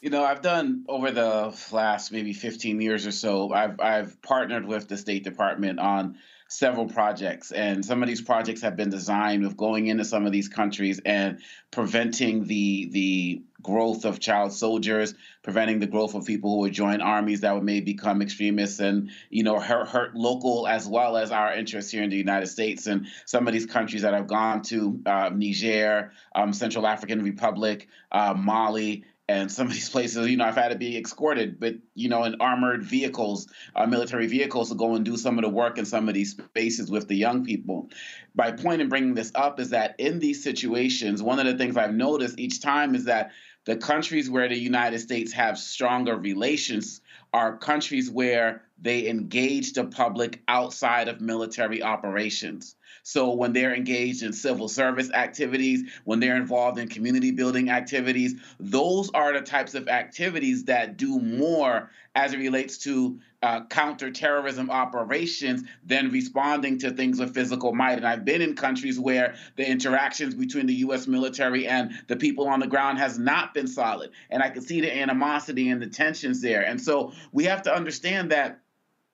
You 0.00 0.10
know, 0.10 0.24
I've 0.24 0.42
done 0.42 0.84
over 0.88 1.10
the 1.10 1.54
last 1.72 2.12
maybe 2.12 2.32
15 2.32 2.80
years 2.80 3.06
or 3.06 3.12
so, 3.12 3.52
I've, 3.52 3.80
I've 3.80 4.22
partnered 4.22 4.66
with 4.66 4.88
the 4.88 4.96
State 4.96 5.24
Department 5.24 5.78
on 5.78 6.16
several 6.50 6.86
projects. 6.86 7.52
And 7.52 7.84
some 7.84 8.02
of 8.02 8.08
these 8.08 8.20
projects 8.20 8.60
have 8.62 8.76
been 8.76 8.90
designed 8.90 9.44
with 9.44 9.56
going 9.56 9.86
into 9.86 10.04
some 10.04 10.26
of 10.26 10.32
these 10.32 10.48
countries 10.48 11.00
and 11.04 11.38
preventing 11.70 12.44
the 12.44 12.90
the 12.90 13.42
growth 13.62 14.04
of 14.04 14.18
child 14.18 14.52
soldiers, 14.52 15.14
preventing 15.42 15.78
the 15.78 15.86
growth 15.86 16.14
of 16.14 16.24
people 16.24 16.50
who 16.50 16.60
would 16.62 16.72
join 16.72 17.00
armies 17.00 17.42
that 17.42 17.54
would 17.54 17.62
may 17.62 17.80
become 17.80 18.20
extremists 18.20 18.80
and 18.80 19.10
you 19.30 19.44
know 19.44 19.60
hurt, 19.60 19.88
hurt 19.88 20.16
local 20.16 20.66
as 20.66 20.88
well 20.88 21.16
as 21.16 21.30
our 21.30 21.54
interests 21.54 21.92
here 21.92 22.02
in 22.02 22.10
the 22.10 22.16
United 22.16 22.48
States. 22.48 22.88
And 22.88 23.06
some 23.26 23.46
of 23.46 23.52
these 23.52 23.66
countries 23.66 24.02
that 24.02 24.12
I've 24.12 24.26
gone 24.26 24.62
to, 24.62 25.00
uh, 25.06 25.30
Niger, 25.32 26.10
um, 26.34 26.52
Central 26.52 26.84
African 26.84 27.22
Republic, 27.22 27.86
uh, 28.10 28.34
Mali, 28.36 29.04
and 29.30 29.50
some 29.50 29.68
of 29.68 29.72
these 29.72 29.88
places, 29.96 30.28
you 30.28 30.36
know, 30.36 30.44
I've 30.44 30.56
had 30.56 30.70
to 30.70 30.76
be 30.76 30.98
escorted, 30.98 31.60
but 31.60 31.76
you 31.94 32.08
know, 32.08 32.24
in 32.24 32.40
armored 32.40 32.82
vehicles, 32.82 33.46
uh, 33.76 33.86
military 33.86 34.26
vehicles, 34.26 34.70
to 34.70 34.74
go 34.74 34.96
and 34.96 35.04
do 35.04 35.16
some 35.16 35.38
of 35.38 35.44
the 35.44 35.48
work 35.48 35.78
in 35.78 35.86
some 35.86 36.08
of 36.08 36.14
these 36.14 36.32
spaces 36.32 36.90
with 36.90 37.06
the 37.06 37.14
young 37.14 37.44
people. 37.44 37.90
My 38.34 38.50
point 38.50 38.82
in 38.82 38.88
bringing 38.88 39.14
this 39.14 39.30
up 39.34 39.60
is 39.60 39.70
that 39.70 39.94
in 39.98 40.18
these 40.18 40.42
situations, 40.42 41.22
one 41.22 41.38
of 41.38 41.46
the 41.46 41.56
things 41.56 41.76
I've 41.76 41.94
noticed 41.94 42.40
each 42.40 42.60
time 42.60 42.94
is 42.94 43.04
that 43.04 43.30
the 43.66 43.76
countries 43.76 44.28
where 44.28 44.48
the 44.48 44.58
United 44.58 44.98
States 44.98 45.32
have 45.32 45.58
stronger 45.58 46.16
relations 46.16 47.00
are 47.32 47.56
countries 47.56 48.10
where 48.10 48.62
they 48.80 49.08
engage 49.08 49.74
the 49.74 49.84
public 49.84 50.42
outside 50.48 51.06
of 51.06 51.20
military 51.20 51.82
operations. 51.82 52.74
So 53.02 53.32
when 53.34 53.52
they're 53.52 53.74
engaged 53.74 54.22
in 54.22 54.32
civil 54.32 54.68
service 54.68 55.10
activities, 55.12 55.84
when 56.04 56.20
they're 56.20 56.36
involved 56.36 56.78
in 56.78 56.88
community 56.88 57.30
building 57.30 57.70
activities, 57.70 58.34
those 58.58 59.10
are 59.10 59.32
the 59.32 59.40
types 59.40 59.74
of 59.74 59.88
activities 59.88 60.64
that 60.64 60.96
do 60.96 61.18
more 61.18 61.90
as 62.14 62.32
it 62.32 62.38
relates 62.38 62.78
to 62.78 63.20
uh, 63.42 63.64
counterterrorism 63.66 64.70
operations 64.70 65.62
than 65.84 66.10
responding 66.10 66.78
to 66.78 66.90
things 66.90 67.20
with 67.20 67.32
physical 67.32 67.72
might. 67.72 67.96
And 67.96 68.06
I've 68.06 68.24
been 68.24 68.42
in 68.42 68.54
countries 68.54 68.98
where 68.98 69.36
the 69.56 69.66
interactions 69.66 70.34
between 70.34 70.66
the 70.66 70.74
U.S. 70.74 71.06
military 71.06 71.66
and 71.66 71.92
the 72.08 72.16
people 72.16 72.48
on 72.48 72.60
the 72.60 72.66
ground 72.66 72.98
has 72.98 73.18
not 73.18 73.54
been 73.54 73.66
solid. 73.66 74.10
And 74.28 74.42
I 74.42 74.50
can 74.50 74.62
see 74.62 74.80
the 74.80 74.94
animosity 74.94 75.70
and 75.70 75.80
the 75.80 75.86
tensions 75.86 76.42
there. 76.42 76.62
And 76.62 76.80
so 76.80 77.12
we 77.32 77.44
have 77.44 77.62
to 77.62 77.74
understand 77.74 78.30
that 78.32 78.59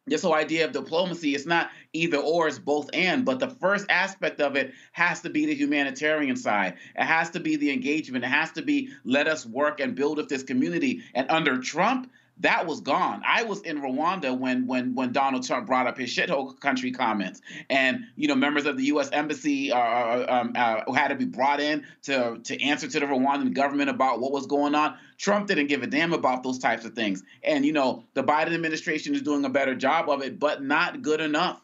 this 0.07 0.23
whole 0.23 0.35
idea 0.35 0.65
of 0.65 0.73
diplomacy 0.73 1.35
it's 1.35 1.47
not 1.47 1.71
either 1.93 2.19
or 2.19 2.49
it's 2.49 2.59
both 2.59 2.89
and 2.93 3.25
but 3.25 3.39
the 3.39 3.49
first 3.49 3.87
aspect 3.89 4.41
of 4.41 4.57
it 4.57 4.73
has 4.93 5.21
to 5.23 5.31
be 5.31 5.47
the 5.47 5.55
humanitarian 5.55 6.37
side. 6.37 6.75
It 6.95 7.05
has 7.05 7.31
to 7.31 7.41
be 7.41 7.57
the 7.57 7.71
engagement. 7.71 8.25
It 8.25 8.29
has 8.29 8.53
to 8.53 8.63
be 8.63 8.91
let 9.05 9.27
us 9.27 9.45
work 9.45 9.81
and 9.81 9.95
build 9.95 10.19
with 10.19 10.29
this 10.29 10.43
community. 10.43 11.03
And 11.15 11.31
under 11.31 11.59
trump 11.59 12.11
that 12.41 12.67
was 12.67 12.81
gone. 12.81 13.23
I 13.27 13.45
was 13.45 13.63
in 13.63 13.81
Rwanda 13.81 14.37
when 14.37 14.67
when 14.67 14.95
when 14.95 15.13
Donald 15.13 15.47
Trump 15.47 15.67
brought 15.67 15.87
up 15.87 15.97
his 15.97 16.11
shithole 16.11 16.59
country 16.61 16.91
comments, 16.91 17.41
and 17.71 18.05
you 18.17 18.29
know 18.29 18.35
members 18.35 18.67
of 18.67 18.77
the 18.77 18.85
U.S. 18.85 19.09
embassy 19.11 19.73
uh, 19.73 19.79
uh, 19.79 20.27
um, 20.29 20.53
uh, 20.55 20.93
had 20.93 21.09
to 21.09 21.15
be 21.15 21.25
brought 21.25 21.61
in 21.61 21.85
to 22.03 22.39
to 22.45 22.63
answer 22.63 22.89
to 22.89 23.01
the 23.01 23.07
Rwandan 23.07 23.55
government 23.55 23.89
about 23.89 24.21
what 24.21 24.33
was 24.33 24.47
going 24.47 24.75
on. 24.75 24.97
Trump 25.17 25.47
didn't 25.47 25.69
give 25.69 25.83
a 25.83 25.87
damn 25.87 26.13
about 26.13 26.43
those 26.43 26.59
types 26.59 26.85
of 26.85 26.95
things, 26.95 27.23
and 27.43 27.65
you 27.65 27.73
know 27.73 28.05
the 28.15 28.23
Biden 28.23 28.53
administration 28.55 29.15
is 29.15 29.23
doing 29.23 29.45
a 29.45 29.51
better 29.51 29.75
job 29.75 30.11
of 30.11 30.23
it, 30.23 30.39
but 30.39 30.63
not 30.63 31.01
good 31.01 31.21
enough. 31.21 31.63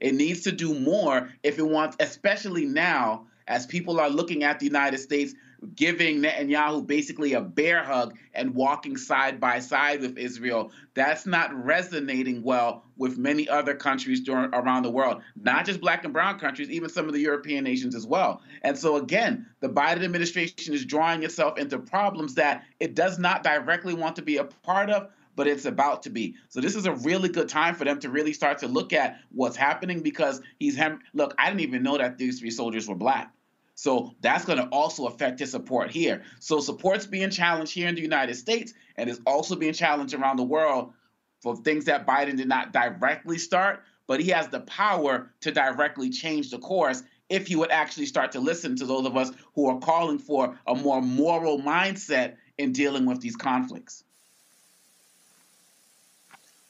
It 0.00 0.14
needs 0.14 0.42
to 0.42 0.52
do 0.52 0.78
more 0.78 1.30
if 1.42 1.58
it 1.58 1.66
wants, 1.66 1.96
especially 2.00 2.64
now 2.64 3.26
as 3.46 3.66
people 3.66 4.00
are 4.00 4.10
looking 4.10 4.44
at 4.44 4.58
the 4.58 4.66
United 4.66 4.98
States 4.98 5.34
giving 5.74 6.20
Netanyahu 6.20 6.86
basically 6.86 7.32
a 7.32 7.40
bear 7.40 7.82
hug 7.82 8.16
and 8.34 8.54
walking 8.54 8.96
side 8.96 9.40
by 9.40 9.60
side 9.60 10.00
with 10.00 10.18
Israel. 10.18 10.70
That's 10.94 11.26
not 11.26 11.54
resonating 11.54 12.42
well 12.42 12.84
with 12.96 13.18
many 13.18 13.48
other 13.48 13.74
countries 13.74 14.20
during, 14.20 14.54
around 14.54 14.82
the 14.82 14.90
world, 14.90 15.22
not 15.40 15.64
just 15.64 15.80
black 15.80 16.04
and 16.04 16.12
brown 16.12 16.38
countries, 16.38 16.70
even 16.70 16.88
some 16.88 17.06
of 17.06 17.12
the 17.12 17.20
European 17.20 17.64
nations 17.64 17.94
as 17.94 18.06
well. 18.06 18.42
And 18.62 18.78
so, 18.78 18.96
again, 18.96 19.46
the 19.60 19.68
Biden 19.68 20.04
administration 20.04 20.74
is 20.74 20.84
drawing 20.84 21.22
itself 21.22 21.58
into 21.58 21.78
problems 21.78 22.34
that 22.34 22.64
it 22.80 22.94
does 22.94 23.18
not 23.18 23.42
directly 23.42 23.94
want 23.94 24.16
to 24.16 24.22
be 24.22 24.36
a 24.36 24.44
part 24.44 24.90
of, 24.90 25.10
but 25.36 25.46
it's 25.46 25.64
about 25.64 26.02
to 26.04 26.10
be. 26.10 26.34
So 26.48 26.60
this 26.60 26.74
is 26.74 26.86
a 26.86 26.92
really 26.92 27.28
good 27.28 27.48
time 27.48 27.74
for 27.74 27.84
them 27.84 28.00
to 28.00 28.10
really 28.10 28.32
start 28.32 28.58
to 28.58 28.68
look 28.68 28.92
at 28.92 29.20
what's 29.30 29.56
happening 29.56 30.00
because 30.00 30.40
he's 30.58 30.76
hem- 30.76 31.00
look. 31.12 31.34
I 31.38 31.48
didn't 31.48 31.62
even 31.62 31.82
know 31.82 31.98
that 31.98 32.18
these 32.18 32.40
three 32.40 32.50
soldiers 32.50 32.88
were 32.88 32.94
black. 32.94 33.32
So 33.74 34.14
that's 34.20 34.44
going 34.44 34.58
to 34.58 34.68
also 34.68 35.06
affect 35.06 35.40
his 35.40 35.50
support 35.50 35.90
here. 35.90 36.22
So 36.38 36.60
support's 36.60 37.06
being 37.06 37.30
challenged 37.30 37.74
here 37.74 37.88
in 37.88 37.94
the 37.94 38.02
United 38.02 38.36
States 38.36 38.72
and 38.96 39.10
is 39.10 39.20
also 39.26 39.56
being 39.56 39.72
challenged 39.72 40.14
around 40.14 40.36
the 40.36 40.44
world 40.44 40.92
for 41.40 41.56
things 41.56 41.86
that 41.86 42.06
Biden 42.06 42.36
did 42.36 42.48
not 42.48 42.72
directly 42.72 43.36
start, 43.36 43.82
but 44.06 44.20
he 44.20 44.30
has 44.30 44.48
the 44.48 44.60
power 44.60 45.32
to 45.40 45.50
directly 45.50 46.10
change 46.10 46.50
the 46.50 46.58
course 46.58 47.02
if 47.28 47.46
he 47.48 47.56
would 47.56 47.70
actually 47.70 48.06
start 48.06 48.32
to 48.32 48.40
listen 48.40 48.76
to 48.76 48.86
those 48.86 49.06
of 49.06 49.16
us 49.16 49.32
who 49.54 49.66
are 49.68 49.78
calling 49.80 50.18
for 50.18 50.58
a 50.66 50.74
more 50.74 51.02
moral 51.02 51.58
mindset 51.58 52.36
in 52.58 52.72
dealing 52.72 53.06
with 53.06 53.20
these 53.20 53.36
conflicts. 53.36 54.04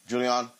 Julianne? 0.08 0.50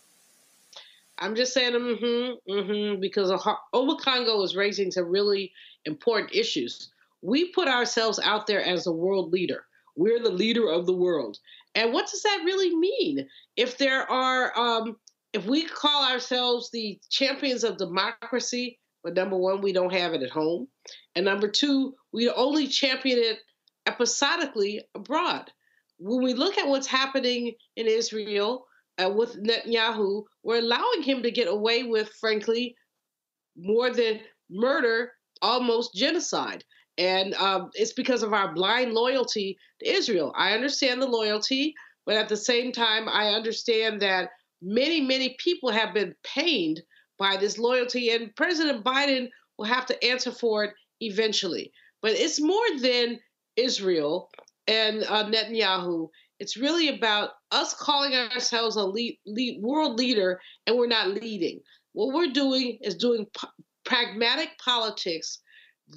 I'm 1.18 1.36
just 1.36 1.54
saying, 1.54 1.72
mm-hmm, 1.72 2.52
mm-hmm, 2.52 3.00
because 3.00 3.30
Omekongo 3.74 4.44
is 4.44 4.56
raising 4.56 4.90
some 4.90 5.06
really 5.06 5.52
important 5.84 6.34
issues. 6.34 6.90
We 7.22 7.52
put 7.52 7.68
ourselves 7.68 8.18
out 8.18 8.46
there 8.46 8.62
as 8.62 8.86
a 8.86 8.92
world 8.92 9.32
leader. 9.32 9.64
We're 9.96 10.20
the 10.22 10.30
leader 10.30 10.68
of 10.68 10.86
the 10.86 10.92
world. 10.92 11.38
And 11.74 11.92
what 11.92 12.08
does 12.10 12.22
that 12.22 12.42
really 12.44 12.74
mean? 12.74 13.28
If 13.56 13.78
there 13.78 14.10
are, 14.10 14.56
um, 14.58 14.96
if 15.32 15.46
we 15.46 15.64
call 15.64 16.04
ourselves 16.04 16.70
the 16.70 16.98
champions 17.10 17.64
of 17.64 17.76
democracy, 17.76 18.78
but 19.02 19.14
number 19.14 19.36
one, 19.36 19.60
we 19.60 19.72
don't 19.72 19.92
have 19.92 20.14
it 20.14 20.22
at 20.22 20.30
home. 20.30 20.68
And 21.14 21.24
number 21.24 21.48
two, 21.48 21.94
we 22.12 22.28
only 22.30 22.66
champion 22.66 23.18
it 23.18 23.38
episodically 23.86 24.82
abroad. 24.94 25.50
When 25.98 26.24
we 26.24 26.34
look 26.34 26.58
at 26.58 26.66
what's 26.66 26.86
happening 26.86 27.54
in 27.76 27.86
Israel 27.86 28.66
uh, 29.02 29.10
with 29.10 29.42
Netanyahu, 29.42 30.22
we're 30.42 30.58
allowing 30.58 31.02
him 31.02 31.22
to 31.22 31.30
get 31.30 31.48
away 31.48 31.82
with, 31.84 32.08
frankly, 32.20 32.76
more 33.56 33.90
than 33.90 34.20
murder, 34.50 35.12
almost 35.42 35.94
genocide. 35.94 36.64
And 36.96 37.34
um, 37.34 37.70
it's 37.74 37.92
because 37.92 38.22
of 38.22 38.32
our 38.32 38.54
blind 38.54 38.92
loyalty 38.92 39.58
to 39.80 39.88
Israel. 39.88 40.32
I 40.36 40.52
understand 40.52 41.02
the 41.02 41.06
loyalty, 41.06 41.74
but 42.06 42.16
at 42.16 42.28
the 42.28 42.36
same 42.36 42.70
time, 42.72 43.08
I 43.08 43.30
understand 43.30 44.00
that 44.02 44.30
many, 44.62 45.00
many 45.00 45.36
people 45.42 45.70
have 45.70 45.92
been 45.92 46.14
pained 46.22 46.80
by 47.18 47.36
this 47.36 47.58
loyalty, 47.58 48.10
and 48.10 48.34
President 48.36 48.84
Biden 48.84 49.28
will 49.58 49.66
have 49.66 49.86
to 49.86 50.04
answer 50.04 50.30
for 50.30 50.64
it 50.64 50.72
eventually. 51.00 51.72
But 52.02 52.12
it's 52.12 52.40
more 52.40 52.78
than 52.80 53.18
Israel 53.56 54.30
and 54.66 55.04
uh, 55.04 55.24
Netanyahu. 55.24 56.08
It's 56.44 56.58
really 56.58 56.90
about 56.90 57.30
us 57.52 57.72
calling 57.72 58.14
ourselves 58.14 58.76
a 58.76 58.84
lead, 58.84 59.18
lead, 59.24 59.62
world 59.62 59.98
leader, 59.98 60.42
and 60.66 60.76
we're 60.76 60.86
not 60.86 61.08
leading. 61.08 61.60
What 61.94 62.14
we're 62.14 62.34
doing 62.34 62.80
is 62.82 62.96
doing 62.96 63.24
p- 63.24 63.64
pragmatic 63.86 64.50
politics 64.62 65.38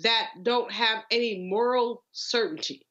that 0.03 0.29
don't 0.43 0.71
have 0.71 1.03
any 1.11 1.49
moral 1.49 2.05
certainty 2.13 2.87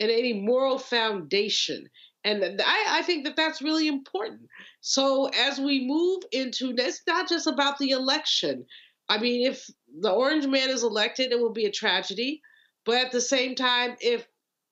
and 0.00 0.10
any 0.10 0.32
moral 0.32 0.78
foundation. 0.78 1.90
And 2.24 2.42
I, 2.64 3.00
I, 3.00 3.02
think 3.02 3.26
that 3.26 3.36
that's 3.36 3.60
really 3.60 3.86
important. 3.86 4.48
So 4.80 5.26
as 5.26 5.58
we 5.58 5.86
move 5.86 6.22
into, 6.32 6.72
it's 6.74 7.02
not 7.06 7.28
just 7.28 7.46
about 7.46 7.76
the 7.76 7.90
election. 7.90 8.64
I 9.10 9.18
mean, 9.18 9.46
if 9.46 9.68
the 10.00 10.10
orange 10.10 10.46
man 10.46 10.70
is 10.70 10.84
elected, 10.84 11.32
it 11.32 11.38
will 11.38 11.52
be 11.52 11.66
a 11.66 11.70
tragedy. 11.70 12.40
But 12.86 13.04
at 13.04 13.12
the 13.12 13.20
same 13.20 13.54
time, 13.54 13.96
if 14.00 14.26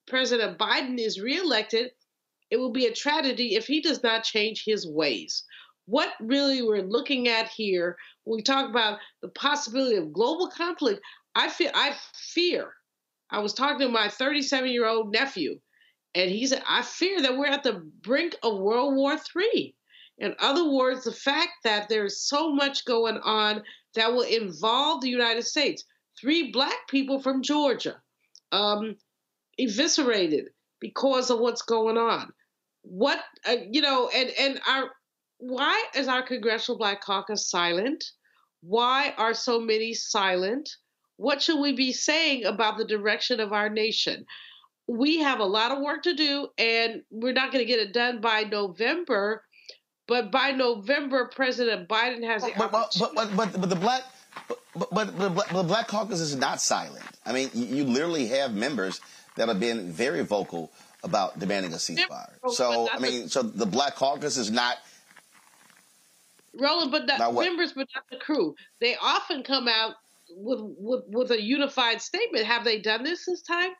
President 0.06 0.56
Biden 0.56 0.98
is 0.98 1.20
reelected, 1.20 1.90
it 2.50 2.56
will 2.56 2.72
be 2.72 2.86
a 2.86 2.94
tragedy 2.94 3.54
if 3.54 3.66
he 3.66 3.80
does 3.80 4.02
not 4.02 4.24
change 4.24 4.64
his 4.64 4.86
ways. 4.86 5.44
What 5.86 6.12
really 6.20 6.62
we're 6.62 6.82
looking 6.82 7.28
at 7.28 7.48
here, 7.48 7.96
when 8.24 8.36
we 8.36 8.42
talk 8.42 8.68
about 8.68 8.98
the 9.22 9.28
possibility 9.28 9.96
of 9.96 10.12
global 10.12 10.48
conflict, 10.48 11.00
I 11.34 11.48
fear, 11.48 11.70
I 11.74 11.94
fear. 12.14 12.72
I 13.30 13.40
was 13.40 13.54
talking 13.54 13.86
to 13.86 13.88
my 13.88 14.08
37 14.08 14.70
year 14.70 14.86
old 14.86 15.12
nephew, 15.12 15.60
and 16.14 16.30
he 16.30 16.46
said, 16.46 16.62
I 16.68 16.82
fear 16.82 17.20
that 17.22 17.36
we're 17.36 17.46
at 17.46 17.62
the 17.62 17.90
brink 18.02 18.36
of 18.42 18.58
World 18.58 18.94
War 18.94 19.16
III. 19.36 19.74
In 20.18 20.34
other 20.38 20.70
words, 20.70 21.04
the 21.04 21.12
fact 21.12 21.50
that 21.64 21.88
there's 21.88 22.22
so 22.22 22.52
much 22.52 22.84
going 22.84 23.18
on 23.18 23.62
that 23.94 24.12
will 24.12 24.22
involve 24.22 25.02
the 25.02 25.10
United 25.10 25.42
States. 25.42 25.84
Three 26.18 26.50
black 26.50 26.88
people 26.88 27.20
from 27.20 27.42
Georgia 27.42 28.00
um, 28.50 28.96
eviscerated 29.58 30.48
because 30.80 31.30
of 31.30 31.38
what's 31.38 31.62
going 31.62 31.98
on. 31.98 32.32
What 32.88 33.18
uh, 33.48 33.56
you 33.70 33.80
know, 33.80 34.08
and 34.14 34.30
and 34.38 34.60
our 34.66 34.90
why 35.38 35.84
is 35.94 36.08
our 36.08 36.22
Congressional 36.22 36.78
Black 36.78 37.00
Caucus 37.00 37.50
silent? 37.50 38.04
Why 38.62 39.12
are 39.18 39.34
so 39.34 39.60
many 39.60 39.92
silent? 39.94 40.68
What 41.16 41.42
should 41.42 41.60
we 41.60 41.72
be 41.72 41.92
saying 41.92 42.44
about 42.44 42.78
the 42.78 42.84
direction 42.84 43.40
of 43.40 43.52
our 43.52 43.68
nation? 43.68 44.24
We 44.86 45.18
have 45.20 45.40
a 45.40 45.44
lot 45.44 45.72
of 45.72 45.82
work 45.82 46.04
to 46.04 46.14
do, 46.14 46.48
and 46.58 47.02
we're 47.10 47.32
not 47.32 47.52
going 47.52 47.64
to 47.64 47.70
get 47.70 47.80
it 47.80 47.92
done 47.92 48.20
by 48.20 48.44
November. 48.44 49.42
But 50.08 50.30
by 50.30 50.52
November, 50.52 51.28
President 51.34 51.88
Biden 51.88 52.24
has. 52.24 52.42
But, 52.56 52.70
but, 52.70 52.96
but, 52.98 53.14
but, 53.14 53.36
but, 53.36 53.60
but 53.60 53.68
the 53.68 53.76
black. 53.76 54.02
But, 54.76 54.90
but, 54.92 55.18
but, 55.18 55.48
the 55.48 55.62
Black 55.62 55.88
Caucus 55.88 56.20
is 56.20 56.36
not 56.36 56.60
silent. 56.60 57.02
I 57.24 57.32
mean, 57.32 57.50
you, 57.54 57.64
you 57.64 57.84
literally 57.84 58.26
have 58.26 58.54
members 58.54 59.00
that 59.36 59.48
have 59.48 59.58
been 59.58 59.90
very 59.90 60.22
vocal 60.22 60.70
about 61.02 61.38
demanding 61.38 61.72
a 61.72 61.76
ceasefire. 61.76 62.30
So, 62.50 62.88
I 62.92 62.98
mean, 62.98 63.28
so 63.28 63.42
the 63.42 63.66
Black 63.66 63.96
Caucus 63.96 64.36
is 64.36 64.50
not. 64.50 64.78
Roland, 66.58 66.90
but 66.90 67.06
the 67.06 67.32
members, 67.32 67.72
but 67.72 67.88
not 67.94 68.04
the 68.10 68.16
crew. 68.16 68.56
They 68.80 68.96
often 68.96 69.42
come 69.42 69.68
out 69.68 69.94
with 70.30 70.60
with 70.60 71.04
with 71.08 71.30
a 71.30 71.40
unified 71.40 72.00
statement. 72.00 72.46
Have 72.46 72.64
they 72.64 72.78
done 72.78 73.04
this 73.04 73.26
this 73.26 73.42
time? 73.42 73.70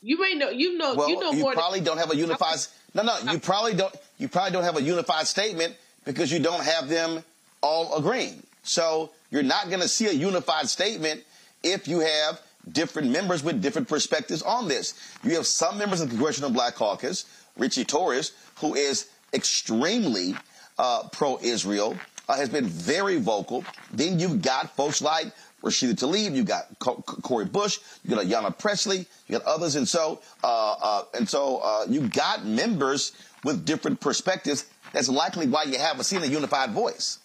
You 0.00 0.20
may 0.20 0.34
know. 0.34 0.50
You 0.50 0.78
know. 0.78 0.94
Well, 0.94 1.08
you 1.08 1.18
know 1.18 1.32
you 1.32 1.40
more. 1.40 1.52
You 1.52 1.56
probably 1.56 1.80
than, 1.80 1.86
don't 1.86 1.98
have 1.98 2.12
a 2.12 2.16
unified. 2.16 2.58
No, 2.94 3.02
no. 3.02 3.32
You 3.32 3.38
probably 3.40 3.74
don't. 3.74 3.94
You 4.18 4.28
probably 4.28 4.52
don't 4.52 4.64
have 4.64 4.76
a 4.76 4.82
unified 4.82 5.26
statement 5.26 5.74
because 6.04 6.30
you 6.30 6.38
don't 6.38 6.62
have 6.62 6.88
them 6.88 7.24
all 7.62 7.96
agreeing. 7.96 8.42
So 8.62 9.10
you're 9.30 9.42
not 9.42 9.68
going 9.68 9.80
to 9.80 9.88
see 9.88 10.06
a 10.06 10.12
unified 10.12 10.68
statement 10.68 11.24
if 11.62 11.88
you 11.88 12.00
have 12.00 12.40
different 12.70 13.10
members 13.10 13.42
with 13.42 13.60
different 13.60 13.88
perspectives 13.88 14.42
on 14.42 14.68
this. 14.68 14.94
You 15.24 15.34
have 15.36 15.46
some 15.46 15.78
members 15.78 16.00
of 16.00 16.08
the 16.08 16.14
Congressional 16.14 16.50
Black 16.50 16.74
Caucus, 16.74 17.24
Richie 17.56 17.84
Torres, 17.84 18.32
who 18.56 18.74
is 18.74 19.08
extremely 19.32 20.34
uh, 20.78 21.08
pro-Israel, 21.12 21.96
uh, 22.28 22.36
has 22.36 22.48
been 22.48 22.66
very 22.66 23.18
vocal. 23.18 23.64
Then 23.92 24.18
you've 24.18 24.42
got 24.42 24.74
folks 24.76 25.02
like 25.02 25.32
Rashida 25.62 25.94
Tlaib, 25.94 26.34
you've 26.34 26.46
got 26.46 26.66
Co- 26.78 27.02
Cori 27.02 27.44
Bush, 27.44 27.78
you've 28.02 28.14
got 28.14 28.26
Ayanna 28.26 28.56
Pressley, 28.56 29.06
you 29.28 29.38
got 29.38 29.42
others, 29.42 29.76
and 29.76 29.88
so 29.88 30.20
uh, 30.42 30.74
uh, 30.82 31.04
and 31.14 31.28
so 31.28 31.58
uh, 31.58 31.86
you 31.88 32.08
got 32.08 32.44
members 32.44 33.12
with 33.44 33.64
different 33.64 34.00
perspectives. 34.00 34.66
That's 34.92 35.08
likely 35.08 35.46
why 35.46 35.64
you 35.64 35.78
haven't 35.78 36.04
seen 36.04 36.22
a 36.22 36.26
unified 36.26 36.72
voice. 36.72 37.18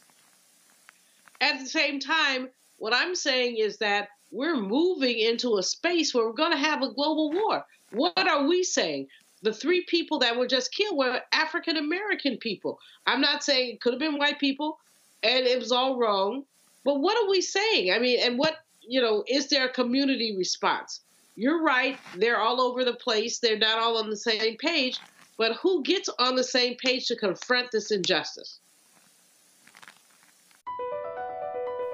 At 1.42 1.60
the 1.60 1.66
same 1.66 2.00
time, 2.00 2.50
what 2.78 2.94
I'm 2.94 3.16
saying 3.16 3.58
is 3.58 3.78
that 3.78 4.10
we're 4.32 4.58
moving 4.58 5.20
into 5.20 5.58
a 5.58 5.64
space 5.64 6.14
where 6.14 6.26
we're 6.26 6.34
going 6.34 6.52
to 6.52 6.58
have 6.58 6.82
a 6.82 6.94
global 6.94 7.32
war. 7.32 7.66
What 7.92 8.18
are 8.18 8.46
we 8.48 8.64
saying? 8.64 9.08
The 9.44 9.54
three 9.54 9.86
people 9.88 10.20
that 10.20 10.38
were 10.38 10.48
just 10.48 10.74
killed 10.74 10.98
were 10.98 11.22
African 11.32 11.78
American 11.78 12.38
people. 12.38 12.80
I'm 13.06 13.22
not 13.22 13.44
saying 13.44 13.72
it 13.72 13.82
could 13.82 13.94
have 13.94 14.00
been 14.00 14.18
white 14.18 14.40
people, 14.40 14.80
and 15.24 15.46
it 15.46 15.60
was 15.60 15.72
all 15.72 15.98
wrong. 15.98 16.44
But 16.84 17.00
what 17.00 17.18
are 17.24 17.30
we 17.30 17.42
saying? 17.42 17.92
I 17.92 18.00
mean, 18.00 18.20
and 18.22 18.38
what, 18.38 18.58
you 18.82 19.02
know, 19.02 19.24
is 19.28 19.48
there 19.48 19.66
a 19.66 19.74
community 19.74 20.36
response? 20.36 21.02
You're 21.36 21.62
right. 21.62 21.98
They're 22.16 22.40
all 22.40 22.60
over 22.60 22.84
the 22.84 22.94
place. 22.94 23.40
They're 23.40 23.58
not 23.58 23.78
all 23.78 23.98
on 23.98 24.10
the 24.10 24.18
same 24.18 24.58
page. 24.58 25.00
But 25.38 25.58
who 25.58 25.84
gets 25.84 26.10
on 26.18 26.36
the 26.36 26.44
same 26.44 26.76
page 26.76 27.08
to 27.08 27.16
confront 27.16 27.72
this 27.72 27.92
injustice? 27.92 28.60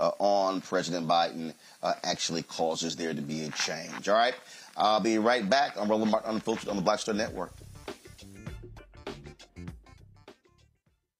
uh, 0.00 0.10
on 0.18 0.60
President 0.62 1.06
Biden 1.06 1.54
uh, 1.82 1.92
actually 2.02 2.42
causes 2.42 2.96
there 2.96 3.14
to 3.14 3.22
be 3.22 3.44
a 3.44 3.50
change. 3.50 4.08
All 4.08 4.16
right, 4.16 4.34
I'll 4.76 5.00
be 5.00 5.18
right 5.18 5.48
back. 5.48 5.76
I'm 5.78 5.88
Roland 5.88 6.10
Martin 6.10 6.34
Unfiltered 6.34 6.68
on 6.68 6.76
the 6.76 6.82
Black 6.82 6.98
Star 6.98 7.14
Network. 7.14 7.52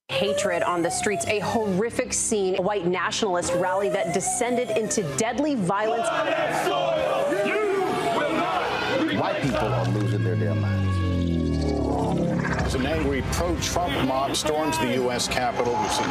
Hatred 0.09 0.63
on 0.65 0.83
the 0.83 0.91
streets, 0.91 1.25
a 1.27 1.39
horrific 1.39 2.13
scene, 2.13 2.59
a 2.59 2.63
white 2.63 2.85
nationalist 2.85 3.53
rally 3.55 3.89
that 3.91 4.13
descended 4.13 4.71
into 4.77 5.03
deadly 5.17 5.55
violence. 5.55 6.09
White 9.21 9.43
people 9.43 9.80
As 12.71 12.77
an 12.77 12.87
angry 12.87 13.23
pro-Trump 13.33 14.07
mob 14.07 14.37
storms 14.37 14.79
the 14.79 14.95
U.S. 14.95 15.27
Capitol, 15.27 15.77
we've 15.81 15.91
seen 15.91 16.07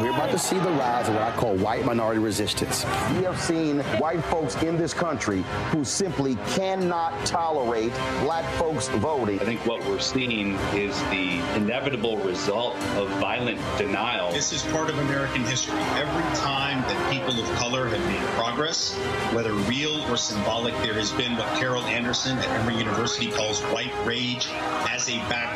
We're 0.00 0.14
about 0.14 0.30
to 0.30 0.38
see 0.38 0.56
the 0.60 0.70
rise 0.70 1.08
of 1.08 1.14
what 1.14 1.24
I 1.24 1.34
call 1.34 1.56
white 1.56 1.84
minority 1.84 2.20
resistance. 2.20 2.84
We 3.16 3.24
have 3.24 3.36
seen 3.40 3.80
white 3.98 4.22
folks 4.26 4.54
in 4.62 4.76
this 4.76 4.94
country 4.94 5.42
who 5.72 5.82
simply 5.82 6.36
cannot 6.50 7.26
tolerate 7.26 7.92
black 8.20 8.44
folks 8.54 8.86
voting. 8.86 9.40
I 9.40 9.44
think 9.44 9.66
what 9.66 9.84
we're 9.86 9.98
seeing 9.98 10.54
is 10.72 10.96
the 11.10 11.40
inevitable 11.56 12.18
result 12.18 12.76
of 12.94 13.08
violent 13.18 13.58
denial. 13.76 14.30
This 14.30 14.52
is 14.52 14.62
part 14.66 14.88
of 14.88 14.96
American 15.00 15.42
history. 15.42 15.80
Every 15.96 16.36
time 16.36 16.82
that 16.82 17.12
people 17.12 17.40
of 17.40 17.50
color 17.56 17.88
have 17.88 18.06
made 18.06 18.22
progress, 18.36 18.94
whether 19.32 19.52
real 19.52 20.00
or 20.12 20.16
symbolic, 20.16 20.74
there 20.84 20.94
has 20.94 21.10
been 21.10 21.36
what 21.36 21.48
Carol 21.58 21.82
Anderson 21.86 22.38
at 22.38 22.48
Emory 22.60 22.76
University 22.76 23.32
calls 23.32 23.60
white 23.62 23.92
rage 24.06 24.46
as 24.88 25.08
a 25.08 25.18
backlash. 25.28 25.55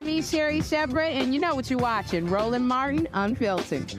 Me, 0.00 0.22
Sherri 0.22 0.60
Shepherd, 0.60 1.00
and 1.00 1.34
you 1.34 1.40
know 1.40 1.56
what 1.56 1.68
you're 1.68 1.78
watching 1.78 2.26
Roland 2.26 2.68
Martin 2.68 3.08
Unfiltered. 3.14 3.92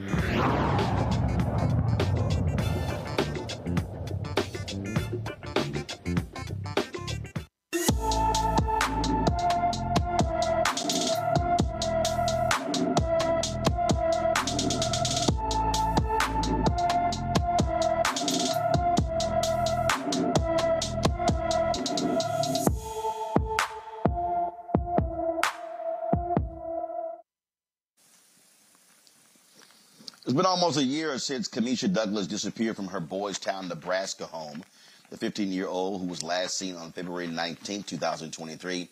It's 30.24 30.34
been 30.34 30.44
almost 30.44 30.76
a 30.76 30.84
year 30.84 31.16
since 31.16 31.48
Kamisha 31.48 31.90
Douglas 31.90 32.26
disappeared 32.26 32.76
from 32.76 32.88
her 32.88 33.00
Boys 33.00 33.38
Town, 33.38 33.68
Nebraska 33.68 34.26
home. 34.26 34.62
The 35.08 35.16
15 35.16 35.50
year 35.50 35.66
old, 35.66 36.02
who 36.02 36.08
was 36.08 36.22
last 36.22 36.58
seen 36.58 36.76
on 36.76 36.92
February 36.92 37.26
19, 37.26 37.84
2023, 37.84 38.88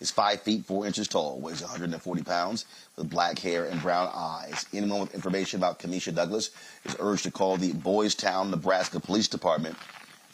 is 0.00 0.10
5 0.10 0.40
feet 0.40 0.64
4 0.64 0.84
inches 0.84 1.06
tall, 1.06 1.38
weighs 1.38 1.60
140 1.60 2.24
pounds, 2.24 2.64
with 2.96 3.08
black 3.08 3.38
hair 3.38 3.66
and 3.66 3.80
brown 3.80 4.10
eyes. 4.12 4.66
Anyone 4.72 5.02
with 5.02 5.14
information 5.14 5.60
about 5.60 5.78
Kamisha 5.78 6.12
Douglas 6.12 6.50
is 6.84 6.96
urged 6.98 7.22
to 7.22 7.30
call 7.30 7.56
the 7.56 7.72
Boys 7.74 8.16
Town, 8.16 8.50
Nebraska 8.50 8.98
Police 8.98 9.28
Department 9.28 9.76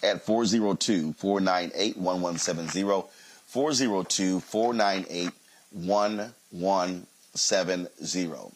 at 0.02 0.24
402 0.24 1.12
498 1.12 1.98
1170. 1.98 2.84
402 3.48 4.40
498 4.40 5.30
1170. 5.72 8.54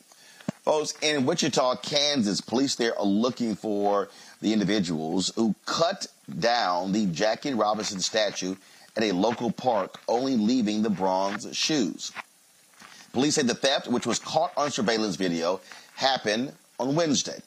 Folks, 0.62 0.94
in 1.02 1.26
Wichita, 1.26 1.74
Kansas, 1.82 2.40
police 2.40 2.76
there 2.76 2.96
are 2.96 3.04
looking 3.04 3.56
for 3.56 4.08
the 4.40 4.52
individuals 4.52 5.32
who 5.34 5.56
cut 5.66 6.06
down 6.38 6.92
the 6.92 7.06
Jackie 7.06 7.52
Robinson 7.52 7.98
statue 7.98 8.54
at 8.96 9.02
a 9.02 9.10
local 9.10 9.50
park, 9.50 9.98
only 10.06 10.36
leaving 10.36 10.82
the 10.82 10.90
bronze 10.90 11.48
shoes. 11.56 12.12
Police 13.12 13.34
say 13.34 13.42
the 13.42 13.54
theft, 13.54 13.88
which 13.88 14.06
was 14.06 14.20
caught 14.20 14.52
on 14.56 14.70
surveillance 14.70 15.16
video, 15.16 15.60
happened 15.96 16.52
on 16.78 16.94
Wednesday. 16.94 17.40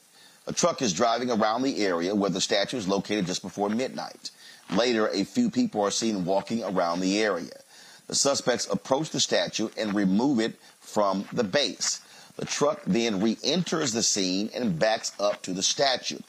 A 0.47 0.51
truck 0.51 0.81
is 0.81 0.91
driving 0.91 1.31
around 1.31 1.61
the 1.61 1.85
area 1.85 2.13
where 2.13 2.29
the 2.29 2.41
statue 2.41 2.75
is 2.75 2.85
located 2.85 3.27
just 3.27 3.41
before 3.41 3.69
midnight. 3.69 4.29
Later, 4.75 5.07
a 5.07 5.23
few 5.23 5.49
people 5.49 5.81
are 5.81 5.91
seen 5.91 6.25
walking 6.25 6.65
around 6.65 6.99
the 6.99 7.23
area. 7.23 7.61
The 8.07 8.15
suspects 8.15 8.67
approach 8.69 9.11
the 9.11 9.21
statue 9.21 9.69
and 9.77 9.95
remove 9.95 10.41
it 10.41 10.59
from 10.81 11.25
the 11.31 11.45
base. 11.45 12.01
The 12.37 12.45
truck 12.45 12.81
then 12.85 13.21
re-enters 13.21 13.93
the 13.93 14.03
scene 14.03 14.49
and 14.53 14.77
backs 14.77 15.13
up 15.19 15.41
to 15.43 15.53
the 15.53 15.63
statue. 15.63 16.19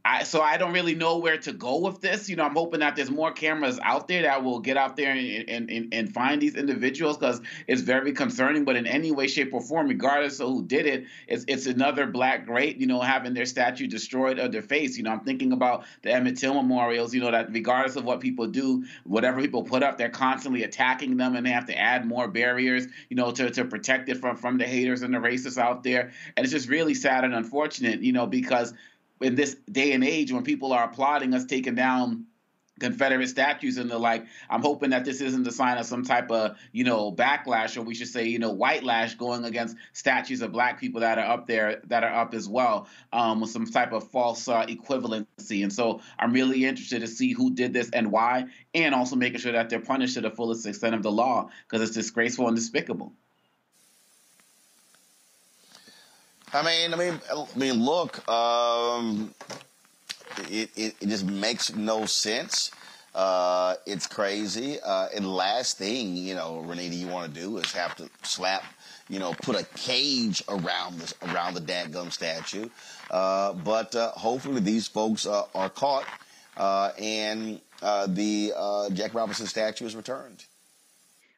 I, 0.05 0.23
so 0.23 0.41
I 0.41 0.57
don't 0.57 0.73
really 0.73 0.95
know 0.95 1.17
where 1.17 1.37
to 1.37 1.53
go 1.53 1.77
with 1.77 2.01
this. 2.01 2.27
You 2.27 2.35
know, 2.35 2.43
I'm 2.43 2.55
hoping 2.55 2.81
that 2.81 2.97
there's 2.97 3.09
more 3.09 3.31
cameras 3.31 3.79
out 3.81 4.09
there 4.09 4.23
that 4.23 4.43
will 4.43 4.59
get 4.59 4.75
out 4.75 4.97
there 4.97 5.11
and 5.11 5.69
and, 5.69 5.93
and 5.93 6.13
find 6.13 6.41
these 6.41 6.55
individuals 6.55 7.17
because 7.17 7.39
it's 7.67 7.81
very 7.81 8.11
concerning. 8.11 8.65
But 8.65 8.75
in 8.75 8.85
any 8.85 9.13
way, 9.13 9.27
shape, 9.27 9.53
or 9.53 9.61
form, 9.61 9.87
regardless 9.87 10.41
of 10.41 10.49
who 10.49 10.65
did 10.65 10.87
it, 10.87 11.05
it's 11.29 11.45
it's 11.47 11.67
another 11.67 12.05
black 12.05 12.45
great. 12.45 12.77
You 12.77 12.87
know, 12.87 12.99
having 12.99 13.33
their 13.33 13.45
statue 13.45 13.87
destroyed 13.87 14.39
or 14.39 14.49
their 14.49 14.61
face. 14.61 14.97
You 14.97 15.03
know, 15.03 15.11
I'm 15.11 15.21
thinking 15.21 15.53
about 15.53 15.85
the 16.01 16.11
Emmett 16.11 16.37
Till 16.37 16.53
memorials. 16.53 17.13
You 17.13 17.21
know, 17.21 17.31
that 17.31 17.53
regardless 17.53 17.95
of 17.95 18.03
what 18.03 18.19
people 18.19 18.47
do, 18.47 18.83
whatever 19.05 19.39
people 19.39 19.63
put 19.63 19.83
up, 19.83 19.97
they're 19.97 20.09
constantly 20.09 20.63
attacking 20.63 21.15
them, 21.15 21.37
and 21.37 21.45
they 21.45 21.51
have 21.51 21.67
to 21.67 21.79
add 21.79 22.05
more 22.05 22.27
barriers. 22.27 22.87
You 23.07 23.15
know, 23.15 23.31
to 23.31 23.49
to 23.51 23.63
protect 23.63 24.09
it 24.09 24.17
from 24.17 24.35
from 24.35 24.57
the 24.57 24.65
haters 24.65 25.01
and 25.01 25.13
the 25.13 25.19
racists 25.19 25.57
out 25.57 25.83
there. 25.83 26.11
And 26.35 26.43
it's 26.43 26.51
just 26.51 26.67
really 26.67 26.93
sad 26.93 27.23
and 27.23 27.33
unfortunate. 27.33 28.01
You 28.01 28.11
know, 28.11 28.27
because 28.27 28.73
in 29.21 29.35
this 29.35 29.55
day 29.71 29.93
and 29.93 30.03
age 30.03 30.31
when 30.31 30.43
people 30.43 30.73
are 30.73 30.83
applauding 30.83 31.33
us 31.33 31.45
taking 31.45 31.75
down 31.75 32.25
Confederate 32.79 33.27
statues 33.27 33.77
and 33.77 33.89
the 33.89 33.97
like. 33.99 34.25
I'm 34.49 34.61
hoping 34.61 34.89
that 34.89 35.05
this 35.05 35.21
isn't 35.21 35.47
a 35.47 35.51
sign 35.51 35.77
of 35.77 35.85
some 35.85 36.03
type 36.03 36.31
of, 36.31 36.57
you 36.71 36.83
know, 36.83 37.11
backlash, 37.11 37.77
or 37.77 37.83
we 37.83 37.93
should 37.93 38.07
say, 38.07 38.27
you 38.27 38.39
know, 38.39 38.51
white 38.51 38.83
lash 38.83 39.15
going 39.15 39.45
against 39.45 39.77
statues 39.93 40.41
of 40.41 40.51
black 40.51 40.79
people 40.79 41.01
that 41.01 41.17
are 41.19 41.31
up 41.31 41.47
there, 41.47 41.81
that 41.85 42.03
are 42.03 42.13
up 42.13 42.33
as 42.33 42.49
well, 42.49 42.87
um, 43.11 43.41
with 43.41 43.51
some 43.51 43.65
type 43.65 43.93
of 43.93 44.09
false 44.09 44.47
uh, 44.47 44.65
equivalency. 44.65 45.63
And 45.63 45.71
so 45.71 46.01
I'm 46.17 46.33
really 46.33 46.65
interested 46.65 47.01
to 47.01 47.07
see 47.07 47.31
who 47.31 47.53
did 47.53 47.73
this 47.73 47.89
and 47.91 48.11
why, 48.11 48.45
and 48.73 48.95
also 48.95 49.15
making 49.15 49.39
sure 49.39 49.51
that 49.51 49.69
they're 49.69 49.79
punished 49.79 50.15
to 50.15 50.21
the 50.21 50.31
fullest 50.31 50.65
extent 50.65 50.95
of 50.95 51.03
the 51.03 51.11
law 51.11 51.49
because 51.67 51.87
it's 51.87 51.95
disgraceful 51.95 52.47
and 52.47 52.55
despicable. 52.55 53.13
I 56.53 56.63
mean, 56.63 56.93
I 56.93 56.97
mean, 56.97 57.19
I 57.31 57.57
mean, 57.57 57.83
look, 57.83 58.27
um, 58.29 59.33
it, 60.49 60.69
it, 60.75 60.95
it 61.01 61.07
just 61.07 61.25
makes 61.25 61.75
no 61.75 62.05
sense. 62.05 62.71
Uh, 63.15 63.75
it's 63.85 64.07
crazy. 64.07 64.79
Uh, 64.79 65.07
and 65.15 65.25
last 65.27 65.77
thing, 65.77 66.15
you 66.15 66.35
know, 66.35 66.63
Renitta, 66.67 66.95
you 66.95 67.07
want 67.07 67.33
to 67.33 67.39
do 67.39 67.57
is 67.57 67.71
have 67.73 67.95
to 67.97 68.09
slap, 68.23 68.63
you 69.09 69.19
know, 69.19 69.33
put 69.41 69.59
a 69.59 69.63
cage 69.75 70.43
around 70.47 70.99
the 70.99 71.13
around 71.31 71.53
the 71.55 71.61
dadgum 71.61 72.11
statue. 72.11 72.69
Uh, 73.11 73.53
but 73.53 73.95
uh, 73.95 74.11
hopefully 74.11 74.61
these 74.61 74.87
folks 74.87 75.25
uh, 75.27 75.43
are 75.53 75.69
caught 75.69 76.05
uh, 76.57 76.91
and 76.99 77.61
the 77.81 78.89
Jack 78.93 79.13
Robinson 79.13 79.47
statue 79.47 79.85
is 79.85 79.95
returned. 79.95 80.45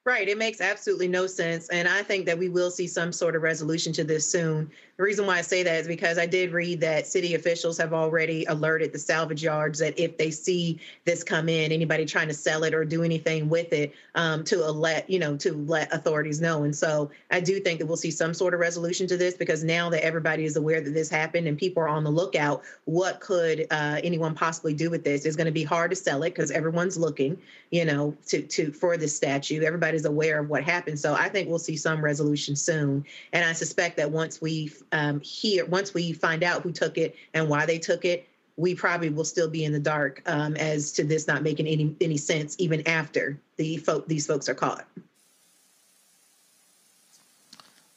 Right. 0.06 0.30
It 0.30 0.38
makes 0.38 0.62
absolutely 0.62 1.08
no 1.08 1.26
sense. 1.26 1.68
And 1.70 1.88
I 1.88 2.04
think 2.04 2.28
that 2.28 2.38
we 2.38 2.48
will 2.48 2.70
see 2.70 2.86
some 2.86 3.12
sort 3.12 3.36
of 3.36 3.42
resolution 3.42 3.92
to 3.94 4.04
this 4.04 4.30
soon. 4.30 4.70
The 4.98 5.04
reason 5.04 5.26
why 5.26 5.38
I 5.38 5.42
say 5.42 5.62
that 5.62 5.82
is 5.82 5.88
because 5.88 6.18
I 6.18 6.26
did 6.26 6.54
read 6.54 6.80
that 6.80 7.06
city 7.06 7.36
officials 7.36 7.78
have 7.80 7.92
already 7.92 8.46
alerted 8.46 8.94
the 8.94 9.00
salvage 9.00 9.44
yards 9.44 9.80
that 9.80 10.00
if 10.00 10.18
they 10.18 10.32
see 10.32 10.80
this 11.04 11.22
come 11.22 11.50
in, 11.50 11.74
anybody 11.74 12.06
trying 12.06 12.30
to 12.30 12.34
sell 12.34 12.64
it 12.64 12.74
or 12.74 12.86
do 12.86 13.04
anything 13.04 13.50
with 13.50 13.74
it, 13.74 13.94
um, 14.16 14.46
to 14.46 14.58
let 14.72 15.10
you 15.10 15.20
know 15.20 15.36
to 15.38 15.54
let 15.68 15.94
authorities 15.94 16.40
know. 16.40 16.64
And 16.64 16.74
so 16.74 17.12
I 17.30 17.42
do 17.42 17.60
think 17.60 17.80
that 17.80 17.88
we'll 17.88 17.98
see 17.98 18.12
some 18.12 18.34
sort 18.34 18.54
of 18.54 18.62
resolution 18.62 19.06
to 19.08 19.18
this 19.18 19.36
because 19.36 19.66
now 19.66 19.90
that 19.90 20.04
everybody 20.04 20.46
is 20.46 20.56
aware 20.56 20.80
that 20.80 20.94
this 20.94 21.10
happened 21.10 21.48
and 21.48 21.58
people 21.58 21.84
are 21.84 21.90
on 21.90 22.06
the 22.06 22.10
lookout, 22.10 22.64
what 22.86 23.20
could 23.20 23.68
uh, 23.72 24.00
anyone 24.02 24.34
possibly 24.34 24.74
do 24.74 24.90
with 24.90 25.04
this? 25.04 25.26
It's 25.26 25.36
going 25.36 25.46
to 25.46 25.52
be 25.52 25.64
hard 25.64 25.92
to 25.92 25.96
sell 25.98 26.24
it 26.24 26.30
because 26.30 26.52
everyone's 26.52 26.98
looking, 26.98 27.38
you 27.70 27.84
know, 27.84 28.16
to 28.28 28.42
to 28.44 28.72
for 28.72 28.96
this 28.96 29.14
statue. 29.14 29.62
Everybody's 29.62 30.06
aware 30.06 30.40
of 30.40 30.50
what 30.50 30.64
happened. 30.64 30.98
So 30.98 31.16
I 31.16 31.28
think 31.28 31.50
we'll 31.50 31.60
see 31.60 31.76
some 31.76 32.02
resolution 32.02 32.56
soon. 32.56 33.04
And 33.34 33.44
I 33.44 33.52
suspect 33.52 33.98
that 33.98 34.10
once 34.10 34.42
we 34.42 34.72
um, 34.92 35.20
hear, 35.22 35.66
once 35.66 35.94
we 35.94 36.14
find 36.14 36.44
out 36.44 36.62
who 36.62 36.72
took 36.72 36.98
it 36.98 37.16
and 37.34 37.50
why 37.50 37.66
they 37.66 37.80
took 37.80 38.06
it, 38.06 38.28
we 38.58 38.74
probably 38.74 39.10
will 39.10 39.26
still 39.26 39.50
be 39.50 39.66
in 39.66 39.74
the 39.74 39.80
dark 39.80 40.22
um, 40.26 40.56
as 40.56 40.92
to 40.94 41.04
this 41.04 41.28
not 41.28 41.44
making 41.44 41.68
any 41.68 41.96
any 42.00 42.18
sense 42.18 42.56
even 42.58 42.88
after 42.88 43.38
the 43.58 43.78
folk 43.78 44.08
these 44.08 44.26
folks 44.26 44.48
are 44.48 44.56
caught. 44.56 44.88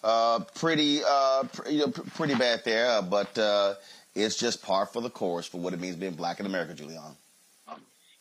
Uh, 0.02 0.40
pretty, 0.54 1.00
uh, 1.06 1.44
pr- 1.52 1.68
you 1.68 1.78
know, 1.80 1.88
pr- 1.88 2.08
pretty 2.14 2.34
bad 2.34 2.62
there, 2.64 2.86
uh, 2.86 3.02
but 3.02 3.36
uh, 3.36 3.74
it's 4.14 4.36
just 4.36 4.62
par 4.62 4.86
for 4.86 5.02
the 5.02 5.10
course 5.10 5.46
for 5.46 5.58
what 5.58 5.72
it 5.72 5.80
means 5.80 5.96
being 5.96 6.14
black 6.14 6.40
in 6.40 6.46
America, 6.46 6.74
Julianne. 6.74 7.14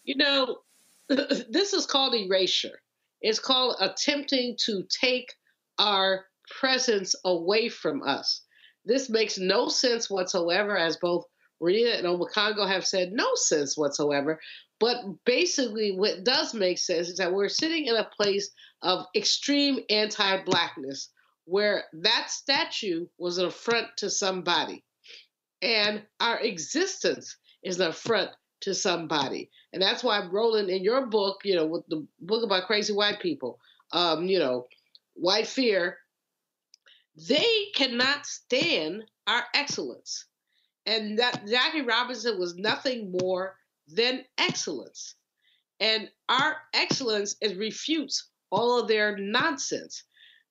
You 0.03 0.15
know, 0.15 0.57
this 1.09 1.73
is 1.73 1.85
called 1.85 2.15
erasure. 2.15 2.81
It's 3.21 3.39
called 3.39 3.75
attempting 3.79 4.55
to 4.65 4.83
take 4.89 5.33
our 5.79 6.25
presence 6.59 7.15
away 7.25 7.69
from 7.69 8.01
us. 8.03 8.41
This 8.87 9.09
makes 9.09 9.37
no 9.37 9.67
sense 9.67 10.09
whatsoever, 10.09 10.77
as 10.77 10.97
both 10.97 11.25
Rita 11.59 11.97
and 11.97 12.07
Omekongo 12.07 12.67
have 12.67 12.85
said, 12.85 13.11
no 13.11 13.31
sense 13.35 13.77
whatsoever. 13.77 14.39
But 14.79 14.97
basically, 15.25 15.91
what 15.91 16.23
does 16.23 16.53
make 16.53 16.77
sense 16.77 17.09
is 17.09 17.17
that 17.17 17.33
we're 17.33 17.49
sitting 17.49 17.85
in 17.85 17.95
a 17.95 18.09
place 18.15 18.49
of 18.81 19.05
extreme 19.15 19.79
anti 19.89 20.43
blackness 20.43 21.09
where 21.45 21.85
that 21.93 22.29
statue 22.29 23.07
was 23.17 23.37
an 23.37 23.45
affront 23.45 23.87
to 23.97 24.09
somebody. 24.09 24.83
And 25.61 26.03
our 26.19 26.39
existence 26.39 27.37
is 27.63 27.79
an 27.79 27.87
affront 27.87 28.29
to 28.61 28.73
somebody. 28.73 29.49
And 29.73 29.81
that's 29.81 30.03
why 30.03 30.25
Roland, 30.31 30.69
in 30.69 30.83
your 30.83 31.07
book, 31.07 31.41
you 31.43 31.55
know, 31.55 31.65
with 31.65 31.87
the 31.87 32.05
book 32.19 32.43
about 32.43 32.67
crazy 32.67 32.93
white 32.93 33.19
people, 33.19 33.59
um, 33.91 34.27
you 34.27 34.39
know, 34.39 34.67
white 35.13 35.47
fear, 35.47 35.97
they 37.17 37.67
cannot 37.73 38.25
stand 38.25 39.03
our 39.25 39.43
excellence. 39.53 40.25
And 40.85 41.19
that 41.19 41.47
Jackie 41.47 41.81
Robinson 41.81 42.39
was 42.39 42.55
nothing 42.55 43.11
more 43.11 43.55
than 43.87 44.23
excellence. 44.37 45.15
And 45.79 46.09
our 46.29 46.57
excellence 46.73 47.35
is 47.41 47.55
refutes 47.55 48.29
all 48.51 48.79
of 48.79 48.87
their 48.87 49.17
nonsense. 49.17 50.03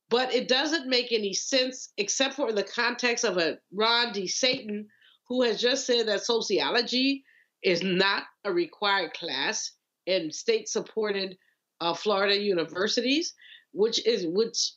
But 0.09 0.35
it 0.35 0.49
doesn't 0.49 0.89
make 0.89 1.13
any 1.13 1.33
sense 1.33 1.93
except 1.97 2.35
for 2.35 2.49
in 2.49 2.55
the 2.55 2.63
context 2.63 3.25
of 3.25 3.39
a 3.39 3.59
Ron 3.73 4.13
DeSatan 4.13 4.87
who 5.29 5.43
has 5.43 5.61
just 5.61 5.87
said 5.87 6.07
that 6.07 6.25
sociology 6.25 7.25
is 7.63 7.83
not 7.83 8.25
a 8.45 8.53
required 8.53 9.13
class 9.15 9.73
in 10.07 10.31
state 10.31 10.69
supported 10.69 11.37
uh, 11.81 11.95
Florida 11.95 12.39
universities, 12.39 13.35
which 13.73 14.05
is 14.07 14.25
which 14.29 14.71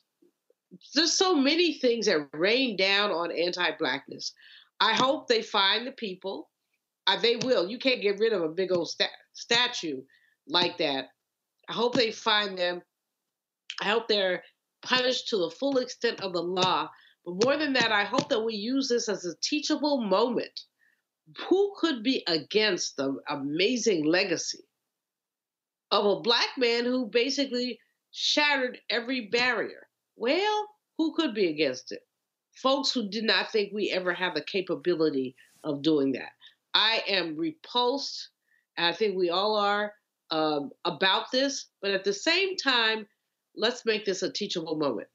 there's 0.94 1.12
so 1.12 1.34
many 1.34 1.74
things 1.74 2.06
that 2.06 2.28
rain 2.32 2.76
down 2.76 3.10
on 3.10 3.32
anti-blackness. 3.32 4.32
I 4.80 4.94
hope 4.94 5.26
they 5.28 5.42
find 5.42 5.86
the 5.86 5.92
people. 5.92 6.48
Uh, 7.06 7.18
they 7.20 7.36
will. 7.36 7.68
You 7.68 7.78
can't 7.78 8.02
get 8.02 8.18
rid 8.18 8.32
of 8.32 8.42
a 8.42 8.48
big 8.48 8.72
old 8.72 8.88
sta- 8.88 9.06
statue 9.32 10.02
like 10.46 10.78
that. 10.78 11.06
I 11.68 11.72
hope 11.72 11.94
they 11.94 12.12
find 12.12 12.56
them. 12.56 12.82
I 13.80 13.86
hope 13.86 14.08
they're 14.08 14.42
punished 14.82 15.28
to 15.28 15.38
the 15.38 15.50
full 15.50 15.78
extent 15.78 16.20
of 16.20 16.32
the 16.32 16.42
law. 16.42 16.88
But 17.24 17.44
more 17.44 17.56
than 17.56 17.72
that, 17.74 17.92
I 17.92 18.04
hope 18.04 18.28
that 18.28 18.44
we 18.44 18.54
use 18.54 18.88
this 18.88 19.08
as 19.08 19.24
a 19.24 19.36
teachable 19.42 20.02
moment. 20.02 20.60
Who 21.48 21.74
could 21.78 22.02
be 22.02 22.24
against 22.26 22.96
the 22.96 23.16
amazing 23.28 24.04
legacy 24.04 24.64
of 25.90 26.04
a 26.04 26.20
black 26.20 26.48
man 26.56 26.84
who 26.84 27.06
basically 27.06 27.78
shattered 28.10 28.78
every 28.88 29.28
barrier? 29.28 29.86
Well, 30.20 30.68
who 30.98 31.14
could 31.14 31.34
be 31.34 31.48
against 31.48 31.92
it? 31.92 32.06
Folks 32.52 32.92
who 32.92 33.08
did 33.08 33.24
not 33.24 33.50
think 33.50 33.72
we 33.72 33.90
ever 33.90 34.12
have 34.12 34.34
the 34.34 34.42
capability 34.42 35.34
of 35.64 35.80
doing 35.80 36.12
that. 36.12 36.32
I 36.74 37.02
am 37.08 37.38
repulsed, 37.38 38.28
and 38.76 38.86
I 38.86 38.92
think 38.92 39.16
we 39.16 39.30
all 39.30 39.56
are 39.56 39.94
um, 40.30 40.72
about 40.84 41.32
this, 41.32 41.68
but 41.80 41.92
at 41.92 42.04
the 42.04 42.12
same 42.12 42.56
time, 42.56 43.06
let's 43.56 43.86
make 43.86 44.04
this 44.04 44.22
a 44.22 44.30
teachable 44.30 44.76
moment. 44.76 45.08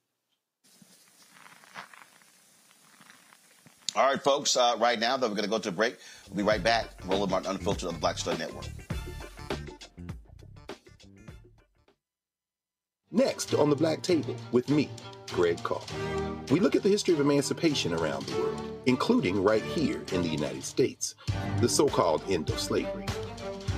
All 3.95 4.07
right, 4.07 4.21
folks. 4.21 4.57
Uh, 4.57 4.75
right 4.79 4.99
now, 4.99 5.17
though, 5.17 5.27
we're 5.27 5.35
going 5.35 5.43
to 5.43 5.49
go 5.51 5.59
to 5.59 5.69
a 5.69 5.71
break. 5.71 5.97
We'll 6.29 6.37
be 6.37 6.43
right 6.43 6.63
back. 6.63 6.87
Roland 7.05 7.29
Martin 7.29 7.51
Unfiltered 7.51 7.89
on 7.89 7.93
the 7.93 7.99
Black 7.99 8.17
Star 8.17 8.35
Network. 8.39 8.65
Next 13.15 13.53
on 13.55 13.69
the 13.69 13.77
Black 13.77 14.01
Table 14.01 14.35
with 14.51 14.69
me, 14.69 14.89
Greg 15.31 15.63
Carr. 15.63 15.79
We 16.51 16.59
look 16.59 16.75
at 16.75 16.83
the 16.83 16.89
history 16.89 17.13
of 17.13 17.21
emancipation 17.21 17.93
around 17.93 18.25
the 18.25 18.41
world, 18.41 18.61
including 18.87 19.41
right 19.41 19.63
here 19.63 20.03
in 20.11 20.21
the 20.21 20.27
United 20.27 20.65
States, 20.65 21.15
the 21.61 21.69
so 21.69 21.87
called 21.87 22.21
end 22.27 22.49
of 22.49 22.59
slavery. 22.59 23.05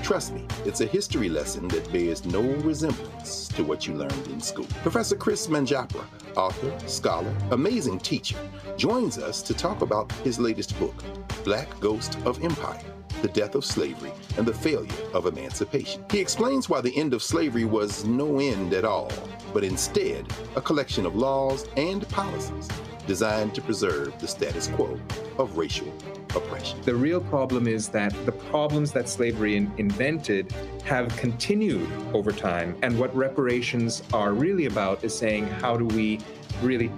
Trust 0.07 0.33
me, 0.33 0.45
it's 0.63 0.79
a 0.79 0.85
history 0.85 1.27
lesson 1.27 1.67
that 1.67 1.91
bears 1.91 2.23
no 2.23 2.39
resemblance 2.41 3.49
to 3.49 3.61
what 3.65 3.85
you 3.85 3.93
learned 3.93 4.27
in 4.27 4.39
school. 4.39 4.65
Professor 4.81 5.17
Chris 5.17 5.47
Manjapra, 5.47 6.05
author, 6.37 6.73
scholar, 6.87 7.35
amazing 7.51 7.99
teacher, 7.99 8.37
joins 8.77 9.17
us 9.17 9.41
to 9.41 9.53
talk 9.53 9.81
about 9.81 10.09
his 10.23 10.39
latest 10.39 10.79
book, 10.79 10.95
Black 11.43 11.67
Ghost 11.81 12.17
of 12.23 12.41
Empire 12.41 12.85
The 13.21 13.27
Death 13.27 13.53
of 13.53 13.65
Slavery 13.65 14.13
and 14.37 14.47
the 14.47 14.53
Failure 14.53 14.95
of 15.13 15.25
Emancipation. 15.25 16.05
He 16.09 16.19
explains 16.19 16.69
why 16.69 16.79
the 16.79 16.97
end 16.97 17.13
of 17.13 17.21
slavery 17.21 17.65
was 17.65 18.05
no 18.05 18.39
end 18.39 18.73
at 18.73 18.85
all, 18.85 19.11
but 19.53 19.65
instead 19.65 20.25
a 20.55 20.61
collection 20.61 21.05
of 21.05 21.17
laws 21.17 21.67
and 21.75 22.07
policies 22.07 22.69
designed 23.07 23.55
to 23.55 23.61
preserve 23.61 24.19
the 24.19 24.27
status 24.27 24.67
quo 24.67 24.99
of 25.39 25.57
racial 25.57 25.91
oppression. 26.35 26.79
The 26.83 26.93
real 26.93 27.21
problem 27.21 27.67
is 27.67 27.89
that 27.89 28.13
the 28.25 28.31
problems 28.31 28.91
that 28.91 29.09
slavery 29.09 29.55
in- 29.55 29.71
invented 29.77 30.53
have 30.85 31.15
continued 31.17 31.89
over 32.13 32.31
time. 32.31 32.77
And 32.83 32.99
what 32.99 33.15
reparations 33.15 34.03
are 34.13 34.33
really 34.33 34.65
about 34.65 35.03
is 35.03 35.17
saying, 35.17 35.47
how 35.47 35.77
do 35.77 35.85
we 35.85 36.19
really 36.61 36.91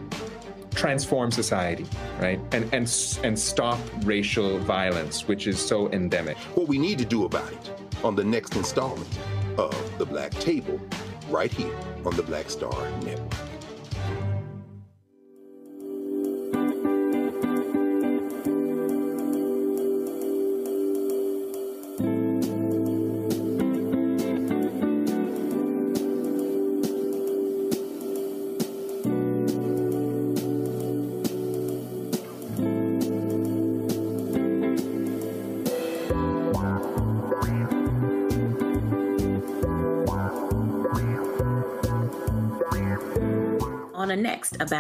transform 0.76 1.32
society, 1.32 1.86
right? 2.20 2.40
And, 2.52 2.64
and, 2.74 3.20
and 3.24 3.38
stop 3.38 3.80
racial 4.04 4.60
violence, 4.60 5.28
which 5.28 5.48
is 5.48 5.60
so 5.60 5.90
endemic. 5.92 6.38
What 6.56 6.68
we 6.68 6.78
need 6.78 6.98
to 7.00 7.06
do 7.06 7.26
about 7.26 7.52
it 7.52 7.72
on 8.04 8.16
the 8.16 8.24
next 8.24 8.56
installment 8.56 9.10
of 9.58 9.98
The 9.98 10.06
Black 10.06 10.32
Table, 10.32 10.80
right 11.30 11.52
here 11.52 11.76
on 12.06 12.16
the 12.16 12.24
Black 12.24 12.50
Star 12.50 12.90
Network. 13.02 13.49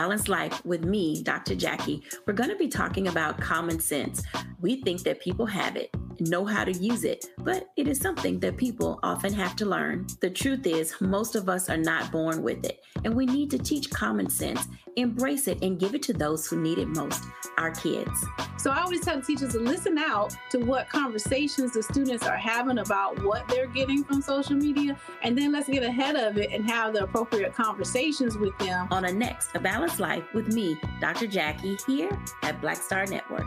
Balanced 0.09 0.27
Life 0.27 0.65
with 0.65 0.83
me, 0.83 1.21
Dr. 1.21 1.53
Jackie, 1.53 2.01
we're 2.25 2.33
going 2.33 2.49
to 2.49 2.55
be 2.55 2.67
talking 2.67 3.09
about 3.09 3.39
common 3.39 3.79
sense. 3.79 4.23
We 4.59 4.81
think 4.81 5.03
that 5.03 5.21
people 5.21 5.45
have 5.45 5.75
it, 5.75 5.95
know 6.21 6.45
how 6.45 6.63
to 6.63 6.71
use 6.71 7.03
it, 7.03 7.25
but 7.39 7.69
it 7.75 7.87
is 7.87 7.99
something 7.99 8.39
that 8.39 8.57
people 8.57 8.99
often 9.03 9.33
have 9.33 9.55
to 9.57 9.65
learn. 9.65 10.07
The 10.19 10.29
truth 10.29 10.65
is, 10.65 10.93
most 10.99 11.35
of 11.35 11.49
us 11.49 11.69
are 11.69 11.77
not 11.77 12.11
born 12.11 12.43
with 12.43 12.65
it, 12.65 12.83
and 13.03 13.15
we 13.15 13.25
need 13.25 13.49
to 13.51 13.57
teach 13.57 13.89
common 13.89 14.29
sense, 14.29 14.67
embrace 14.95 15.47
it, 15.47 15.63
and 15.63 15.79
give 15.79 15.95
it 15.95 16.03
to 16.03 16.13
those 16.13 16.47
who 16.47 16.61
need 16.61 16.77
it 16.77 16.87
most 16.87 17.23
our 17.57 17.71
kids. 17.71 18.25
So 18.57 18.71
I 18.71 18.81
always 18.81 19.01
tell 19.01 19.17
the 19.17 19.21
teachers 19.21 19.53
to 19.53 19.59
listen 19.59 19.97
out 19.97 20.35
to 20.51 20.59
what 20.59 20.89
conversations 20.89 21.73
the 21.73 21.83
students 21.83 22.25
are 22.25 22.37
having 22.37 22.79
about 22.79 23.23
what 23.23 23.47
they're 23.47 23.67
getting 23.67 24.03
from 24.03 24.21
social 24.21 24.55
media, 24.55 24.97
and 25.23 25.37
then 25.37 25.51
let's 25.51 25.69
get 25.69 25.83
ahead 25.83 26.15
of 26.15 26.37
it 26.37 26.51
and 26.51 26.69
have 26.69 26.93
the 26.93 27.03
appropriate 27.03 27.53
conversations 27.53 28.37
with 28.37 28.57
them. 28.59 28.87
On 28.91 29.05
a 29.05 29.11
next, 29.11 29.49
A 29.55 29.59
Balanced 29.59 29.99
Life 29.99 30.23
with 30.33 30.53
me, 30.53 30.77
Dr. 30.99 31.27
Jackie, 31.27 31.77
here 31.87 32.09
at 32.43 32.59
Black 32.61 32.77
Star 32.77 33.05
Network. 33.05 33.45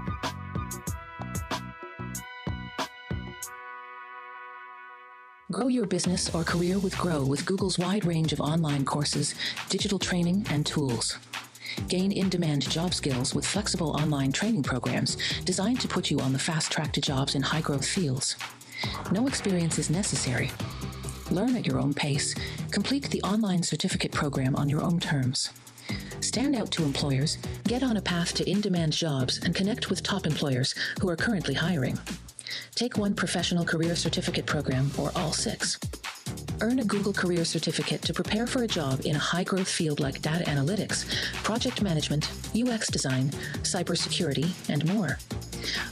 Grow 5.52 5.68
your 5.68 5.84
business 5.84 6.34
or 6.34 6.44
career 6.44 6.78
with 6.78 6.96
Grow 6.96 7.22
with 7.26 7.44
Google's 7.44 7.78
wide 7.78 8.06
range 8.06 8.32
of 8.32 8.40
online 8.40 8.86
courses, 8.86 9.34
digital 9.68 9.98
training, 9.98 10.46
and 10.48 10.64
tools. 10.64 11.18
Gain 11.88 12.10
in 12.10 12.30
demand 12.30 12.62
job 12.70 12.94
skills 12.94 13.34
with 13.34 13.44
flexible 13.44 13.90
online 13.90 14.32
training 14.32 14.62
programs 14.62 15.18
designed 15.44 15.78
to 15.82 15.88
put 15.88 16.10
you 16.10 16.20
on 16.20 16.32
the 16.32 16.38
fast 16.38 16.72
track 16.72 16.90
to 16.94 17.02
jobs 17.02 17.34
in 17.34 17.42
high 17.42 17.60
growth 17.60 17.86
fields. 17.86 18.34
No 19.10 19.26
experience 19.26 19.78
is 19.78 19.90
necessary. 19.90 20.50
Learn 21.30 21.54
at 21.54 21.66
your 21.66 21.78
own 21.78 21.92
pace. 21.92 22.34
Complete 22.70 23.10
the 23.10 23.22
online 23.22 23.62
certificate 23.62 24.12
program 24.12 24.56
on 24.56 24.70
your 24.70 24.80
own 24.80 25.00
terms. 25.00 25.50
Stand 26.20 26.56
out 26.56 26.70
to 26.70 26.82
employers, 26.82 27.36
get 27.64 27.82
on 27.82 27.98
a 27.98 28.02
path 28.02 28.32
to 28.36 28.50
in 28.50 28.62
demand 28.62 28.94
jobs, 28.94 29.38
and 29.44 29.54
connect 29.54 29.90
with 29.90 30.02
top 30.02 30.24
employers 30.24 30.74
who 31.02 31.10
are 31.10 31.16
currently 31.16 31.52
hiring. 31.52 31.98
Take 32.74 32.98
one 32.98 33.14
professional 33.14 33.64
career 33.64 33.96
certificate 33.96 34.46
program 34.46 34.90
or 34.98 35.12
all 35.16 35.32
six. 35.32 35.78
Earn 36.60 36.78
a 36.78 36.84
Google 36.84 37.12
Career 37.12 37.44
Certificate 37.44 38.02
to 38.02 38.14
prepare 38.14 38.46
for 38.46 38.62
a 38.62 38.68
job 38.68 39.00
in 39.04 39.16
a 39.16 39.18
high 39.18 39.42
growth 39.42 39.68
field 39.68 39.98
like 39.98 40.22
data 40.22 40.44
analytics, 40.44 41.12
project 41.42 41.82
management, 41.82 42.30
UX 42.54 42.88
design, 42.88 43.30
cybersecurity, 43.62 44.48
and 44.68 44.84
more. 44.94 45.18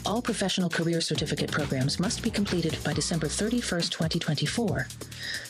All 0.07 0.23
professional 0.23 0.71
career 0.71 1.01
certificate 1.01 1.51
programs 1.51 1.99
must 1.99 2.23
be 2.23 2.31
completed 2.31 2.79
by 2.85 2.93
December 2.93 3.27
31st, 3.27 3.91
2024. 3.91 4.87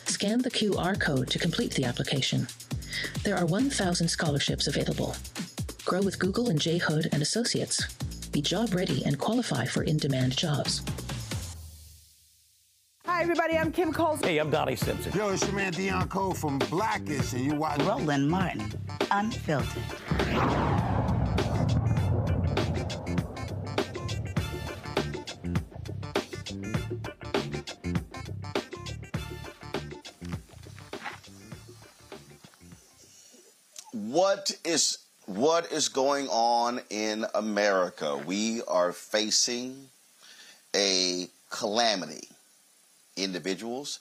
Scan 0.07 0.39
the 0.41 0.51
QR 0.51 0.99
code 0.99 1.29
to 1.29 1.39
complete 1.39 1.75
the 1.75 1.85
application. 1.85 2.47
There 3.23 3.37
are 3.37 3.47
1,000 3.47 4.09
scholarships 4.09 4.67
available. 4.67 5.15
Grow 5.85 6.01
with 6.01 6.19
Google 6.19 6.49
and 6.49 6.61
J. 6.61 6.79
Hood 6.79 7.09
and 7.13 7.23
Associates. 7.23 7.87
Be 8.33 8.41
job 8.41 8.75
ready 8.75 9.05
and 9.05 9.19
qualify 9.19 9.67
for 9.67 9.83
in 9.83 9.97
demand 9.97 10.37
jobs. 10.37 10.83
Hi, 13.21 13.25
everybody. 13.25 13.59
I'm 13.59 13.71
Kim 13.71 13.93
Coles. 13.93 14.19
Hey, 14.23 14.39
I'm 14.39 14.49
Donnie 14.49 14.77
Simpson. 14.77 15.13
Yo, 15.13 15.29
it's 15.29 15.43
your 15.43 15.53
man 15.55 15.75
Deon 15.75 16.09
Cole 16.09 16.33
from 16.33 16.59
Blackish, 16.59 17.35
and 17.35 17.45
you 17.45 17.55
watch 17.55 17.79
Roland 17.83 18.31
Martin, 18.31 18.73
Unfiltered. 19.11 19.83
What 33.93 34.51
is 34.65 34.97
what 35.27 35.71
is 35.71 35.91
going 35.91 36.27
on 36.29 36.81
in 36.89 37.27
America? 37.35 38.17
We 38.17 38.63
are 38.63 38.93
facing 38.93 39.91
a 40.75 41.29
calamity. 41.51 42.27
Individuals 43.25 44.01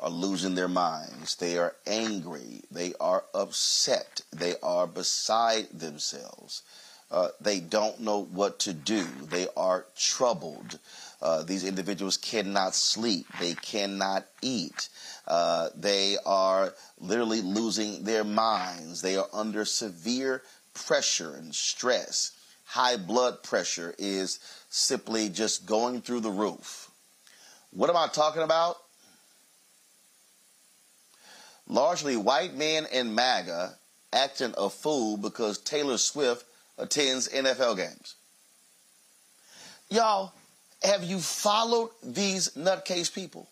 are 0.00 0.10
losing 0.10 0.54
their 0.54 0.68
minds. 0.68 1.36
They 1.36 1.58
are 1.58 1.74
angry. 1.86 2.62
They 2.70 2.94
are 3.00 3.24
upset. 3.34 4.20
They 4.32 4.54
are 4.62 4.86
beside 4.86 5.68
themselves. 5.70 6.62
Uh, 7.10 7.28
they 7.40 7.58
don't 7.58 8.00
know 8.00 8.24
what 8.24 8.58
to 8.60 8.74
do. 8.74 9.04
They 9.30 9.48
are 9.56 9.86
troubled. 9.96 10.78
Uh, 11.22 11.42
these 11.42 11.64
individuals 11.64 12.16
cannot 12.16 12.74
sleep. 12.74 13.26
They 13.40 13.54
cannot 13.54 14.26
eat. 14.42 14.88
Uh, 15.26 15.70
they 15.74 16.16
are 16.26 16.74
literally 17.00 17.40
losing 17.40 18.04
their 18.04 18.24
minds. 18.24 19.00
They 19.00 19.16
are 19.16 19.28
under 19.32 19.64
severe 19.64 20.42
pressure 20.74 21.34
and 21.34 21.54
stress. 21.54 22.32
High 22.66 22.98
blood 22.98 23.42
pressure 23.42 23.94
is 23.98 24.38
simply 24.68 25.30
just 25.30 25.64
going 25.64 26.02
through 26.02 26.20
the 26.20 26.30
roof. 26.30 26.87
What 27.70 27.90
am 27.90 27.96
I 27.96 28.08
talking 28.08 28.42
about? 28.42 28.76
Largely 31.66 32.16
white 32.16 32.54
men 32.54 32.86
in 32.92 33.14
MAGA 33.14 33.74
acting 34.12 34.54
a 34.56 34.70
fool 34.70 35.16
because 35.16 35.58
Taylor 35.58 35.98
Swift 35.98 36.44
attends 36.78 37.28
NFL 37.28 37.76
games. 37.76 38.14
Y'all, 39.90 40.32
have 40.82 41.04
you 41.04 41.18
followed 41.18 41.90
these 42.02 42.50
nutcase 42.50 43.12
people? 43.12 43.48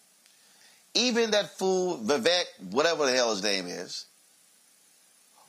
Even 0.95 1.33
that 1.33 1.59
fool 1.59 1.99
Vivek, 1.99 2.45
whatever 2.71 3.07
the 3.07 3.13
hell 3.13 3.31
his 3.31 3.43
name 3.43 3.67
is. 3.67 4.07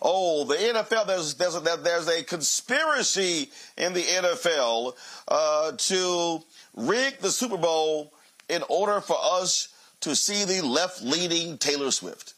Oh, 0.02 0.44
the 0.44 0.56
NFL, 0.56 1.08
there's, 1.08 1.34
there's, 1.36 1.56
a, 1.56 1.60
there's 1.60 2.08
a 2.08 2.24
conspiracy 2.24 3.50
in 3.78 3.94
the 3.94 4.04
NFL 4.04 4.94
uh, 5.28 5.72
to 5.72 6.44
rig 6.76 7.18
the 7.20 7.32
Super 7.32 7.58
Bowl 7.58 8.14
in 8.50 8.64
order 8.70 9.02
for 9.02 9.18
us 9.22 9.70
to 10.02 10.16
see 10.16 10.46
the 10.46 10.66
left 10.66 11.02
leaning 11.02 11.58
Taylor 11.58 11.92
Swift. 11.92 12.34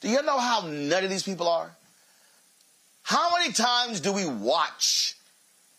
Do 0.00 0.08
you 0.08 0.22
know 0.22 0.38
how 0.38 0.66
nutty 0.66 1.06
these 1.06 1.22
people 1.22 1.48
are? 1.48 1.70
How 3.02 3.30
many 3.36 3.52
times 3.52 4.00
do 4.00 4.12
we 4.12 4.26
watch 4.26 5.16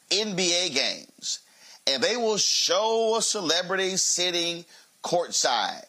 NBA 0.09 0.73
games 0.73 1.39
and 1.87 2.01
they 2.01 2.17
will 2.17 2.37
show 2.37 3.17
a 3.17 3.21
celebrity 3.21 3.97
sitting 3.97 4.65
courtside 5.03 5.85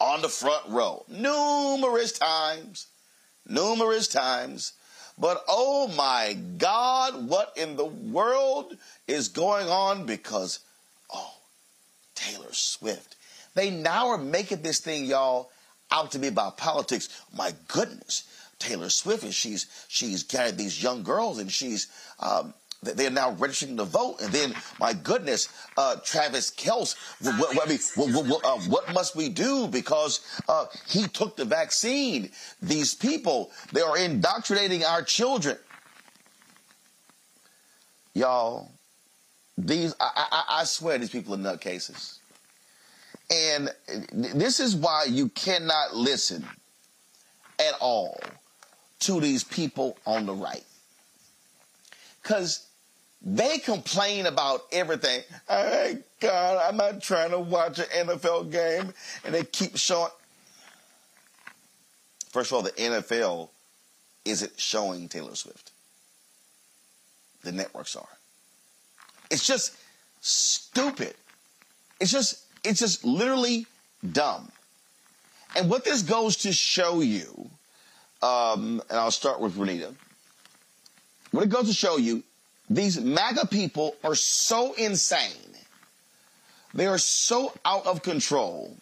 on 0.00 0.22
the 0.22 0.28
front 0.28 0.66
row 0.68 1.04
numerous 1.08 2.12
times, 2.12 2.86
numerous 3.46 4.08
times. 4.08 4.72
But 5.18 5.44
oh 5.46 5.88
my 5.88 6.38
God, 6.56 7.28
what 7.28 7.52
in 7.56 7.76
the 7.76 7.84
world 7.84 8.76
is 9.06 9.28
going 9.28 9.68
on? 9.68 10.06
Because, 10.06 10.60
Taylor 12.20 12.52
Swift. 12.52 13.16
They 13.54 13.70
now 13.70 14.08
are 14.08 14.18
making 14.18 14.62
this 14.62 14.80
thing, 14.80 15.06
y'all, 15.06 15.50
out 15.90 16.12
to 16.12 16.18
be 16.18 16.28
about 16.28 16.56
politics. 16.56 17.08
My 17.36 17.52
goodness, 17.68 18.24
Taylor 18.58 18.90
Swift, 18.90 19.24
and 19.24 19.34
she's 19.34 19.66
she's 19.88 20.22
gathered 20.22 20.58
these 20.58 20.82
young 20.82 21.02
girls, 21.02 21.38
and 21.38 21.50
she's 21.50 21.88
um, 22.20 22.54
they're 22.82 23.10
now 23.10 23.32
registering 23.32 23.76
to 23.76 23.84
vote. 23.84 24.20
And 24.22 24.32
then, 24.32 24.54
my 24.78 24.92
goodness, 24.92 25.48
uh, 25.76 25.96
Travis 25.96 26.50
Kelce, 26.50 26.94
what, 27.20 27.54
what, 27.54 27.68
what, 27.96 28.44
uh, 28.44 28.58
what, 28.68 28.92
must 28.94 29.16
we 29.16 29.28
do? 29.28 29.68
Because 29.68 30.20
uh, 30.48 30.66
he 30.88 31.06
took 31.08 31.36
the 31.36 31.44
vaccine. 31.44 32.30
These 32.62 32.94
people, 32.94 33.50
they 33.72 33.82
are 33.82 33.98
indoctrinating 33.98 34.84
our 34.84 35.02
children. 35.02 35.58
Y'all, 38.14 38.70
these, 39.66 39.94
I, 40.00 40.10
I, 40.30 40.44
I 40.60 40.64
swear 40.64 40.98
these 40.98 41.10
people 41.10 41.34
are 41.34 41.38
nutcases. 41.38 42.18
And 43.30 43.70
this 44.12 44.58
is 44.58 44.74
why 44.74 45.04
you 45.08 45.28
cannot 45.28 45.94
listen 45.94 46.44
at 47.60 47.74
all 47.80 48.20
to 49.00 49.20
these 49.20 49.44
people 49.44 49.96
on 50.04 50.26
the 50.26 50.34
right. 50.34 50.64
Because 52.22 52.66
they 53.22 53.58
complain 53.58 54.26
about 54.26 54.62
everything. 54.72 55.22
Hey, 55.48 55.98
God, 56.20 56.66
I'm 56.66 56.76
not 56.76 57.02
trying 57.02 57.30
to 57.30 57.38
watch 57.38 57.78
an 57.78 57.86
NFL 58.08 58.50
game. 58.50 58.92
And 59.24 59.34
they 59.34 59.44
keep 59.44 59.76
showing. 59.76 60.10
First 62.30 62.50
of 62.50 62.56
all, 62.56 62.62
the 62.62 62.70
NFL 62.70 63.48
isn't 64.24 64.58
showing 64.58 65.08
Taylor 65.08 65.34
Swift. 65.34 65.70
The 67.42 67.52
networks 67.52 67.96
are. 67.96 68.08
It's 69.30 69.46
just 69.46 69.76
stupid. 70.20 71.14
It's 72.00 72.10
just, 72.10 72.44
it's 72.64 72.80
just 72.80 73.04
literally 73.04 73.66
dumb. 74.12 74.50
And 75.56 75.68
what 75.68 75.84
this 75.84 76.02
goes 76.02 76.36
to 76.38 76.52
show 76.52 77.00
you, 77.00 77.50
um, 78.22 78.82
and 78.88 78.98
I'll 78.98 79.10
start 79.10 79.40
with 79.40 79.56
Renitta. 79.56 79.94
What 81.30 81.44
it 81.44 81.50
goes 81.50 81.68
to 81.68 81.74
show 81.74 81.96
you 81.96 82.22
these 82.68 83.00
MAGA 83.00 83.46
people 83.46 83.96
are 84.04 84.14
so 84.14 84.74
insane. 84.74 85.54
They 86.72 86.86
are 86.86 86.98
so 86.98 87.52
out 87.64 87.86
of 87.86 88.02
control 88.02 88.76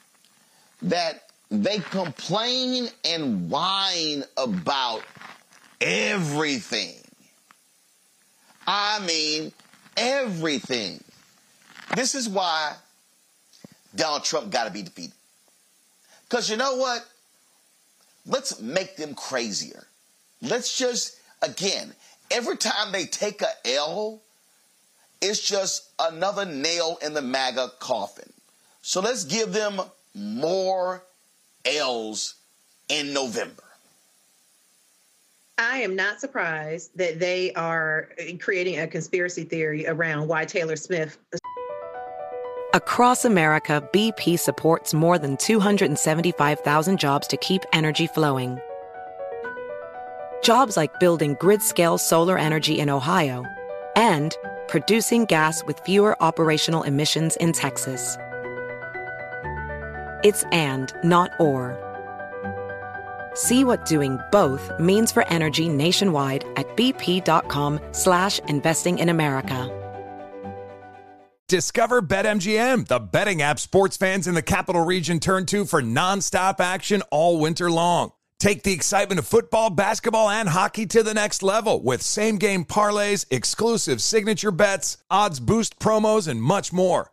that 0.82 1.30
they 1.50 1.78
complain 1.78 2.88
and 3.04 3.50
whine 3.50 4.24
about 4.36 5.02
everything. 5.80 6.96
I 8.66 9.00
mean, 9.06 9.52
everything. 9.98 11.02
This 11.94 12.14
is 12.14 12.28
why 12.28 12.74
Donald 13.94 14.24
Trump 14.24 14.50
got 14.50 14.64
to 14.64 14.70
be 14.70 14.82
defeated. 14.82 15.12
Because 16.28 16.50
you 16.50 16.56
know 16.56 16.76
what? 16.76 17.06
Let's 18.26 18.60
make 18.60 18.96
them 18.96 19.14
crazier. 19.14 19.86
Let's 20.42 20.76
just, 20.76 21.16
again, 21.42 21.94
every 22.30 22.56
time 22.56 22.92
they 22.92 23.06
take 23.06 23.42
a 23.42 23.74
L, 23.74 24.20
it's 25.20 25.40
just 25.40 25.88
another 25.98 26.44
nail 26.44 26.98
in 27.02 27.14
the 27.14 27.22
MAGA 27.22 27.72
coffin. 27.80 28.30
So 28.82 29.00
let's 29.00 29.24
give 29.24 29.52
them 29.52 29.80
more 30.14 31.02
L's 31.64 32.34
in 32.88 33.12
November. 33.12 33.64
I 35.58 35.78
am 35.78 35.96
not 35.96 36.20
surprised 36.20 36.96
that 36.96 37.18
they 37.18 37.52
are 37.54 38.10
uh, 38.18 38.36
creating 38.38 38.78
a 38.78 38.86
conspiracy 38.86 39.44
theory 39.44 39.86
around 39.86 40.28
why 40.28 40.44
Taylor 40.44 40.76
Swift. 40.76 41.18
Across 42.74 43.24
America, 43.24 43.86
BP 43.92 44.38
supports 44.38 44.94
more 44.94 45.18
than 45.18 45.36
275,000 45.36 46.98
jobs 46.98 47.26
to 47.26 47.36
keep 47.38 47.62
energy 47.72 48.06
flowing 48.06 48.60
Jobs 50.42 50.76
like 50.76 51.00
building 51.00 51.36
grid-scale 51.40 51.98
solar 51.98 52.38
energy 52.38 52.78
in 52.78 52.88
Ohio 52.88 53.44
and 53.96 54.36
producing 54.68 55.24
gas 55.24 55.64
with 55.64 55.80
fewer 55.80 56.16
operational 56.22 56.84
emissions 56.84 57.36
in 57.36 57.52
Texas. 57.52 58.16
It's 60.22 60.44
and, 60.52 60.92
not 61.02 61.32
or. 61.40 61.87
See 63.38 63.62
what 63.62 63.86
doing 63.86 64.18
both 64.32 64.72
means 64.80 65.12
for 65.12 65.24
energy 65.28 65.68
nationwide 65.68 66.44
at 66.56 66.66
bp.com 66.76 67.78
slash 67.92 68.40
investing 68.40 68.98
in 68.98 69.10
America. 69.10 69.74
Discover 71.46 72.02
BetMGM, 72.02 72.88
the 72.88 72.98
betting 72.98 73.40
app 73.40 73.60
sports 73.60 73.96
fans 73.96 74.26
in 74.26 74.34
the 74.34 74.42
capital 74.42 74.84
region 74.84 75.20
turn 75.20 75.46
to 75.46 75.64
for 75.64 75.80
nonstop 75.80 76.58
action 76.58 77.00
all 77.12 77.38
winter 77.38 77.70
long. 77.70 78.10
Take 78.40 78.64
the 78.64 78.72
excitement 78.72 79.20
of 79.20 79.26
football, 79.26 79.70
basketball, 79.70 80.28
and 80.28 80.48
hockey 80.48 80.86
to 80.86 81.04
the 81.04 81.14
next 81.14 81.44
level 81.44 81.80
with 81.80 82.02
same 82.02 82.38
game 82.38 82.64
parlays, 82.64 83.24
exclusive 83.30 84.02
signature 84.02 84.50
bets, 84.50 84.98
odds 85.10 85.38
boost 85.38 85.78
promos, 85.78 86.26
and 86.26 86.42
much 86.42 86.72
more. 86.72 87.12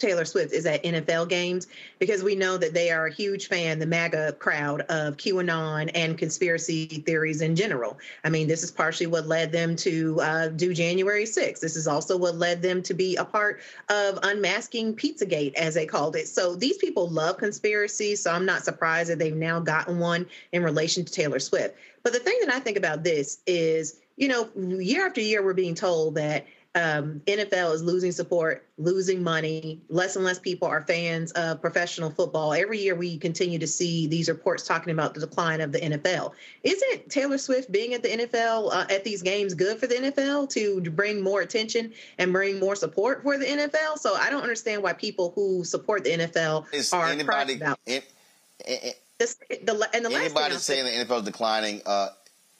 Taylor 0.00 0.24
Swift 0.24 0.52
is 0.52 0.66
at 0.66 0.82
NFL 0.82 1.28
games 1.28 1.66
because 1.98 2.22
we 2.22 2.34
know 2.34 2.56
that 2.56 2.74
they 2.74 2.90
are 2.90 3.06
a 3.06 3.12
huge 3.12 3.48
fan, 3.48 3.78
the 3.78 3.86
MAGA 3.86 4.32
crowd 4.38 4.82
of 4.82 5.16
QAnon 5.16 5.90
and 5.94 6.16
conspiracy 6.18 6.86
theories 6.86 7.40
in 7.40 7.56
general. 7.56 7.98
I 8.24 8.30
mean, 8.30 8.46
this 8.46 8.62
is 8.62 8.70
partially 8.70 9.06
what 9.06 9.26
led 9.26 9.52
them 9.52 9.76
to 9.76 10.20
uh, 10.20 10.48
do 10.48 10.74
January 10.74 11.24
6th. 11.24 11.60
This 11.60 11.76
is 11.76 11.86
also 11.86 12.16
what 12.16 12.36
led 12.36 12.62
them 12.62 12.82
to 12.82 12.94
be 12.94 13.16
a 13.16 13.24
part 13.24 13.60
of 13.88 14.18
unmasking 14.22 14.96
Pizzagate, 14.96 15.54
as 15.54 15.74
they 15.74 15.86
called 15.86 16.16
it. 16.16 16.28
So 16.28 16.54
these 16.54 16.76
people 16.78 17.08
love 17.08 17.38
conspiracy. 17.38 18.16
So 18.16 18.32
I'm 18.32 18.46
not 18.46 18.64
surprised 18.64 19.10
that 19.10 19.18
they've 19.18 19.34
now 19.34 19.60
gotten 19.60 19.98
one 19.98 20.26
in 20.52 20.62
relation 20.62 21.04
to 21.04 21.12
Taylor 21.12 21.38
Swift. 21.38 21.76
But 22.02 22.12
the 22.12 22.18
thing 22.18 22.38
that 22.44 22.52
I 22.52 22.60
think 22.60 22.76
about 22.76 23.02
this 23.02 23.38
is, 23.46 24.00
you 24.16 24.28
know, 24.28 24.48
year 24.56 25.06
after 25.06 25.20
year, 25.20 25.42
we're 25.42 25.54
being 25.54 25.74
told 25.74 26.14
that 26.16 26.46
um, 26.74 27.20
NFL 27.26 27.72
is 27.72 27.82
losing 27.82 28.10
support, 28.10 28.66
losing 28.78 29.22
money. 29.22 29.80
Less 29.88 30.16
and 30.16 30.24
less 30.24 30.38
people 30.40 30.66
are 30.66 30.82
fans 30.82 31.30
of 31.32 31.60
professional 31.60 32.10
football. 32.10 32.52
Every 32.52 32.78
year, 32.78 32.96
we 32.96 33.16
continue 33.16 33.58
to 33.60 33.66
see 33.66 34.08
these 34.08 34.28
reports 34.28 34.66
talking 34.66 34.92
about 34.92 35.14
the 35.14 35.20
decline 35.20 35.60
of 35.60 35.70
the 35.70 35.78
NFL. 35.78 36.32
Isn't 36.64 37.08
Taylor 37.08 37.38
Swift 37.38 37.70
being 37.70 37.94
at 37.94 38.02
the 38.02 38.08
NFL 38.08 38.72
uh, 38.72 38.86
at 38.90 39.04
these 39.04 39.22
games 39.22 39.54
good 39.54 39.78
for 39.78 39.86
the 39.86 39.94
NFL 39.94 40.50
to 40.50 40.80
bring 40.90 41.22
more 41.22 41.42
attention 41.42 41.92
and 42.18 42.32
bring 42.32 42.58
more 42.58 42.74
support 42.74 43.22
for 43.22 43.38
the 43.38 43.46
NFL? 43.46 43.98
So 43.98 44.16
I 44.16 44.28
don't 44.30 44.42
understand 44.42 44.82
why 44.82 44.94
people 44.94 45.32
who 45.36 45.64
support 45.64 46.02
the 46.02 46.10
NFL 46.10 46.66
Is 46.72 46.92
are 46.92 47.06
anybody 47.06 47.54
about 47.54 47.78
in, 47.86 48.02
in, 48.66 48.92
this. 49.18 49.36
The, 49.48 49.88
and 49.94 50.04
the 50.04 50.10
last 50.10 50.24
anybody 50.24 50.54
saying 50.56 50.86
say- 50.86 50.98
the 50.98 51.04
NFL 51.04 51.18
is 51.20 51.24
declining? 51.24 51.82
Uh, 51.86 52.08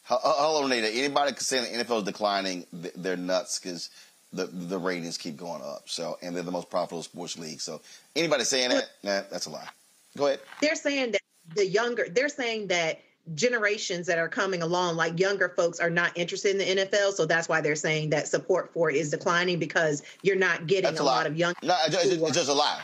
ho- 0.05 0.19
ho- 0.23 0.47
hold 0.47 0.65
on, 0.65 0.71
Nita. 0.71 0.89
Anybody 0.89 1.33
saying 1.37 1.79
the 1.79 1.85
NFL 1.85 1.99
is 1.99 2.05
declining? 2.05 2.65
They're 2.73 3.17
nuts 3.17 3.59
because 3.59 3.91
the 4.35 4.47
the 4.47 4.79
ratings 4.79 5.17
keep 5.19 5.37
going 5.37 5.63
up. 5.63 5.83
So 5.87 6.19
and 6.23 6.35
they're 6.35 6.43
the 6.43 6.51
most 6.53 6.71
profitable 6.71 7.03
sports 7.03 7.39
league. 7.39 7.61
So 7.61 7.81
anybody 8.17 8.45
saying 8.45 8.71
that, 8.71 8.91
nah, 9.03 9.23
that's 9.31 9.47
a 9.47 9.51
lie. 9.51 9.69
Go 10.17 10.27
ahead. 10.27 10.41
they're 10.61 10.77
saying 10.77 11.13
that 11.13 11.21
the 11.57 11.67
younger 11.67 12.07
they're 12.11 12.29
saying 12.29 12.69
that 12.69 13.01
generations 13.35 14.07
that 14.07 14.19
are 14.19 14.29
coming 14.29 14.61
along 14.63 14.97
like 14.97 15.19
younger 15.19 15.49
folks 15.57 15.81
are 15.81 15.89
not 15.91 16.17
interested 16.17 16.61
in 16.61 16.77
the 16.77 16.85
NFL 16.85 17.13
so 17.15 17.25
that's 17.25 17.49
why 17.49 17.59
they're 17.61 17.75
saying 17.75 18.11
that 18.11 18.29
support 18.29 18.71
for 18.75 18.91
it 18.91 18.97
is 18.97 19.11
declining 19.11 19.59
because 19.59 20.03
you're 20.23 20.37
not 20.37 20.67
getting 20.67 20.85
That's 20.91 21.01
a 21.01 21.03
a 21.03 21.05
lot 21.05 21.27
of 21.27 21.37
young 21.37 21.55
No, 21.63 21.75
it's, 21.87 21.95
it's- 22.05 22.21
it's 22.21 22.37
just 22.37 22.49
a 22.51 22.53
lie. 22.53 22.81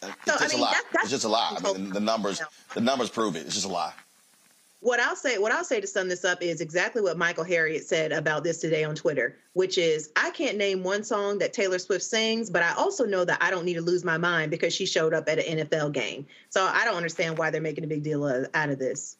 It's 0.00 0.12
So, 0.26 0.32
I 0.34 0.38
just 0.38 0.54
mean, 0.54 0.60
a 0.62 0.64
lie. 0.66 0.80
that's 0.92 1.04
it's 1.04 1.10
just 1.10 1.24
a 1.24 1.28
lie. 1.28 1.56
I 1.58 1.60
mean, 1.72 1.88
the, 1.88 1.94
the 1.94 2.00
numbers, 2.00 2.40
the 2.74 2.80
numbers 2.80 3.10
prove 3.10 3.34
it. 3.34 3.46
It's 3.46 3.54
just 3.54 3.66
a 3.66 3.68
lie. 3.68 3.92
What 4.80 5.00
I'll 5.00 5.16
say 5.16 5.38
what 5.38 5.50
I'll 5.50 5.64
say 5.64 5.80
to 5.80 5.86
sum 5.86 6.08
this 6.08 6.24
up 6.24 6.40
is 6.40 6.60
exactly 6.60 7.02
what 7.02 7.18
Michael 7.18 7.44
Harriot 7.44 7.82
said 7.82 8.12
about 8.12 8.44
this 8.44 8.58
today 8.58 8.84
on 8.84 8.94
Twitter 8.94 9.36
which 9.54 9.76
is 9.76 10.10
I 10.14 10.30
can't 10.30 10.56
name 10.56 10.84
one 10.84 11.02
song 11.02 11.38
that 11.38 11.52
Taylor 11.52 11.80
Swift 11.80 12.04
sings 12.04 12.48
but 12.48 12.62
I 12.62 12.74
also 12.74 13.04
know 13.04 13.24
that 13.24 13.38
I 13.42 13.50
don't 13.50 13.64
need 13.64 13.74
to 13.74 13.82
lose 13.82 14.04
my 14.04 14.18
mind 14.18 14.52
because 14.52 14.72
she 14.72 14.86
showed 14.86 15.14
up 15.14 15.28
at 15.28 15.38
an 15.40 15.58
NFL 15.58 15.92
game. 15.92 16.26
So 16.50 16.64
I 16.64 16.84
don't 16.84 16.94
understand 16.94 17.38
why 17.38 17.50
they're 17.50 17.60
making 17.60 17.84
a 17.84 17.88
big 17.88 18.04
deal 18.04 18.24
out 18.54 18.70
of 18.70 18.78
this. 18.78 19.16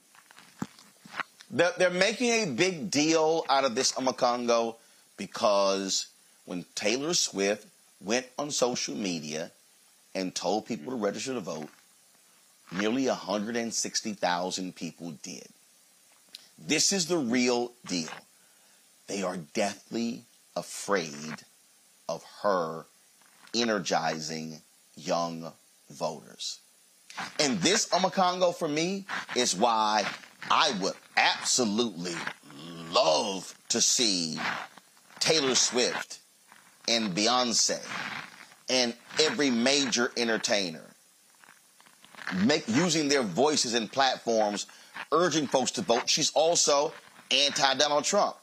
They're, 1.51 1.73
they're 1.79 1.91
making 1.91 2.31
a 2.31 2.47
big 2.47 2.91
deal 2.91 3.45
out 3.49 3.65
of 3.65 3.75
this 3.75 3.93
Omekongo 3.93 4.77
because 5.17 6.07
when 6.45 6.65
Taylor 6.75 7.15
Swift 7.15 7.67
went 8.01 8.27
on 8.39 8.51
social 8.51 8.95
media 8.95 9.51
and 10.15 10.35
told 10.35 10.67
people 10.67 10.93
to 10.93 10.99
register 10.99 11.35
to 11.35 11.41
vote, 11.41 11.69
nearly 12.73 13.07
160,000 13.07 14.75
people 14.75 15.13
did. 15.23 15.49
This 16.59 16.93
is 16.93 17.07
the 17.07 17.19
real 17.19 17.73
deal. 17.87 18.09
They 19.07 19.23
are 19.23 19.37
deathly 19.37 20.25
afraid 20.57 21.45
of 22.09 22.25
her 22.43 22.87
energizing 23.55 24.61
young 24.97 25.53
voters. 25.91 26.61
And 27.41 27.59
this 27.61 27.89
Omekongo 27.89 28.55
for 28.55 28.69
me 28.69 29.07
is 29.35 29.55
why 29.55 30.05
I 30.51 30.73
would 30.81 30.95
absolutely 31.17 32.15
love 32.93 33.55
to 33.71 33.81
see 33.81 34.39
Taylor 35.19 35.55
Swift 35.55 36.21
and 36.87 37.15
Beyonce 37.15 37.81
and 38.69 38.95
every 39.21 39.51
major 39.51 40.13
entertainer 40.17 40.88
make 42.45 42.67
using 42.69 43.09
their 43.09 43.23
voices 43.23 43.75
and 43.75 43.91
platforms 43.91 44.67
urging 45.13 45.47
folks 45.47 45.71
to 45.73 45.83
vote. 45.83 46.09
She's 46.09 46.31
also 46.33 46.93
anti 47.31 47.75
Donald 47.75 48.05
Trump. 48.05 48.37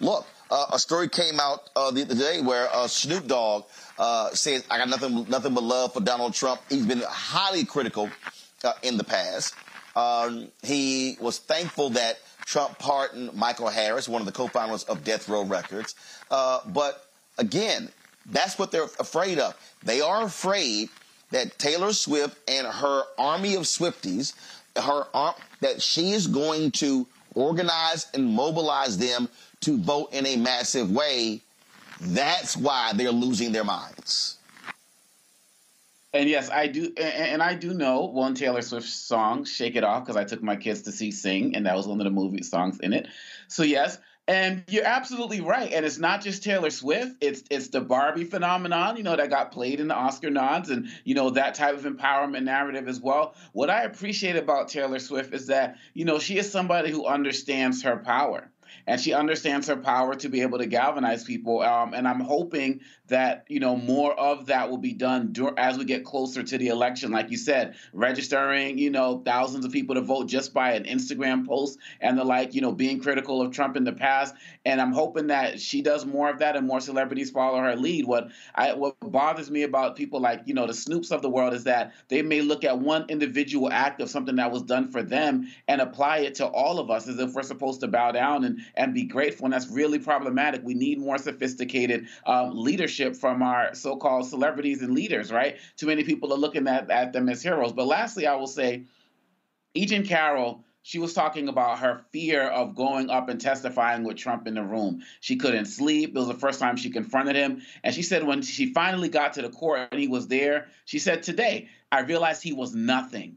Look, 0.00 0.26
uh, 0.50 0.66
a 0.72 0.78
story 0.78 1.08
came 1.08 1.38
out 1.38 1.70
uh, 1.76 1.90
the 1.90 2.02
other 2.02 2.14
day 2.14 2.40
where 2.40 2.68
uh, 2.74 2.86
Snoop 2.86 3.26
Dogg 3.26 3.64
uh, 3.98 4.30
says, 4.30 4.64
"I 4.70 4.78
got 4.78 4.88
nothing, 4.88 5.28
nothing 5.28 5.54
but 5.54 5.62
love 5.62 5.92
for 5.92 6.00
Donald 6.00 6.34
Trump." 6.34 6.60
He's 6.68 6.86
been 6.86 7.02
highly 7.06 7.64
critical 7.64 8.10
uh, 8.64 8.72
in 8.82 8.96
the 8.96 9.04
past. 9.04 9.54
Um, 9.94 10.48
he 10.62 11.16
was 11.20 11.38
thankful 11.38 11.90
that 11.90 12.18
Trump 12.44 12.78
pardoned 12.78 13.34
Michael 13.34 13.68
Harris, 13.68 14.08
one 14.08 14.22
of 14.22 14.26
the 14.26 14.32
co-founders 14.32 14.84
of 14.84 15.04
Death 15.04 15.28
Row 15.28 15.44
Records. 15.44 15.94
Uh, 16.30 16.60
but 16.66 17.06
again, 17.38 17.90
that's 18.26 18.58
what 18.58 18.72
they're 18.72 18.88
afraid 18.98 19.38
of. 19.38 19.56
They 19.82 20.00
are 20.00 20.22
afraid 20.22 20.88
that 21.30 21.58
Taylor 21.58 21.92
Swift 21.92 22.38
and 22.48 22.66
her 22.66 23.02
army 23.18 23.54
of 23.54 23.62
Swifties, 23.62 24.34
her 24.76 25.06
that 25.60 25.82
she 25.82 26.12
is 26.12 26.26
going 26.26 26.70
to 26.72 27.06
organize 27.34 28.06
and 28.14 28.26
mobilize 28.26 28.98
them 28.98 29.28
to 29.60 29.78
vote 29.78 30.12
in 30.12 30.26
a 30.26 30.36
massive 30.36 30.90
way. 30.90 31.42
That's 32.00 32.56
why 32.56 32.92
they're 32.94 33.12
losing 33.12 33.52
their 33.52 33.64
minds. 33.64 34.36
And 36.12 36.28
yes, 36.28 36.50
I 36.50 36.66
do, 36.66 36.92
and 36.96 37.40
I 37.40 37.54
do 37.54 37.72
know 37.72 38.06
one 38.06 38.34
Taylor 38.34 38.62
Swift 38.62 38.88
song, 38.88 39.44
"Shake 39.44 39.76
It 39.76 39.84
Off," 39.84 40.04
because 40.04 40.16
I 40.16 40.24
took 40.24 40.42
my 40.42 40.56
kids 40.56 40.82
to 40.82 40.92
see 40.92 41.12
Sing, 41.12 41.54
and 41.54 41.66
that 41.66 41.76
was 41.76 41.86
one 41.86 42.00
of 42.00 42.04
the 42.04 42.10
movie 42.10 42.42
songs 42.42 42.80
in 42.80 42.92
it. 42.92 43.06
So 43.46 43.62
yes, 43.62 43.98
and 44.30 44.62
you're 44.68 44.84
absolutely 44.84 45.40
right. 45.40 45.72
And 45.72 45.84
it's 45.84 45.98
not 45.98 46.22
just 46.22 46.44
Taylor 46.44 46.70
Swift; 46.70 47.16
it's 47.20 47.42
it's 47.50 47.68
the 47.68 47.80
Barbie 47.80 48.22
phenomenon, 48.22 48.96
you 48.96 49.02
know, 49.02 49.16
that 49.16 49.28
got 49.28 49.50
played 49.50 49.80
in 49.80 49.88
the 49.88 49.94
Oscar 49.94 50.30
nods, 50.30 50.70
and 50.70 50.88
you 51.02 51.16
know 51.16 51.30
that 51.30 51.56
type 51.56 51.74
of 51.74 51.82
empowerment 51.82 52.44
narrative 52.44 52.86
as 52.86 53.00
well. 53.00 53.34
What 53.52 53.70
I 53.70 53.82
appreciate 53.82 54.36
about 54.36 54.68
Taylor 54.68 55.00
Swift 55.00 55.34
is 55.34 55.48
that 55.48 55.78
you 55.94 56.04
know 56.04 56.20
she 56.20 56.38
is 56.38 56.50
somebody 56.50 56.92
who 56.92 57.06
understands 57.06 57.82
her 57.82 57.96
power 57.96 58.48
and 58.86 59.00
she 59.00 59.12
understands 59.12 59.68
her 59.68 59.76
power 59.76 60.14
to 60.14 60.28
be 60.28 60.42
able 60.42 60.58
to 60.58 60.66
galvanize 60.66 61.24
people. 61.24 61.62
Um, 61.62 61.94
and 61.94 62.06
I'm 62.06 62.20
hoping 62.20 62.80
that 63.08 63.44
you 63.48 63.60
know 63.60 63.76
more 63.76 64.18
of 64.18 64.46
that 64.46 64.70
will 64.70 64.78
be 64.78 64.92
done 64.92 65.34
as 65.56 65.78
we 65.78 65.84
get 65.84 66.04
closer 66.04 66.42
to 66.42 66.58
the 66.58 66.68
election. 66.68 67.10
Like 67.10 67.30
you 67.30 67.36
said, 67.36 67.74
registering 67.92 68.78
you 68.78 68.90
know 68.90 69.22
thousands 69.24 69.64
of 69.64 69.72
people 69.72 69.94
to 69.94 70.00
vote 70.00 70.28
just 70.28 70.52
by 70.54 70.72
an 70.72 70.84
Instagram 70.84 71.46
post 71.46 71.78
and 72.00 72.18
the 72.18 72.24
like. 72.24 72.54
You 72.54 72.60
know, 72.60 72.72
being 72.72 73.00
critical 73.00 73.40
of 73.42 73.52
Trump 73.52 73.76
in 73.76 73.84
the 73.84 73.92
past. 73.92 74.34
And 74.64 74.80
I'm 74.80 74.92
hoping 74.92 75.28
that 75.28 75.60
she 75.60 75.82
does 75.82 76.04
more 76.04 76.28
of 76.28 76.38
that 76.40 76.56
and 76.56 76.66
more 76.66 76.80
celebrities 76.80 77.30
follow 77.30 77.58
her 77.58 77.76
lead. 77.76 78.06
What 78.06 78.28
I 78.54 78.74
what 78.74 78.98
bothers 79.00 79.50
me 79.50 79.62
about 79.62 79.96
people 79.96 80.20
like 80.20 80.42
you 80.46 80.54
know 80.54 80.66
the 80.66 80.72
Snoops 80.72 81.10
of 81.10 81.22
the 81.22 81.30
world 81.30 81.54
is 81.54 81.64
that 81.64 81.92
they 82.08 82.22
may 82.22 82.40
look 82.40 82.64
at 82.64 82.78
one 82.78 83.06
individual 83.08 83.70
act 83.70 84.00
of 84.00 84.10
something 84.10 84.36
that 84.36 84.50
was 84.50 84.62
done 84.62 84.90
for 84.90 85.02
them 85.02 85.48
and 85.68 85.80
apply 85.80 86.18
it 86.18 86.34
to 86.36 86.46
all 86.46 86.78
of 86.78 86.90
us 86.90 87.08
as 87.08 87.18
if 87.18 87.32
we're 87.34 87.42
supposed 87.42 87.80
to 87.80 87.88
bow 87.88 88.12
down 88.12 88.44
and 88.44 88.59
and 88.74 88.94
be 88.94 89.04
grateful. 89.04 89.46
And 89.46 89.52
that's 89.52 89.68
really 89.68 89.98
problematic. 89.98 90.62
We 90.64 90.74
need 90.74 90.98
more 90.98 91.18
sophisticated 91.18 92.06
um, 92.26 92.56
leadership 92.56 93.16
from 93.16 93.42
our 93.42 93.74
so-called 93.74 94.28
celebrities 94.28 94.82
and 94.82 94.94
leaders. 94.94 95.32
Right? 95.32 95.58
Too 95.76 95.86
many 95.86 96.04
people 96.04 96.32
are 96.32 96.38
looking 96.38 96.68
at 96.68 96.90
at 96.90 97.12
them 97.12 97.28
as 97.28 97.42
heroes. 97.42 97.72
But 97.72 97.86
lastly, 97.86 98.26
I 98.26 98.34
will 98.36 98.46
say, 98.46 98.84
Egan 99.74 100.06
Carroll 100.06 100.64
she 100.82 100.98
was 100.98 101.12
talking 101.12 101.48
about 101.48 101.80
her 101.80 102.00
fear 102.10 102.44
of 102.44 102.74
going 102.74 103.10
up 103.10 103.28
and 103.28 103.40
testifying 103.40 104.02
with 104.02 104.16
Trump 104.16 104.46
in 104.46 104.54
the 104.54 104.62
room. 104.62 105.02
She 105.20 105.36
couldn't 105.36 105.66
sleep. 105.66 106.10
It 106.10 106.18
was 106.18 106.28
the 106.28 106.34
first 106.34 106.58
time 106.58 106.76
she 106.76 106.90
confronted 106.90 107.36
him. 107.36 107.62
And 107.84 107.94
she 107.94 108.02
said 108.02 108.24
when 108.24 108.42
she 108.42 108.72
finally 108.72 109.08
got 109.08 109.34
to 109.34 109.42
the 109.42 109.50
court 109.50 109.88
and 109.92 110.00
he 110.00 110.08
was 110.08 110.28
there, 110.28 110.68
she 110.86 110.98
said, 110.98 111.22
Today, 111.22 111.68
I 111.92 112.00
realized 112.00 112.42
he 112.42 112.52
was 112.52 112.74
nothing. 112.74 113.36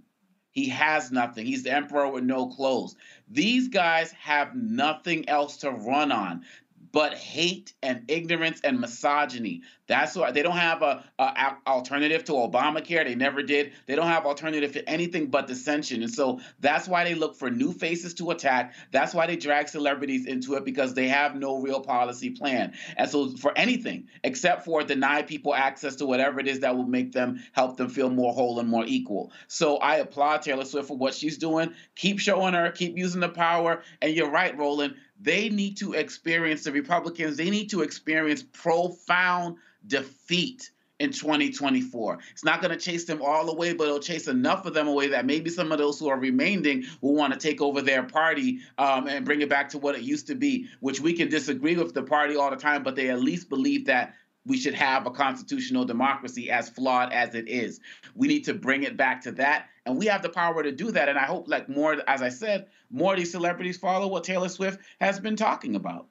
He 0.54 0.70
has 0.70 1.12
nothing. 1.12 1.46
He's 1.48 1.64
the 1.64 1.74
emperor 1.74 2.08
with 2.10 2.24
no 2.24 2.48
clothes. 2.48 2.96
These 3.30 3.70
guys 3.70 4.12
have 4.14 4.56
nothing 4.56 5.28
else 5.28 5.58
to 5.58 5.72
run 5.72 6.12
on 6.12 6.46
but 6.94 7.16
hate 7.16 7.74
and 7.82 8.04
ignorance 8.08 8.62
and 8.64 8.80
misogyny. 8.80 9.64
That's 9.88 10.16
why 10.16 10.32
they 10.32 10.44
don't 10.44 10.56
have 10.56 10.82
a, 10.84 11.04
a, 11.20 11.24
a 11.24 11.58
alternative 11.68 12.24
to 12.26 12.34
Obamacare. 12.34 13.04
They 13.04 13.16
never 13.16 13.42
did. 13.42 13.74
They 13.88 13.96
don't 13.96 14.08
have 14.08 14.26
alternative 14.26 14.72
to 14.74 14.88
anything 14.90 15.28
but 15.28 15.48
dissension. 15.48 16.04
And 16.04 16.14
so 16.14 16.40
that's 16.60 16.88
why 16.88 17.04
they 17.04 17.16
look 17.16 17.36
for 17.36 17.50
new 17.50 17.74
faces 17.74 18.14
to 18.16 18.30
attack. 18.30 18.76
That's 18.92 19.14
why 19.14 19.26
they 19.28 19.36
drag 19.36 19.68
celebrities 19.68 20.28
into 20.28 20.54
it 20.54 20.64
because 20.64 20.94
they 20.94 21.08
have 21.08 21.36
no 21.36 21.58
real 21.60 21.82
policy 21.82 22.30
plan. 22.30 22.74
And 22.96 23.10
so 23.10 23.36
for 23.38 23.58
anything 23.58 24.08
except 24.24 24.64
for 24.64 24.84
deny 24.84 25.24
people 25.24 25.56
access 25.56 25.96
to 25.98 26.06
whatever 26.06 26.40
it 26.40 26.48
is 26.48 26.60
that 26.60 26.78
will 26.78 26.86
make 26.86 27.12
them 27.12 27.44
help 27.54 27.76
them 27.76 27.90
feel 27.90 28.12
more 28.12 28.34
whole 28.34 28.60
and 28.60 28.70
more 28.70 28.86
equal. 28.86 29.32
So 29.48 29.78
I 29.78 29.96
applaud 29.96 30.44
Taylor 30.44 30.66
Swift 30.66 30.88
for 30.88 30.98
what 30.98 31.16
she's 31.16 31.40
doing. 31.40 31.74
Keep 31.96 32.20
showing 32.20 32.54
her, 32.54 32.72
keep 32.72 32.98
using 32.98 33.20
the 33.20 33.30
power. 33.30 33.82
And 34.02 34.16
you're 34.16 34.30
right, 34.30 34.56
Roland 34.56 34.96
they 35.24 35.50
need 35.50 35.78
to 35.78 35.94
experience 35.94 36.64
the 36.64 36.72
Republicans, 36.72 37.38
they 37.38 37.50
need 37.50 37.70
to 37.70 37.82
experience 37.82 38.44
profound 38.44 39.58
defeat 39.88 40.70
in 41.00 41.12
2024. 41.12 42.20
It's 42.32 42.44
not 42.44 42.62
going 42.62 42.72
to 42.72 42.78
chase 42.78 43.06
them 43.06 43.22
all 43.22 43.50
away, 43.50 43.74
but 43.74 43.86
it'll 43.86 44.00
chase 44.00 44.28
enough 44.28 44.66
of 44.66 44.74
them 44.74 44.88
away 44.88 45.08
that 45.08 45.26
maybe 45.26 45.50
some 45.50 45.72
of 45.72 45.78
those 45.78 46.00
who 46.00 46.08
are 46.08 46.20
remaining 46.20 46.86
will 47.02 47.16
want 47.16 47.34
to 47.34 47.40
take 47.40 47.62
over 47.62 47.82
their 47.82 48.04
party 48.04 48.60
um, 48.78 49.08
and 49.08 49.26
bring 49.26 49.42
it 49.42 49.50
back 49.50 49.70
to 49.70 49.78
what 49.78 49.96
it 49.96 50.02
used 50.02 50.28
to 50.28 50.36
be, 50.36 50.68
which 50.82 51.02
we 51.02 51.14
can 51.14 51.30
disagree 51.30 51.76
with 51.76 51.94
the 51.94 52.04
party 52.04 52.36
all 52.36 52.50
the 52.50 52.56
time, 52.56 52.84
but 52.84 52.96
they 52.96 53.10
at 53.10 53.20
least 53.20 53.50
believe 53.50 53.86
that 53.86 54.14
we 54.46 54.58
should 54.58 54.74
have 54.74 55.06
a 55.06 55.12
constitutional 55.12 55.86
democracy 55.86 56.52
as 56.52 56.70
flawed 56.70 57.14
as 57.14 57.34
it 57.34 57.48
is. 57.48 57.80
We 58.16 58.28
need 58.28 58.46
to 58.46 58.54
bring 58.54 58.84
it 58.84 58.98
back 58.98 59.22
to 59.24 59.32
that. 59.34 59.68
And 59.86 59.98
we 59.98 60.06
have 60.08 60.22
the 60.22 60.30
power 60.30 60.64
to 60.64 60.72
do 60.72 60.92
that. 60.92 61.10
And 61.10 61.18
I 61.18 61.24
hope, 61.24 61.48
like 61.48 61.70
more, 61.70 61.98
as 62.08 62.22
I 62.22 62.30
said, 62.30 62.68
more 62.90 63.14
of 63.14 63.20
these 63.20 63.32
celebrities 63.32 63.78
follow 63.78 64.08
what 64.08 64.24
Taylor 64.24 64.50
Swift 64.50 64.80
has 65.00 65.20
been 65.20 65.36
talking 65.36 65.76
about. 65.76 66.08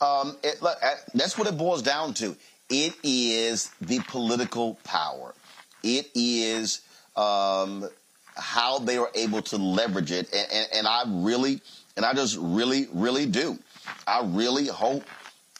Um, 0.00 0.36
it, 0.42 0.60
look, 0.62 0.78
that's 1.14 1.38
what 1.38 1.48
it 1.48 1.56
boils 1.56 1.82
down 1.82 2.14
to. 2.14 2.36
It 2.68 2.94
is 3.02 3.70
the 3.80 4.00
political 4.08 4.74
power. 4.84 5.34
It 5.82 6.10
is 6.14 6.80
um, 7.16 7.88
how 8.34 8.78
they 8.80 8.96
are 8.98 9.10
able 9.14 9.42
to 9.42 9.56
leverage 9.56 10.10
it. 10.10 10.32
And, 10.32 10.48
and, 10.52 10.68
and, 10.74 10.86
I 10.86 11.04
really, 11.06 11.60
and 11.96 12.04
I 12.04 12.12
just 12.12 12.36
really, 12.38 12.88
really 12.92 13.26
do. 13.26 13.58
I 14.06 14.22
really 14.24 14.66
hope, 14.66 15.04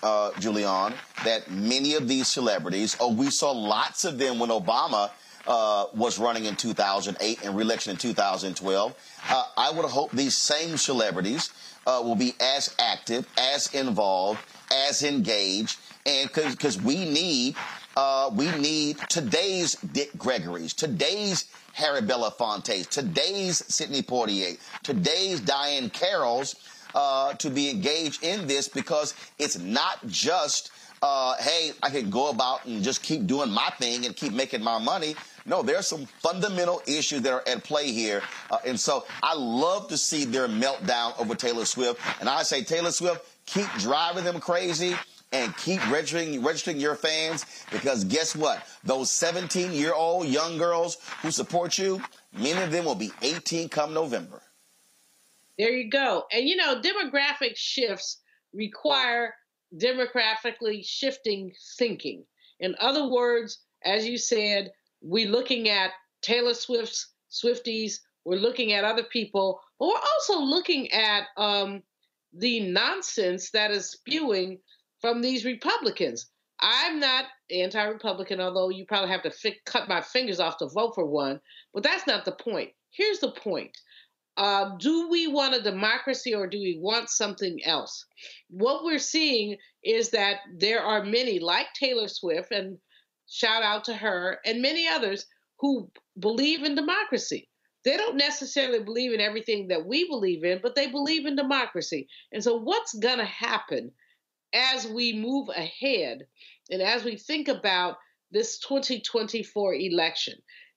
uh, 0.03 0.31
Julianne, 0.33 0.95
that 1.25 1.51
many 1.51 1.95
of 1.95 2.09
these 2.09 2.29
celebrities, 2.29 2.97
oh, 3.01 3.13
we 3.13 3.31
saw 3.31 3.51
lots 3.51 4.05
of 4.05 4.19
them 4.19 4.39
when 4.39 4.51
Obama 4.51 5.11
uh, 5.47 5.87
was 5.95 6.19
running 6.19 6.45
in 6.45 6.57
2008 6.57 7.45
and 7.45 7.57
reelection 7.57 7.93
in 7.93 7.97
2012. 7.97 8.95
Uh, 9.29 9.45
I 9.57 9.71
would 9.71 9.85
hope 9.85 10.11
these 10.11 10.37
same 10.37 10.77
celebrities 10.77 11.51
uh, 11.87 12.01
will 12.03 12.17
be 12.17 12.35
as 12.41 12.75
active, 12.79 13.27
as 13.39 13.73
involved, 13.73 14.41
as 14.89 15.03
engaged, 15.03 15.79
and 16.05 16.31
because 16.33 16.81
we 16.81 17.05
need 17.09 17.57
uh, 17.97 18.31
we 18.35 18.51
need 18.59 18.99
today's 19.09 19.75
Dick 19.77 20.11
Gregory's, 20.19 20.75
today's 20.75 21.47
Harry 21.73 22.03
Belafonte's, 22.03 22.87
today's 22.89 23.65
Sidney 23.75 24.03
Poitier, 24.03 24.59
today's 24.83 25.41
Diahann 25.41 25.91
Carroll's 25.91 26.57
uh, 26.97 27.35
to 27.35 27.51
be 27.51 27.71
engaged 27.71 28.25
in 28.25 28.47
this 28.49 28.67
because 28.67 29.15
it's 29.39 29.59
not 29.59 30.05
just, 30.09 30.71
uh, 31.03 31.37
hey, 31.39 31.73
I 31.83 31.91
can 31.91 32.11
go 32.11 32.31
about 32.31 32.65
and 32.65 32.83
just 32.83 33.03
keep 33.03 33.27
doing 33.27 33.51
my 33.51 33.71
thing 33.79 34.07
and 34.07 34.17
keep 34.17 34.33
making 34.33 34.65
my 34.65 34.79
money. 34.79 35.15
No, 35.45 35.63
there's 35.63 35.87
some 35.87 36.07
fundamental 36.07 36.83
issues 36.89 37.21
that 37.21 37.33
are 37.33 37.45
at 37.47 37.63
play 37.63 37.93
here. 37.93 38.23
Uh, 38.51 38.59
and 38.65 38.81
so 38.81 39.05
I 39.23 39.35
love 39.35 39.89
to 39.89 39.97
see 39.97 40.25
their 40.25 40.49
meltdown 40.49 41.19
over 41.21 41.35
Taylor 41.37 41.67
Swift. 41.67 42.01
And 42.19 42.29
I 42.29 42.43
say, 42.43 42.65
Taylor 42.65 42.91
Swift, 42.91 43.25
keep 43.45 43.69
driving 43.79 44.25
them 44.25 44.41
crazy 44.41 44.97
and 45.33 45.55
keep 45.59 45.87
registering 45.91 46.43
registering 46.43 46.81
your 46.81 46.95
fans 46.95 47.45
because 47.71 48.05
guess 48.05 48.35
what? 48.35 48.67
Those 48.85 49.11
17 49.11 49.73
year 49.73 49.93
old 49.93 50.27
young 50.27 50.57
girls 50.57 50.97
who 51.21 51.31
support 51.31 51.77
you, 51.79 52.01
many 52.33 52.61
of 52.63 52.71
them 52.71 52.85
will 52.85 52.95
be 52.95 53.13
18 53.23 53.69
come 53.69 53.93
November. 53.93 54.41
There 55.59 55.71
you 55.71 55.91
go. 55.91 56.25
And 56.33 56.49
you 56.49 56.57
know, 56.57 56.81
demographic 56.81 57.57
shifts 57.57 58.21
require 58.53 59.35
demographically 59.77 60.87
shifting 60.87 61.53
thinking. 61.79 62.25
In 62.61 62.75
other 62.81 63.09
words, 63.09 63.59
as 63.85 64.07
you 64.07 64.19
said, 64.19 64.71
we're 65.03 65.29
looking 65.29 65.69
at 65.69 65.91
Taylor 66.23 66.55
Swift's 66.55 67.13
Swifties, 67.31 68.01
we're 68.25 68.37
looking 68.37 68.73
at 68.73 68.85
other 68.85 69.05
people, 69.05 69.61
but 69.79 69.89
we're 69.89 69.95
also 69.95 70.41
looking 70.41 70.91
at 70.93 71.25
um, 71.37 71.83
the 72.33 72.61
nonsense 72.61 73.51
that 73.51 73.71
is 73.71 73.91
spewing 73.91 74.59
from 75.01 75.21
these 75.21 75.45
Republicans. 75.45 76.27
I'm 76.61 76.99
not 76.99 77.27
anti 77.51 77.83
Republican, 77.85 78.41
although 78.41 78.71
you 78.71 78.87
probably 78.87 79.11
have 79.11 79.23
to 79.23 79.31
fi- 79.31 79.61
cut 79.67 79.89
my 79.89 80.01
fingers 80.01 80.41
off 80.41 80.59
to 80.59 80.69
vote 80.69 80.95
for 80.95 81.07
one, 81.07 81.41
but 81.75 81.83
that's 81.83 82.07
not 82.07 82.25
the 82.25 82.33
point. 82.33 82.71
Here's 82.91 83.19
the 83.19 83.31
point 83.31 83.77
uh, 84.37 84.77
do 84.79 85.09
we 85.09 85.27
want 85.27 85.55
a 85.55 85.63
democracy 85.63 86.35
or 86.35 86.47
do 86.47 86.59
we 86.59 86.79
want 86.81 87.09
something 87.09 87.59
else? 87.65 88.05
What 88.51 88.85
we're 88.85 88.99
seeing 88.99 89.57
is 89.83 90.11
that 90.11 90.41
there 90.59 90.81
are 90.81 91.03
many, 91.03 91.39
like 91.39 91.69
Taylor 91.75 92.09
Swift, 92.09 92.53
and 92.53 92.79
shout 93.29 93.63
out 93.63 93.85
to 93.85 93.95
her, 93.95 94.39
and 94.45 94.61
many 94.61 94.87
others 94.87 95.27
who 95.59 95.91
believe 96.19 96.65
in 96.65 96.75
democracy. 96.75 97.49
They 97.85 97.97
don't 97.97 98.17
necessarily 98.17 98.83
believe 98.83 99.13
in 99.13 99.21
everything 99.21 99.69
that 99.69 99.87
we 99.87 100.09
believe 100.09 100.45
in, 100.45 100.61
but 100.63 100.75
they 100.75 100.89
believe 100.89 101.25
in 101.25 101.37
democracy. 101.37 102.09
And 102.33 102.43
so, 102.43 102.59
what's 102.59 102.95
going 102.95 103.19
to 103.19 103.25
happen 103.25 103.93
as 104.53 104.87
we 104.87 105.13
move 105.13 105.49
ahead 105.49 106.27
and 106.71 106.83
as 106.83 107.05
we 107.05 107.17
think 107.17 107.49
about 107.49 107.97
this 108.33 108.59
2024 108.59 109.75
election? 109.75 110.35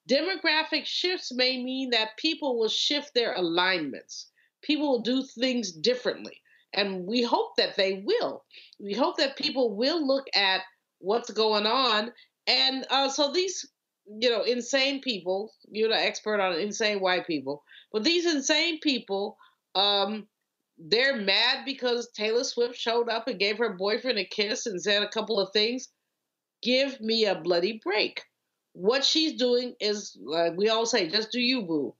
Demographic 0.09 0.85
shifts 0.85 1.31
may 1.33 1.63
mean 1.63 1.91
that 1.91 2.17
people 2.17 2.57
will 2.57 2.69
shift 2.69 3.13
their 3.13 3.33
alignments. 3.33 4.31
People 4.61 4.89
will 4.89 5.01
do 5.01 5.23
things 5.23 5.71
differently. 5.71 6.41
And 6.73 7.05
we 7.05 7.23
hope 7.23 7.55
that 7.57 7.75
they 7.77 8.03
will. 8.05 8.43
We 8.79 8.93
hope 8.93 9.17
that 9.17 9.37
people 9.37 9.75
will 9.75 10.05
look 10.05 10.27
at 10.35 10.61
what's 10.99 11.31
going 11.31 11.65
on 11.65 12.11
and 12.49 12.85
uh, 12.89 13.09
so 13.09 13.31
these, 13.31 13.69
you 14.19 14.29
know, 14.31 14.41
insane 14.41 15.01
people, 15.01 15.53
you're 15.69 15.89
the 15.89 15.95
expert 15.95 16.41
on 16.41 16.59
insane 16.59 16.99
white 16.99 17.27
people, 17.27 17.63
but 17.93 18.03
these 18.03 18.25
insane 18.25 18.79
people, 18.79 19.37
um, 19.75 20.27
they're 20.79 21.17
mad 21.17 21.63
because 21.63 22.09
Taylor 22.15 22.43
Swift 22.43 22.75
showed 22.75 23.07
up 23.07 23.27
and 23.27 23.39
gave 23.39 23.59
her 23.59 23.75
boyfriend 23.75 24.17
a 24.17 24.25
kiss 24.25 24.65
and 24.65 24.81
said 24.81 25.03
a 25.03 25.09
couple 25.09 25.39
of 25.39 25.53
things. 25.53 25.89
Give 26.63 26.99
me 26.99 27.25
a 27.25 27.35
bloody 27.39 27.79
break. 27.83 28.23
What 28.79 29.03
she's 29.03 29.33
doing 29.33 29.75
is, 29.81 30.17
like 30.23 30.53
we 30.55 30.69
all 30.69 30.85
say, 30.85 31.09
just 31.09 31.33
do 31.33 31.41
you, 31.41 31.63
boo. 31.63 31.95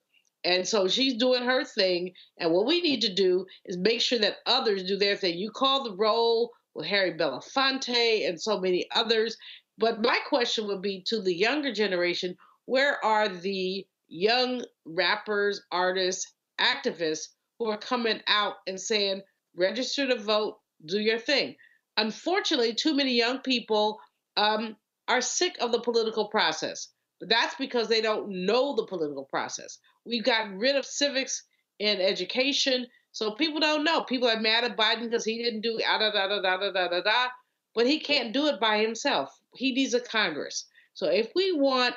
And 0.45 0.65
so 0.65 0.87
she's 0.87 1.15
doing 1.15 1.43
her 1.43 1.65
thing. 1.65 2.13
And 2.37 2.53
what 2.53 2.65
we 2.65 2.79
need 2.79 3.01
to 3.01 3.13
do 3.13 3.45
is 3.65 3.77
make 3.77 3.99
sure 3.99 4.19
that 4.19 4.37
others 4.45 4.83
do 4.83 4.95
their 4.95 5.17
thing. 5.17 5.37
You 5.37 5.51
call 5.51 5.83
the 5.83 5.97
roll 5.97 6.51
with 6.73 6.85
Harry 6.85 7.17
Belafonte 7.17 8.25
and 8.25 8.41
so 8.41 8.61
many 8.61 8.87
others. 8.95 9.35
But 9.77 10.01
my 10.01 10.19
question 10.29 10.67
would 10.67 10.81
be 10.81 11.03
to 11.07 11.21
the 11.21 11.35
younger 11.35 11.73
generation 11.73 12.37
where 12.65 13.03
are 13.03 13.27
the 13.27 13.85
young 14.07 14.63
rappers, 14.85 15.61
artists, 15.73 16.31
activists 16.61 17.27
who 17.57 17.69
are 17.69 17.77
coming 17.77 18.21
out 18.27 18.53
and 18.67 18.79
saying, 18.79 19.21
register 19.53 20.07
to 20.07 20.15
vote, 20.15 20.55
do 20.85 21.01
your 21.01 21.19
thing? 21.19 21.55
Unfortunately, 21.97 22.73
too 22.73 22.95
many 22.95 23.11
young 23.17 23.39
people 23.39 23.99
um, 24.37 24.77
are 25.09 25.21
sick 25.21 25.57
of 25.59 25.71
the 25.71 25.81
political 25.81 26.27
process. 26.29 26.89
But 27.19 27.29
that's 27.29 27.55
because 27.55 27.89
they 27.89 27.99
don't 27.99 28.45
know 28.45 28.75
the 28.75 28.85
political 28.85 29.25
process. 29.25 29.79
We've 30.05 30.23
gotten 30.23 30.57
rid 30.57 30.77
of 30.77 30.85
civics 30.85 31.43
in 31.79 31.99
education, 31.99 32.87
so 33.11 33.31
people 33.31 33.59
don't 33.59 33.83
know. 33.83 34.03
People 34.03 34.29
are 34.29 34.39
mad 34.39 34.63
at 34.63 34.77
Biden 34.77 35.03
because 35.03 35.25
he 35.25 35.43
didn't 35.43 35.61
do 35.61 35.79
da 35.79 35.97
da 35.97 36.11
da 36.11 36.27
da 36.27 36.57
da 36.57 36.71
da 36.71 36.87
da 36.87 37.01
da. 37.01 37.27
But 37.75 37.87
he 37.87 37.99
can't 37.99 38.33
do 38.33 38.47
it 38.47 38.59
by 38.59 38.79
himself. 38.79 39.29
He 39.55 39.73
needs 39.73 39.93
a 39.93 39.99
Congress. 39.99 40.65
So 40.93 41.07
if 41.07 41.29
we 41.35 41.51
want 41.51 41.95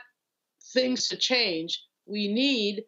things 0.73 1.09
to 1.09 1.17
change, 1.17 1.81
we 2.07 2.29
need 2.29 2.83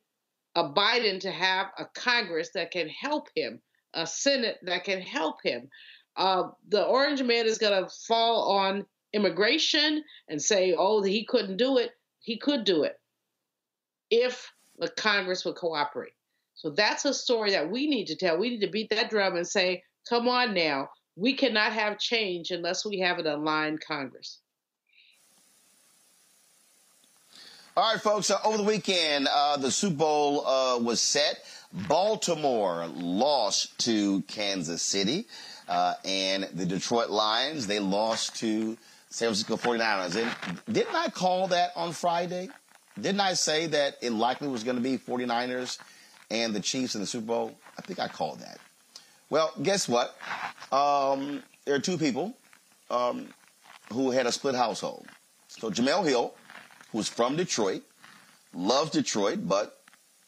a 0.55 0.65
Biden 0.65 1.21
to 1.21 1.31
have 1.31 1.69
a 1.79 1.87
Congress 1.95 2.51
that 2.55 2.71
can 2.71 2.89
help 2.89 3.29
him, 3.35 3.61
a 3.95 4.07
Senate 4.07 4.59
that 4.63 4.85
can 4.85 5.01
help 5.01 5.37
him. 5.43 5.69
Uh, 6.17 6.45
the 6.69 6.85
Orange 6.85 7.23
Man 7.23 7.47
is 7.47 7.59
going 7.59 7.85
to 7.85 7.91
fall 8.07 8.53
on 8.59 8.87
immigration 9.15 10.03
and 10.29 10.43
say, 10.43 10.75
oh, 10.77 11.03
he 11.03 11.25
couldn't 11.25 11.57
do 11.57 11.79
it. 11.79 11.93
He 12.21 12.37
could 12.37 12.65
do 12.65 12.83
it 12.83 12.99
if 14.11 14.53
the 14.79 14.89
Congress 14.89 15.45
would 15.45 15.57
cooperate. 15.57 16.13
So 16.55 16.71
that's 16.71 17.05
a 17.05 17.15
story 17.15 17.51
that 17.53 17.71
we 17.71 17.87
need 17.87 18.07
to 18.07 18.17
tell. 18.17 18.39
We 18.39 18.51
need 18.51 18.61
to 18.61 18.71
beat 18.71 18.91
that 18.91 19.11
drum 19.11 19.37
and 19.37 19.47
say, 19.47 19.83
come 20.09 20.29
on 20.29 20.55
now, 20.55 20.91
we 21.17 21.35
cannot 21.35 21.73
have 21.73 21.99
change 21.99 22.51
unless 22.51 22.85
we 22.85 22.99
have 23.01 23.19
an 23.19 23.27
aligned 23.27 23.81
Congress. 23.81 24.41
All 27.77 27.93
right, 27.93 28.01
folks. 28.01 28.31
Uh, 28.31 28.39
over 28.45 28.57
the 28.57 28.63
weekend, 28.63 29.27
uh, 29.33 29.57
the 29.57 29.71
Super 29.71 29.97
Bowl 29.97 30.47
uh, 30.47 30.79
was 30.79 31.01
set. 31.01 31.45
Baltimore 31.89 32.87
lost 32.95 33.77
to 33.81 34.23
Kansas 34.23 34.81
City, 34.81 35.27
uh, 35.69 35.95
and 36.05 36.45
the 36.55 36.67
Detroit 36.67 37.11
Lions 37.11 37.67
they 37.67 37.81
lost 37.81 38.37
to 38.37 38.79
San 39.15 39.29
Francisco 39.29 39.57
49ers. 39.57 40.17
And 40.17 40.61
didn't 40.75 40.97
I 40.97 41.09
call 41.09 41.47
that 41.47 41.71
on 41.77 41.93
Friday? 41.93 42.49
Didn't 43.01 43.21
I 43.21 43.35
say 43.35 43.69
that 43.69 43.97
it 44.03 44.11
likely 44.11 44.49
was 44.49 44.65
going 44.65 44.77
to 44.77 44.83
be 44.83 44.99
49ers 44.99 45.79
and 46.33 46.53
the 46.53 46.59
Chiefs 46.59 46.97
in 46.97 47.01
the 47.01 47.07
Super 47.07 47.27
Bowl? 47.27 47.55
I 47.79 47.83
think 47.83 48.01
I 48.01 48.09
called 48.09 48.41
that. 48.41 48.59
Well, 49.31 49.53
guess 49.63 49.89
what? 49.89 50.17
Um, 50.73 51.45
there 51.65 51.77
are 51.77 51.81
two 51.81 51.97
people 51.97 52.37
um, 52.91 53.29
who 53.93 54.11
had 54.11 54.27
a 54.27 54.33
split 54.33 54.57
household. 54.57 55.07
So 55.47 55.71
Jemele 55.71 56.09
Hill, 56.09 56.35
who's 56.91 57.09
from 57.09 57.37
Detroit, 57.37 57.83
loves 58.53 58.91
Detroit, 58.91 59.47
but 59.47 59.81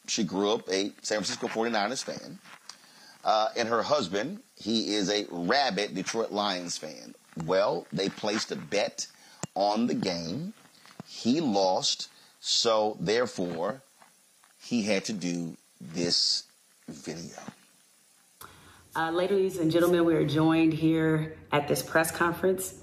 she 0.06 0.22
grew 0.22 0.52
up 0.52 0.68
a 0.68 0.92
San 1.02 1.24
Francisco 1.24 1.48
49ers 1.48 2.04
fan. 2.04 2.38
Uh, 3.24 3.48
and 3.56 3.68
her 3.68 3.82
husband, 3.82 4.38
he 4.54 4.94
is 4.94 5.10
a 5.10 5.26
rabid 5.28 5.96
Detroit 5.96 6.30
Lions 6.30 6.78
fan. 6.78 7.16
Well, 7.44 7.86
they 7.92 8.08
placed 8.08 8.50
a 8.52 8.56
bet 8.56 9.06
on 9.54 9.86
the 9.86 9.94
game. 9.94 10.54
He 11.06 11.40
lost, 11.40 12.08
so 12.40 12.96
therefore, 13.00 13.82
he 14.62 14.82
had 14.82 15.04
to 15.06 15.12
do 15.12 15.56
this 15.80 16.44
video. 16.88 17.36
Uh, 18.94 19.10
ladies 19.10 19.58
and 19.58 19.70
gentlemen, 19.70 20.04
we 20.04 20.14
are 20.14 20.24
joined 20.26 20.72
here 20.72 21.36
at 21.52 21.68
this 21.68 21.82
press 21.82 22.10
conference 22.10 22.74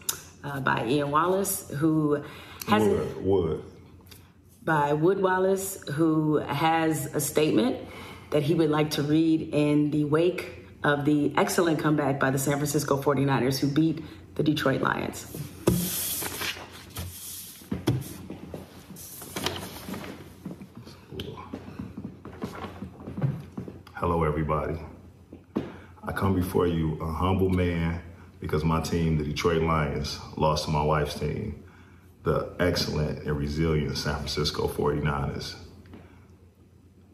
uh, 0.43 0.59
by 0.59 0.85
Ian 0.85 1.09
Wallace, 1.09 1.69
who 1.71 2.23
has 2.67 2.83
Wood, 2.83 3.25
Wood. 3.25 3.63
by 4.63 4.93
Wood 4.93 5.19
Wallace, 5.21 5.83
who 5.93 6.37
has 6.37 7.07
a 7.15 7.19
statement 7.19 7.77
that 8.29 8.43
he 8.43 8.53
would 8.53 8.69
like 8.69 8.91
to 8.91 9.01
read 9.01 9.49
in 9.53 9.89
the 9.89 10.03
wake 10.05 10.65
of 10.83 11.05
the 11.05 11.33
excellent 11.35 11.79
comeback 11.79 12.19
by 12.19 12.29
the 12.29 12.37
San 12.37 12.57
Francisco 12.57 13.01
49ers, 13.01 13.57
who 13.57 13.67
beat 13.67 14.03
the 14.35 14.43
Detroit 14.43 14.81
Lions. 14.81 15.27
Hello, 23.93 24.23
everybody. 24.23 24.79
I 26.03 26.11
come 26.11 26.35
before 26.35 26.67
you 26.67 26.99
a 27.01 27.05
humble 27.05 27.49
man 27.49 28.01
because 28.39 28.63
my 28.65 28.81
team, 28.81 29.17
the 29.17 29.23
Detroit 29.23 29.61
Lions, 29.61 30.19
lost 30.35 30.65
to 30.65 30.71
my 30.71 30.83
wife's 30.83 31.17
team, 31.17 31.63
the 32.23 32.53
excellent 32.59 33.19
and 33.19 33.37
resilient 33.37 33.97
San 33.97 34.15
Francisco 34.15 34.67
49ers. 34.67 35.55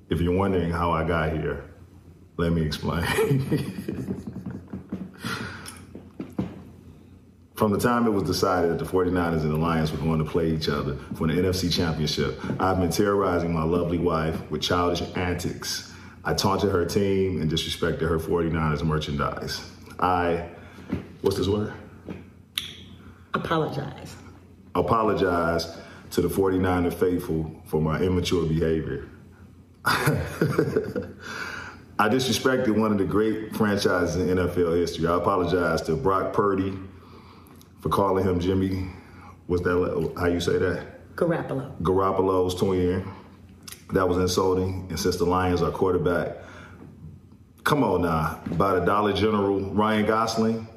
If 0.10 0.22
you're 0.22 0.36
wondering 0.36 0.72
how 0.72 0.92
I 0.92 1.04
got 1.04 1.34
here, 1.34 1.66
let 2.38 2.52
me 2.54 2.64
explain. 2.64 3.06
From 7.60 7.74
the 7.74 7.78
time 7.78 8.08
it 8.08 8.12
was 8.12 8.24
decided 8.24 8.72
that 8.72 8.80
the 8.80 8.90
49ers 8.90 9.42
and 9.42 9.52
the 9.52 9.58
Lions 9.58 9.92
were 9.92 9.98
going 9.98 10.20
to 10.20 10.24
play 10.24 10.50
each 10.50 10.70
other 10.70 10.96
for 11.16 11.28
the 11.28 11.34
NFC 11.34 11.70
Championship, 11.70 12.40
I've 12.58 12.80
been 12.80 12.90
terrorizing 12.90 13.54
my 13.54 13.64
lovely 13.64 13.98
wife 13.98 14.50
with 14.50 14.62
childish 14.62 15.02
antics. 15.18 15.92
I 16.24 16.36
taunted 16.36 16.72
her 16.72 16.86
team 16.86 17.42
and 17.42 17.52
disrespected 17.52 18.00
her 18.00 18.18
49ers 18.18 18.82
merchandise. 18.86 19.70
I, 20.00 20.48
what's 21.20 21.36
this 21.36 21.50
word? 21.50 21.74
Apologize. 23.34 24.16
Apologize 24.74 25.78
to 26.12 26.22
the 26.22 26.30
49er 26.30 26.94
faithful 26.94 27.62
for 27.66 27.82
my 27.82 28.00
immature 28.00 28.46
behavior. 28.46 29.10
I 29.84 29.98
disrespected 32.08 32.80
one 32.80 32.94
of 32.94 33.00
the 33.00 33.04
great 33.04 33.54
franchises 33.54 34.16
in 34.16 34.38
NFL 34.38 34.78
history. 34.78 35.08
I 35.08 35.18
apologize 35.18 35.82
to 35.82 35.98
Brock 35.98 36.32
Purdy 36.32 36.74
for 37.80 37.90
calling 37.90 38.26
him 38.26 38.40
Jimmy. 38.40 38.88
What's 39.48 39.64
that? 39.64 40.14
How 40.18 40.28
you 40.28 40.40
say 40.40 40.58
that? 40.58 41.16
Garoppolo. 41.16 41.82
Garoppolo's 41.82 42.56
twin. 42.56 43.10
That 43.94 44.08
was 44.08 44.18
insulting. 44.18 44.86
And 44.90 45.00
since 45.00 45.18
the 45.18 45.26
Lions 45.26 45.62
are 45.62 45.72
quarterback, 45.72 46.38
come 47.64 47.84
on 47.84 48.04
now, 48.04 48.40
by 48.52 48.76
the 48.76 48.86
Dollar 48.86 49.14
General, 49.14 49.60
Ryan 49.72 50.06
Gosling. 50.06 50.68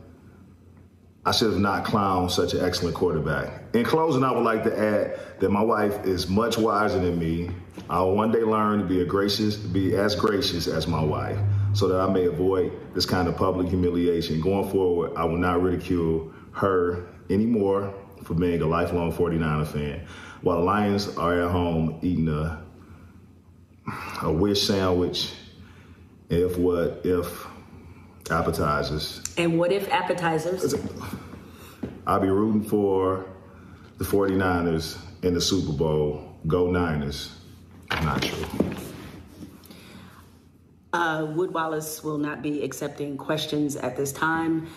I 1.24 1.30
should 1.30 1.52
have 1.52 1.60
not 1.60 1.84
clowned 1.84 2.32
such 2.32 2.52
an 2.52 2.64
excellent 2.64 2.96
quarterback. 2.96 3.62
In 3.74 3.84
closing, 3.84 4.24
I 4.24 4.32
would 4.32 4.42
like 4.42 4.64
to 4.64 4.76
add 4.76 5.20
that 5.38 5.50
my 5.50 5.62
wife 5.62 6.04
is 6.04 6.28
much 6.28 6.58
wiser 6.58 6.98
than 6.98 7.16
me. 7.16 7.48
I'll 7.88 8.12
one 8.12 8.32
day 8.32 8.40
learn 8.40 8.80
to 8.80 8.84
be 8.84 9.02
a 9.02 9.04
gracious, 9.04 9.54
be 9.56 9.94
as 9.94 10.16
gracious 10.16 10.66
as 10.66 10.88
my 10.88 11.02
wife, 11.02 11.38
so 11.74 11.86
that 11.86 12.00
I 12.00 12.12
may 12.12 12.26
avoid 12.26 12.72
this 12.92 13.06
kind 13.06 13.28
of 13.28 13.36
public 13.36 13.68
humiliation. 13.68 14.40
Going 14.40 14.68
forward, 14.70 15.12
I 15.16 15.24
will 15.24 15.36
not 15.36 15.62
ridicule 15.62 16.31
her 16.52 17.06
anymore 17.30 17.94
for 18.24 18.34
being 18.34 18.60
a 18.62 18.66
lifelong 18.66 19.12
49er 19.12 19.66
fan. 19.66 20.06
While 20.42 20.58
the 20.58 20.64
Lions 20.64 21.16
are 21.16 21.42
at 21.42 21.50
home 21.50 21.98
eating 22.02 22.28
a 22.28 22.62
a 24.22 24.32
wish 24.32 24.62
sandwich, 24.62 25.32
if 26.28 26.56
what 26.56 27.00
if 27.04 27.46
appetizers. 28.30 29.22
And 29.36 29.58
what 29.58 29.72
if 29.72 29.88
appetizers? 29.90 30.74
I'll 32.06 32.20
be 32.20 32.28
rooting 32.28 32.64
for 32.64 33.26
the 33.98 34.04
49ers 34.04 34.98
in 35.22 35.34
the 35.34 35.40
Super 35.40 35.72
Bowl. 35.72 36.36
Go 36.46 36.70
Niners. 36.70 37.36
Not 37.90 38.22
true. 38.22 38.46
Uh, 40.92 41.26
Wood 41.34 41.54
Wallace 41.54 42.04
will 42.04 42.18
not 42.18 42.42
be 42.42 42.62
accepting 42.62 43.16
questions 43.16 43.76
at 43.76 43.96
this 43.96 44.12
time. 44.12 44.68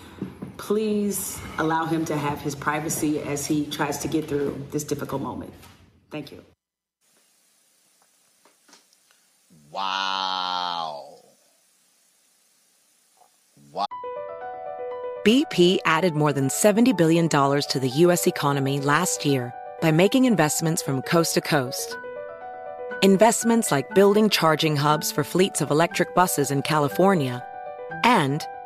Please 0.57 1.40
allow 1.57 1.86
him 1.86 2.06
to 2.06 2.18
have 2.18 2.41
his 2.41 2.56
privacy 2.56 3.19
as 3.22 3.45
he 3.45 3.65
tries 3.65 3.98
to 3.99 4.07
get 4.07 4.27
through 4.27 4.65
this 4.72 4.84
difficult 4.84 5.22
moment. 5.22 5.53
Thank 6.11 6.32
you. 6.32 6.44
Wow. 9.72 11.19
Wow. 13.72 13.86
BP 15.26 15.80
added 15.86 16.14
more 16.14 16.32
than 16.32 16.48
$70 16.48 16.98
billion 16.98 17.27
to 17.27 17.80
the 17.82 17.90
U.S. 17.90 18.26
economy 18.27 18.80
last 18.80 19.26
year 19.26 19.53
by 19.82 19.91
making 19.91 20.26
investments 20.26 20.82
from 20.82 21.02
coast 21.02 21.34
to 21.34 21.41
coast. 21.41 21.98
Investments 23.02 23.72
like 23.72 23.94
building 23.94 24.30
charging 24.30 24.77
hubs 24.77 25.11
for 25.11 25.23
fleets 25.26 25.60
of 25.60 25.72
electric 25.72 26.15
buses 26.15 26.52
in 26.52 26.61
California 26.61 27.44
and 28.06 28.41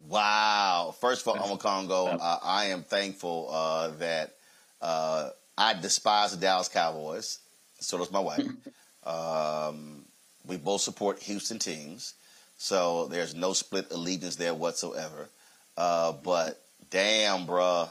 Wow. 0.00 0.94
First 1.00 1.22
of 1.22 1.28
all, 1.28 1.42
Uncle 1.42 1.56
Congo, 1.56 2.06
uh, 2.06 2.38
I 2.42 2.66
am 2.66 2.82
thankful 2.82 3.48
uh, 3.50 3.88
that 3.98 4.34
uh, 4.80 5.30
I 5.56 5.74
despise 5.74 6.32
the 6.32 6.38
Dallas 6.38 6.68
Cowboys. 6.68 7.38
So 7.80 7.98
does 7.98 8.10
my 8.10 8.20
wife. 8.20 8.46
um, 9.04 10.04
we 10.46 10.56
both 10.56 10.80
support 10.80 11.20
Houston 11.20 11.58
teams. 11.58 12.14
So 12.58 13.06
there's 13.06 13.34
no 13.34 13.52
split 13.52 13.90
allegiance 13.90 14.36
there 14.36 14.54
whatsoever. 14.54 15.28
Uh, 15.76 16.12
but 16.12 16.60
damn, 16.90 17.46
bruh. 17.46 17.88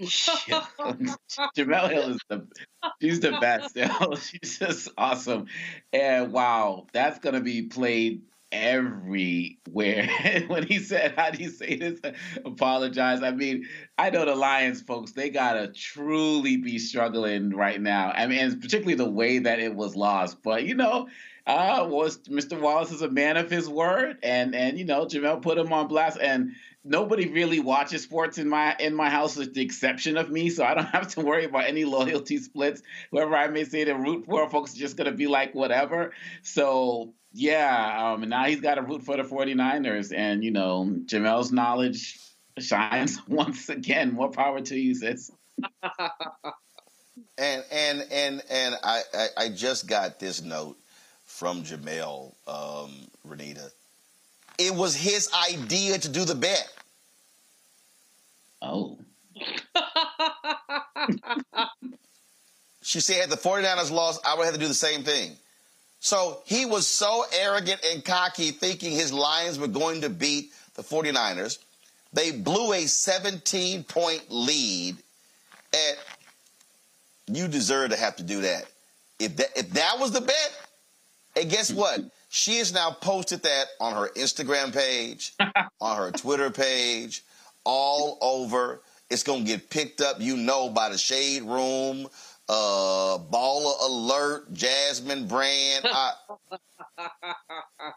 Jemele 1.56 1.90
Hill 1.90 2.10
is 2.10 2.20
the 2.28 2.46
she's 3.02 3.20
the 3.20 3.32
best. 3.40 3.76
she's 4.30 4.58
just 4.58 4.88
awesome. 4.96 5.46
And 5.92 6.32
wow, 6.32 6.86
that's 6.92 7.18
gonna 7.18 7.40
be 7.40 7.62
played 7.62 8.22
everywhere 8.50 10.08
when 10.48 10.66
he 10.66 10.78
said, 10.78 11.14
"How 11.16 11.30
do 11.30 11.42
you 11.42 11.50
say 11.50 11.76
this?" 11.76 12.00
Apologize. 12.44 13.22
I 13.22 13.32
mean, 13.32 13.66
I 13.98 14.08
know 14.10 14.24
the 14.24 14.34
Lions 14.34 14.80
folks; 14.80 15.12
they 15.12 15.28
gotta 15.28 15.68
truly 15.68 16.56
be 16.56 16.78
struggling 16.78 17.50
right 17.50 17.80
now. 17.80 18.10
I 18.14 18.26
mean, 18.26 18.38
and 18.38 18.60
particularly 18.60 18.94
the 18.94 19.10
way 19.10 19.40
that 19.40 19.60
it 19.60 19.74
was 19.74 19.96
lost. 19.96 20.42
But 20.42 20.64
you 20.64 20.74
know, 20.74 21.08
uh, 21.46 21.86
was 21.88 22.18
Mr. 22.20 22.58
Wallace 22.60 22.92
is 22.92 23.02
a 23.02 23.10
man 23.10 23.36
of 23.36 23.50
his 23.50 23.68
word, 23.68 24.18
and 24.22 24.54
and 24.54 24.78
you 24.78 24.84
know, 24.84 25.06
Jemele 25.06 25.42
put 25.42 25.58
him 25.58 25.72
on 25.72 25.88
blast, 25.88 26.18
and 26.20 26.52
nobody 26.84 27.28
really 27.28 27.60
watches 27.60 28.02
sports 28.02 28.38
in 28.38 28.48
my 28.48 28.76
in 28.78 28.94
my 28.94 29.10
house 29.10 29.36
with 29.36 29.54
the 29.54 29.62
exception 29.62 30.16
of 30.16 30.30
me, 30.30 30.50
so 30.50 30.64
I 30.64 30.74
don't 30.74 30.84
have 30.92 31.08
to 31.14 31.20
worry 31.20 31.44
about 31.44 31.66
any 31.66 31.84
loyalty 31.84 32.38
splits. 32.38 32.82
Whoever 33.10 33.34
I 33.36 33.48
may 33.48 33.64
say 33.64 33.84
to 33.84 33.94
root 33.94 34.26
for, 34.26 34.48
folks 34.48 34.74
are 34.74 34.78
just 34.78 34.96
gonna 34.96 35.12
be 35.12 35.26
like 35.26 35.54
whatever. 35.54 36.12
So 36.42 37.14
yeah, 37.32 38.12
um, 38.12 38.28
now 38.28 38.44
he's 38.44 38.60
got 38.60 38.74
to 38.74 38.82
root 38.82 39.02
for 39.02 39.16
the 39.16 39.22
49ers, 39.22 40.12
and 40.16 40.42
you 40.42 40.50
know 40.50 40.96
Jemele's 41.04 41.52
knowledge 41.52 42.18
shines 42.58 43.18
once 43.28 43.68
again. 43.68 44.12
More 44.12 44.30
power 44.30 44.60
to 44.60 44.76
you, 44.76 44.94
sis. 44.94 45.30
and 47.38 47.64
and 47.70 48.06
and 48.10 48.42
and 48.50 48.74
I, 48.82 49.02
I, 49.14 49.26
I 49.36 49.48
just 49.50 49.86
got 49.86 50.18
this 50.18 50.42
note 50.42 50.76
from 51.24 51.62
jamel 51.62 52.34
um, 52.48 52.90
Renitta 53.26 53.70
it 54.60 54.74
was 54.74 54.94
his 54.94 55.30
idea 55.48 55.98
to 55.98 56.08
do 56.08 56.24
the 56.26 56.34
bet. 56.34 56.70
Oh. 58.60 58.98
she 62.82 63.00
said, 63.00 63.30
the 63.30 63.36
49ers 63.36 63.90
lost, 63.90 64.20
I 64.26 64.36
would 64.36 64.44
have 64.44 64.52
to 64.52 64.60
do 64.60 64.68
the 64.68 64.74
same 64.74 65.02
thing. 65.02 65.32
So 66.00 66.42
he 66.44 66.66
was 66.66 66.86
so 66.86 67.24
arrogant 67.40 67.80
and 67.90 68.04
cocky, 68.04 68.50
thinking 68.50 68.92
his 68.92 69.12
Lions 69.12 69.58
were 69.58 69.66
going 69.66 70.02
to 70.02 70.10
beat 70.10 70.52
the 70.74 70.82
49ers. 70.82 71.58
They 72.12 72.30
blew 72.30 72.74
a 72.74 72.86
17 72.86 73.84
point 73.84 74.24
lead. 74.28 74.96
And 75.72 75.96
you 77.28 77.48
deserve 77.48 77.90
to 77.90 77.96
have 77.96 78.16
to 78.16 78.22
do 78.22 78.42
that. 78.42 78.64
If 79.18 79.36
that, 79.36 79.48
if 79.56 79.70
that 79.70 79.98
was 79.98 80.12
the 80.12 80.20
bet, 80.20 80.58
and 81.36 81.48
guess 81.48 81.72
what? 81.72 82.00
She 82.32 82.58
has 82.58 82.72
now 82.72 82.92
posted 82.92 83.42
that 83.42 83.66
on 83.80 83.92
her 83.94 84.08
Instagram 84.14 84.72
page, 84.72 85.34
on 85.80 85.96
her 85.96 86.12
Twitter 86.12 86.48
page, 86.48 87.24
all 87.64 88.18
over. 88.20 88.80
It's 89.10 89.24
going 89.24 89.44
to 89.44 89.50
get 89.50 89.68
picked 89.68 90.00
up, 90.00 90.20
you 90.20 90.36
know, 90.36 90.68
by 90.68 90.90
the 90.90 90.96
Shade 90.96 91.42
Room, 91.42 92.06
uh, 92.48 93.18
Baller 93.18 93.74
Alert, 93.82 94.52
Jasmine 94.52 95.26
Brand. 95.26 95.84
I... 95.84 96.12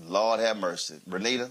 Lord 0.00 0.40
have 0.40 0.56
mercy. 0.56 1.00
Renitta? 1.08 1.50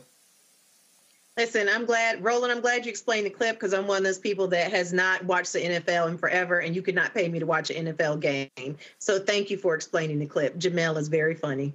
Listen, 1.35 1.68
I'm 1.68 1.85
glad, 1.85 2.23
Roland, 2.23 2.51
I'm 2.51 2.61
glad 2.61 2.85
you 2.85 2.91
explained 2.91 3.26
the 3.26 3.31
clip 3.31 3.55
because 3.55 3.73
I'm 3.73 3.88
one 3.88 3.97
of 3.97 4.03
those 4.03 4.19
people 4.19 4.47
that 4.49 4.72
has 4.72 4.93
not 4.93 5.26
watched 5.26 5.53
the 5.53 5.61
NFL 5.61 6.10
in 6.10 6.18
forever, 6.19 6.60
and 6.60 6.76
you 6.76 6.84
could 6.84 6.93
not 6.93 7.15
pay 7.15 7.27
me 7.27 7.39
to 7.39 7.45
watch 7.45 7.72
an 7.72 7.88
NFL 7.88 8.19
game. 8.19 8.77
So 8.99 9.18
thank 9.18 9.49
you 9.49 9.57
for 9.57 9.73
explaining 9.73 10.19
the 10.19 10.27
clip. 10.27 10.60
Jemele 10.60 10.97
is 10.97 11.07
very 11.07 11.34
funny. 11.34 11.73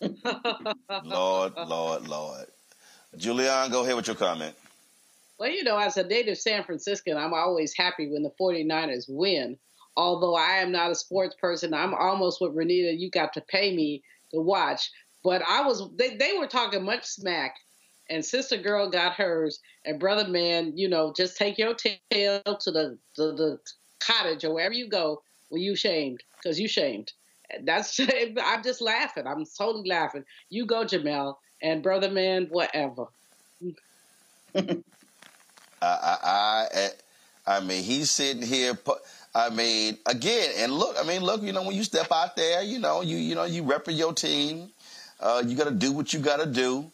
Lord, 1.04 1.52
Lord, 1.66 2.08
Lord. 2.08 2.46
Julianne, 3.16 3.70
go 3.70 3.82
ahead 3.82 3.94
with 3.94 4.06
your 4.06 4.16
comment. 4.16 4.54
Well, 5.38 5.50
you 5.50 5.62
know, 5.62 5.76
as 5.76 5.98
a 5.98 6.04
native 6.04 6.38
San 6.38 6.64
Franciscan, 6.64 7.18
I'm 7.18 7.34
always 7.34 7.74
happy 7.76 8.08
when 8.08 8.22
the 8.22 8.32
49ers 8.40 9.04
win. 9.06 9.58
Although 9.98 10.34
I 10.34 10.58
am 10.58 10.72
not 10.72 10.90
a 10.90 10.94
sports 10.94 11.36
person, 11.38 11.74
I'm 11.74 11.92
almost 11.92 12.40
with 12.40 12.54
Renitta. 12.56 12.98
You 12.98 13.10
got 13.10 13.34
to 13.34 13.42
pay 13.42 13.76
me 13.76 14.02
to 14.32 14.40
watch. 14.40 14.90
But 15.22 15.42
I 15.46 15.62
was, 15.66 15.90
they, 15.96 16.16
they 16.16 16.32
were 16.38 16.46
talking 16.46 16.84
much 16.84 17.04
smack 17.04 17.56
and 18.10 18.24
sister 18.24 18.56
girl 18.56 18.90
got 18.90 19.14
hers, 19.14 19.60
and 19.84 19.98
brother 19.98 20.28
man, 20.28 20.76
you 20.76 20.88
know, 20.88 21.12
just 21.16 21.36
take 21.36 21.58
your 21.58 21.74
tail 21.74 22.42
to 22.42 22.70
the 22.70 22.98
the, 23.16 23.58
cottage 24.00 24.44
or 24.44 24.54
wherever 24.54 24.74
you 24.74 24.88
go. 24.88 25.22
Well, 25.50 25.60
you 25.60 25.76
shamed 25.76 26.22
because 26.36 26.58
you 26.58 26.66
shamed. 26.66 27.12
That's 27.62 28.00
I'm 28.44 28.62
just 28.62 28.80
laughing. 28.80 29.26
I'm 29.26 29.44
totally 29.58 29.88
laughing. 29.88 30.24
You 30.50 30.66
go, 30.66 30.84
Jemele, 30.84 31.36
and 31.62 31.82
brother 31.82 32.10
man, 32.10 32.48
whatever. 32.50 33.06
I, 34.54 34.66
I, 35.82 36.66
I, 36.74 36.88
I 37.46 37.60
mean, 37.60 37.82
he's 37.82 38.10
sitting 38.10 38.42
here. 38.42 38.78
I 39.34 39.50
mean, 39.50 39.98
again, 40.06 40.50
and 40.58 40.72
look, 40.72 40.96
I 40.98 41.04
mean, 41.04 41.22
look, 41.22 41.42
you 41.42 41.52
know, 41.52 41.62
when 41.62 41.74
you 41.74 41.84
step 41.84 42.12
out 42.12 42.36
there, 42.36 42.62
you 42.62 42.78
know, 42.78 43.00
you 43.00 43.16
you 43.16 43.34
know, 43.34 43.44
you 43.44 43.62
rep 43.62 43.86
your 43.88 44.12
team. 44.12 44.70
Uh, 45.20 45.42
you 45.46 45.56
got 45.56 45.64
to 45.64 45.70
do 45.70 45.92
what 45.92 46.12
you 46.12 46.18
got 46.18 46.40
to 46.40 46.46
do. 46.46 46.90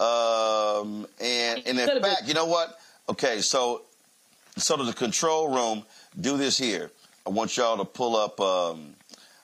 Um, 0.00 1.06
and, 1.20 1.62
and 1.66 1.78
in 1.78 2.02
fact, 2.02 2.26
you 2.26 2.34
know 2.34 2.46
what? 2.46 2.78
Okay, 3.08 3.40
so 3.40 3.82
so 4.56 4.76
to 4.76 4.84
the 4.84 4.92
control 4.92 5.48
room, 5.48 5.84
do 6.20 6.36
this 6.36 6.56
here. 6.58 6.90
I 7.26 7.30
want 7.30 7.56
y'all 7.56 7.76
to 7.76 7.84
pull 7.84 8.16
up. 8.16 8.40
Um, 8.40 8.94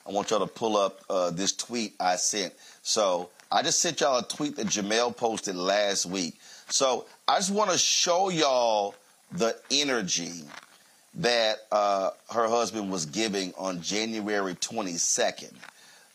I 0.07 0.11
want 0.11 0.31
y'all 0.31 0.39
to 0.39 0.47
pull 0.47 0.77
up 0.77 1.01
uh, 1.09 1.31
this 1.31 1.53
tweet 1.53 1.93
I 1.99 2.15
sent. 2.15 2.53
So 2.81 3.29
I 3.51 3.61
just 3.61 3.79
sent 3.81 4.01
y'all 4.01 4.19
a 4.19 4.23
tweet 4.23 4.55
that 4.55 4.67
Jemele 4.67 5.15
posted 5.15 5.55
last 5.55 6.05
week. 6.05 6.39
So 6.69 7.05
I 7.27 7.35
just 7.37 7.51
want 7.51 7.71
to 7.71 7.77
show 7.77 8.29
y'all 8.29 8.95
the 9.31 9.55
energy 9.69 10.43
that 11.15 11.57
uh, 11.71 12.11
her 12.31 12.47
husband 12.47 12.91
was 12.91 13.05
giving 13.05 13.53
on 13.57 13.81
January 13.81 14.55
22nd. 14.55 15.53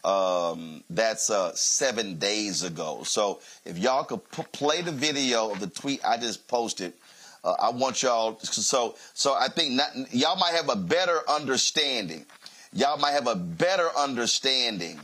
Um, 0.04 0.82
that's 0.90 1.30
uh, 1.30 1.54
seven 1.54 2.18
days 2.18 2.64
ago. 2.64 3.02
So 3.04 3.40
if 3.64 3.78
y'all 3.78 4.02
could 4.02 4.28
p- 4.32 4.42
play 4.50 4.82
the 4.82 4.90
video 4.90 5.52
of 5.52 5.60
the 5.60 5.68
tweet 5.68 6.04
I 6.04 6.16
just 6.16 6.48
posted, 6.48 6.92
uh, 7.44 7.54
I 7.60 7.70
want 7.70 8.02
y'all. 8.02 8.38
So 8.40 8.96
so 9.14 9.34
I 9.34 9.48
think 9.48 9.72
not, 9.72 9.90
y'all 10.12 10.36
might 10.36 10.54
have 10.54 10.68
a 10.68 10.76
better 10.76 11.20
understanding. 11.28 12.26
Y'all 12.72 12.98
might 12.98 13.12
have 13.12 13.28
a 13.28 13.36
better 13.36 13.88
understanding 13.96 14.98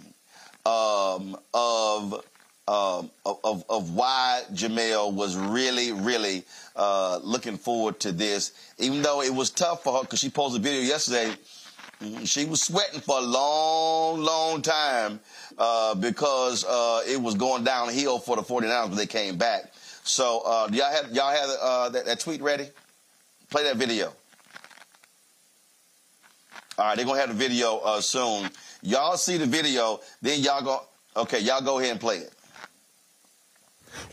um, 0.67 1.37
of, 1.55 2.25
um, 2.67 3.11
of 3.25 3.65
of 3.69 3.95
why 3.95 4.43
Jemele 4.53 5.13
was 5.13 5.37
really 5.37 5.93
really 5.93 6.45
uh, 6.75 7.21
looking 7.23 7.57
forward 7.57 8.01
to 8.01 8.11
this, 8.11 8.53
even 8.79 9.03
though 9.03 9.23
it 9.23 9.33
was 9.33 9.51
tough 9.51 9.85
for 9.85 9.99
her 9.99 10.01
because 10.03 10.19
she 10.19 10.31
posted 10.31 10.61
a 10.61 10.65
video 10.65 10.83
yesterday 10.83 11.33
she 12.25 12.45
was 12.45 12.63
sweating 12.63 13.01
for 13.01 13.19
a 13.19 13.23
long, 13.23 14.21
long 14.21 14.63
time 14.63 15.21
uh, 15.59 15.95
because 15.95 16.65
uh, 16.65 17.03
it 17.07 17.21
was 17.21 17.35
going 17.35 17.65
downhill 17.65 18.19
for 18.19 18.37
the 18.37 18.43
49ers 18.43 18.89
when 18.89 18.97
they 18.97 19.07
came 19.07 19.37
back. 19.37 19.73
So 20.05 20.43
uh, 20.47 20.69
y'all 20.73 20.91
have 20.91 21.11
y'all 21.13 21.31
have 21.31 21.51
uh, 21.61 21.89
that, 21.91 22.07
that, 22.07 22.21
tweet 22.21 22.41
ready? 22.41 22.69
Play 23.51 23.65
that 23.65 23.77
video. 23.77 24.13
All 26.79 26.87
right, 26.87 26.97
they're 26.97 27.05
gonna 27.05 27.19
have 27.19 27.31
the 27.31 27.35
video 27.35 27.79
uh, 27.79 28.01
soon. 28.01 28.49
Y'all 28.83 29.17
see 29.17 29.37
the 29.37 29.47
video, 29.47 30.01
then 30.23 30.41
y'all 30.41 30.63
go. 30.63 30.83
Okay, 31.17 31.41
y'all 31.41 31.61
go 31.61 31.79
ahead 31.79 31.91
and 31.91 32.01
play 32.01 32.19
it. 32.19 32.33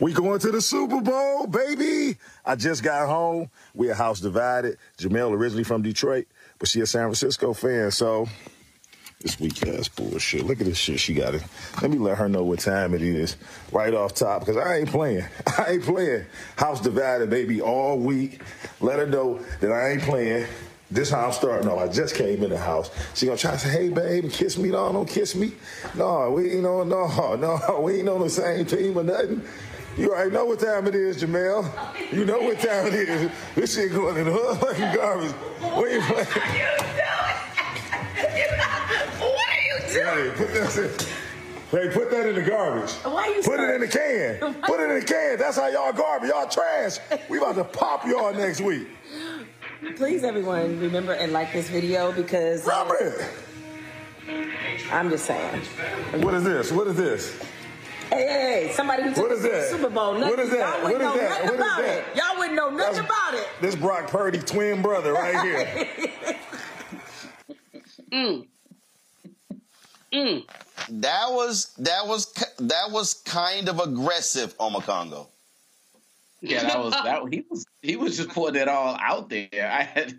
We 0.00 0.12
going 0.12 0.40
to 0.40 0.50
the 0.50 0.60
Super 0.60 1.00
Bowl, 1.00 1.46
baby. 1.46 2.18
I 2.44 2.56
just 2.56 2.82
got 2.82 3.06
home. 3.06 3.50
We 3.74 3.90
a 3.90 3.94
house 3.94 4.20
divided. 4.20 4.78
Jemele 4.98 5.32
originally 5.32 5.64
from 5.64 5.82
Detroit 5.82 6.26
but 6.58 6.68
she 6.68 6.80
a 6.80 6.86
San 6.86 7.02
Francisco 7.02 7.52
fan, 7.52 7.90
so 7.90 8.28
this 9.20 9.40
weak 9.40 9.66
ass 9.66 9.88
bullshit. 9.88 10.44
Look 10.44 10.60
at 10.60 10.66
this 10.66 10.78
shit 10.78 11.00
she 11.00 11.14
got 11.14 11.34
it. 11.34 11.42
Let 11.80 11.90
me 11.90 11.98
let 11.98 12.18
her 12.18 12.28
know 12.28 12.44
what 12.44 12.60
time 12.60 12.94
it 12.94 13.02
is 13.02 13.36
right 13.72 13.92
off 13.92 14.14
top 14.14 14.40
because 14.40 14.56
I 14.56 14.78
ain't 14.78 14.88
playing. 14.88 15.24
I 15.58 15.72
ain't 15.72 15.82
playing. 15.82 16.26
House 16.56 16.80
divided, 16.80 17.30
baby, 17.30 17.60
all 17.60 17.98
week. 17.98 18.40
Let 18.80 18.98
her 18.98 19.06
know 19.06 19.40
that 19.60 19.72
I 19.72 19.90
ain't 19.92 20.02
playing. 20.02 20.46
This 20.88 21.10
how 21.10 21.26
I'm 21.26 21.32
starting 21.32 21.68
off. 21.68 21.80
I 21.80 21.88
just 21.88 22.14
came 22.14 22.44
in 22.44 22.50
the 22.50 22.58
house. 22.58 22.90
She 23.14 23.26
gonna 23.26 23.38
try 23.38 23.52
to 23.52 23.58
say, 23.58 23.70
"Hey, 23.70 23.88
babe, 23.88 24.30
kiss 24.30 24.56
me." 24.56 24.68
No, 24.68 24.92
don't 24.92 25.08
kiss 25.08 25.34
me. 25.34 25.52
No, 25.96 26.30
we 26.30 26.52
ain't 26.52 26.66
on. 26.66 26.88
No, 26.88 27.34
no, 27.36 27.80
we 27.80 27.98
ain't 27.98 28.08
on 28.08 28.20
the 28.20 28.30
same 28.30 28.64
team 28.66 28.96
or 28.96 29.02
nothing. 29.02 29.42
You 29.96 30.12
already 30.12 30.30
know 30.30 30.44
what 30.44 30.60
time 30.60 30.86
it 30.86 30.94
is, 30.94 31.22
Jemele. 31.22 32.12
You 32.12 32.26
know 32.26 32.38
what 32.38 32.60
time 32.60 32.88
it 32.88 32.94
is. 32.94 33.30
This 33.54 33.74
shit 33.74 33.92
going 33.92 34.18
in 34.18 34.24
the 34.24 34.32
hood 34.32 34.60
like 34.60 34.94
garbage. 34.94 35.32
What 35.32 35.88
are 35.88 35.92
you 35.92 36.00
playing? 36.02 36.26
What 39.18 39.48
are 39.48 39.62
you 39.62 39.78
doing? 39.88 40.06
Hey, 40.06 40.30
put 40.36 40.52
that 40.52 40.76
in. 40.76 41.16
Hey, 41.70 41.88
put 41.92 42.10
that 42.10 42.26
in 42.26 42.34
the 42.34 42.42
garbage. 42.42 42.90
Why 42.92 43.28
you 43.28 43.42
Put 43.42 43.58
it 43.58 43.74
in 43.74 43.80
the 43.80 43.88
can. 43.88 44.54
Put 44.62 44.80
it 44.80 44.90
in 44.90 45.00
the 45.00 45.04
can. 45.04 45.38
That's 45.38 45.56
how 45.56 45.68
y'all 45.68 45.92
garbage. 45.92 46.30
Y'all 46.30 46.48
trash. 46.48 46.98
We 47.30 47.38
about 47.38 47.54
to 47.56 47.64
pop 47.64 48.06
y'all 48.06 48.32
next 48.34 48.60
week. 48.60 48.88
Please, 49.96 50.24
everyone, 50.24 50.78
remember 50.78 51.12
and 51.12 51.32
like 51.32 51.52
this 51.52 51.68
video 51.68 52.12
because. 52.12 52.66
Robert! 52.66 53.24
Um, 54.28 54.52
I'm 54.92 55.10
just 55.10 55.24
saying. 55.24 55.62
What 56.20 56.34
is 56.34 56.44
this? 56.44 56.70
What 56.70 56.86
is 56.88 56.96
this? 56.96 57.42
Hey, 58.10 58.16
hey, 58.26 58.66
hey, 58.66 58.72
somebody 58.72 59.02
who 59.02 59.10
took 59.14 59.18
What 59.24 59.32
is 59.32 59.42
the? 59.42 59.62
Super 59.70 59.90
Bowl. 59.90 60.14
Nothing, 60.14 60.30
What 60.30 60.38
is 60.40 60.50
that? 60.50 60.58
Y'all 60.58 60.82
wouldn't 60.84 61.02
is 61.02 61.06
know 61.06 61.16
that? 61.16 61.30
nothing 61.30 61.44
What 61.46 61.54
is 61.54 61.60
about 61.60 61.78
that? 61.82 61.98
it. 61.98 62.16
Y'all 62.16 62.38
wouldn't 62.38 62.56
know 62.56 62.70
nothing 62.70 63.04
about 63.04 63.34
it. 63.34 63.48
This 63.60 63.74
Brock 63.76 64.08
Purdy 64.08 64.38
twin 64.38 64.82
brother 64.82 65.12
right 65.12 65.40
here. 65.44 65.88
Mm. 68.12 68.46
Mm. 70.12 70.44
That 70.88 71.26
was 71.30 71.74
that 71.78 72.06
was 72.06 72.32
that 72.58 72.90
was 72.90 73.14
kind 73.14 73.68
of 73.68 73.80
aggressive, 73.80 74.56
Omekongo. 74.58 75.26
Yeah, 76.40 76.62
that 76.62 76.78
was 76.78 76.92
that. 76.92 77.22
He 77.30 77.44
was 77.50 77.66
he 77.82 77.96
was 77.96 78.16
just 78.16 78.28
putting 78.30 78.62
it 78.62 78.68
all 78.68 78.96
out 79.00 79.28
there. 79.28 79.48
I 79.52 79.82
had, 79.82 80.16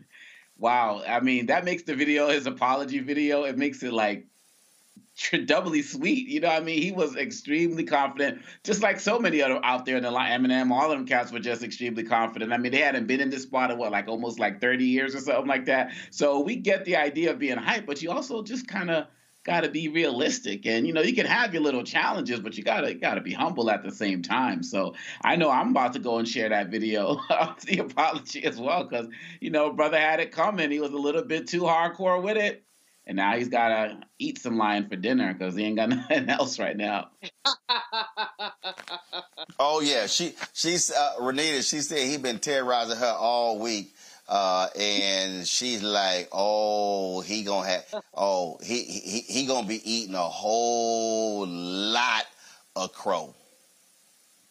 wow. 0.59 1.01
I 1.07 1.21
mean, 1.21 1.45
that 1.47 1.63
makes 1.65 1.83
the 1.83 1.95
video 1.95 2.27
his 2.29 2.45
apology 2.45 2.99
video. 2.99 3.45
It 3.45 3.57
makes 3.57 3.81
it 3.81 3.93
like 3.93 4.27
doubly 5.45 5.81
sweet. 5.81 6.27
You 6.27 6.39
know 6.39 6.49
I 6.49 6.59
mean? 6.59 6.81
He 6.81 6.91
was 6.91 7.15
extremely 7.15 7.83
confident, 7.83 8.41
just 8.63 8.81
like 8.81 8.99
so 8.99 9.19
many 9.19 9.41
other 9.41 9.59
out 9.63 9.85
there 9.85 9.97
in 9.97 10.03
the 10.03 10.11
line. 10.11 10.31
Eminem, 10.31 10.71
all 10.71 10.91
of 10.91 10.97
them 10.97 11.07
cats 11.07 11.31
were 11.31 11.39
just 11.39 11.63
extremely 11.63 12.03
confident. 12.03 12.53
I 12.53 12.57
mean, 12.57 12.71
they 12.71 12.79
hadn't 12.79 13.07
been 13.07 13.21
in 13.21 13.29
this 13.29 13.43
spot 13.43 13.71
in 13.71 13.77
what, 13.77 13.91
like 13.91 14.07
almost 14.07 14.39
like 14.39 14.61
30 14.61 14.85
years 14.85 15.15
or 15.15 15.19
something 15.19 15.47
like 15.47 15.65
that. 15.65 15.91
So 16.11 16.39
we 16.39 16.55
get 16.55 16.85
the 16.85 16.97
idea 16.97 17.31
of 17.31 17.39
being 17.39 17.57
hype, 17.57 17.85
but 17.85 18.01
you 18.01 18.11
also 18.11 18.43
just 18.43 18.67
kind 18.67 18.89
of 18.89 19.07
got 19.43 19.61
to 19.61 19.69
be 19.69 19.87
realistic 19.87 20.65
and 20.65 20.85
you 20.85 20.91
know 20.91 21.01
you 21.01 21.15
can 21.15 21.25
have 21.25 21.53
your 21.53 21.63
little 21.63 21.81
challenges 21.81 22.41
but 22.41 22.57
you 22.57 22.65
got 22.65 22.81
to 22.81 22.93
got 22.93 23.15
to 23.15 23.21
be 23.21 23.31
humble 23.31 23.69
at 23.69 23.81
the 23.81 23.91
same 23.91 24.21
time 24.21 24.61
so 24.61 24.93
i 25.21 25.37
know 25.37 25.49
i'm 25.49 25.69
about 25.69 25.93
to 25.93 25.99
go 25.99 26.17
and 26.17 26.27
share 26.27 26.49
that 26.49 26.67
video 26.69 27.17
of 27.29 27.61
the 27.61 27.77
apology 27.77 28.43
as 28.43 28.59
well 28.59 28.83
because 28.83 29.07
you 29.39 29.49
know 29.49 29.71
brother 29.71 29.97
had 29.97 30.19
it 30.19 30.33
coming 30.33 30.69
he 30.69 30.81
was 30.81 30.91
a 30.91 30.97
little 30.97 31.23
bit 31.23 31.47
too 31.47 31.61
hardcore 31.61 32.21
with 32.21 32.35
it 32.35 32.66
and 33.07 33.15
now 33.15 33.35
he's 33.35 33.47
got 33.47 33.69
to 33.69 33.97
eat 34.19 34.37
some 34.37 34.57
lion 34.57 34.87
for 34.87 34.95
dinner 34.95 35.33
because 35.33 35.55
he 35.55 35.63
ain't 35.63 35.77
got 35.77 35.89
nothing 35.89 36.29
else 36.29 36.59
right 36.59 36.77
now 36.77 37.09
oh 39.59 39.81
yeah 39.81 40.05
she 40.05 40.35
she's 40.53 40.91
uh, 40.91 41.15
renitta 41.19 41.67
she 41.67 41.79
said 41.79 41.99
he 41.99 42.17
been 42.17 42.39
terrorizing 42.39 42.97
her 42.97 43.15
all 43.17 43.57
week 43.59 43.93
uh, 44.29 44.67
and 44.77 45.47
she's 45.47 45.81
like, 45.81 46.27
"Oh, 46.33 47.21
he 47.21 47.43
gonna 47.43 47.67
have, 47.67 47.85
oh, 48.13 48.57
he 48.61 48.83
he 48.83 49.19
he 49.21 49.45
gonna 49.45 49.65
be 49.65 49.81
eating 49.89 50.15
a 50.15 50.19
whole 50.19 51.47
lot 51.47 52.25
of 52.75 52.91
crow." 52.91 53.33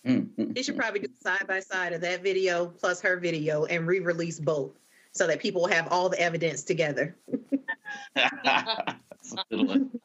He 0.02 0.62
should 0.62 0.76
probably 0.76 1.00
do 1.00 1.08
side 1.20 1.46
by 1.48 1.60
side 1.60 1.92
of 1.92 2.00
that 2.02 2.22
video 2.22 2.66
plus 2.66 3.00
her 3.00 3.16
video 3.18 3.64
and 3.64 3.86
re-release 3.86 4.38
both, 4.38 4.78
so 5.12 5.26
that 5.26 5.40
people 5.40 5.66
have 5.66 5.88
all 5.90 6.08
the 6.08 6.20
evidence 6.20 6.62
together. 6.62 7.16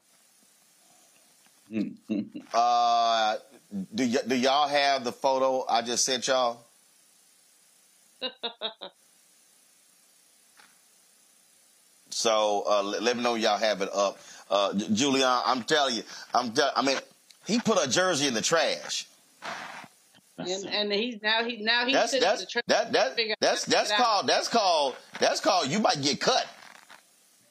uh, 2.54 3.36
do 3.96 4.04
y- 4.04 4.18
do 4.28 4.36
y'all 4.36 4.68
have 4.68 5.04
the 5.04 5.12
photo 5.12 5.66
I 5.70 5.82
just 5.82 6.06
sent 6.06 6.28
y'all? 6.28 6.64
So 12.14 12.64
uh, 12.70 12.84
let, 12.84 13.04
let, 13.04 13.18
me 13.18 13.24
know 13.24 13.36
y'all 13.36 13.58
have 13.58 13.82
it 13.82 13.90
up. 13.94 14.20
Uh, 14.50 14.72
Julianne, 14.74 15.42
I'm 15.46 15.64
telling 15.64 15.96
you, 15.96 16.04
I'm. 16.34 16.52
Tell- 16.52 16.72
I 16.76 16.82
mean, 16.82 16.98
he 17.48 17.60
put 17.60 17.84
a 17.84 17.90
jersey 17.90 18.28
in 18.28 18.34
the 18.34 18.42
trash. 18.42 19.08
And, 20.38 20.66
and 20.68 20.92
he's 20.92 21.22
now 21.22 21.44
he 21.44 21.64
now 21.64 21.86
he's 21.86 21.94
that's 21.94 22.20
that's 22.20 22.52
tra- 22.52 22.62
that 22.68 22.92
that 22.94 23.18
that's 23.40 23.66
that's 23.66 23.92
called 23.92 24.28
that's 24.28 24.48
called 24.48 24.96
that's 25.20 25.40
called 25.40 25.68
you 25.68 25.80
might 25.80 26.02
get 26.02 26.20
cut. 26.20 26.48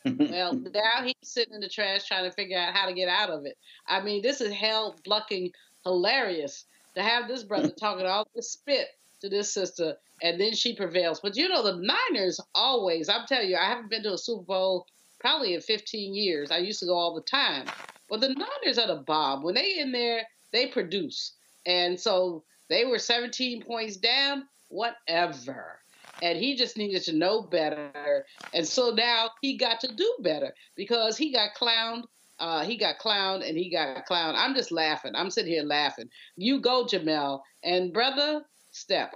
Well, 0.05 0.55
now 0.75 1.03
he's 1.05 1.15
sitting 1.23 1.55
in 1.55 1.61
the 1.61 1.69
trash 1.69 2.07
trying 2.07 2.25
to 2.25 2.35
figure 2.35 2.59
out 2.59 2.75
how 2.75 2.87
to 2.87 2.95
get 2.95 3.09
out 3.09 3.31
of 3.31 3.45
it. 3.45 3.57
I 3.87 4.01
mean, 4.01 4.23
this 4.23 4.41
is 4.41 4.53
hell 4.53 4.97
blucking 5.05 5.53
hilarious 5.85 6.65
to 6.95 7.03
have 7.03 7.29
this 7.29 7.43
brother 7.43 7.71
talking 7.81 8.07
all 8.07 8.27
this 8.35 8.51
spit 8.51 8.89
to 9.21 9.29
this 9.29 9.53
sister 9.53 9.97
and 10.23 10.41
then 10.41 10.55
she 10.55 10.75
prevails. 10.75 11.21
But 11.21 11.37
you 11.37 11.49
know, 11.49 11.63
the 11.63 11.81
Niners 12.11 12.41
always, 12.55 13.09
I'm 13.09 13.27
telling 13.27 13.49
you, 13.49 13.57
I 13.57 13.65
haven't 13.65 13.91
been 13.91 14.03
to 14.05 14.15
a 14.15 14.19
Super 14.19 14.45
Bowl 14.45 14.87
probably 15.19 15.55
in 15.55 15.61
15 15.61 16.15
years. 16.15 16.51
I 16.51 16.59
used 16.59 16.81
to 16.81 16.87
go 16.87 16.95
all 16.95 17.15
the 17.15 17.23
time. 17.23 17.67
Well, 18.09 18.21
the 18.21 18.29
Niners 18.29 18.79
are 18.79 18.89
the 18.89 19.03
bomb. 19.07 19.43
When 19.43 19.55
they 19.55 19.79
in 19.79 19.93
there, 19.93 20.23
they 20.53 20.67
produce. 20.67 21.33
And 21.67 21.99
so 21.99 22.43
they 22.69 22.85
were 22.85 22.99
17 22.99 23.63
points 23.63 23.97
down, 23.97 24.45
whatever. 24.69 25.79
And 26.23 26.39
he 26.39 26.57
just 26.57 26.77
needed 26.77 27.03
to 27.05 27.13
know 27.13 27.43
better. 27.43 28.27
And 28.53 28.67
so 28.67 28.91
now 28.91 29.31
he 29.41 29.57
got 29.57 29.81
to 29.81 29.95
do 29.95 30.15
better 30.21 30.55
because 30.77 31.17
he 31.17 31.33
got 31.33 31.55
clowned. 31.55 32.05
Uh, 32.39 32.65
he 32.65 32.77
got 32.77 32.99
clowned 32.99 33.47
and 33.47 33.57
he 33.57 33.71
got 33.71 34.07
clowned. 34.07 34.35
I'm 34.37 34.55
just 34.55 34.73
laughing. 34.73 35.13
I'm 35.15 35.31
sitting 35.31 35.53
here 35.53 35.63
laughing. 35.63 36.09
You 36.37 36.61
go, 36.61 36.85
Jemele. 36.85 37.41
And 37.63 37.93
brother, 37.93 38.43
step. 38.71 39.15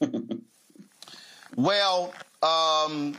well, 1.56 2.14
um, 2.42 3.14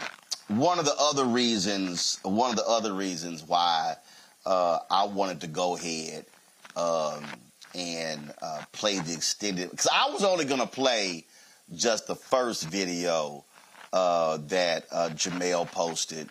one 0.48 0.80
of 0.80 0.86
the 0.86 0.96
other 1.00 1.26
reasons, 1.26 2.20
one 2.24 2.50
of 2.50 2.56
the 2.56 2.68
other 2.68 2.94
reasons 2.94 3.44
why 3.44 3.96
uh, 4.46 4.80
I 4.90 5.06
wanted 5.06 5.42
to 5.42 5.48
go 5.48 5.76
ahead 5.78 6.26
um, 6.76 7.24
and 7.76 8.34
uh, 8.42 8.64
play 8.72 9.00
the 9.00 9.14
extended, 9.14 9.70
because 9.70 9.88
I 9.94 10.10
was 10.12 10.24
only 10.24 10.46
going 10.46 10.60
to 10.60 10.68
play 10.68 11.26
just 11.76 12.08
the 12.08 12.16
first 12.16 12.64
video 12.68 13.44
uh, 13.94 14.38
that 14.48 14.86
uh, 14.92 15.10
Jemele 15.14 15.70
posted, 15.72 16.30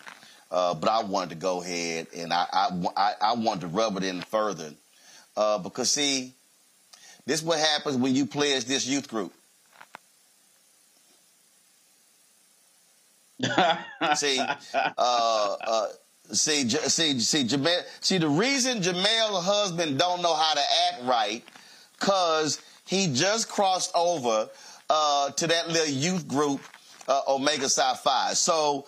uh, 0.50 0.74
but 0.74 0.90
I 0.90 1.02
wanted 1.02 1.30
to 1.30 1.36
go 1.36 1.62
ahead 1.62 2.08
and 2.16 2.32
I, 2.32 2.46
I, 2.96 3.14
I 3.20 3.34
wanted 3.34 3.62
to 3.62 3.66
rub 3.68 3.96
it 3.96 4.04
in 4.04 4.20
further 4.22 4.72
uh, 5.36 5.58
because 5.58 5.90
see, 5.90 6.34
this 7.26 7.40
is 7.40 7.46
what 7.46 7.58
happens 7.58 7.96
when 7.96 8.14
you 8.14 8.26
pledge 8.26 8.64
this 8.64 8.86
youth 8.86 9.08
group. 9.08 9.32
see, 14.16 14.38
uh, 14.38 14.46
uh, 14.98 15.86
see, 16.32 16.68
see, 16.68 17.20
see, 17.20 17.44
Jemele, 17.44 17.82
see, 18.00 18.18
the 18.18 18.28
reason 18.28 18.80
Jemele's 18.80 19.44
husband 19.46 19.98
don't 19.98 20.20
know 20.20 20.34
how 20.34 20.52
to 20.54 20.60
act 20.60 21.04
right, 21.04 21.42
cause 21.98 22.60
he 22.84 23.06
just 23.12 23.48
crossed 23.48 23.92
over 23.94 24.48
uh, 24.90 25.30
to 25.30 25.46
that 25.46 25.68
little 25.68 25.86
youth 25.94 26.26
group, 26.28 26.60
uh, 27.08 27.20
Omega 27.28 27.68
Psi 27.68 27.94
Phi. 27.94 28.34
So 28.34 28.86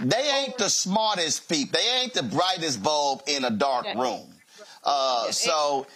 they 0.00 0.30
ain't 0.44 0.58
the 0.58 0.68
smartest 0.68 1.48
people. 1.48 1.78
They 1.80 2.02
ain't 2.02 2.12
the 2.14 2.22
brightest 2.24 2.82
bulb 2.82 3.22
in 3.26 3.44
a 3.44 3.50
dark 3.50 3.86
room. 3.94 4.28
Uh, 4.82 5.30
so 5.30 5.86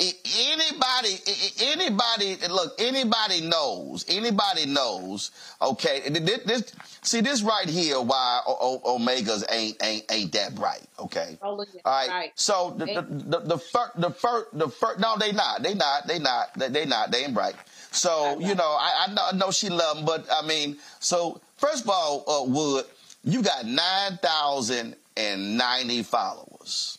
anybody, 0.00 1.18
anybody, 1.60 2.36
look, 2.48 2.74
anybody 2.78 3.40
knows, 3.40 4.04
anybody 4.08 4.66
knows. 4.66 5.30
Okay, 5.60 6.08
this, 6.08 6.38
this 6.44 6.72
see 7.02 7.20
this 7.20 7.42
right 7.42 7.68
here. 7.68 8.00
Why 8.00 8.40
o- 8.46 8.80
o- 8.84 8.98
Omegas 8.98 9.44
ain't 9.50 9.76
ain't 9.82 10.04
ain't 10.10 10.32
that 10.32 10.54
bright? 10.54 10.82
Okay, 10.98 11.36
oh, 11.42 11.48
all 11.50 11.56
right. 11.84 12.08
right. 12.08 12.32
So 12.36 12.74
the 12.76 12.86
the 12.86 13.02
the, 13.02 13.38
the 13.40 13.58
first 13.58 14.00
the 14.00 14.10
first 14.10 14.46
the 14.52 14.68
first 14.68 15.00
no, 15.00 15.16
they 15.18 15.32
not, 15.32 15.62
they 15.62 15.74
not, 15.74 16.06
they 16.06 16.18
not, 16.18 16.54
they 16.56 16.84
not, 16.86 17.10
they 17.10 17.24
ain't 17.24 17.34
bright. 17.34 17.54
So 17.90 18.38
you 18.40 18.54
know, 18.54 18.76
I, 18.78 19.06
I 19.08 19.12
know, 19.12 19.28
I 19.32 19.36
know 19.36 19.50
she 19.50 19.68
love 19.68 19.96
them, 19.96 20.06
but 20.06 20.26
I 20.30 20.46
mean, 20.46 20.76
so 21.00 21.40
first 21.56 21.84
of 21.84 21.90
all, 21.90 22.24
uh, 22.28 22.44
Wood, 22.44 22.84
you 23.24 23.42
got 23.42 23.66
nine 23.66 24.18
thousand 24.22 24.96
and 25.16 25.56
ninety 25.56 26.02
followers. 26.02 26.98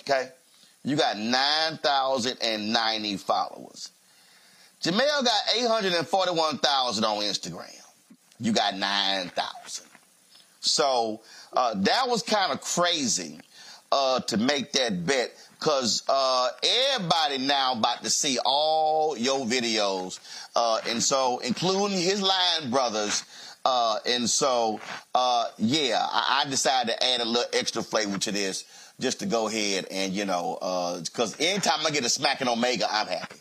Okay. 0.00 0.30
You 0.84 0.96
got 0.96 1.18
9,090 1.18 3.16
followers. 3.18 3.90
Jemele 4.82 5.22
got 5.22 5.42
841,000 5.54 7.04
on 7.04 7.22
Instagram. 7.24 7.74
You 8.40 8.52
got 8.52 8.74
9,000. 8.78 9.86
So 10.60 11.20
uh, 11.52 11.74
that 11.76 12.08
was 12.08 12.22
kind 12.22 12.52
of 12.52 12.62
crazy 12.62 13.38
uh, 13.92 14.20
to 14.20 14.38
make 14.38 14.72
that 14.72 15.04
bet 15.04 15.34
because 15.58 16.02
uh, 16.08 16.48
everybody 16.94 17.38
now 17.38 17.72
about 17.72 18.02
to 18.04 18.10
see 18.10 18.38
all 18.44 19.16
your 19.16 19.40
videos. 19.44 20.20
Uh, 20.54 20.80
and 20.88 21.02
so, 21.02 21.38
including 21.38 21.98
his 21.98 22.22
line 22.22 22.70
brothers. 22.70 23.24
Uh, 23.64 23.98
and 24.06 24.28
so, 24.30 24.80
uh, 25.14 25.46
yeah, 25.58 25.98
I, 26.00 26.44
I 26.46 26.50
decided 26.50 26.92
to 26.92 27.04
add 27.04 27.20
a 27.20 27.24
little 27.24 27.50
extra 27.52 27.82
flavor 27.82 28.18
to 28.18 28.32
this 28.32 28.64
just 29.00 29.20
to 29.20 29.26
go 29.26 29.48
ahead 29.48 29.86
and, 29.90 30.12
you 30.12 30.24
know, 30.24 30.58
because 31.04 31.34
uh, 31.34 31.44
anytime 31.44 31.84
I 31.86 31.90
get 31.90 32.04
a 32.04 32.08
smack 32.08 32.38
smacking 32.38 32.48
Omega, 32.48 32.86
I'm 32.90 33.06
happy. 33.06 33.36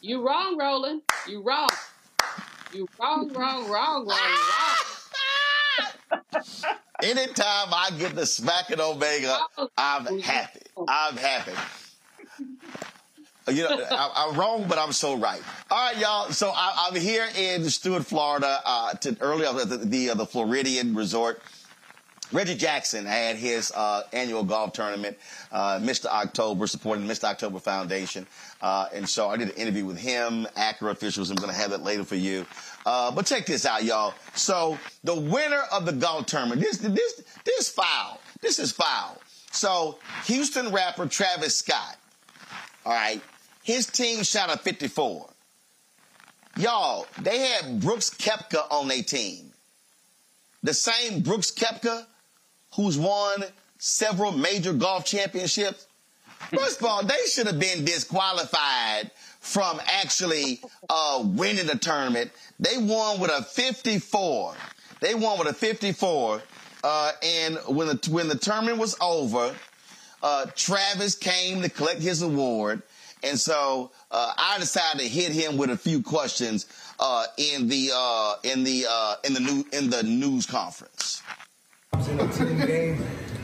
You 0.00 0.26
wrong, 0.26 0.56
Roland. 0.58 1.02
You 1.28 1.42
wrong. 1.42 1.68
You 2.72 2.88
wrong, 3.00 3.32
wrong, 3.32 3.68
wrong, 3.68 4.06
wrong, 4.06 4.06
wrong. 4.06 4.94
Anytime 7.02 7.68
I 7.72 7.90
get 7.98 8.14
the 8.14 8.26
smacking 8.26 8.80
Omega, 8.80 9.38
I'm 9.76 10.20
happy. 10.20 10.60
I'm 10.88 11.16
happy. 11.16 11.52
You 13.48 13.64
know, 13.64 13.84
I, 13.90 14.28
am 14.28 14.38
wrong, 14.38 14.64
but 14.68 14.78
I'm 14.78 14.92
so 14.92 15.16
right. 15.16 15.42
All 15.70 15.92
right, 15.92 15.98
y'all. 15.98 16.30
So 16.30 16.50
I, 16.54 16.88
am 16.88 16.98
here 16.98 17.28
in 17.36 17.68
Stuart, 17.68 18.06
Florida, 18.06 18.60
uh, 18.64 18.94
to 18.94 19.16
earlier 19.20 19.52
the 19.52 19.76
the, 19.78 20.10
uh, 20.10 20.14
the 20.14 20.24
Floridian 20.26 20.94
Resort 20.94 21.42
Reggie 22.34 22.56
Jackson 22.56 23.04
had 23.04 23.36
his 23.36 23.70
uh, 23.72 24.02
annual 24.12 24.42
golf 24.42 24.72
tournament, 24.72 25.16
uh, 25.52 25.78
Mr. 25.80 26.06
October, 26.06 26.66
supporting 26.66 27.06
the 27.06 27.12
Mr. 27.12 27.24
October 27.24 27.60
Foundation. 27.60 28.26
Uh, 28.60 28.88
and 28.92 29.08
so 29.08 29.28
I 29.28 29.36
did 29.36 29.50
an 29.50 29.54
interview 29.54 29.84
with 29.84 29.98
him, 29.98 30.46
Acura 30.56 30.90
officials. 30.90 31.30
I'm 31.30 31.36
going 31.36 31.52
to 31.52 31.56
have 31.56 31.70
that 31.70 31.84
later 31.84 32.02
for 32.02 32.16
you. 32.16 32.44
Uh, 32.86 33.10
but 33.10 33.26
check 33.26 33.46
this 33.46 33.64
out, 33.64 33.84
y'all. 33.84 34.14
So 34.34 34.78
the 35.04 35.14
winner 35.14 35.62
of 35.72 35.86
the 35.86 35.92
golf 35.92 36.26
tournament, 36.26 36.60
this, 36.60 36.78
this, 36.78 37.22
this 37.44 37.68
foul. 37.68 38.20
This 38.40 38.58
is 38.58 38.72
foul. 38.72 39.20
So 39.50 39.98
Houston 40.24 40.70
rapper 40.72 41.06
Travis 41.06 41.56
Scott, 41.56 41.96
all 42.84 42.92
right, 42.92 43.22
his 43.62 43.86
team 43.86 44.22
shot 44.22 44.52
a 44.52 44.58
54. 44.58 45.30
Y'all, 46.58 47.06
they 47.22 47.38
had 47.38 47.80
Brooks 47.80 48.10
Koepka 48.10 48.70
on 48.70 48.88
their 48.88 49.02
team. 49.02 49.52
The 50.62 50.74
same 50.74 51.20
Brooks 51.20 51.50
Koepka 51.50 52.06
who's 52.74 52.98
won 52.98 53.44
several 53.78 54.32
major 54.32 54.72
golf 54.72 55.04
championships. 55.04 55.86
First 56.50 56.80
of 56.80 56.86
all, 56.86 57.04
they 57.04 57.26
should 57.30 57.46
have 57.46 57.58
been 57.58 57.84
disqualified 57.84 59.10
from 59.40 59.80
actually 59.86 60.60
uh, 60.88 61.22
winning 61.24 61.66
the 61.66 61.76
tournament. 61.76 62.30
They 62.58 62.78
won 62.78 63.20
with 63.20 63.30
a 63.30 63.42
54. 63.42 64.54
They 65.00 65.14
won 65.14 65.38
with 65.38 65.48
a 65.48 65.54
54. 65.54 66.42
Uh, 66.82 67.12
and 67.22 67.58
when 67.68 67.88
the 67.88 68.10
when 68.10 68.28
the 68.28 68.36
tournament 68.36 68.78
was 68.78 68.96
over, 69.00 69.54
uh, 70.22 70.46
Travis 70.54 71.14
came 71.14 71.62
to 71.62 71.70
collect 71.70 72.02
his 72.02 72.20
award, 72.20 72.82
and 73.22 73.40
so 73.40 73.90
uh, 74.10 74.34
I 74.36 74.58
decided 74.58 75.00
to 75.00 75.08
hit 75.08 75.32
him 75.32 75.56
with 75.56 75.70
a 75.70 75.78
few 75.78 76.02
questions 76.02 76.66
uh, 77.00 77.24
in 77.38 77.68
the 77.68 77.90
uh, 77.94 78.34
in 78.42 78.64
the 78.64 78.86
in 79.24 79.32
the 79.32 79.40
new 79.40 79.64
in 79.72 79.88
the 79.88 80.02
news 80.02 80.44
conference. 80.44 81.22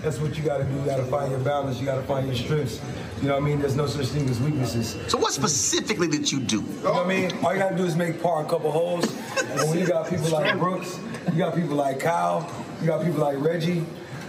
In 0.02 0.08
a 0.08 0.12
team 0.12 0.20
game, 0.20 0.20
that's 0.20 0.20
what 0.20 0.36
you 0.36 0.44
got 0.44 0.58
to 0.58 0.64
do. 0.64 0.74
You 0.78 0.84
got 0.84 0.96
to 0.96 1.04
find 1.04 1.30
your 1.30 1.40
balance. 1.40 1.78
You 1.78 1.86
got 1.86 1.96
to 1.96 2.02
find 2.02 2.26
your 2.26 2.36
strengths. 2.36 2.80
You 3.20 3.28
know 3.28 3.34
what 3.34 3.42
I 3.42 3.46
mean? 3.46 3.60
There's 3.60 3.76
no 3.76 3.86
such 3.86 4.06
thing 4.06 4.28
as 4.28 4.40
weaknesses. 4.40 4.96
So 5.08 5.18
what 5.18 5.32
specifically 5.32 6.08
did 6.08 6.30
you 6.30 6.40
do? 6.40 6.62
You 6.62 6.82
know 6.82 6.92
what 6.92 7.06
I 7.06 7.08
mean? 7.08 7.32
All 7.44 7.52
you 7.52 7.58
got 7.58 7.70
to 7.70 7.76
do 7.76 7.84
is 7.84 7.96
make 7.96 8.22
par 8.22 8.44
a 8.44 8.48
couple 8.48 8.70
holes. 8.70 9.04
And 9.04 9.68
when 9.68 9.78
you 9.78 9.86
got 9.86 10.08
people 10.08 10.30
like 10.30 10.58
Brooks, 10.58 10.98
you 11.32 11.38
got 11.38 11.54
people 11.54 11.76
like 11.76 12.00
Kyle, 12.00 12.50
you 12.80 12.86
got 12.86 13.04
people 13.04 13.20
like 13.20 13.38
Reggie, 13.38 13.84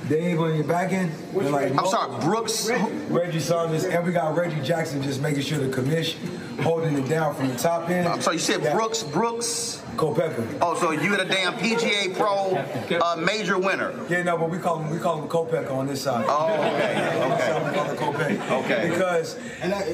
Dave 0.09 0.41
on 0.41 0.55
your 0.55 0.65
back 0.65 0.91
end. 0.91 1.11
And 1.33 1.51
like 1.51 1.71
I'm 1.77 1.87
sorry, 1.87 2.21
Brooks. 2.21 2.69
Reggie 3.09 3.39
Saunders, 3.39 3.85
and 3.85 4.05
we 4.05 4.11
got 4.11 4.35
Reggie 4.35 4.61
Jackson 4.61 5.01
just 5.01 5.21
making 5.21 5.43
sure 5.43 5.59
the 5.59 5.69
commission 5.69 6.19
holding 6.61 6.97
it 6.97 7.07
down 7.07 7.33
from 7.33 7.47
the 7.47 7.55
top 7.55 7.89
end. 7.89 8.07
I'm 8.07 8.21
sorry, 8.21 8.35
you 8.35 8.41
said 8.41 8.61
Brooks, 8.73 9.03
Brooks. 9.03 9.81
Koepka. 9.97 10.57
Oh, 10.61 10.75
so 10.75 10.91
you 10.91 11.13
are 11.13 11.17
the 11.17 11.25
damn 11.25 11.53
PGA 11.53 12.15
Pro 12.15 12.55
uh, 12.97 13.15
major 13.17 13.57
winner? 13.57 13.93
Yeah, 14.09 14.23
no, 14.23 14.37
but 14.37 14.49
we 14.49 14.57
call 14.57 14.79
him 14.79 14.89
we 14.89 14.99
call 14.99 15.21
him 15.21 15.27
Koepka 15.27 15.71
on 15.71 15.87
this 15.87 16.01
side. 16.01 16.25
Oh, 16.27 16.53
okay, 16.53 17.19
okay. 17.33 17.65
we 17.65 17.75
call 17.75 17.85
him 17.85 17.97
Koepka. 17.97 18.63
Okay. 18.63 18.89
Because 18.89 19.33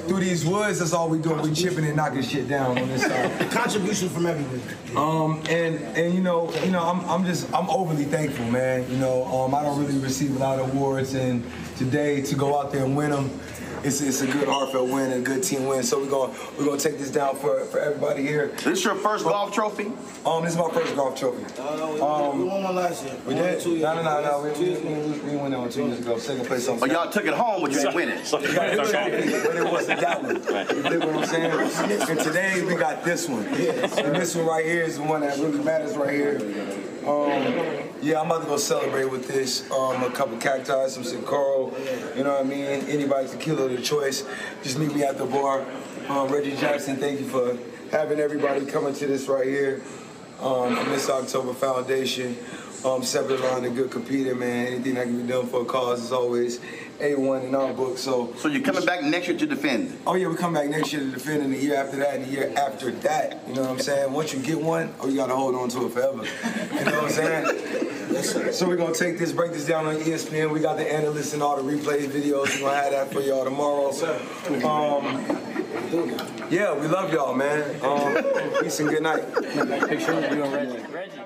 through 0.08 0.20
these 0.20 0.46
woods, 0.46 0.80
that's 0.80 0.94
all 0.94 1.10
we 1.10 1.20
do. 1.20 1.34
We 1.34 1.54
chipping 1.54 1.86
and 1.86 1.96
knocking 1.96 2.22
shit 2.22 2.48
down 2.48 2.78
on 2.78 2.88
this 2.90 3.04
side. 3.04 3.52
Contribution 3.52 4.10
from 4.10 4.26
everywhere. 4.26 4.62
Um, 4.96 5.42
and 5.50 5.76
and 5.98 6.14
you 6.14 6.22
know, 6.22 6.52
you 6.64 6.72
know, 6.72 6.84
I'm 6.84 7.02
I'm 7.10 7.26
just 7.26 7.54
I'm 7.54 7.70
overly 7.70 8.06
thankful, 8.06 8.46
man. 8.46 8.90
You 8.90 8.98
know, 8.98 9.26
um, 9.26 9.54
I 9.54 9.64
don't 9.64 9.80
really 9.80 10.00
receive 10.00 10.36
a 10.36 10.40
lot 10.40 10.60
of 10.60 10.74
awards, 10.74 11.14
and 11.14 11.44
today 11.78 12.22
to 12.22 12.36
go 12.36 12.60
out 12.60 12.72
there 12.72 12.84
and 12.84 12.96
win 12.96 13.12
them 13.12 13.30
it's, 13.84 14.02
it's 14.02 14.22
a 14.22 14.28
good 14.28 14.48
heartfelt 14.48 14.90
win 14.90 15.12
and 15.12 15.26
a 15.26 15.26
good 15.26 15.44
team 15.44 15.66
win. 15.66 15.84
So 15.84 16.00
we're 16.00 16.10
gonna 16.10 16.34
we're 16.58 16.66
gonna 16.66 16.80
take 16.80 16.98
this 16.98 17.12
down 17.12 17.36
for, 17.36 17.66
for 17.66 17.80
everybody 17.80 18.22
here. 18.24 18.48
This 18.64 18.84
your 18.84 18.96
first 18.96 19.26
golf 19.26 19.54
trophy? 19.54 19.92
Um, 20.26 20.44
this 20.44 20.54
is 20.54 20.58
my 20.58 20.70
first 20.70 20.96
golf 20.96 21.18
trophy. 21.18 21.46
Uh, 21.60 22.30
um, 22.30 22.40
we 22.40 22.46
won 22.46 22.64
one 22.64 22.76
last 22.76 23.06
year. 23.06 23.16
We 23.26 23.36
did? 23.36 23.62
Two 23.62 23.72
years 23.72 23.84
No, 23.84 23.96
no, 23.96 24.04
no, 24.04 24.22
no. 24.22 24.60
We, 24.60 24.66
we, 24.66 24.76
we, 24.80 25.20
we 25.20 25.36
went 25.36 25.52
that 25.52 25.60
one 25.60 25.70
two 25.70 25.86
years 25.86 26.00
ago. 26.00 26.18
Second 26.18 26.46
place 26.46 26.68
on. 26.68 26.80
Oh, 26.82 26.86
y'all 26.86 27.12
took 27.12 27.26
it 27.26 27.34
home, 27.34 27.62
but 27.62 27.72
you 27.72 27.80
didn't 27.80 27.96
win 27.96 28.10
it. 28.10 28.28
but 28.32 28.44
it 28.44 29.72
wasn't 29.72 30.02
that 30.02 30.24
one. 30.24 30.36
You 30.36 30.84
dig 30.84 31.00
what 31.00 31.16
I'm 31.16 31.26
saying? 31.26 32.10
And 32.10 32.20
today 32.20 32.64
we 32.64 32.76
got 32.76 33.04
this 33.04 33.28
one. 33.28 33.46
And 33.46 34.16
this 34.16 34.36
one 34.36 34.46
right 34.46 34.66
here 34.66 34.84
is 34.84 34.98
the 34.98 35.04
one 35.04 35.22
that 35.22 35.38
really 35.38 35.64
matters 35.64 35.96
right 35.96 36.14
here. 36.14 36.40
Um, 37.08 37.88
yeah, 38.02 38.20
I'm 38.20 38.26
about 38.26 38.42
to 38.44 38.48
go 38.48 38.58
celebrate 38.58 39.06
with 39.06 39.30
this. 39.30 39.70
Um, 39.72 40.04
a 40.04 40.12
couple 40.12 40.38
cacti, 40.38 40.88
some 40.90 41.04
Sikoro. 41.04 41.72
You 42.18 42.26
know 42.26 42.34
what 42.34 42.42
I 42.42 42.44
mean? 42.44 42.66
Anybody's 42.66 43.32
the 43.32 43.38
killer 43.38 43.64
of 43.64 43.72
the 43.72 43.82
choice. 43.82 44.26
Just 44.62 44.78
meet 44.78 44.94
me 44.94 45.04
at 45.04 45.18
the 45.18 45.26
bar. 45.26 45.66
Um, 46.10 46.28
Reggie 46.30 46.58
Jackson, 46.58 46.98
thank 46.98 47.22
you 47.22 47.26
for 47.26 47.58
having 47.92 48.20
everybody 48.20 48.66
coming 48.66 48.94
to 48.94 49.08
this 49.08 49.28
right 49.28 49.48
here. 49.48 49.82
Um, 50.42 50.74
Miss 50.92 51.10
October 51.10 51.54
Foundation. 51.54 52.38
Um, 52.84 53.04
separate 53.04 53.40
line 53.40 53.64
and 53.64 53.76
good 53.76 53.90
competing, 53.90 54.38
man. 54.38 54.68
Anything 54.68 54.96
that 54.96 55.06
can 55.06 55.22
be 55.22 55.28
done 55.28 55.48
for 55.48 55.62
a 55.62 55.66
cause 55.66 56.04
is 56.04 56.12
always 56.12 56.60
A1 57.00 57.46
in 57.46 57.56
our 57.56 57.74
book. 57.74 57.98
So 57.98 58.34
So 58.38 58.48
you're 58.48 58.62
coming 58.62 58.86
back 58.86 59.04
next 59.04 59.28
year 59.28 59.38
to 59.38 59.46
defend? 59.46 59.98
Oh 60.06 60.16
yeah, 60.16 60.28
we 60.28 60.36
come 60.36 60.54
back 60.54 60.70
next 60.70 60.92
year 60.92 61.02
to 61.02 61.12
defend 61.12 61.44
and 61.44 61.54
the 61.54 61.58
year 61.58 61.76
after 61.76 61.98
that 61.98 62.16
and 62.16 62.26
the 62.26 62.30
year 62.30 62.54
after 62.58 62.92
that. 62.92 63.42
You 63.48 63.56
know 63.56 63.62
what 63.62 63.72
I'm 63.72 63.80
saying? 63.80 64.12
Once 64.12 64.34
you 64.34 64.40
get 64.40 64.60
one, 64.60 64.94
oh 65.00 65.08
you 65.08 65.18
gotta 65.18 65.36
hold 65.36 65.56
on 65.56 65.70
to 65.70 65.86
it 65.86 65.92
forever. 65.92 66.26
You 66.26 66.86
know 66.86 67.02
what 67.02 67.06
I'm 67.06 67.10
saying? 67.10 68.54
So 68.54 68.68
we're 68.68 68.78
gonna 68.78 68.94
take 68.94 69.20
this, 69.20 69.32
break 69.32 69.52
this 69.52 69.66
down 69.66 69.86
on 69.86 69.96
ESPN. 69.98 70.52
We 70.52 70.60
got 70.60 70.78
the 70.78 70.92
analysts 70.92 71.34
and 71.34 71.44
all 71.44 71.62
the 71.62 71.72
replay 71.72 72.08
videos. 72.08 72.56
We're 72.56 72.70
gonna 72.70 72.78
have 72.78 72.92
that 72.92 73.14
for 73.14 73.22
y'all 73.22 73.44
tomorrow. 73.44 73.92
So 73.92 74.14
um, 74.68 75.04
yeah, 76.50 76.74
we 76.74 76.88
love 76.88 77.14
y'all, 77.14 77.36
man. 77.36 77.62
Um, 77.84 78.62
peace 78.62 78.80
and 78.80 78.90
good 78.90 79.04
night. 79.04 79.24
Picture 79.88 80.14
of 80.14 80.36
you 80.36 80.44
and 80.44 80.94
Reggie. 80.94 81.18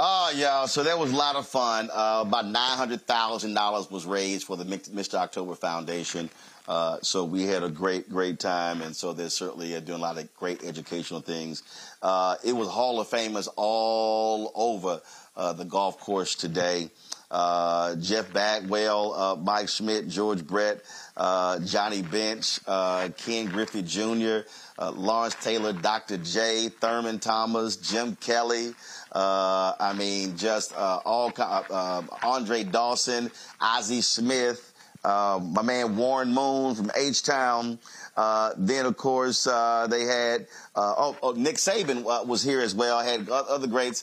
Oh, 0.00 0.32
yeah. 0.32 0.66
So 0.66 0.84
that 0.84 0.96
was 0.96 1.10
a 1.10 1.16
lot 1.16 1.34
of 1.34 1.48
fun. 1.48 1.90
Uh, 1.92 2.22
about 2.24 2.44
$900,000 2.44 3.90
was 3.90 4.06
raised 4.06 4.46
for 4.46 4.56
the 4.56 4.62
Mr. 4.62 5.14
October 5.14 5.56
Foundation. 5.56 6.30
Uh, 6.68 6.98
so 7.02 7.24
we 7.24 7.46
had 7.46 7.64
a 7.64 7.68
great, 7.68 8.08
great 8.08 8.38
time. 8.38 8.80
And 8.80 8.94
so 8.94 9.12
they're 9.12 9.28
certainly 9.28 9.74
uh, 9.74 9.80
doing 9.80 9.98
a 9.98 10.02
lot 10.02 10.16
of 10.16 10.32
great 10.36 10.62
educational 10.62 11.20
things. 11.20 11.64
Uh, 12.00 12.36
it 12.44 12.52
was 12.52 12.68
Hall 12.68 13.00
of 13.00 13.08
Famers 13.08 13.48
all 13.56 14.52
over 14.54 15.00
uh, 15.36 15.52
the 15.54 15.64
golf 15.64 15.98
course 15.98 16.36
today. 16.36 16.90
Uh, 17.28 17.96
Jeff 17.96 18.32
Bagwell, 18.32 19.36
Mike 19.44 19.68
Schmidt, 19.68 20.08
George 20.08 20.46
Brett, 20.46 20.80
Johnny 21.16 22.02
Bench, 22.02 22.64
Ken 22.64 23.46
Griffey 23.46 23.82
Jr., 23.82 24.48
Lawrence 24.92 25.34
Taylor, 25.42 25.74
Dr. 25.74 26.16
J, 26.18 26.68
Thurman 26.68 27.18
Thomas, 27.18 27.76
Jim 27.76 28.16
Kelly, 28.16 28.72
uh, 29.12 29.74
I 29.78 29.92
mean, 29.96 30.36
just 30.36 30.76
uh, 30.76 31.00
all 31.04 31.32
uh, 31.36 32.02
Andre 32.22 32.64
Dawson, 32.64 33.30
Ozzie 33.60 34.00
Smith, 34.00 34.72
uh, 35.04 35.40
my 35.42 35.62
man 35.62 35.96
Warren 35.96 36.32
Moon 36.32 36.74
from 36.74 36.90
H 36.96 37.22
Town. 37.22 37.78
Uh, 38.16 38.52
then, 38.56 38.84
of 38.84 38.96
course, 38.96 39.46
uh, 39.46 39.86
they 39.88 40.02
had 40.02 40.46
oh, 40.74 41.16
oh, 41.22 41.32
Nick 41.32 41.56
Saban 41.56 42.02
was 42.26 42.42
here 42.42 42.60
as 42.60 42.74
well. 42.74 42.98
I 42.98 43.04
had 43.04 43.28
other 43.28 43.66
greats, 43.68 44.02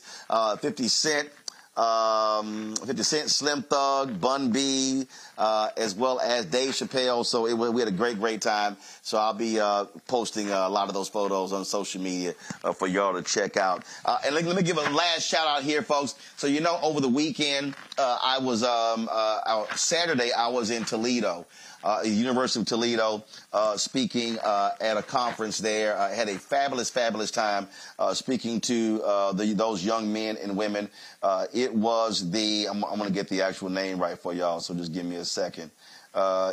50 0.60 0.88
Cent, 0.88 1.30
um, 1.78 2.76
50 2.76 3.04
Cent, 3.04 3.30
Slim 3.30 3.62
Thug, 3.64 4.20
Bun 4.20 4.52
B, 4.52 5.06
uh, 5.38 5.70
as 5.78 5.96
well 5.96 6.20
as 6.20 6.46
Dave 6.46 6.72
Chappelle. 6.72 7.26
So 7.26 7.48
it, 7.48 7.54
we 7.54 7.82
had 7.82 7.88
a 7.88 7.92
great, 7.92 8.20
great 8.20 8.42
time. 8.42 8.78
So 9.02 9.18
I'll 9.18 9.34
be 9.34 9.60
uh, 9.60 9.86
posting 10.08 10.52
uh, 10.52 10.68
a 10.68 10.70
lot 10.70 10.88
of 10.88 10.94
those 10.94 11.10
photos 11.10 11.52
on 11.52 11.66
social 11.66 12.02
media 12.02 12.34
uh, 12.64 12.72
for 12.72 12.88
y'all 12.88 13.14
to 13.14 13.22
check 13.22 13.58
out. 13.58 13.84
Uh, 14.06 14.18
and 14.26 14.36
let, 14.36 14.46
let, 14.46 14.56
me 14.56 14.64
give 14.64 14.78
a 14.78 14.90
last 14.90 15.28
shout 15.28 15.48
out 15.48 15.64
here, 15.64 15.82
folks. 15.82 16.16
So 16.38 16.48
you 16.48 16.62
know, 16.62 16.80
over 16.82 17.02
the 17.02 17.10
weekend, 17.10 17.76
uh, 17.98 18.20
I 18.24 18.40
was 18.40 18.64
um, 18.64 19.10
Saturday. 19.76 20.32
I 20.32 20.48
was 20.48 20.70
in 20.70 20.86
Toledo 20.86 21.46
uh, 21.86 22.02
University 22.04 22.60
of 22.60 22.66
Toledo, 22.66 23.24
uh, 23.54 23.78
speaking 23.78 24.40
uh, 24.40 24.72
at 24.82 24.98
a 24.98 25.04
conference 25.04 25.60
there. 25.60 25.96
I 25.98 26.14
had 26.14 26.28
a 26.28 26.38
fabulous, 26.38 26.90
fabulous 26.90 27.30
time 27.30 27.68
uh, 28.00 28.14
speaking 28.14 28.60
to 28.62 29.02
uh, 29.06 29.32
the, 29.34 29.54
those 29.54 29.86
young 29.86 30.12
men 30.12 30.36
and 30.42 30.58
women. 30.58 30.90
Uh, 31.22 31.46
it 31.54 31.74
was 31.74 32.32
the, 32.32 32.68
I'm, 32.70 32.84
I'm 32.84 32.98
going 32.98 33.08
to 33.08 33.14
get 33.14 33.30
the 33.30 33.44
actual 33.44 33.70
name 33.70 34.00
right 34.00 34.18
for 34.18 34.34
y'all, 34.34 34.60
so 34.60 34.74
just 34.74 34.94
give 34.94 35.06
me 35.06 35.18
a 35.18 35.26
second. 35.26 35.70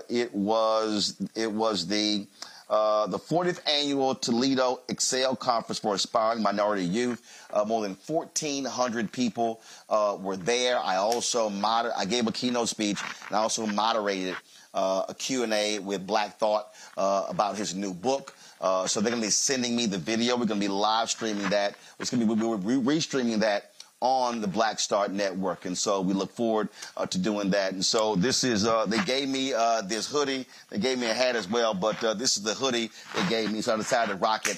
it 0.08 0.34
was, 0.34 1.16
it 1.34 1.50
was 1.50 1.86
the, 1.86 2.26
uh, 2.72 3.06
the 3.06 3.18
40th 3.18 3.60
annual 3.68 4.14
Toledo 4.14 4.80
Excel 4.88 5.36
Conference 5.36 5.78
for 5.78 5.94
Aspiring 5.94 6.42
Minority 6.42 6.84
Youth. 6.84 7.46
Uh, 7.52 7.64
more 7.66 7.82
than 7.82 7.98
1,400 8.06 9.12
people 9.12 9.60
uh, 9.90 10.16
were 10.18 10.38
there. 10.38 10.78
I 10.78 10.96
also 10.96 11.50
moder- 11.50 11.92
I 11.94 12.06
gave 12.06 12.26
a 12.26 12.32
keynote 12.32 12.70
speech 12.70 12.98
and 13.28 13.36
I 13.36 13.40
also 13.40 13.66
moderated 13.66 14.36
uh, 14.74 15.04
a 15.08 15.14
Q&A 15.14 15.78
with 15.78 16.06
Black 16.06 16.38
Thought 16.38 16.68
uh, 16.96 17.26
about 17.28 17.56
his 17.56 17.74
new 17.74 17.92
book. 17.92 18.34
Uh, 18.60 18.86
so 18.86 19.00
they're 19.00 19.10
going 19.10 19.20
to 19.20 19.26
be 19.26 19.30
sending 19.30 19.74
me 19.74 19.86
the 19.86 19.98
video. 19.98 20.36
We're 20.36 20.46
going 20.46 20.60
to 20.60 20.66
be 20.66 20.72
live 20.72 21.10
streaming 21.10 21.48
that. 21.50 21.74
It's 21.98 22.10
going 22.10 22.26
to 22.26 22.34
be 22.34 22.42
we're 22.42 22.78
re-streaming 22.78 23.40
that 23.40 23.70
on 24.00 24.40
the 24.40 24.48
Black 24.48 24.80
Star 24.80 25.06
Network, 25.06 25.64
and 25.64 25.78
so 25.78 26.00
we 26.00 26.12
look 26.12 26.32
forward 26.32 26.68
uh, 26.96 27.06
to 27.06 27.18
doing 27.18 27.50
that. 27.50 27.72
And 27.72 27.84
so 27.84 28.16
this 28.16 28.42
is 28.42 28.66
uh, 28.66 28.84
they 28.86 28.98
gave 29.04 29.28
me 29.28 29.52
uh, 29.54 29.82
this 29.82 30.10
hoodie. 30.10 30.46
They 30.70 30.78
gave 30.78 30.98
me 30.98 31.06
a 31.06 31.14
hat 31.14 31.36
as 31.36 31.48
well, 31.48 31.72
but 31.72 32.00
this 32.18 32.36
is 32.36 32.42
the 32.42 32.54
hoodie 32.54 32.90
they 33.14 33.28
gave 33.28 33.52
me. 33.52 33.60
So 33.60 33.74
I 33.74 33.76
decided 33.76 34.12
to 34.12 34.18
rock 34.18 34.48
it 34.48 34.56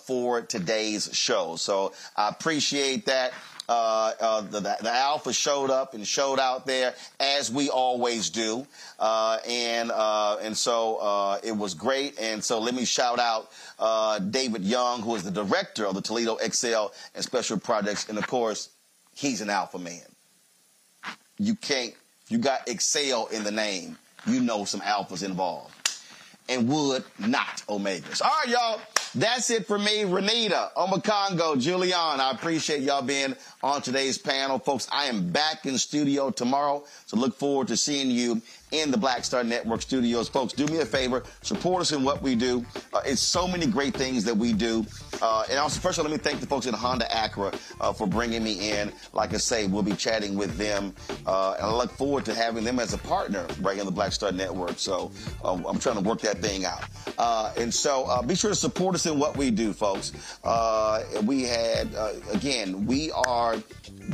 for 0.00 0.42
today's 0.42 1.08
show. 1.14 1.56
So 1.56 1.92
I 2.16 2.28
appreciate 2.28 3.06
that. 3.06 3.32
Uh, 3.72 4.12
uh, 4.20 4.40
the, 4.42 4.60
the, 4.60 4.92
Alpha 4.92 5.32
showed 5.32 5.70
up 5.70 5.94
and 5.94 6.06
showed 6.06 6.38
out 6.38 6.66
there 6.66 6.94
as 7.18 7.50
we 7.50 7.70
always 7.70 8.28
do, 8.28 8.66
uh, 8.98 9.38
and 9.48 9.90
uh, 9.90 10.36
and 10.42 10.54
so 10.54 10.96
uh, 10.96 11.38
it 11.42 11.52
was 11.52 11.72
great. 11.72 12.20
And 12.20 12.44
so 12.44 12.58
let 12.58 12.74
me 12.74 12.84
shout 12.84 13.18
out 13.18 13.50
uh, 13.78 14.18
David 14.18 14.62
Young, 14.62 15.00
who 15.00 15.14
is 15.14 15.22
the 15.22 15.30
director 15.30 15.86
of 15.86 15.94
the 15.94 16.02
Toledo 16.02 16.36
Excel 16.36 16.92
and 17.14 17.24
Special 17.24 17.58
Projects, 17.58 18.10
and 18.10 18.18
of 18.18 18.26
course, 18.26 18.68
he's 19.14 19.40
an 19.40 19.48
Alpha 19.48 19.78
man. 19.78 20.02
You 21.38 21.54
can't. 21.54 21.94
You 22.28 22.36
got 22.36 22.68
Excel 22.68 23.28
in 23.28 23.42
the 23.42 23.52
name. 23.52 23.96
You 24.26 24.40
know 24.40 24.66
some 24.66 24.82
alphas 24.82 25.24
involved, 25.24 25.74
and 26.48 26.68
would 26.68 27.04
not 27.18 27.62
Omegas. 27.68 28.22
All 28.22 28.30
right, 28.30 28.48
y'all. 28.48 28.80
That's 29.14 29.50
it 29.50 29.66
for 29.66 29.78
me, 29.78 30.04
Renitta, 30.04 30.72
Omekongo, 30.72 31.56
Julianne. 31.56 32.18
I 32.18 32.30
appreciate 32.30 32.80
y'all 32.80 33.02
being 33.02 33.36
on 33.62 33.82
today's 33.82 34.16
panel. 34.16 34.58
Folks, 34.58 34.88
I 34.90 35.04
am 35.04 35.28
back 35.30 35.66
in 35.66 35.76
studio 35.76 36.30
tomorrow, 36.30 36.84
so 37.04 37.18
look 37.18 37.36
forward 37.36 37.68
to 37.68 37.76
seeing 37.76 38.10
you 38.10 38.40
in 38.72 38.90
the 38.90 38.96
Black 38.96 39.24
Star 39.24 39.44
Network 39.44 39.82
studios. 39.82 40.28
Folks, 40.28 40.52
do 40.52 40.66
me 40.66 40.78
a 40.78 40.86
favor, 40.86 41.22
support 41.42 41.82
us 41.82 41.92
in 41.92 42.02
what 42.02 42.20
we 42.22 42.34
do. 42.34 42.64
Uh, 42.92 43.00
it's 43.04 43.20
so 43.20 43.46
many 43.46 43.66
great 43.66 43.94
things 43.94 44.24
that 44.24 44.36
we 44.36 44.52
do. 44.52 44.84
Uh, 45.20 45.44
and 45.48 45.58
also, 45.58 45.78
first 45.78 45.98
of 45.98 46.04
all, 46.04 46.10
let 46.10 46.18
me 46.18 46.22
thank 46.22 46.40
the 46.40 46.46
folks 46.46 46.66
at 46.66 46.74
Honda 46.74 47.04
Acura 47.06 47.54
uh, 47.80 47.92
for 47.92 48.06
bringing 48.06 48.42
me 48.42 48.72
in. 48.72 48.92
Like 49.12 49.34
I 49.34 49.36
say, 49.36 49.66
we'll 49.66 49.82
be 49.82 49.94
chatting 49.94 50.36
with 50.36 50.56
them, 50.56 50.94
uh, 51.26 51.54
and 51.58 51.66
I 51.66 51.72
look 51.72 51.92
forward 51.92 52.24
to 52.24 52.34
having 52.34 52.64
them 52.64 52.80
as 52.80 52.92
a 52.92 52.98
partner 52.98 53.46
right 53.60 53.78
in 53.78 53.84
the 53.84 53.92
Black 53.92 54.12
Star 54.12 54.32
Network. 54.32 54.78
So 54.78 55.12
um, 55.44 55.64
I'm 55.66 55.78
trying 55.78 55.96
to 55.96 56.08
work 56.08 56.20
that 56.22 56.38
thing 56.38 56.64
out. 56.64 56.84
Uh, 57.18 57.52
and 57.56 57.72
so 57.72 58.04
uh, 58.06 58.22
be 58.22 58.34
sure 58.34 58.50
to 58.50 58.56
support 58.56 58.94
us 58.94 59.06
in 59.06 59.18
what 59.18 59.36
we 59.36 59.50
do, 59.50 59.72
folks. 59.72 60.12
we 61.24 61.42
had, 61.42 61.94
again, 62.32 62.86
we 62.86 63.12
are 63.12 63.56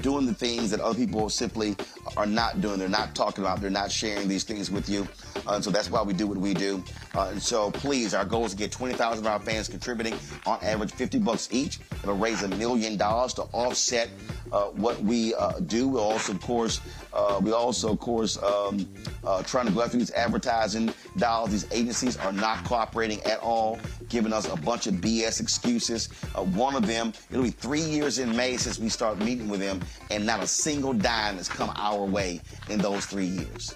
doing 0.03 0.27
the 0.27 0.35
things 0.35 0.71
that 0.71 0.81
other 0.81 0.99
people 0.99 1.29
simply 1.31 1.77
are 2.17 2.27
not 2.27 2.61
doing. 2.61 2.79
They're 2.79 2.89
not 2.89 3.15
talking 3.15 3.45
about. 3.45 3.61
They're 3.61 3.71
not 3.71 3.91
sharing 3.91 4.29
these 4.29 4.45
things 4.49 4.71
with 4.71 4.89
you. 4.89 5.07
Uh, 5.47 5.61
so 5.61 5.71
that's 5.71 5.91
why 5.91 6.03
we 6.03 6.13
do 6.13 6.27
what 6.27 6.39
we 6.39 6.55
do. 6.55 6.83
Uh, 7.15 7.29
and 7.31 7.43
so 7.43 7.71
please, 7.71 8.15
our 8.15 8.25
goal 8.25 8.47
is 8.47 8.53
to 8.53 8.59
get 8.59 8.73
20,000 8.73 9.25
of 9.25 9.31
our 9.31 9.39
fans 9.39 9.69
contributing 9.69 10.15
on 10.47 10.59
average 10.63 10.91
50 10.93 11.19
bucks 11.19 11.49
each. 11.53 11.79
It'll 12.03 12.17
raise 12.17 12.43
a 12.43 12.49
million 12.49 12.97
dollars 12.97 13.35
to 13.35 13.43
offset 13.53 14.09
uh, 14.53 14.65
what 14.67 15.01
we 15.03 15.35
uh, 15.35 15.61
do. 15.61 15.89
We'll 15.89 16.03
also, 16.03 16.33
of 16.33 16.41
course, 16.41 16.81
uh, 17.13 17.39
we 17.43 17.53
also, 17.53 17.93
of 17.93 18.01
course, 18.01 18.43
um, 18.43 18.89
uh, 19.25 19.43
trying 19.43 19.67
to 19.67 19.73
go 19.73 19.83
after 19.83 19.99
these 19.99 20.11
advertising 20.13 20.93
dollars. 21.19 21.51
These 21.51 21.67
agencies 21.73 22.17
are 22.17 22.33
not 22.33 22.65
cooperating 22.65 23.23
at 23.25 23.41
all, 23.41 23.79
giving 24.09 24.33
us 24.33 24.51
a 24.51 24.57
bunch 24.57 24.87
of 24.87 24.95
BS 24.95 25.41
excuses. 25.41 26.07
one 26.55 26.75
of 26.75 26.87
them, 26.87 27.13
it'll 27.31 27.43
be 27.43 27.51
three 27.51 27.83
years 27.83 28.19
in 28.19 28.35
May 28.35 28.57
since 28.57 28.79
we 28.79 28.89
start 28.89 29.19
meeting 29.19 29.49
with 29.49 29.61
them, 29.61 29.81
and 30.11 30.25
not 30.25 30.43
a 30.43 30.47
single 30.47 30.95
dime 30.95 31.37
has 31.37 31.49
come 31.49 31.71
our 31.77 32.05
way 32.05 32.41
in 32.71 32.79
those 32.79 33.05
three 33.05 33.27
years 33.27 33.75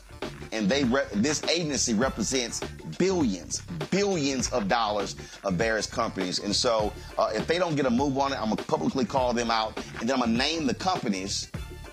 and 0.53 0.69
they 0.69 0.85
re- 0.85 1.07
this 1.15 1.43
agency 1.45 1.95
represents 1.95 2.61
billions, 2.99 3.63
billions 3.91 4.51
of 4.53 4.69
dollars 4.69 5.17
of 5.45 5.55
various 5.55 5.87
companies. 5.87 6.39
And 6.39 6.55
so, 6.55 6.93
uh, 7.19 7.31
if 7.35 7.47
they 7.47 7.59
don't 7.59 7.75
get 7.75 7.87
a 7.87 7.91
move 7.91 8.19
on 8.19 8.33
it, 8.33 8.37
I'm 8.37 8.51
gonna 8.51 8.63
publicly 8.63 9.05
call 9.05 9.33
them 9.33 9.51
out, 9.51 9.77
and 10.01 10.09
then 10.09 10.15
I'm 10.15 10.21
gonna 10.21 10.33
name 10.39 10.67
the 10.67 10.75
companies 10.75 11.51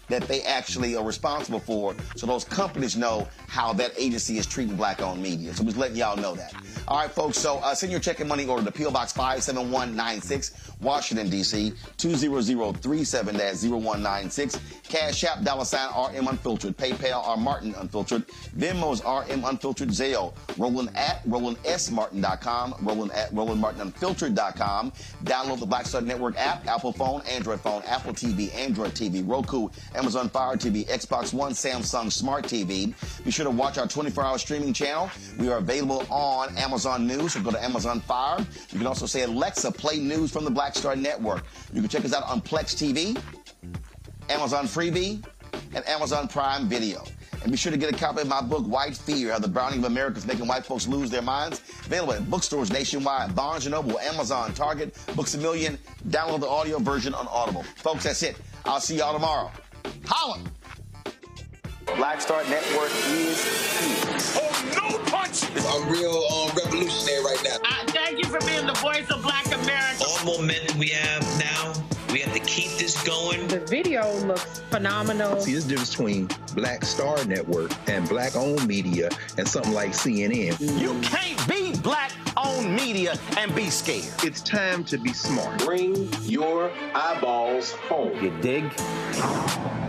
that 0.09 0.23
they 0.23 0.41
actually 0.43 0.95
are 0.95 1.03
responsible 1.03 1.59
for 1.59 1.95
so 2.15 2.25
those 2.27 2.43
companies 2.43 2.97
know 2.97 3.27
how 3.47 3.73
that 3.73 3.91
agency 3.97 4.37
is 4.37 4.45
treating 4.45 4.75
black 4.75 5.01
owned 5.01 5.21
media. 5.21 5.53
So 5.53 5.63
just 5.63 5.77
letting 5.77 5.97
y'all 5.97 6.17
know 6.17 6.35
that. 6.35 6.53
All 6.87 6.99
right, 6.99 7.11
folks. 7.11 7.37
So 7.37 7.57
uh, 7.59 7.75
send 7.75 7.91
your 7.91 8.01
check 8.01 8.19
and 8.19 8.27
money 8.27 8.45
order 8.45 8.65
to 8.65 8.71
P.O. 8.71 8.89
Box 8.91 9.13
57196, 9.13 10.71
Washington, 10.81 11.29
D.C. 11.29 11.71
20037-0196. 11.97 14.59
Cash 14.89 15.23
App, 15.23 15.43
dollar 15.43 15.65
sign 15.65 15.89
RM 16.15 16.27
Unfiltered. 16.27 16.75
PayPal, 16.77 17.25
R 17.27 17.37
Martin 17.37 17.75
Unfiltered. 17.75 18.27
Venmo's 18.57 19.03
RM 19.03 19.45
Unfiltered. 19.45 19.89
Zelle. 19.89 20.33
Roland 20.57 20.89
at 20.95 21.23
RolandSMartin.com. 21.25 22.75
Roland 22.81 23.11
at 23.11 23.31
RolandMartinUnfiltered.com. 23.31 24.91
Download 25.23 25.59
the 25.59 25.65
Black 25.65 25.85
Star 25.85 26.01
Network 26.01 26.37
app, 26.37 26.65
Apple 26.67 26.91
phone, 26.91 27.21
Android 27.29 27.61
phone, 27.61 27.81
Apple 27.85 28.13
TV, 28.13 28.53
Android 28.55 28.91
TV, 28.91 29.27
Roku, 29.27 29.69
Amazon 29.99 30.29
Fire 30.29 30.55
TV, 30.55 30.87
Xbox 30.87 31.33
One, 31.33 31.51
Samsung 31.51 32.09
Smart 32.09 32.45
TV. 32.45 32.93
Be 33.25 33.31
sure 33.31 33.43
to 33.43 33.51
watch 33.51 33.77
our 33.77 33.85
24-hour 33.85 34.37
streaming 34.37 34.71
channel. 34.71 35.11
We 35.37 35.49
are 35.49 35.57
available 35.57 36.05
on 36.09 36.57
Amazon 36.57 37.05
News, 37.05 37.33
so 37.33 37.41
go 37.41 37.51
to 37.51 37.61
Amazon 37.61 37.99
Fire. 37.99 38.39
You 38.71 38.77
can 38.77 38.87
also 38.87 39.05
say, 39.05 39.23
Alexa, 39.23 39.73
play 39.73 39.99
news 39.99 40.31
from 40.31 40.45
the 40.45 40.51
Black 40.51 40.73
Star 40.73 40.95
Network. 40.95 41.43
You 41.73 41.81
can 41.81 41.89
check 41.89 42.05
us 42.05 42.13
out 42.13 42.23
on 42.23 42.39
Plex 42.39 42.73
TV, 42.75 43.21
Amazon 44.29 44.67
Freevee, 44.67 45.21
and 45.75 45.85
Amazon 45.85 46.29
Prime 46.29 46.69
Video. 46.69 47.03
And 47.43 47.51
be 47.51 47.57
sure 47.57 47.73
to 47.73 47.77
get 47.77 47.93
a 47.93 47.97
copy 47.97 48.21
of 48.21 48.27
my 48.27 48.41
book, 48.41 48.65
White 48.65 48.95
Fear, 48.95 49.33
How 49.33 49.39
the 49.39 49.49
Browning 49.49 49.79
of 49.79 49.85
America 49.85 50.17
is 50.17 50.25
Making 50.25 50.47
White 50.47 50.65
Folks 50.65 50.87
Lose 50.87 51.09
Their 51.09 51.21
Minds. 51.21 51.61
Available 51.85 52.13
at 52.13 52.29
bookstores 52.29 52.71
nationwide, 52.71 53.35
Barnes 53.35 53.67
& 53.67 53.69
Noble, 53.69 53.99
Amazon, 53.99 54.53
Target, 54.53 54.97
Books 55.13 55.33
A 55.33 55.37
Million. 55.39 55.77
Download 56.07 56.39
the 56.39 56.47
audio 56.47 56.79
version 56.79 57.13
on 57.13 57.27
Audible. 57.27 57.63
Folks, 57.75 58.05
that's 58.05 58.23
it. 58.23 58.37
I'll 58.63 58.79
see 58.79 58.97
y'all 58.97 59.13
tomorrow. 59.13 59.51
Holla! 60.05 60.39
Black 61.97 62.21
Star 62.21 62.43
Network 62.45 62.91
is 63.07 63.43
here. 63.79 64.41
Oh, 64.41 64.51
no 64.75 64.97
punch! 65.11 65.43
I'm 65.67 65.89
real 65.91 66.23
um, 66.31 66.51
revolutionary 66.55 67.23
right 67.23 67.41
now. 67.43 67.57
Uh, 67.63 67.85
thank 67.87 68.17
you 68.19 68.25
for 68.25 68.39
being 68.45 68.65
the 68.65 68.73
voice 68.73 69.09
of 69.11 69.21
Black 69.21 69.45
America. 69.47 70.03
All 70.07 70.25
momentum 70.25 70.77
we 70.77 70.89
have 70.89 71.21
now, 71.39 71.73
we 72.11 72.19
have 72.19 72.33
to 72.33 72.39
keep 72.39 72.71
this 72.77 73.01
going. 73.03 73.47
The 73.47 73.59
video 73.59 74.11
looks 74.25 74.59
phenomenal. 74.69 75.39
See, 75.39 75.53
this 75.53 75.65
difference 75.65 75.91
between 75.91 76.29
Black 76.55 76.83
Star 76.83 77.23
Network 77.25 77.71
and 77.87 78.07
black 78.09 78.35
owned 78.35 78.67
media 78.67 79.09
and 79.37 79.47
something 79.47 79.73
like 79.73 79.91
CNN. 79.91 80.59
You 80.79 80.99
can't 81.01 81.47
be 81.47 81.77
black 81.81 82.11
owned 82.37 82.75
media 82.75 83.15
and 83.37 83.53
be 83.55 83.69
scared. 83.69 84.05
It's 84.23 84.41
time 84.41 84.83
to 84.85 84.97
be 84.97 85.13
smart. 85.13 85.59
Bring 85.59 86.11
your 86.23 86.71
eyeballs 86.95 87.71
home. 87.71 88.23
You 88.23 88.31
dig? 88.41 89.88